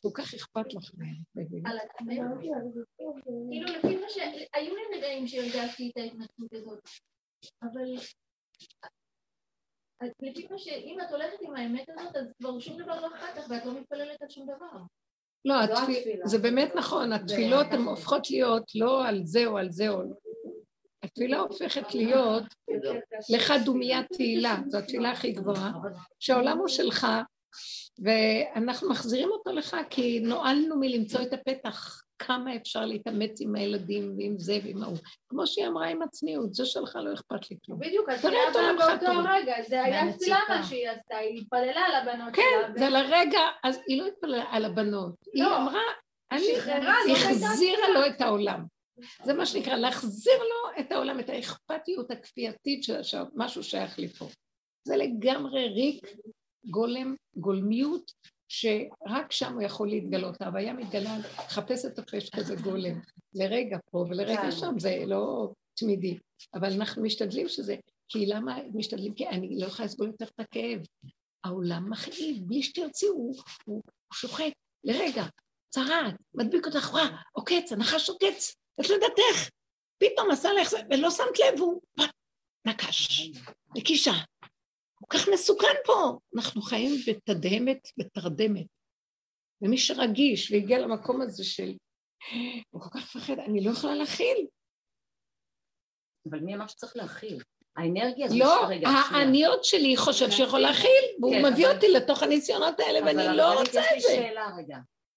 כל 0.03 0.09
כך 0.15 0.35
אכפת 0.35 0.75
לך. 0.75 0.91
כאילו 3.51 3.69
לפי 3.79 3.97
מה 3.97 4.09
ש... 4.09 4.19
היו 4.55 4.75
לי 4.77 4.99
רגעים 4.99 5.27
שהרגשתי 5.27 5.91
את 5.93 5.97
ההתנתקות 5.97 6.53
הזאת, 6.53 6.79
אבל... 7.63 7.97
אז 10.01 10.09
לפי 10.23 10.47
מה 10.51 10.59
ש... 10.59 10.69
אם 10.69 11.01
את 11.01 11.11
הולכת 11.11 11.37
עם 11.41 11.57
האמת 11.57 11.89
הזאת, 11.89 12.17
אז 12.17 12.33
כבר 12.39 12.59
שום 12.61 12.83
דבר 12.83 13.01
לא 13.01 13.07
אכפת 13.07 13.37
לך 13.39 13.51
ואת 13.51 13.67
לא 13.67 13.73
מתפללת 13.81 14.23
על 14.23 14.29
שום 14.29 14.47
דבר. 14.57 14.79
לא, 15.45 15.55
התפיל- 15.63 16.21
זה 16.25 16.39
באמת 16.39 16.75
נכון, 16.75 17.13
התפילות 17.13 17.67
הן 17.71 17.83
הופכות 17.83 18.31
להיות 18.31 18.65
לא 18.75 19.09
על 19.09 19.21
זה 19.25 19.47
או 19.47 19.59
על 19.59 19.71
זה 19.71 19.89
או... 19.89 20.03
התפילה 21.03 21.39
הופכת 21.39 21.95
להיות 21.95 22.45
לך 23.35 23.53
דומיית 23.65 24.07
תהילה, 24.13 24.57
זו 24.69 24.79
התפילה 24.79 25.11
הכי 25.11 25.33
גבוהה, 25.33 25.73
שהעולם 26.21 26.59
הוא 26.59 26.69
שלך, 26.69 27.07
ואנחנו 28.03 28.91
מחזירים 28.91 29.29
אותו 29.31 29.53
לך 29.53 29.77
כי 29.91 30.21
נועלנו 30.21 30.77
מלמצוא 30.81 31.23
את 31.23 31.33
הפתח, 31.33 32.03
כמה 32.19 32.57
אפשר 32.57 32.85
להתאמץ 32.85 33.41
עם 33.41 33.55
הילדים 33.55 34.15
ועם 34.19 34.39
זה 34.39 34.59
ועם 34.65 34.83
ההוא. 34.83 34.99
כמו 35.29 35.47
שהיא 35.47 35.67
אמרה 35.67 35.89
עם 35.89 36.03
הצניעות, 36.03 36.55
זה 36.55 36.67
שלך 36.67 36.97
לא 36.97 37.15
אכפת 37.15 37.51
לי 37.51 37.57
כלום. 37.67 37.79
בדיוק, 37.81 38.09
אז 38.09 38.23
תראה 38.23 38.33
היה 38.33 38.53
עולמך 38.53 38.85
באותו. 39.01 39.21
רגע, 39.29 39.55
זה 39.69 39.83
היה. 39.83 40.13
תפילה 40.13 40.39
מה 40.49 40.63
שהיא 40.63 40.89
עשתה, 40.89 41.17
היא 41.17 41.41
התפללה 41.41 41.81
על 41.81 41.95
הבנות 41.95 42.35
כן, 42.35 42.43
שלה. 42.67 42.79
זה 42.79 42.89
לרגע, 42.89 43.41
אז 43.65 43.81
היא 43.87 44.03
לא 44.03 44.07
התפללה 44.07 44.45
על 44.51 44.65
הבנות, 44.65 45.15
היא 45.33 45.43
לא, 45.43 45.57
אמרה, 45.57 45.83
אני 46.33 47.13
החזירה 47.13 47.89
לו 47.95 48.07
את 48.07 48.21
העולם. 48.21 48.65
זה 49.25 49.35
מה 49.35 49.47
שנקרא, 49.47 49.77
להחזיר 49.77 50.39
לו 50.39 50.81
את 50.81 50.93
העולם, 50.93 51.21
את 51.21 51.29
האכפתיות 51.29 52.11
הכפייתית 52.11 52.85
של 52.85 53.19
משהו 53.35 53.63
שייך 53.63 53.99
לי 53.99 54.09
פה. 54.09 54.27
זה 54.85 54.97
לגמרי 54.97 55.69
ריק, 55.69 56.07
גולם, 56.71 57.15
גולמיות, 57.37 58.13
שרק 58.49 59.33
שם 59.33 59.55
הוא 59.55 59.63
יכול 59.63 59.89
להתגלות. 59.89 60.41
ההוויה 60.41 60.73
מתגלה, 60.73 61.17
חפש 61.49 61.85
את 61.85 61.99
הפש 61.99 62.31
כזה 62.31 62.57
גולם, 62.57 63.01
לרגע 63.35 63.79
פה 63.91 63.99
ולרגע 63.99 64.43
כן. 64.43 64.51
שם, 64.51 64.79
זה 64.79 65.03
לא 65.07 65.53
תמידי. 65.75 66.19
אבל 66.55 66.73
אנחנו 66.73 67.03
משתדלים 67.03 67.49
שזה, 67.49 67.77
כי 68.09 68.27
למה 68.27 68.59
משתדלים? 68.75 69.15
כי 69.15 69.29
אני 69.29 69.61
לא 69.61 69.67
יכולה 69.67 69.87
לסבול 69.87 70.07
יותר 70.07 70.25
את 70.25 70.41
הכאב. 70.41 70.81
העולם 71.45 71.91
מכאיב, 71.91 72.37
בלי 72.47 72.63
שתרצי, 72.63 73.07
הוא, 73.07 73.35
הוא, 73.65 73.83
הוא 74.09 74.15
שוחט 74.15 74.53
לרגע, 74.85 75.25
צרעת, 75.71 76.15
מדביק 76.35 76.67
אותך, 76.67 76.91
וואה, 76.93 77.23
עוקץ, 77.33 77.73
הנחש 77.73 78.09
עוקץ, 78.09 78.55
את 78.81 78.89
לא 78.89 78.95
יודעת 78.95 79.19
איך. 79.31 79.51
פתאום 79.99 80.31
עשה 80.31 80.53
לך 80.53 80.69
זה, 80.71 80.79
ולא 80.91 81.11
שמת 81.11 81.39
לב, 81.39 81.61
הוא 81.61 81.81
נקש, 82.67 83.31
נקישה. 83.77 84.13
כל 84.99 85.19
כך 85.19 85.29
מסוכן 85.33 85.75
פה. 85.87 86.19
אנחנו 86.37 86.63
חיים 86.63 86.91
בתדהמת, 87.07 87.89
בתרדמת. 87.99 88.67
ומי 89.63 89.79
שרגיש 89.79 90.53
והגיע 90.53 90.79
למקום 90.79 91.21
הזה 91.21 91.45
של, 91.45 91.73
הוא 92.71 92.83
כל 92.83 92.89
כך 92.99 93.17
מפחד, 93.17 93.39
אני 93.39 93.65
לא 93.65 93.71
יכולה 93.71 93.95
להכיל. 93.95 94.47
אבל 96.31 96.41
מי 96.41 96.55
אמר 96.55 96.67
שצריך 96.67 96.97
להכיל? 96.97 97.43
האנרגיה 97.77 98.27
הזאת... 98.27 98.39
לא. 98.39 98.67
העניות 99.13 99.65
שלי 99.65 99.97
חושב 99.97 100.31
שיכול 100.31 100.61
להכיל, 100.61 101.05
והוא 101.21 101.33
כן, 101.35 101.53
מביא 101.53 101.67
אבל- 101.67 101.75
אותי 101.75 101.87
לתוך 101.89 102.23
הניסיונות 102.23 102.81
האלה, 102.81 102.99
אבל 102.99 103.07
ואני 103.19 103.37
לא 103.37 103.59
רוצה 103.61 103.81
את 103.81 103.87
יש 103.97 104.03
זה. 104.03 104.09
לי 104.09 104.17
שאלה 104.17 104.51
רגע. 104.59 104.77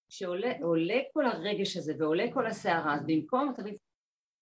כשעולה 0.09 0.51
עולה 0.61 0.99
כל 1.13 1.25
הרגש 1.25 1.77
הזה 1.77 1.93
ועולה 1.99 2.23
כל 2.33 2.47
הסערה, 2.47 2.95
אז 2.95 3.01
במקום, 3.05 3.53
תמיד, 3.57 3.75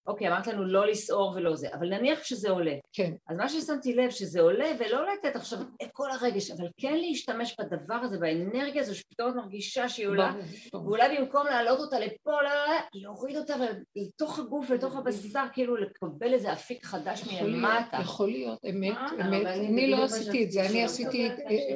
אוקיי, 0.09 0.27
אמרת 0.27 0.47
לנו 0.47 0.65
לא 0.65 0.87
לסעור 0.87 1.33
ולא 1.35 1.55
זה, 1.55 1.67
אבל 1.73 1.89
נניח 1.89 2.23
שזה 2.23 2.49
עולה. 2.49 2.73
כן. 2.93 3.11
אז 3.29 3.37
מה 3.37 3.49
ששמתי 3.49 3.93
לב, 3.93 4.09
שזה 4.09 4.41
עולה, 4.41 4.71
ולא 4.79 5.05
לתת 5.13 5.35
עכשיו 5.35 5.59
את 5.83 5.89
כל 5.93 6.11
הרגש, 6.11 6.51
אבל 6.51 6.67
כן 6.77 6.93
להשתמש 6.97 7.55
בדבר 7.59 7.93
הזה, 7.95 8.17
באנרגיה 8.17 8.81
הזו, 8.81 8.95
שפתאום 8.95 9.29
את 9.29 9.35
מרגישה 9.35 9.89
שהיא 9.89 10.07
עולה. 10.07 10.33
ואולי 10.73 11.17
במקום 11.17 11.45
להעלות 11.47 11.79
אותה 11.79 11.99
לפה, 11.99 12.31
לא, 12.31 12.49
לא, 12.49 12.65
לא, 12.67 12.73
להוריד 12.93 13.37
אותה 13.37 13.55
לתוך 13.95 14.39
הגוף, 14.39 14.69
לתוך 14.69 14.95
הבשר, 14.95 15.43
כאילו 15.53 15.75
לקבל 15.77 16.33
איזה 16.33 16.53
אפיק 16.53 16.85
חדש 16.85 17.23
מלמטה. 17.41 17.97
יכול 18.01 18.29
להיות, 18.29 18.59
אמת, 18.69 18.97
אה, 18.97 19.27
אמת. 19.27 19.45
אני 19.47 19.91
לא 19.91 19.97
בדיוק 19.97 20.11
עשיתי 20.11 20.43
את 20.43 20.51
זה, 20.51 20.65
אני 20.65 20.83
עשיתי... 20.83 21.27
את- 21.27 21.39
אה, 21.39 21.75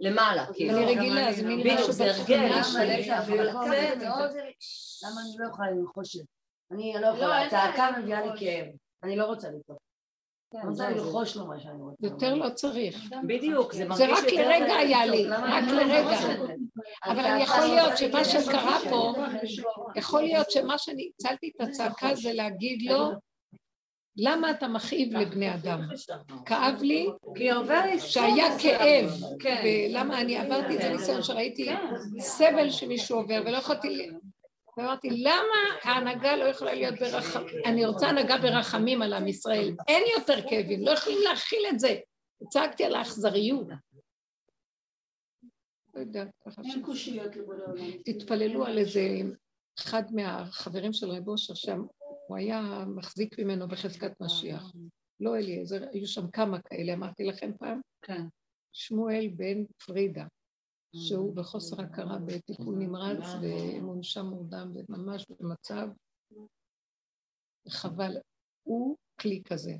למעלה, 0.00 0.46
כאילו. 0.54 0.76
אני 0.78 0.84
רגילה, 0.96 1.32
זה 1.32 1.46
מין 1.48 1.60
בדיוק, 1.60 1.78
משהו 1.80 1.92
זה 1.92 2.04
הרגל, 2.04 2.48
בתכונה 2.48 2.84
למה 3.94 4.28
זה- 4.28 4.40
אני 5.20 5.36
לא 5.38 5.48
יכולה 5.48 5.68
עם 5.68 5.86
חושך? 5.94 6.20
אני 6.72 6.92
לא 6.94 7.00
לא, 7.00 7.06
יכולה, 7.06 7.38
אין 7.38 7.46
הצעקה 7.46 7.90
מביאה 7.98 8.20
לי. 8.26 8.40
כאב. 8.40 8.66
אני 9.02 9.16
לא 9.16 9.24
רוצה 9.24 9.48
לטעות. 9.48 9.78
אני 10.54 10.68
רוצה 10.70 10.74
זה- 10.84 10.88
ללחוש 10.90 11.36
לו 11.36 11.46
מה 11.46 11.60
שאני 11.60 11.82
רוצה. 11.82 11.96
יותר 12.06 12.34
לא 12.34 12.48
צריך. 12.48 13.02
בדיוק, 13.26 13.72
זה 13.72 13.78
זה 13.78 13.84
מרגיש 13.88 14.10
רק 14.10 14.32
יותר- 14.32 14.48
לרגע 14.48 14.74
היה 14.74 15.06
לי, 15.06 15.28
רק 15.28 15.64
לא 15.68 15.82
לרגע. 15.82 16.18
אבל 17.04 17.40
יכול 17.42 17.60
לא 17.60 17.66
להיות 17.66 17.98
שמה 17.98 18.24
שקרה. 18.24 18.78
פה, 18.90 19.14
יכול 19.96 20.22
להיות 20.22 20.50
שמה 20.50 20.78
שאני 20.78 21.10
הצלתי 21.14 21.50
את 21.56 21.60
הצעקה 21.60 22.14
זה 22.14 22.32
להגיד 22.32 22.82
לו, 22.90 23.10
למה 24.16 24.50
אתה 24.50 24.68
מכאיב 24.68 25.16
לבני 25.16 25.54
אדם? 25.54 25.80
כאב 26.46 26.82
לי 26.82 27.06
שהיה. 27.98 28.58
כאב, 28.58 29.10
כן. 29.40 29.62
ולמה 29.64 30.20
אני 30.20 30.36
עברתי 30.38 30.76
את 30.76 30.82
זה 30.82 30.88
ניסיון 30.88 31.22
שראיתי 31.22 31.70
סבל 32.18 32.70
שמישהו 32.70 33.18
עובר 33.18 33.42
ולא 33.46 33.56
יכולתי, 33.56 34.10
ואמרתי 34.76 35.10
למה 35.10 35.78
ההנהגה 35.82 36.36
לא 36.36 36.44
יכולה 36.44 36.74
להיות 36.74 36.94
ברחמים, 37.00 37.64
אני 37.64 37.86
רוצה 37.86 38.08
הנהגה 38.08 38.38
ברחמים 38.38 39.02
על 39.02 39.12
עם 39.12 39.28
ישראל, 39.28 39.74
אין 39.88 40.02
יותר 40.18 40.48
כאבים, 40.50 40.84
לא 40.84 40.90
יכולים 40.90 41.18
להכיל 41.22 41.66
את 41.70 41.78
זה, 41.78 41.98
צעקתי 42.48 42.84
על 42.84 42.94
האכזריות. 42.94 43.66
לא 45.94 46.00
יודעת, 46.00 46.28
ככה. 46.46 46.62
אין 46.62 46.82
קושיות 46.84 47.36
לבורא 47.36 47.56
עולם. 47.66 48.02
תתפללו 48.04 48.66
על 48.66 48.78
איזה 48.78 49.00
אחד 49.78 50.02
מהחברים 50.12 50.92
של 50.92 51.10
רב 51.10 51.28
אושר 51.28 51.54
שם, 51.54 51.82
הוא 52.28 52.36
היה 52.36 52.84
מחזיק 52.96 53.38
ממנו 53.38 53.68
בחזקת 53.68 54.20
משיח. 54.20 54.72
לא 55.20 55.36
אליעזר, 55.36 55.84
היו 55.92 56.06
שם 56.06 56.30
כמה 56.30 56.60
כאלה, 56.60 56.92
אמרתי 56.92 57.24
לכם 57.24 57.50
פעם? 57.58 57.80
כן. 58.02 58.22
שמואל 58.72 59.28
בן 59.36 59.64
פרידה, 59.86 60.24
שהוא 60.96 61.36
בחוסר 61.36 61.82
הכרה 61.82 62.18
בטיפול 62.18 62.74
נמרץ 62.74 63.24
ומונשם 63.42 64.26
מורדם 64.26 64.72
וממש 64.74 65.26
במצב 65.30 65.88
חבל. 67.68 68.16
הוא 68.62 68.96
כלי 69.20 69.42
כזה, 69.44 69.72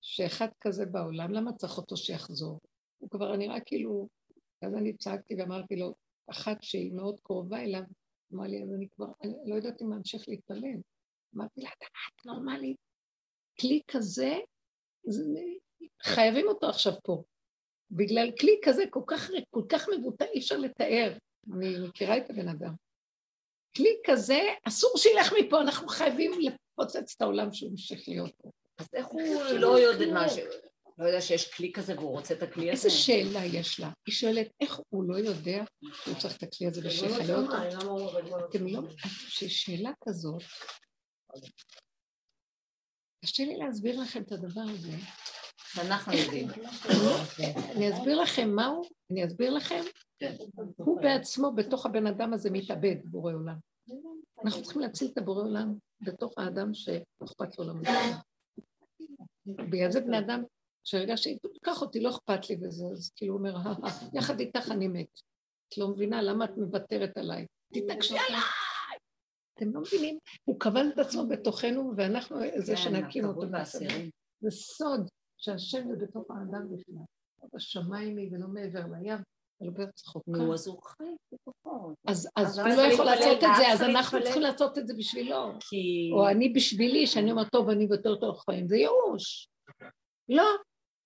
שאחד 0.00 0.48
כזה 0.60 0.86
בעולם, 0.86 1.32
למה 1.32 1.52
צריך 1.52 1.78
אותו 1.78 1.96
שיחזור? 1.96 2.60
הוא 2.98 3.10
כבר 3.10 3.36
נראה 3.36 3.60
כאילו, 3.60 4.08
אז 4.62 4.74
אני 4.74 4.96
צעקתי 4.96 5.34
ואמרתי 5.34 5.76
לו, 5.76 5.94
אחת 6.30 6.62
שהיא 6.62 6.92
מאוד 6.92 7.20
קרובה 7.20 7.60
אליו, 7.60 7.82
אמרה 8.34 8.48
לי, 8.48 8.62
אז 8.62 8.74
אני 8.74 8.88
כבר, 8.88 9.06
אני 9.24 9.34
לא 9.46 9.54
יודעת 9.54 9.82
אם 9.82 9.90
להמשיך 9.90 10.28
להתפלל. 10.28 10.80
אמרתי 11.36 11.60
לה, 11.60 11.68
את 11.68 12.26
נורמלית, 12.26 12.76
כלי 13.60 13.82
כזה, 13.88 14.34
זה, 15.06 15.40
חייבים 16.02 16.48
אותו 16.48 16.68
עכשיו 16.68 16.92
פה. 17.02 17.22
בגלל 17.90 18.30
כלי 18.40 18.58
כזה 18.62 18.84
כל 18.90 19.02
כך, 19.06 19.30
כל 19.50 19.62
כך 19.68 19.88
מבוטא, 19.88 20.24
אי 20.34 20.38
אפשר 20.38 20.56
לתאר. 20.56 21.12
אני 21.54 21.88
מכירה 21.88 22.16
את 22.16 22.30
הבן 22.30 22.48
אדם. 22.48 22.74
כלי 23.76 23.96
כזה, 24.06 24.40
אסור 24.64 24.90
שילך 24.96 25.32
מפה, 25.40 25.60
אנחנו 25.60 25.88
חייבים 25.88 26.32
לפוצץ 26.40 27.14
את 27.16 27.22
העולם 27.22 27.52
שהוא 27.52 27.70
ממשיך 27.70 28.08
להיות 28.08 28.34
פה. 28.42 28.50
אז 28.78 28.88
איך 28.94 29.06
הוא 29.06 29.42
לא 29.52 29.80
יודע 29.80 30.06
מה 30.06 30.28
ש... 30.28 30.38
לא 30.98 31.04
יודע 31.04 31.20
שיש 31.20 31.54
כלי 31.54 31.72
כזה 31.72 31.94
והוא 31.94 32.10
רוצה 32.10 32.34
את 32.34 32.42
הכלי 32.42 32.72
הזה? 32.72 32.88
איזה 32.88 32.90
שאלה 32.90 33.44
יש 33.44 33.80
לה? 33.80 33.90
היא 34.06 34.14
שואלת, 34.14 34.48
איך 34.60 34.80
הוא 34.88 35.04
לא 35.04 35.18
יודע 35.18 35.64
שהוא 35.92 36.18
צריך 36.18 36.36
את 36.36 36.42
הכלי 36.42 36.66
הזה 36.66 36.80
ושיכלה 36.84 37.36
אותו? 37.36 38.18
אתם 38.50 38.66
לא... 38.66 38.80
ששאלה 39.28 39.90
כזאת, 40.04 40.42
קשה 43.24 43.44
לי 43.44 43.56
להסביר 43.56 44.00
לכם 44.00 44.22
את 44.22 44.32
הדבר 44.32 44.64
הזה. 44.74 44.92
שאנחנו 45.76 46.12
יודעים. 46.12 46.48
אני 47.76 47.94
אסביר 47.94 48.22
לכם 48.22 48.50
מהו, 48.50 48.82
אני 49.10 49.26
אסביר 49.26 49.50
לכם. 49.50 49.80
הוא 50.76 51.00
בעצמו, 51.00 51.52
בתוך 51.52 51.86
הבן 51.86 52.06
אדם 52.06 52.32
הזה, 52.32 52.50
מתאבד, 52.50 52.96
בורא 53.04 53.32
עולם. 53.32 53.56
אנחנו 54.44 54.62
צריכים 54.62 54.82
להציל 54.82 55.08
את 55.12 55.18
הבורא 55.18 55.42
עולם 55.42 55.74
בתוך 56.00 56.34
האדם 56.38 56.74
שאכפת 56.74 57.58
לו 57.58 57.64
למדינה. 57.64 58.20
בגלל 59.46 59.90
זה 59.90 60.00
בני 60.00 60.18
אדם, 60.18 60.42
שהרגע 60.84 61.16
שתיקח 61.16 61.82
אותי, 61.82 62.00
לא 62.00 62.10
אכפת 62.10 62.50
לי 62.50 62.56
וזה, 62.62 62.84
אז 62.92 63.12
כאילו 63.16 63.34
הוא 63.34 63.38
אומר, 63.38 63.56
"אה, 63.56 63.72
אה, 63.84 64.08
יחד 64.12 64.40
איתך 64.40 64.70
אני 64.70 64.88
מת. 64.88 65.20
את 65.68 65.78
לא 65.78 65.88
מבינה 65.88 66.22
למה 66.22 66.44
את 66.44 66.56
מוותרת 66.56 67.16
עליי. 67.16 67.46
תתעקשי 67.72 68.18
עליי! 68.28 68.40
אתם 69.54 69.74
לא 69.74 69.80
מבינים? 69.80 70.18
הוא 70.44 70.60
קבל 70.60 70.90
את 70.94 70.98
עצמו 70.98 71.28
בתוכנו, 71.28 71.92
ואנחנו 71.96 72.36
זה 72.56 72.74
כן, 72.76 72.82
שנקים 72.82 73.24
אותו. 73.24 73.40
זה 74.40 74.50
סוד 74.50 75.08
שהשם 75.46 75.88
זה 75.88 75.96
בתוך 75.96 76.30
האדם 76.30 76.68
בכלל. 76.68 77.04
לא 77.42 77.48
בשמיים 77.54 78.16
היא 78.16 78.28
ולא 78.32 78.48
מעבר 78.48 78.80
לים, 78.80 79.18
ולא 79.60 79.70
בארץ 79.70 80.08
רחוקה. 80.08 80.30
נו, 80.30 80.54
אז 80.54 80.66
הוא 80.66 80.82
חי 80.82 81.04
בתוכו. 81.32 81.94
אז, 82.06 82.58
הוא 82.58 82.68
לא 82.68 82.82
יכול 82.82 83.04
לעשות 83.04 83.36
את 83.36 83.48
זה, 83.56 83.72
אז 83.72 83.82
אנחנו. 83.82 84.22
צריכים 84.22 84.42
לעשות 84.42 84.78
את 84.78 84.86
זה 84.86 84.94
בשבילו. 84.94 85.52
או 86.12 86.28
אני 86.28 86.48
בשבילי, 86.48 87.06
שאני 87.06 87.30
אומרת, 87.30 87.48
טוב, 87.52 87.70
אני 87.70 87.86
יותר 87.90 88.14
טוב 88.16 88.38
חיים, 88.38 88.68
זה 88.68 88.76
ייאוש. 88.76 89.48
לא, 90.28 90.46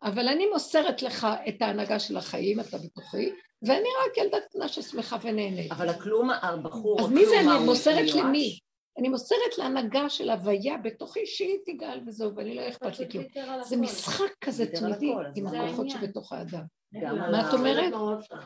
אבל 0.02 0.28
אני 0.28 0.46
מוסרת 0.46 1.02
לך 1.02 1.26
את 1.48 1.62
ההנהגה 1.62 1.98
של 1.98 2.16
החיים, 2.16 2.60
אתה 2.60 2.78
בתוכי, 2.78 3.32
ואני 3.62 3.88
רק 4.06 4.16
ילדה 4.16 4.40
קטנה 4.40 4.68
ששמחה 4.68 5.16
ונהנית. 5.22 5.72
אבל 5.72 5.88
הכלום, 5.88 6.30
הבחור, 6.30 7.00
אז 7.00 7.08
מי 7.12 7.26
זה 7.26 7.40
הכלום, 7.40 7.56
אני 7.56 7.64
מוסרת 7.64 7.94
מיואש? 7.94 8.14
למי? 8.14 8.58
אני 9.00 9.08
מוסרת 9.08 9.58
להנהגה 9.58 10.08
של 10.08 10.30
הוויה 10.30 10.78
בתוכי 10.78 11.26
שהיא 11.26 11.58
תגאל 11.66 12.00
וזהו, 12.06 12.36
ואני 12.36 12.54
לא 12.54 12.68
אכפת 12.68 12.98
לי 12.98 13.10
כלום. 13.10 13.24
זה 13.62 13.76
משחק 13.76 14.32
כזה 14.40 14.66
תמידי 14.66 15.12
עם 15.36 15.48
זה 15.48 15.60
הכוחות. 15.60 15.90
שבתוך 15.90 16.32
האדם. 16.32 16.62
מה 16.92 17.48
את 17.48 17.54
אומרת? 17.54 17.92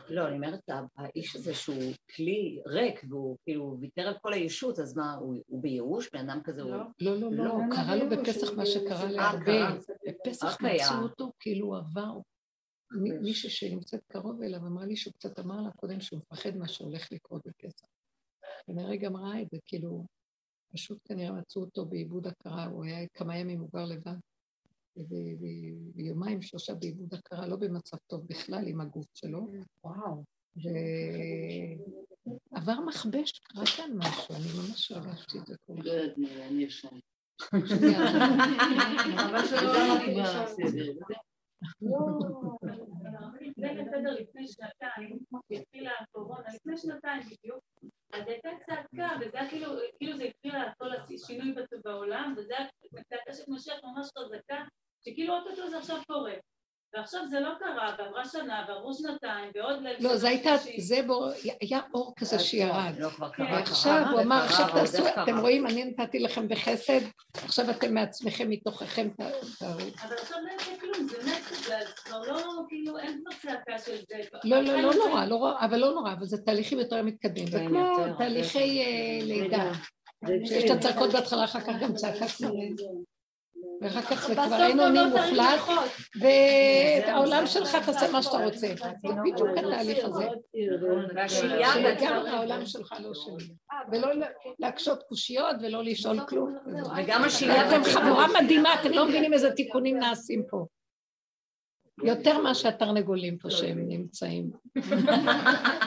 לא, 0.09 0.27
אני 0.27 0.35
אומרת, 0.35 0.59
האיש 0.97 1.35
הזה 1.35 1.53
שהוא 1.53 1.93
כלי 2.15 2.61
ריק, 2.67 3.01
והוא 3.09 3.37
כאילו 3.43 3.77
ויתר 3.79 4.01
על 4.01 4.13
כל 4.21 4.33
הישות, 4.33 4.79
אז 4.79 4.97
מה, 4.97 5.13
הוא 5.47 5.61
בייאוש? 5.61 6.09
בן 6.13 6.29
אדם 6.29 6.41
כזה 6.43 6.61
הוא... 6.61 6.71
לא, 6.71 6.81
לא, 6.99 7.31
לא, 7.31 7.45
לא, 7.45 7.53
קרה 7.75 7.95
לו 7.95 8.09
בפסח 8.09 8.53
מה 8.57 8.65
שקרה 8.65 9.11
להרבה. 9.11 9.43
קרה. 9.45 9.75
בפסח 10.07 10.57
מצאו 10.61 10.95
אה. 10.95 11.01
אותו 11.01 11.31
כאילו 11.39 11.67
הוא 11.67 11.77
עבר. 11.77 12.11
מי- 12.91 13.17
מישהי 13.17 13.49
שנמצאת 13.49 14.03
קרוב 14.07 14.41
אליו 14.41 14.59
אמרה 14.59 14.85
לי 14.85 14.95
שהוא 14.95 15.13
קצת 15.13 15.39
אמר 15.39 15.61
לה 15.61 15.71
קודם 15.71 15.99
שהוא 15.99 16.19
מפחד 16.19 16.57
מה 16.57 16.67
שהולך 16.67 17.11
לקרות 17.11 17.41
בפסח. 17.47 17.87
כנראה 18.67 18.95
גם 18.97 19.15
ראה 19.17 19.41
את 19.41 19.47
זה, 19.51 19.57
כאילו, 19.65 20.05
פשוט 20.75 20.97
כנראה 21.05 21.31
מצאו 21.31 21.61
אותו 21.61 21.85
בעיבוד 21.85 22.27
הכרה, 22.27 22.65
הוא 22.65 22.85
היה 22.85 23.07
כמה 23.13 23.37
ימים 23.37 23.59
הוא 23.59 23.69
גר 23.75 23.85
לבד. 23.85 24.15
ויומיים 25.95 26.41
שלושה 26.41 26.73
בעיבוד 26.73 27.13
הכרה, 27.13 27.47
לא 27.47 27.55
במצב 27.55 27.97
טוב 28.07 28.27
בכלל 28.27 28.67
עם 28.67 28.81
הגוף 28.81 29.05
שלו. 29.13 29.47
וואו. 29.83 30.23
ועבר 32.51 32.79
מכבש, 32.87 33.31
קרה 33.39 33.65
כאן 33.77 33.91
משהו, 33.97 34.35
אני 34.35 34.45
ממש 34.57 34.91
הרגשתי 34.91 35.37
את 35.39 35.45
זה 35.47 35.55
כל 35.67 35.73
לא 35.77 35.91
יודעת 35.91 36.17
אני 36.17 36.63
ישן. 36.63 36.99
זה 43.57 43.67
בסדר 43.73 44.13
לפני 44.13 44.47
שנתיים, 44.47 45.19
התחילה 45.51 45.91
הקורונה, 46.01 46.53
לפני 46.55 46.77
שנתיים 46.77 47.21
בדיוק, 47.21 47.63
אז 48.15 48.27
הייתה 48.27 48.49
צעקה, 48.59 49.09
וזה 49.21 49.39
היה 49.39 49.49
כאילו, 49.49 49.71
כאילו 49.97 50.17
זה 50.17 50.23
התחיל 50.23 50.53
לעשות 50.57 51.19
שינוי 51.27 51.55
בעולם, 51.83 52.33
וזו 52.37 52.53
הייתה 52.53 53.03
צעקה 53.09 53.33
של 53.33 53.43
משיח 53.47 53.83
ממש 53.83 54.07
חזקה, 54.17 54.63
שכאילו 55.05 55.33
אוטוטו 55.37 55.69
זה 55.69 55.77
עכשיו 55.77 56.01
קורה. 56.07 56.33
ועכשיו 56.95 57.21
זה 57.29 57.39
לא 57.39 57.49
קרה, 57.59 57.95
ועברה 57.97 58.25
שנה, 58.25 58.65
ועברו 58.67 58.93
שנתיים, 58.93 59.51
ועוד 59.55 59.81
ליל 59.81 59.95
לא, 59.99 60.17
זה 60.17 60.27
הייתה, 60.27 60.51
זה 60.77 61.01
בור, 61.07 61.29
היה 61.61 61.79
אור 61.93 62.13
כזה 62.19 62.39
שירד. 62.39 62.93
ועכשיו 63.39 64.05
הוא 64.11 64.21
אמר, 64.21 64.43
עכשיו 64.43 64.67
תעשו, 64.73 65.03
אתם 65.23 65.37
רואים, 65.39 65.67
אני 65.67 65.85
נתתי 65.85 66.19
לכם 66.19 66.47
בחסד, 66.47 66.99
עכשיו 67.45 67.69
אתם 67.69 67.93
מעצמכם, 67.93 68.49
מתוככם 68.49 69.07
תארו. 69.17 69.79
אבל 70.01 70.15
עכשיו 70.21 70.37
לא 70.43 70.51
יצא 70.53 70.71
כלום, 70.79 71.07
זה 71.07 71.17
מת 71.17 71.43
כזה, 71.49 71.77
אז 71.77 71.93
כבר 71.93 72.21
לא, 72.21 72.41
כאילו, 72.69 72.99
אין 72.99 73.21
כבר 73.21 73.37
צעקה 73.41 73.77
של 73.77 73.95
זה. 74.09 74.37
לא, 74.43 74.61
לא, 74.61 74.81
לא 74.81 74.93
נורא, 74.93 75.25
לא, 75.25 75.59
אבל 75.59 75.77
לא 75.77 75.93
נורא, 75.93 76.13
אבל 76.13 76.25
זה 76.25 76.37
תהליכים 76.37 76.79
יותר 76.79 77.03
מתקדמים. 77.03 77.47
זה 77.47 77.63
כמו 77.67 77.95
תהליכי 78.17 78.81
אה, 78.81 79.25
לידה. 79.25 79.71
שיש 80.45 80.65
את 80.65 80.77
הצעקות 80.77 81.11
בהתחלה, 81.11 81.43
אחר 81.43 81.59
כך 81.59 81.73
גם 81.81 81.93
צעקה 81.93 82.25
קטנה. 82.27 82.49
ואחר 83.81 84.01
כך 84.01 84.27
זה 84.27 84.35
כבר 84.35 84.63
אין 84.63 84.79
אונים 84.79 85.07
מוחלט, 85.07 85.59
והעולם 86.21 87.47
שלך 87.47 87.75
תעשה 87.85 88.11
מה 88.11 88.23
שאתה 88.23 88.45
רוצה. 88.45 88.67
זה 88.77 89.13
בדיוק 89.21 89.49
התהליך 89.57 90.05
הזה. 90.05 90.25
שגם 91.27 92.25
העולם 92.27 92.65
שלך 92.65 92.93
לא 92.99 93.13
שלי. 93.13 93.53
ולא 93.91 94.07
להקשות 94.59 95.03
קושיות 95.03 95.55
ולא 95.61 95.83
לשאול 95.83 96.19
כלום. 96.25 96.55
וגם 96.97 97.23
השנייה... 97.23 97.67
אתם 97.67 97.83
חבורה 97.83 98.25
מדהימה, 98.41 98.73
אתם 98.81 98.91
לא 98.91 99.07
מבינים 99.07 99.33
איזה 99.33 99.51
תיקונים 99.51 99.97
נעשים 99.97 100.43
פה. 100.49 100.65
יותר 102.03 102.37
מה 102.37 102.55
שהתרנגולים 102.55 103.37
פה 103.37 103.49
שהם 103.49 103.87
נמצאים. 103.87 104.51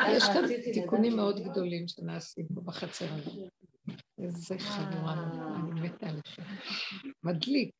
יש 0.09 0.25
כאן 0.25 0.45
תיקונים 0.73 1.17
מאוד 1.17 1.41
גדולים 1.41 1.89
שנעשים 1.89 2.47
פה 2.55 2.61
בחצר 2.65 3.07
הזאת. 3.15 3.58
איזה 4.23 4.59
חבורה, 4.59 5.13
אני 5.13 5.81
מתה 5.81 6.07
עליכם. 6.07 6.43
מדליק. 7.25 7.71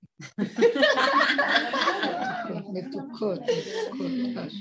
מתוקות, 2.73 3.41
מתוקות. 3.95 4.53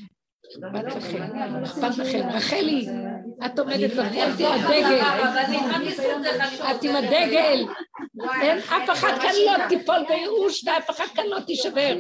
אכפת 0.48 0.96
לכם, 0.96 1.24
אכפת 1.64 1.98
לכם. 1.98 2.28
רחלי, 2.34 2.88
את 3.46 3.60
עומדת 3.60 3.92
בפרונט 3.92 4.40
עם 4.40 4.52
הדגל. 4.52 5.02
את 6.72 6.84
עם 6.84 6.96
הדגל. 6.96 7.66
אין, 8.42 8.58
אף 8.58 8.90
אחד 8.90 9.18
כאן 9.22 9.34
לא 9.46 9.68
תיפול 9.70 10.06
בייאוש 10.08 10.64
ואף 10.68 10.90
אחד 10.90 11.06
כאן 11.16 11.26
לא 11.28 11.40
תישבר. 11.40 11.98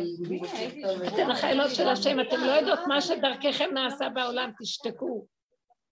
אתן 1.07 1.31
החיילות 1.31 1.75
של 1.75 1.89
השם, 1.89 2.19
אתן 2.19 2.39
לא 2.39 2.51
יודעות 2.51 2.79
מה 2.87 3.01
שדרככם 3.01 3.69
נעשה 3.73 4.09
בעולם, 4.09 4.51
תשתקו. 4.61 5.25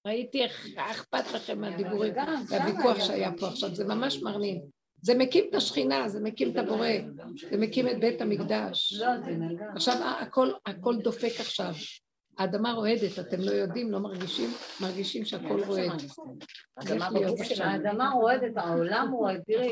ראיתי 0.05 0.43
איך 0.43 0.67
אכפת 0.75 1.31
לכם 1.33 1.61
מהדיבורים 1.61 2.13
והוויכוח 2.49 2.99
שהיה 2.99 3.31
פה 3.39 3.47
עכשיו, 3.47 3.75
זה 3.75 3.85
ממש 3.85 4.23
מרנין. 4.23 4.61
זה 5.01 5.15
מקים 5.17 5.43
את 5.49 5.55
השכינה, 5.55 6.09
זה 6.09 6.19
מקים 6.23 6.51
את 6.51 6.57
הבורא, 6.57 6.87
זה 7.49 7.57
מקים 7.57 7.87
את 7.87 7.99
בית 7.99 8.21
המקדש. 8.21 9.01
עכשיו 9.75 9.95
הכל, 10.21 10.51
הכל 10.65 10.95
דופק 10.95 11.39
עכשיו. 11.39 11.73
האדמה 12.37 12.73
רועדת, 12.73 13.19
אתם 13.19 13.39
לא 13.39 13.51
יודעים, 13.51 13.91
לא 13.91 13.99
מרגישים, 13.99 14.49
מרגישים 14.81 15.25
שהכל 15.25 15.63
רועד. 15.63 16.01
האדמה 17.59 18.09
רועדת, 18.09 18.57
העולם 18.57 19.11
רועד, 19.11 19.41
תראי, 19.47 19.71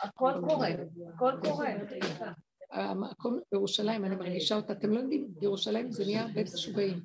הכל 0.00 0.32
קורה, 0.48 0.68
הכל 1.14 1.32
קורה. 1.42 1.70
המקום 2.70 3.40
בירושלים, 3.52 4.04
אני 4.04 4.16
מרגישה 4.16 4.56
אותה, 4.56 4.72
אתם 4.72 4.90
לא 4.90 5.00
יודעים, 5.00 5.28
בירושלים 5.38 5.92
זה 5.92 6.04
נהיה 6.04 6.26
בית 6.34 6.54
משוגעים. 6.54 7.00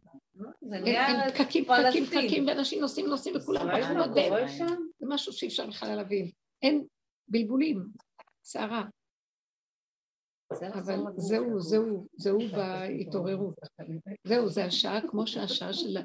פקקים, 1.37 1.65
פקקים, 1.65 2.05
פקקים, 2.05 2.47
ואנשים 2.47 2.81
נוסעים, 2.81 3.07
נוסעים, 3.07 3.35
וכולם 3.35 3.67
בחולות 3.81 4.15
דרך. 4.15 4.51
זה 4.99 5.05
משהו 5.07 5.33
שאי 5.33 5.47
אפשר 5.47 5.67
בכלל 5.67 5.95
להבין. 5.95 6.31
אין 6.61 6.85
בלבולים, 7.27 7.87
סערה. 8.43 8.83
אבל 10.73 10.95
זהו, 11.17 11.59
זהו, 11.61 12.07
זהו 12.17 12.39
בהתעוררות. 12.51 13.55
זהו, 14.23 14.49
זה 14.49 14.65
השעה 14.65 15.07
כמו 15.07 15.27
שהשעה 15.27 15.73
של... 15.73 15.97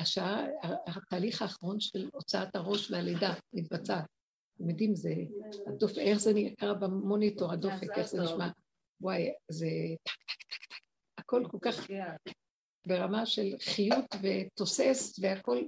השעה, 0.00 0.46
התהליך 0.86 1.42
האחרון 1.42 1.80
של 1.80 2.08
הוצאת 2.12 2.56
הראש 2.56 2.90
והלידה 2.90 3.34
מתבצעת. 3.52 4.04
אתם 4.56 4.70
יודעים, 4.70 4.94
זה, 4.94 5.14
הדופק, 5.66 5.98
איך 5.98 6.18
זה 6.18 6.32
נקרא 6.34 6.72
במוניטור, 6.72 7.52
הדופק, 7.52 7.98
איך 7.98 8.06
זה 8.06 8.22
נשמע? 8.22 8.48
וואי, 9.00 9.32
זה 9.48 9.66
הכל 11.18 11.44
כל 11.50 11.58
כך 11.60 11.86
ברמה 12.88 13.26
של 13.26 13.54
חיות 13.60 14.04
ותוסס 14.22 15.18
והכל 15.22 15.58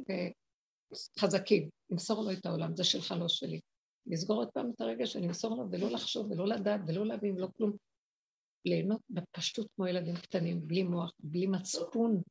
חזקים. 1.19 1.69
למסור 1.91 2.25
לו 2.25 2.31
את 2.31 2.47
העולם, 2.47 2.77
זה 2.77 2.85
שלך, 2.85 3.15
לא 3.19 3.29
שלי. 3.29 3.61
לסגור 4.07 4.37
עוד 4.37 4.51
פעם 4.51 4.71
את 4.71 4.81
הרגע 4.81 5.07
שאני 5.07 5.27
אמסור 5.27 5.57
לו 5.57 5.71
ולא 5.71 5.91
לחשוב 5.91 6.31
ולא 6.31 6.47
לדעת 6.47 6.81
ולא 6.87 7.07
להבין 7.07 7.35
ולא 7.35 7.49
כלום. 7.57 7.73
ליהנות 8.65 9.01
בפשטות 9.11 9.67
כמו 9.77 9.87
ילדים 9.87 10.15
קטנים, 10.15 10.67
בלי 10.67 10.83
מוח, 10.83 11.13
בלי 11.21 11.47
מצפון. 11.47 12.23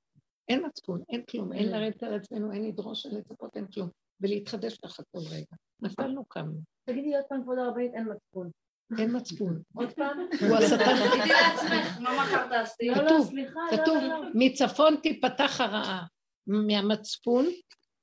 אין 0.49 0.66
מצפון, 0.66 1.03
אין 1.10 1.24
כלום, 1.30 1.53
אין 1.53 1.72
לרדת 1.72 2.03
על 2.03 2.14
עצמנו, 2.14 2.52
אין 2.52 2.68
לדרוש, 2.68 3.06
אין 3.06 3.16
לצפות, 3.16 3.57
אין 3.57 3.68
כלום. 3.68 3.90
ולהתחדש 4.22 4.78
ככה 4.78 5.03
כל 5.11 5.20
רגע. 5.32 5.56
נפלנו 5.82 6.26
קמנו. 6.26 6.60
תגידי 6.86 7.16
עוד 7.16 7.26
פעם, 7.30 7.44
כבוד 7.44 7.57
הרבנית, 7.57 7.94
אין 7.94 8.07
מצפון. 8.11 8.52
אין 8.98 9.16
מצפון. 9.18 9.61
עוד 9.76 9.91
פעם? 9.94 10.20
הוא 10.20 10.57
השטן. 10.57 11.10
תגידי 11.10 11.30
לעצמך, 11.30 11.99
מה 11.99 12.24
מחרת 12.24 12.52
עשי? 12.52 12.90
כתוב, 12.95 13.32
כתוב, 13.72 14.03
מצפון 14.34 14.95
תיפתח 15.03 15.61
הרעה, 15.61 16.06
מהמצפון 16.48 17.45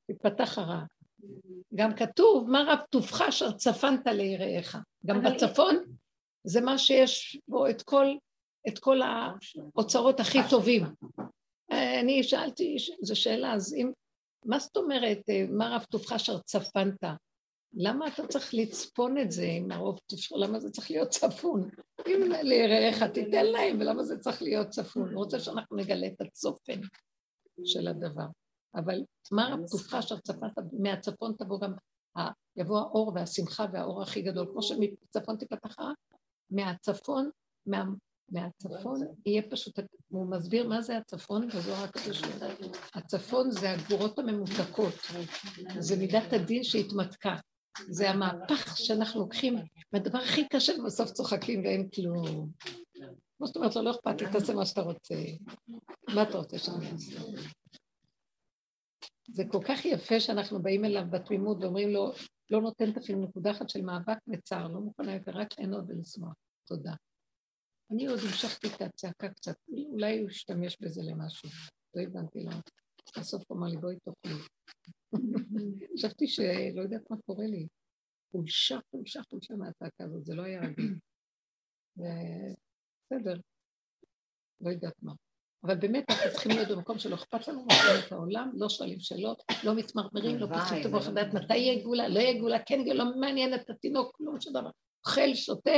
תיפתח 0.06 0.58
הרעה. 0.58 0.84
גם 1.74 1.94
כתוב, 1.94 2.50
מה 2.50 2.64
רב 2.68 2.78
טובך 2.90 3.22
אשר 3.22 3.52
צפנת 3.52 4.06
ליראיך. 4.06 4.78
גם 5.06 5.22
בצפון 5.22 5.84
זה 6.44 6.60
מה 6.60 6.78
שיש 6.78 7.40
בו 7.48 7.68
את 7.68 7.82
כל, 7.82 8.06
את 8.68 8.78
כל 8.78 9.00
האוצרות 9.02 10.20
הכי 10.20 10.38
טובים. 10.50 10.82
אני 12.00 12.22
שאלתי, 12.22 12.76
זו 13.02 13.16
שאלה, 13.16 13.52
אז 13.52 13.74
אם, 13.74 13.92
מה 14.44 14.58
זאת 14.58 14.76
אומרת, 14.76 15.20
מה 15.48 15.76
רב 15.76 15.84
טובך 15.84 16.12
אשר 16.12 16.38
צפנת? 16.38 17.04
למה 17.74 18.06
אתה 18.06 18.26
צריך 18.26 18.55
לצפון 18.55 19.18
את 19.18 19.32
זה 19.32 19.47
עם 19.47 19.72
הרוב 19.72 19.98
תפשור? 20.06 20.38
למה 20.38 20.60
זה 20.60 20.70
צריך 20.70 20.90
להיות 20.90 21.09
צפון? 21.09 21.68
אם 22.06 22.32
ליראיך 22.43 23.02
תיתן 23.02 23.47
להם, 23.47 23.80
ולמה 23.80 24.05
זה 24.05 24.18
צריך 24.18 24.43
להיות 24.43 24.68
צפון? 24.68 25.09
הוא 25.09 25.24
רוצה 25.24 25.40
שאנחנו 25.40 25.76
נגלה 25.76 26.06
את 26.06 26.20
הצופן 26.20 26.80
של 27.64 27.88
הדבר. 27.88 28.26
אבל 28.74 29.05
מה 29.32 29.56
טובך 29.70 29.94
אשר 29.94 30.18
צפנת, 30.18 30.52
מהצפון 30.72 31.34
תבוא 31.38 31.60
גם, 31.60 31.72
יבוא 32.56 32.78
האור 32.78 33.12
והשמחה 33.14 33.66
והאור 33.72 34.02
הכי 34.02 34.22
גדול, 34.22 34.48
כמו 34.52 34.62
שמצפון 34.62 35.36
תיפתח 35.36 35.76
מהצפון, 36.51 37.30
מה, 37.66 37.84
מהצפון 38.28 39.01
יהיה 39.26 39.43
פשוט, 39.51 39.78
הוא 40.09 40.30
מסביר 40.30 40.68
מה 40.68 40.82
זה 40.82 40.97
הצפון 40.97 41.48
בזוהר 41.48 41.84
הקדוש. 41.84 42.22
הצפון 42.94 43.51
זה 43.51 43.70
הגבורות 43.70 44.18
הממותקות, 44.18 44.94
זה 45.78 45.97
מידת 45.97 46.32
הדין 46.32 46.64
שהתמתקה. 46.64 47.36
זה 47.89 48.11
המהפך 48.11 48.78
שאנחנו 48.78 49.20
לוקחים 49.20 49.57
מהדבר 49.93 50.19
הכי 50.19 50.48
קשה 50.48 50.73
ובסוף 50.81 51.11
צוחקים 51.11 51.65
ואין 51.65 51.89
כלום. 51.94 52.51
מה 53.40 53.47
זאת 53.47 53.57
אומרת 53.57 53.77
לו, 53.77 53.82
לא 53.82 53.90
אכפת 53.90 54.20
לי, 54.20 54.32
תעשה 54.32 54.55
מה 54.55 54.66
שאתה 54.66 54.81
רוצה. 54.81 55.15
מה 56.15 56.23
אתה 56.23 56.39
רוצה 56.39 56.59
שאני 56.59 56.93
אעשה? 56.93 57.20
זה 59.28 59.44
כל 59.48 59.61
כך 59.69 59.85
יפה 59.85 60.20
שאנחנו 60.20 60.62
באים 60.62 60.85
אליו 60.85 61.05
בתמימות 61.11 61.57
ואומרים 61.61 61.90
לו, 61.90 62.12
לא 62.51 62.61
נותנת 62.61 62.97
אפילו 62.97 63.20
נקודה 63.20 63.51
אחת 63.51 63.69
של 63.70 63.82
מאבק 63.82 64.19
וצער, 64.28 64.69
לא 64.69 64.81
מוכנה 64.81 65.15
יותר 65.15 65.32
רק 65.32 65.59
ליהנות 65.59 65.85
ולשמוח. 65.89 66.35
תודה. 66.66 66.94
אני 67.90 68.07
עוד 68.07 68.19
המשכתי 68.19 68.66
את 68.66 68.82
הצעקה 68.82 69.28
קצת, 69.28 69.57
אולי 69.69 70.20
הוא 70.20 70.31
ישתמש 70.31 70.77
בזה 70.81 71.03
למשהו, 71.03 71.48
לא 71.94 72.03
הבנתי 72.03 72.40
למה. 72.40 72.61
בסוף 73.18 73.42
הוא 73.48 73.58
אמר 73.58 73.66
לי, 73.66 73.76
בואי 73.76 73.96
תאכלי. 74.04 74.40
חשבתי 75.94 76.28
שלא 76.28 76.82
יודעת 76.82 77.10
מה 77.10 77.16
קורה 77.26 77.46
לי. 77.46 77.66
חולשה, 78.32 78.78
חולשה, 78.90 79.20
חולשה 79.30 79.54
מהצעקה 79.54 80.04
הזאת, 80.04 80.24
זה 80.24 80.34
לא 80.34 80.42
היה 80.42 80.60
רגיל. 80.60 80.94
בסדר, 81.96 83.34
לא 84.60 84.70
יודעת 84.70 85.02
מה. 85.02 85.12
אבל 85.64 85.76
באמת 85.76 86.04
אנחנו 86.10 86.30
צריכים 86.32 86.52
להיות 86.52 86.68
במקום 86.68 86.98
שלא 86.98 87.14
אכפת 87.14 87.48
לנו 87.48 87.64
מה 87.64 87.74
את 88.06 88.12
העולם, 88.12 88.50
לא 88.54 88.68
שואלים 88.68 89.00
שאלות, 89.00 89.42
לא 89.64 89.74
מתמרמרים, 89.74 90.36
לא 90.36 90.46
פותחים 90.46 90.80
את 90.80 90.86
המוח 90.86 91.08
לדעת 91.08 91.34
מתי 91.34 91.56
יהיה 91.56 91.82
גאולה, 91.82 92.08
לא 92.08 92.18
יהיה 92.18 92.38
גאולה, 92.38 92.58
כן 92.66 92.84
גאולה, 92.84 93.04
לא 93.04 93.20
מעניין 93.20 93.54
את 93.54 93.70
התינוק, 93.70 94.16
כלום 94.16 94.40
שום 94.40 94.52
דבר. 94.52 94.70
אוכל, 95.06 95.34
שותה, 95.34 95.70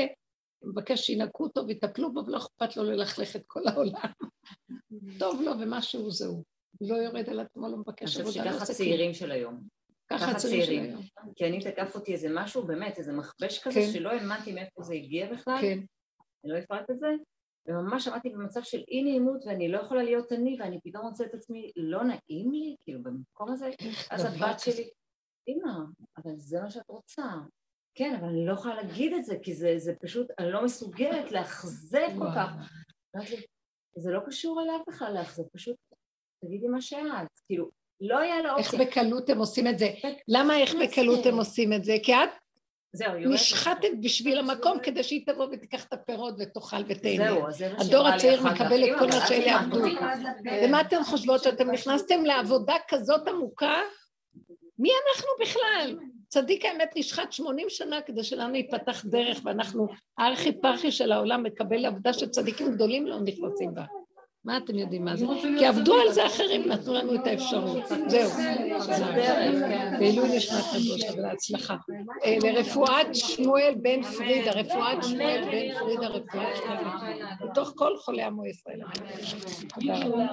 מבקש 0.63 1.01
שינקו 1.01 1.45
אותו 1.45 1.67
ויטפלו 1.67 2.13
בו, 2.13 2.27
ולא 2.27 2.39
אכפת 2.39 2.77
לו 2.77 2.83
ללכלך 2.85 3.37
את 3.37 3.43
כל 3.47 3.69
העולם. 3.69 4.13
טוב 5.19 5.41
לו, 5.43 5.53
ומשהו 5.61 6.11
זהו. 6.11 6.45
לא 6.81 6.97
יורד 6.97 7.29
על 7.29 7.41
עצמו, 7.41 7.69
לא 7.69 7.77
מבקש 7.77 8.17
עבודה, 8.17 8.45
לא. 8.45 8.51
אני 8.51 8.53
חושבת 8.53 8.67
שככה 8.67 8.75
צעירים 8.75 9.15
של 9.15 9.31
היום. 9.31 9.63
ככה 10.11 10.35
צעירים. 10.35 10.97
כי 11.37 11.47
אני 11.47 11.61
תקף 11.61 11.95
אותי 11.95 12.13
איזה 12.13 12.29
משהו, 12.31 12.67
באמת, 12.67 12.99
איזה 12.99 13.13
מכבש 13.13 13.59
כזה, 13.59 13.81
שלא 13.93 14.11
האמנתי 14.11 14.53
מאיפה 14.53 14.83
זה 14.83 14.95
הגיע 14.95 15.33
בכלל. 15.33 15.59
כן. 15.61 15.79
אני 16.45 16.53
לא 16.53 16.59
אפרט 16.59 16.91
את 16.91 16.99
זה, 16.99 17.07
וממש 17.67 18.09
עמדתי 18.09 18.31
במצב 18.31 18.63
של 18.63 18.83
אי 18.89 19.03
נעימות 19.03 19.45
ואני 19.47 19.69
לא 19.69 19.79
יכולה 19.79 20.03
להיות 20.03 20.33
אני 20.33 20.57
ואני 20.61 20.81
פתאום 20.85 21.07
רוצה 21.07 21.25
את 21.25 21.35
עצמי, 21.35 21.71
לא 21.77 22.05
נעים 22.05 22.53
לי, 22.53 22.77
כאילו 22.81 23.03
במקום 23.03 23.53
הזה, 23.53 23.71
אז 24.11 24.25
הבת 24.25 24.61
שלי, 24.61 24.91
אמא, 25.49 25.73
אבל 26.17 26.33
זה 26.37 26.61
מה 26.61 26.71
שאת 26.71 26.89
רוצה. 26.89 27.23
כן, 27.95 28.15
אבל 28.21 28.29
אני 28.29 28.47
לא 28.47 28.53
יכולה 28.53 28.75
להגיד 28.75 29.13
את 29.13 29.25
זה, 29.25 29.37
כי 29.43 29.55
זה, 29.55 29.75
זה 29.77 29.95
פשוט, 30.01 30.31
אני 30.39 30.53
לא 30.53 30.65
מסוגלת 30.65 31.33
לאכזב 31.33 32.09
כל 32.19 32.29
כך. 32.35 32.51
אמרתי 33.17 33.37
לי, 33.37 33.43
זה 33.97 34.11
לא 34.11 34.21
קשור 34.27 34.63
אליו 34.63 34.81
בכלל 34.89 35.15
לאכזב, 35.15 35.43
פשוט 35.53 35.77
תגידי 36.45 36.69
מה 36.69 36.81
שאת. 36.81 37.29
כאילו, 37.47 37.69
לא 38.01 38.19
היה 38.19 38.43
לה 38.43 38.57
איך 38.57 38.75
אופציה. 38.75 38.87
בקלות 38.87 39.31
הם 39.31 39.39
עושים 39.39 39.67
את 39.67 39.79
זה? 39.79 39.91
למה 40.29 40.59
איך 40.59 40.75
בקלות 40.75 41.27
הם 41.27 41.37
עושים 41.37 41.73
את 41.73 41.85
זה? 41.85 41.97
כי 42.03 42.15
את 42.15 42.29
נשחטת 43.19 43.89
בשביל 44.03 44.39
המקום 44.39 44.79
כדי 44.83 45.03
שהיא 45.03 45.27
תבוא 45.27 45.47
ותיקח 45.53 45.85
את 45.85 45.93
הפירות 45.93 46.35
ותאכל 46.39 46.77
ותהנה. 46.89 47.33
זהו, 47.33 47.47
אז 47.47 47.59
זה 47.59 47.73
מה 47.73 47.81
הדור 47.81 48.09
הצעיר 48.09 48.43
מקבל 48.43 48.85
את 48.85 48.99
כל 48.99 49.07
מה 49.07 49.27
שאלה 49.29 49.61
עבדו. 49.61 49.85
ומה 50.63 50.81
אתן 50.81 51.05
חושבות 51.05 51.43
שאתם 51.43 51.71
נכנסתם 51.71 52.25
לעבודה 52.25 52.75
כזאת 52.89 53.29
עמוקה? 53.29 53.81
מי 54.79 54.91
אנחנו 54.91 55.29
בכלל? 55.41 55.99
צדיק 56.29 56.65
האמת 56.65 56.91
נשחט 56.97 57.33
80 57.33 57.67
שנה 57.71 58.03
כדי 58.03 58.25
שלנו 58.25 58.55
ייפתח 58.55 59.05
דרך 59.05 59.41
ואנחנו 59.45 59.89
הארכי 60.19 60.53
פרחי 60.61 60.93
של 60.93 61.13
העולם 61.13 61.43
מקבל 61.43 61.87
עבודה 61.87 62.13
שצדיקים 62.13 62.73
גדולים 62.73 63.07
לא 63.07 63.21
נכנסים 63.21 63.75
בה. 63.75 63.85
מה 64.45 64.57
אתם 64.57 64.75
יודעים 64.75 65.05
מה 65.05 65.17
זה? 65.17 65.27
כי 65.59 65.67
עבדו 65.67 65.95
על 66.01 66.13
זה 66.13 66.27
אחרים, 66.27 66.69
נתנו 66.69 66.95
לנו 66.95 67.15
את 67.15 67.27
האפשרות. 67.27 67.83
זהו. 68.07 68.31
ועילוי 70.01 70.37
נשמת 70.37 70.65
הקדוש, 70.71 71.05
אבל 71.05 71.25
ההצלחה. 71.25 71.77
אה, 72.25 72.37
לרפואת 72.43 73.15
שמואל 73.15 73.75
בן 73.83 74.03
פרידה, 74.03 74.51
רפואת 74.51 75.05
שמואל 75.05 75.45
בן 75.45 75.79
פרידה, 75.79 76.07
רפואת 76.09 76.55
שמואל 76.65 76.85
בן 76.85 76.99
פרידה. 76.99 77.29
בתוך 77.51 77.73
כל 77.77 77.97
חולי 77.97 78.23
עמו 78.23 78.47
ישראל. 78.47 78.81
תודה 79.75 79.99
רבה. 79.99 80.27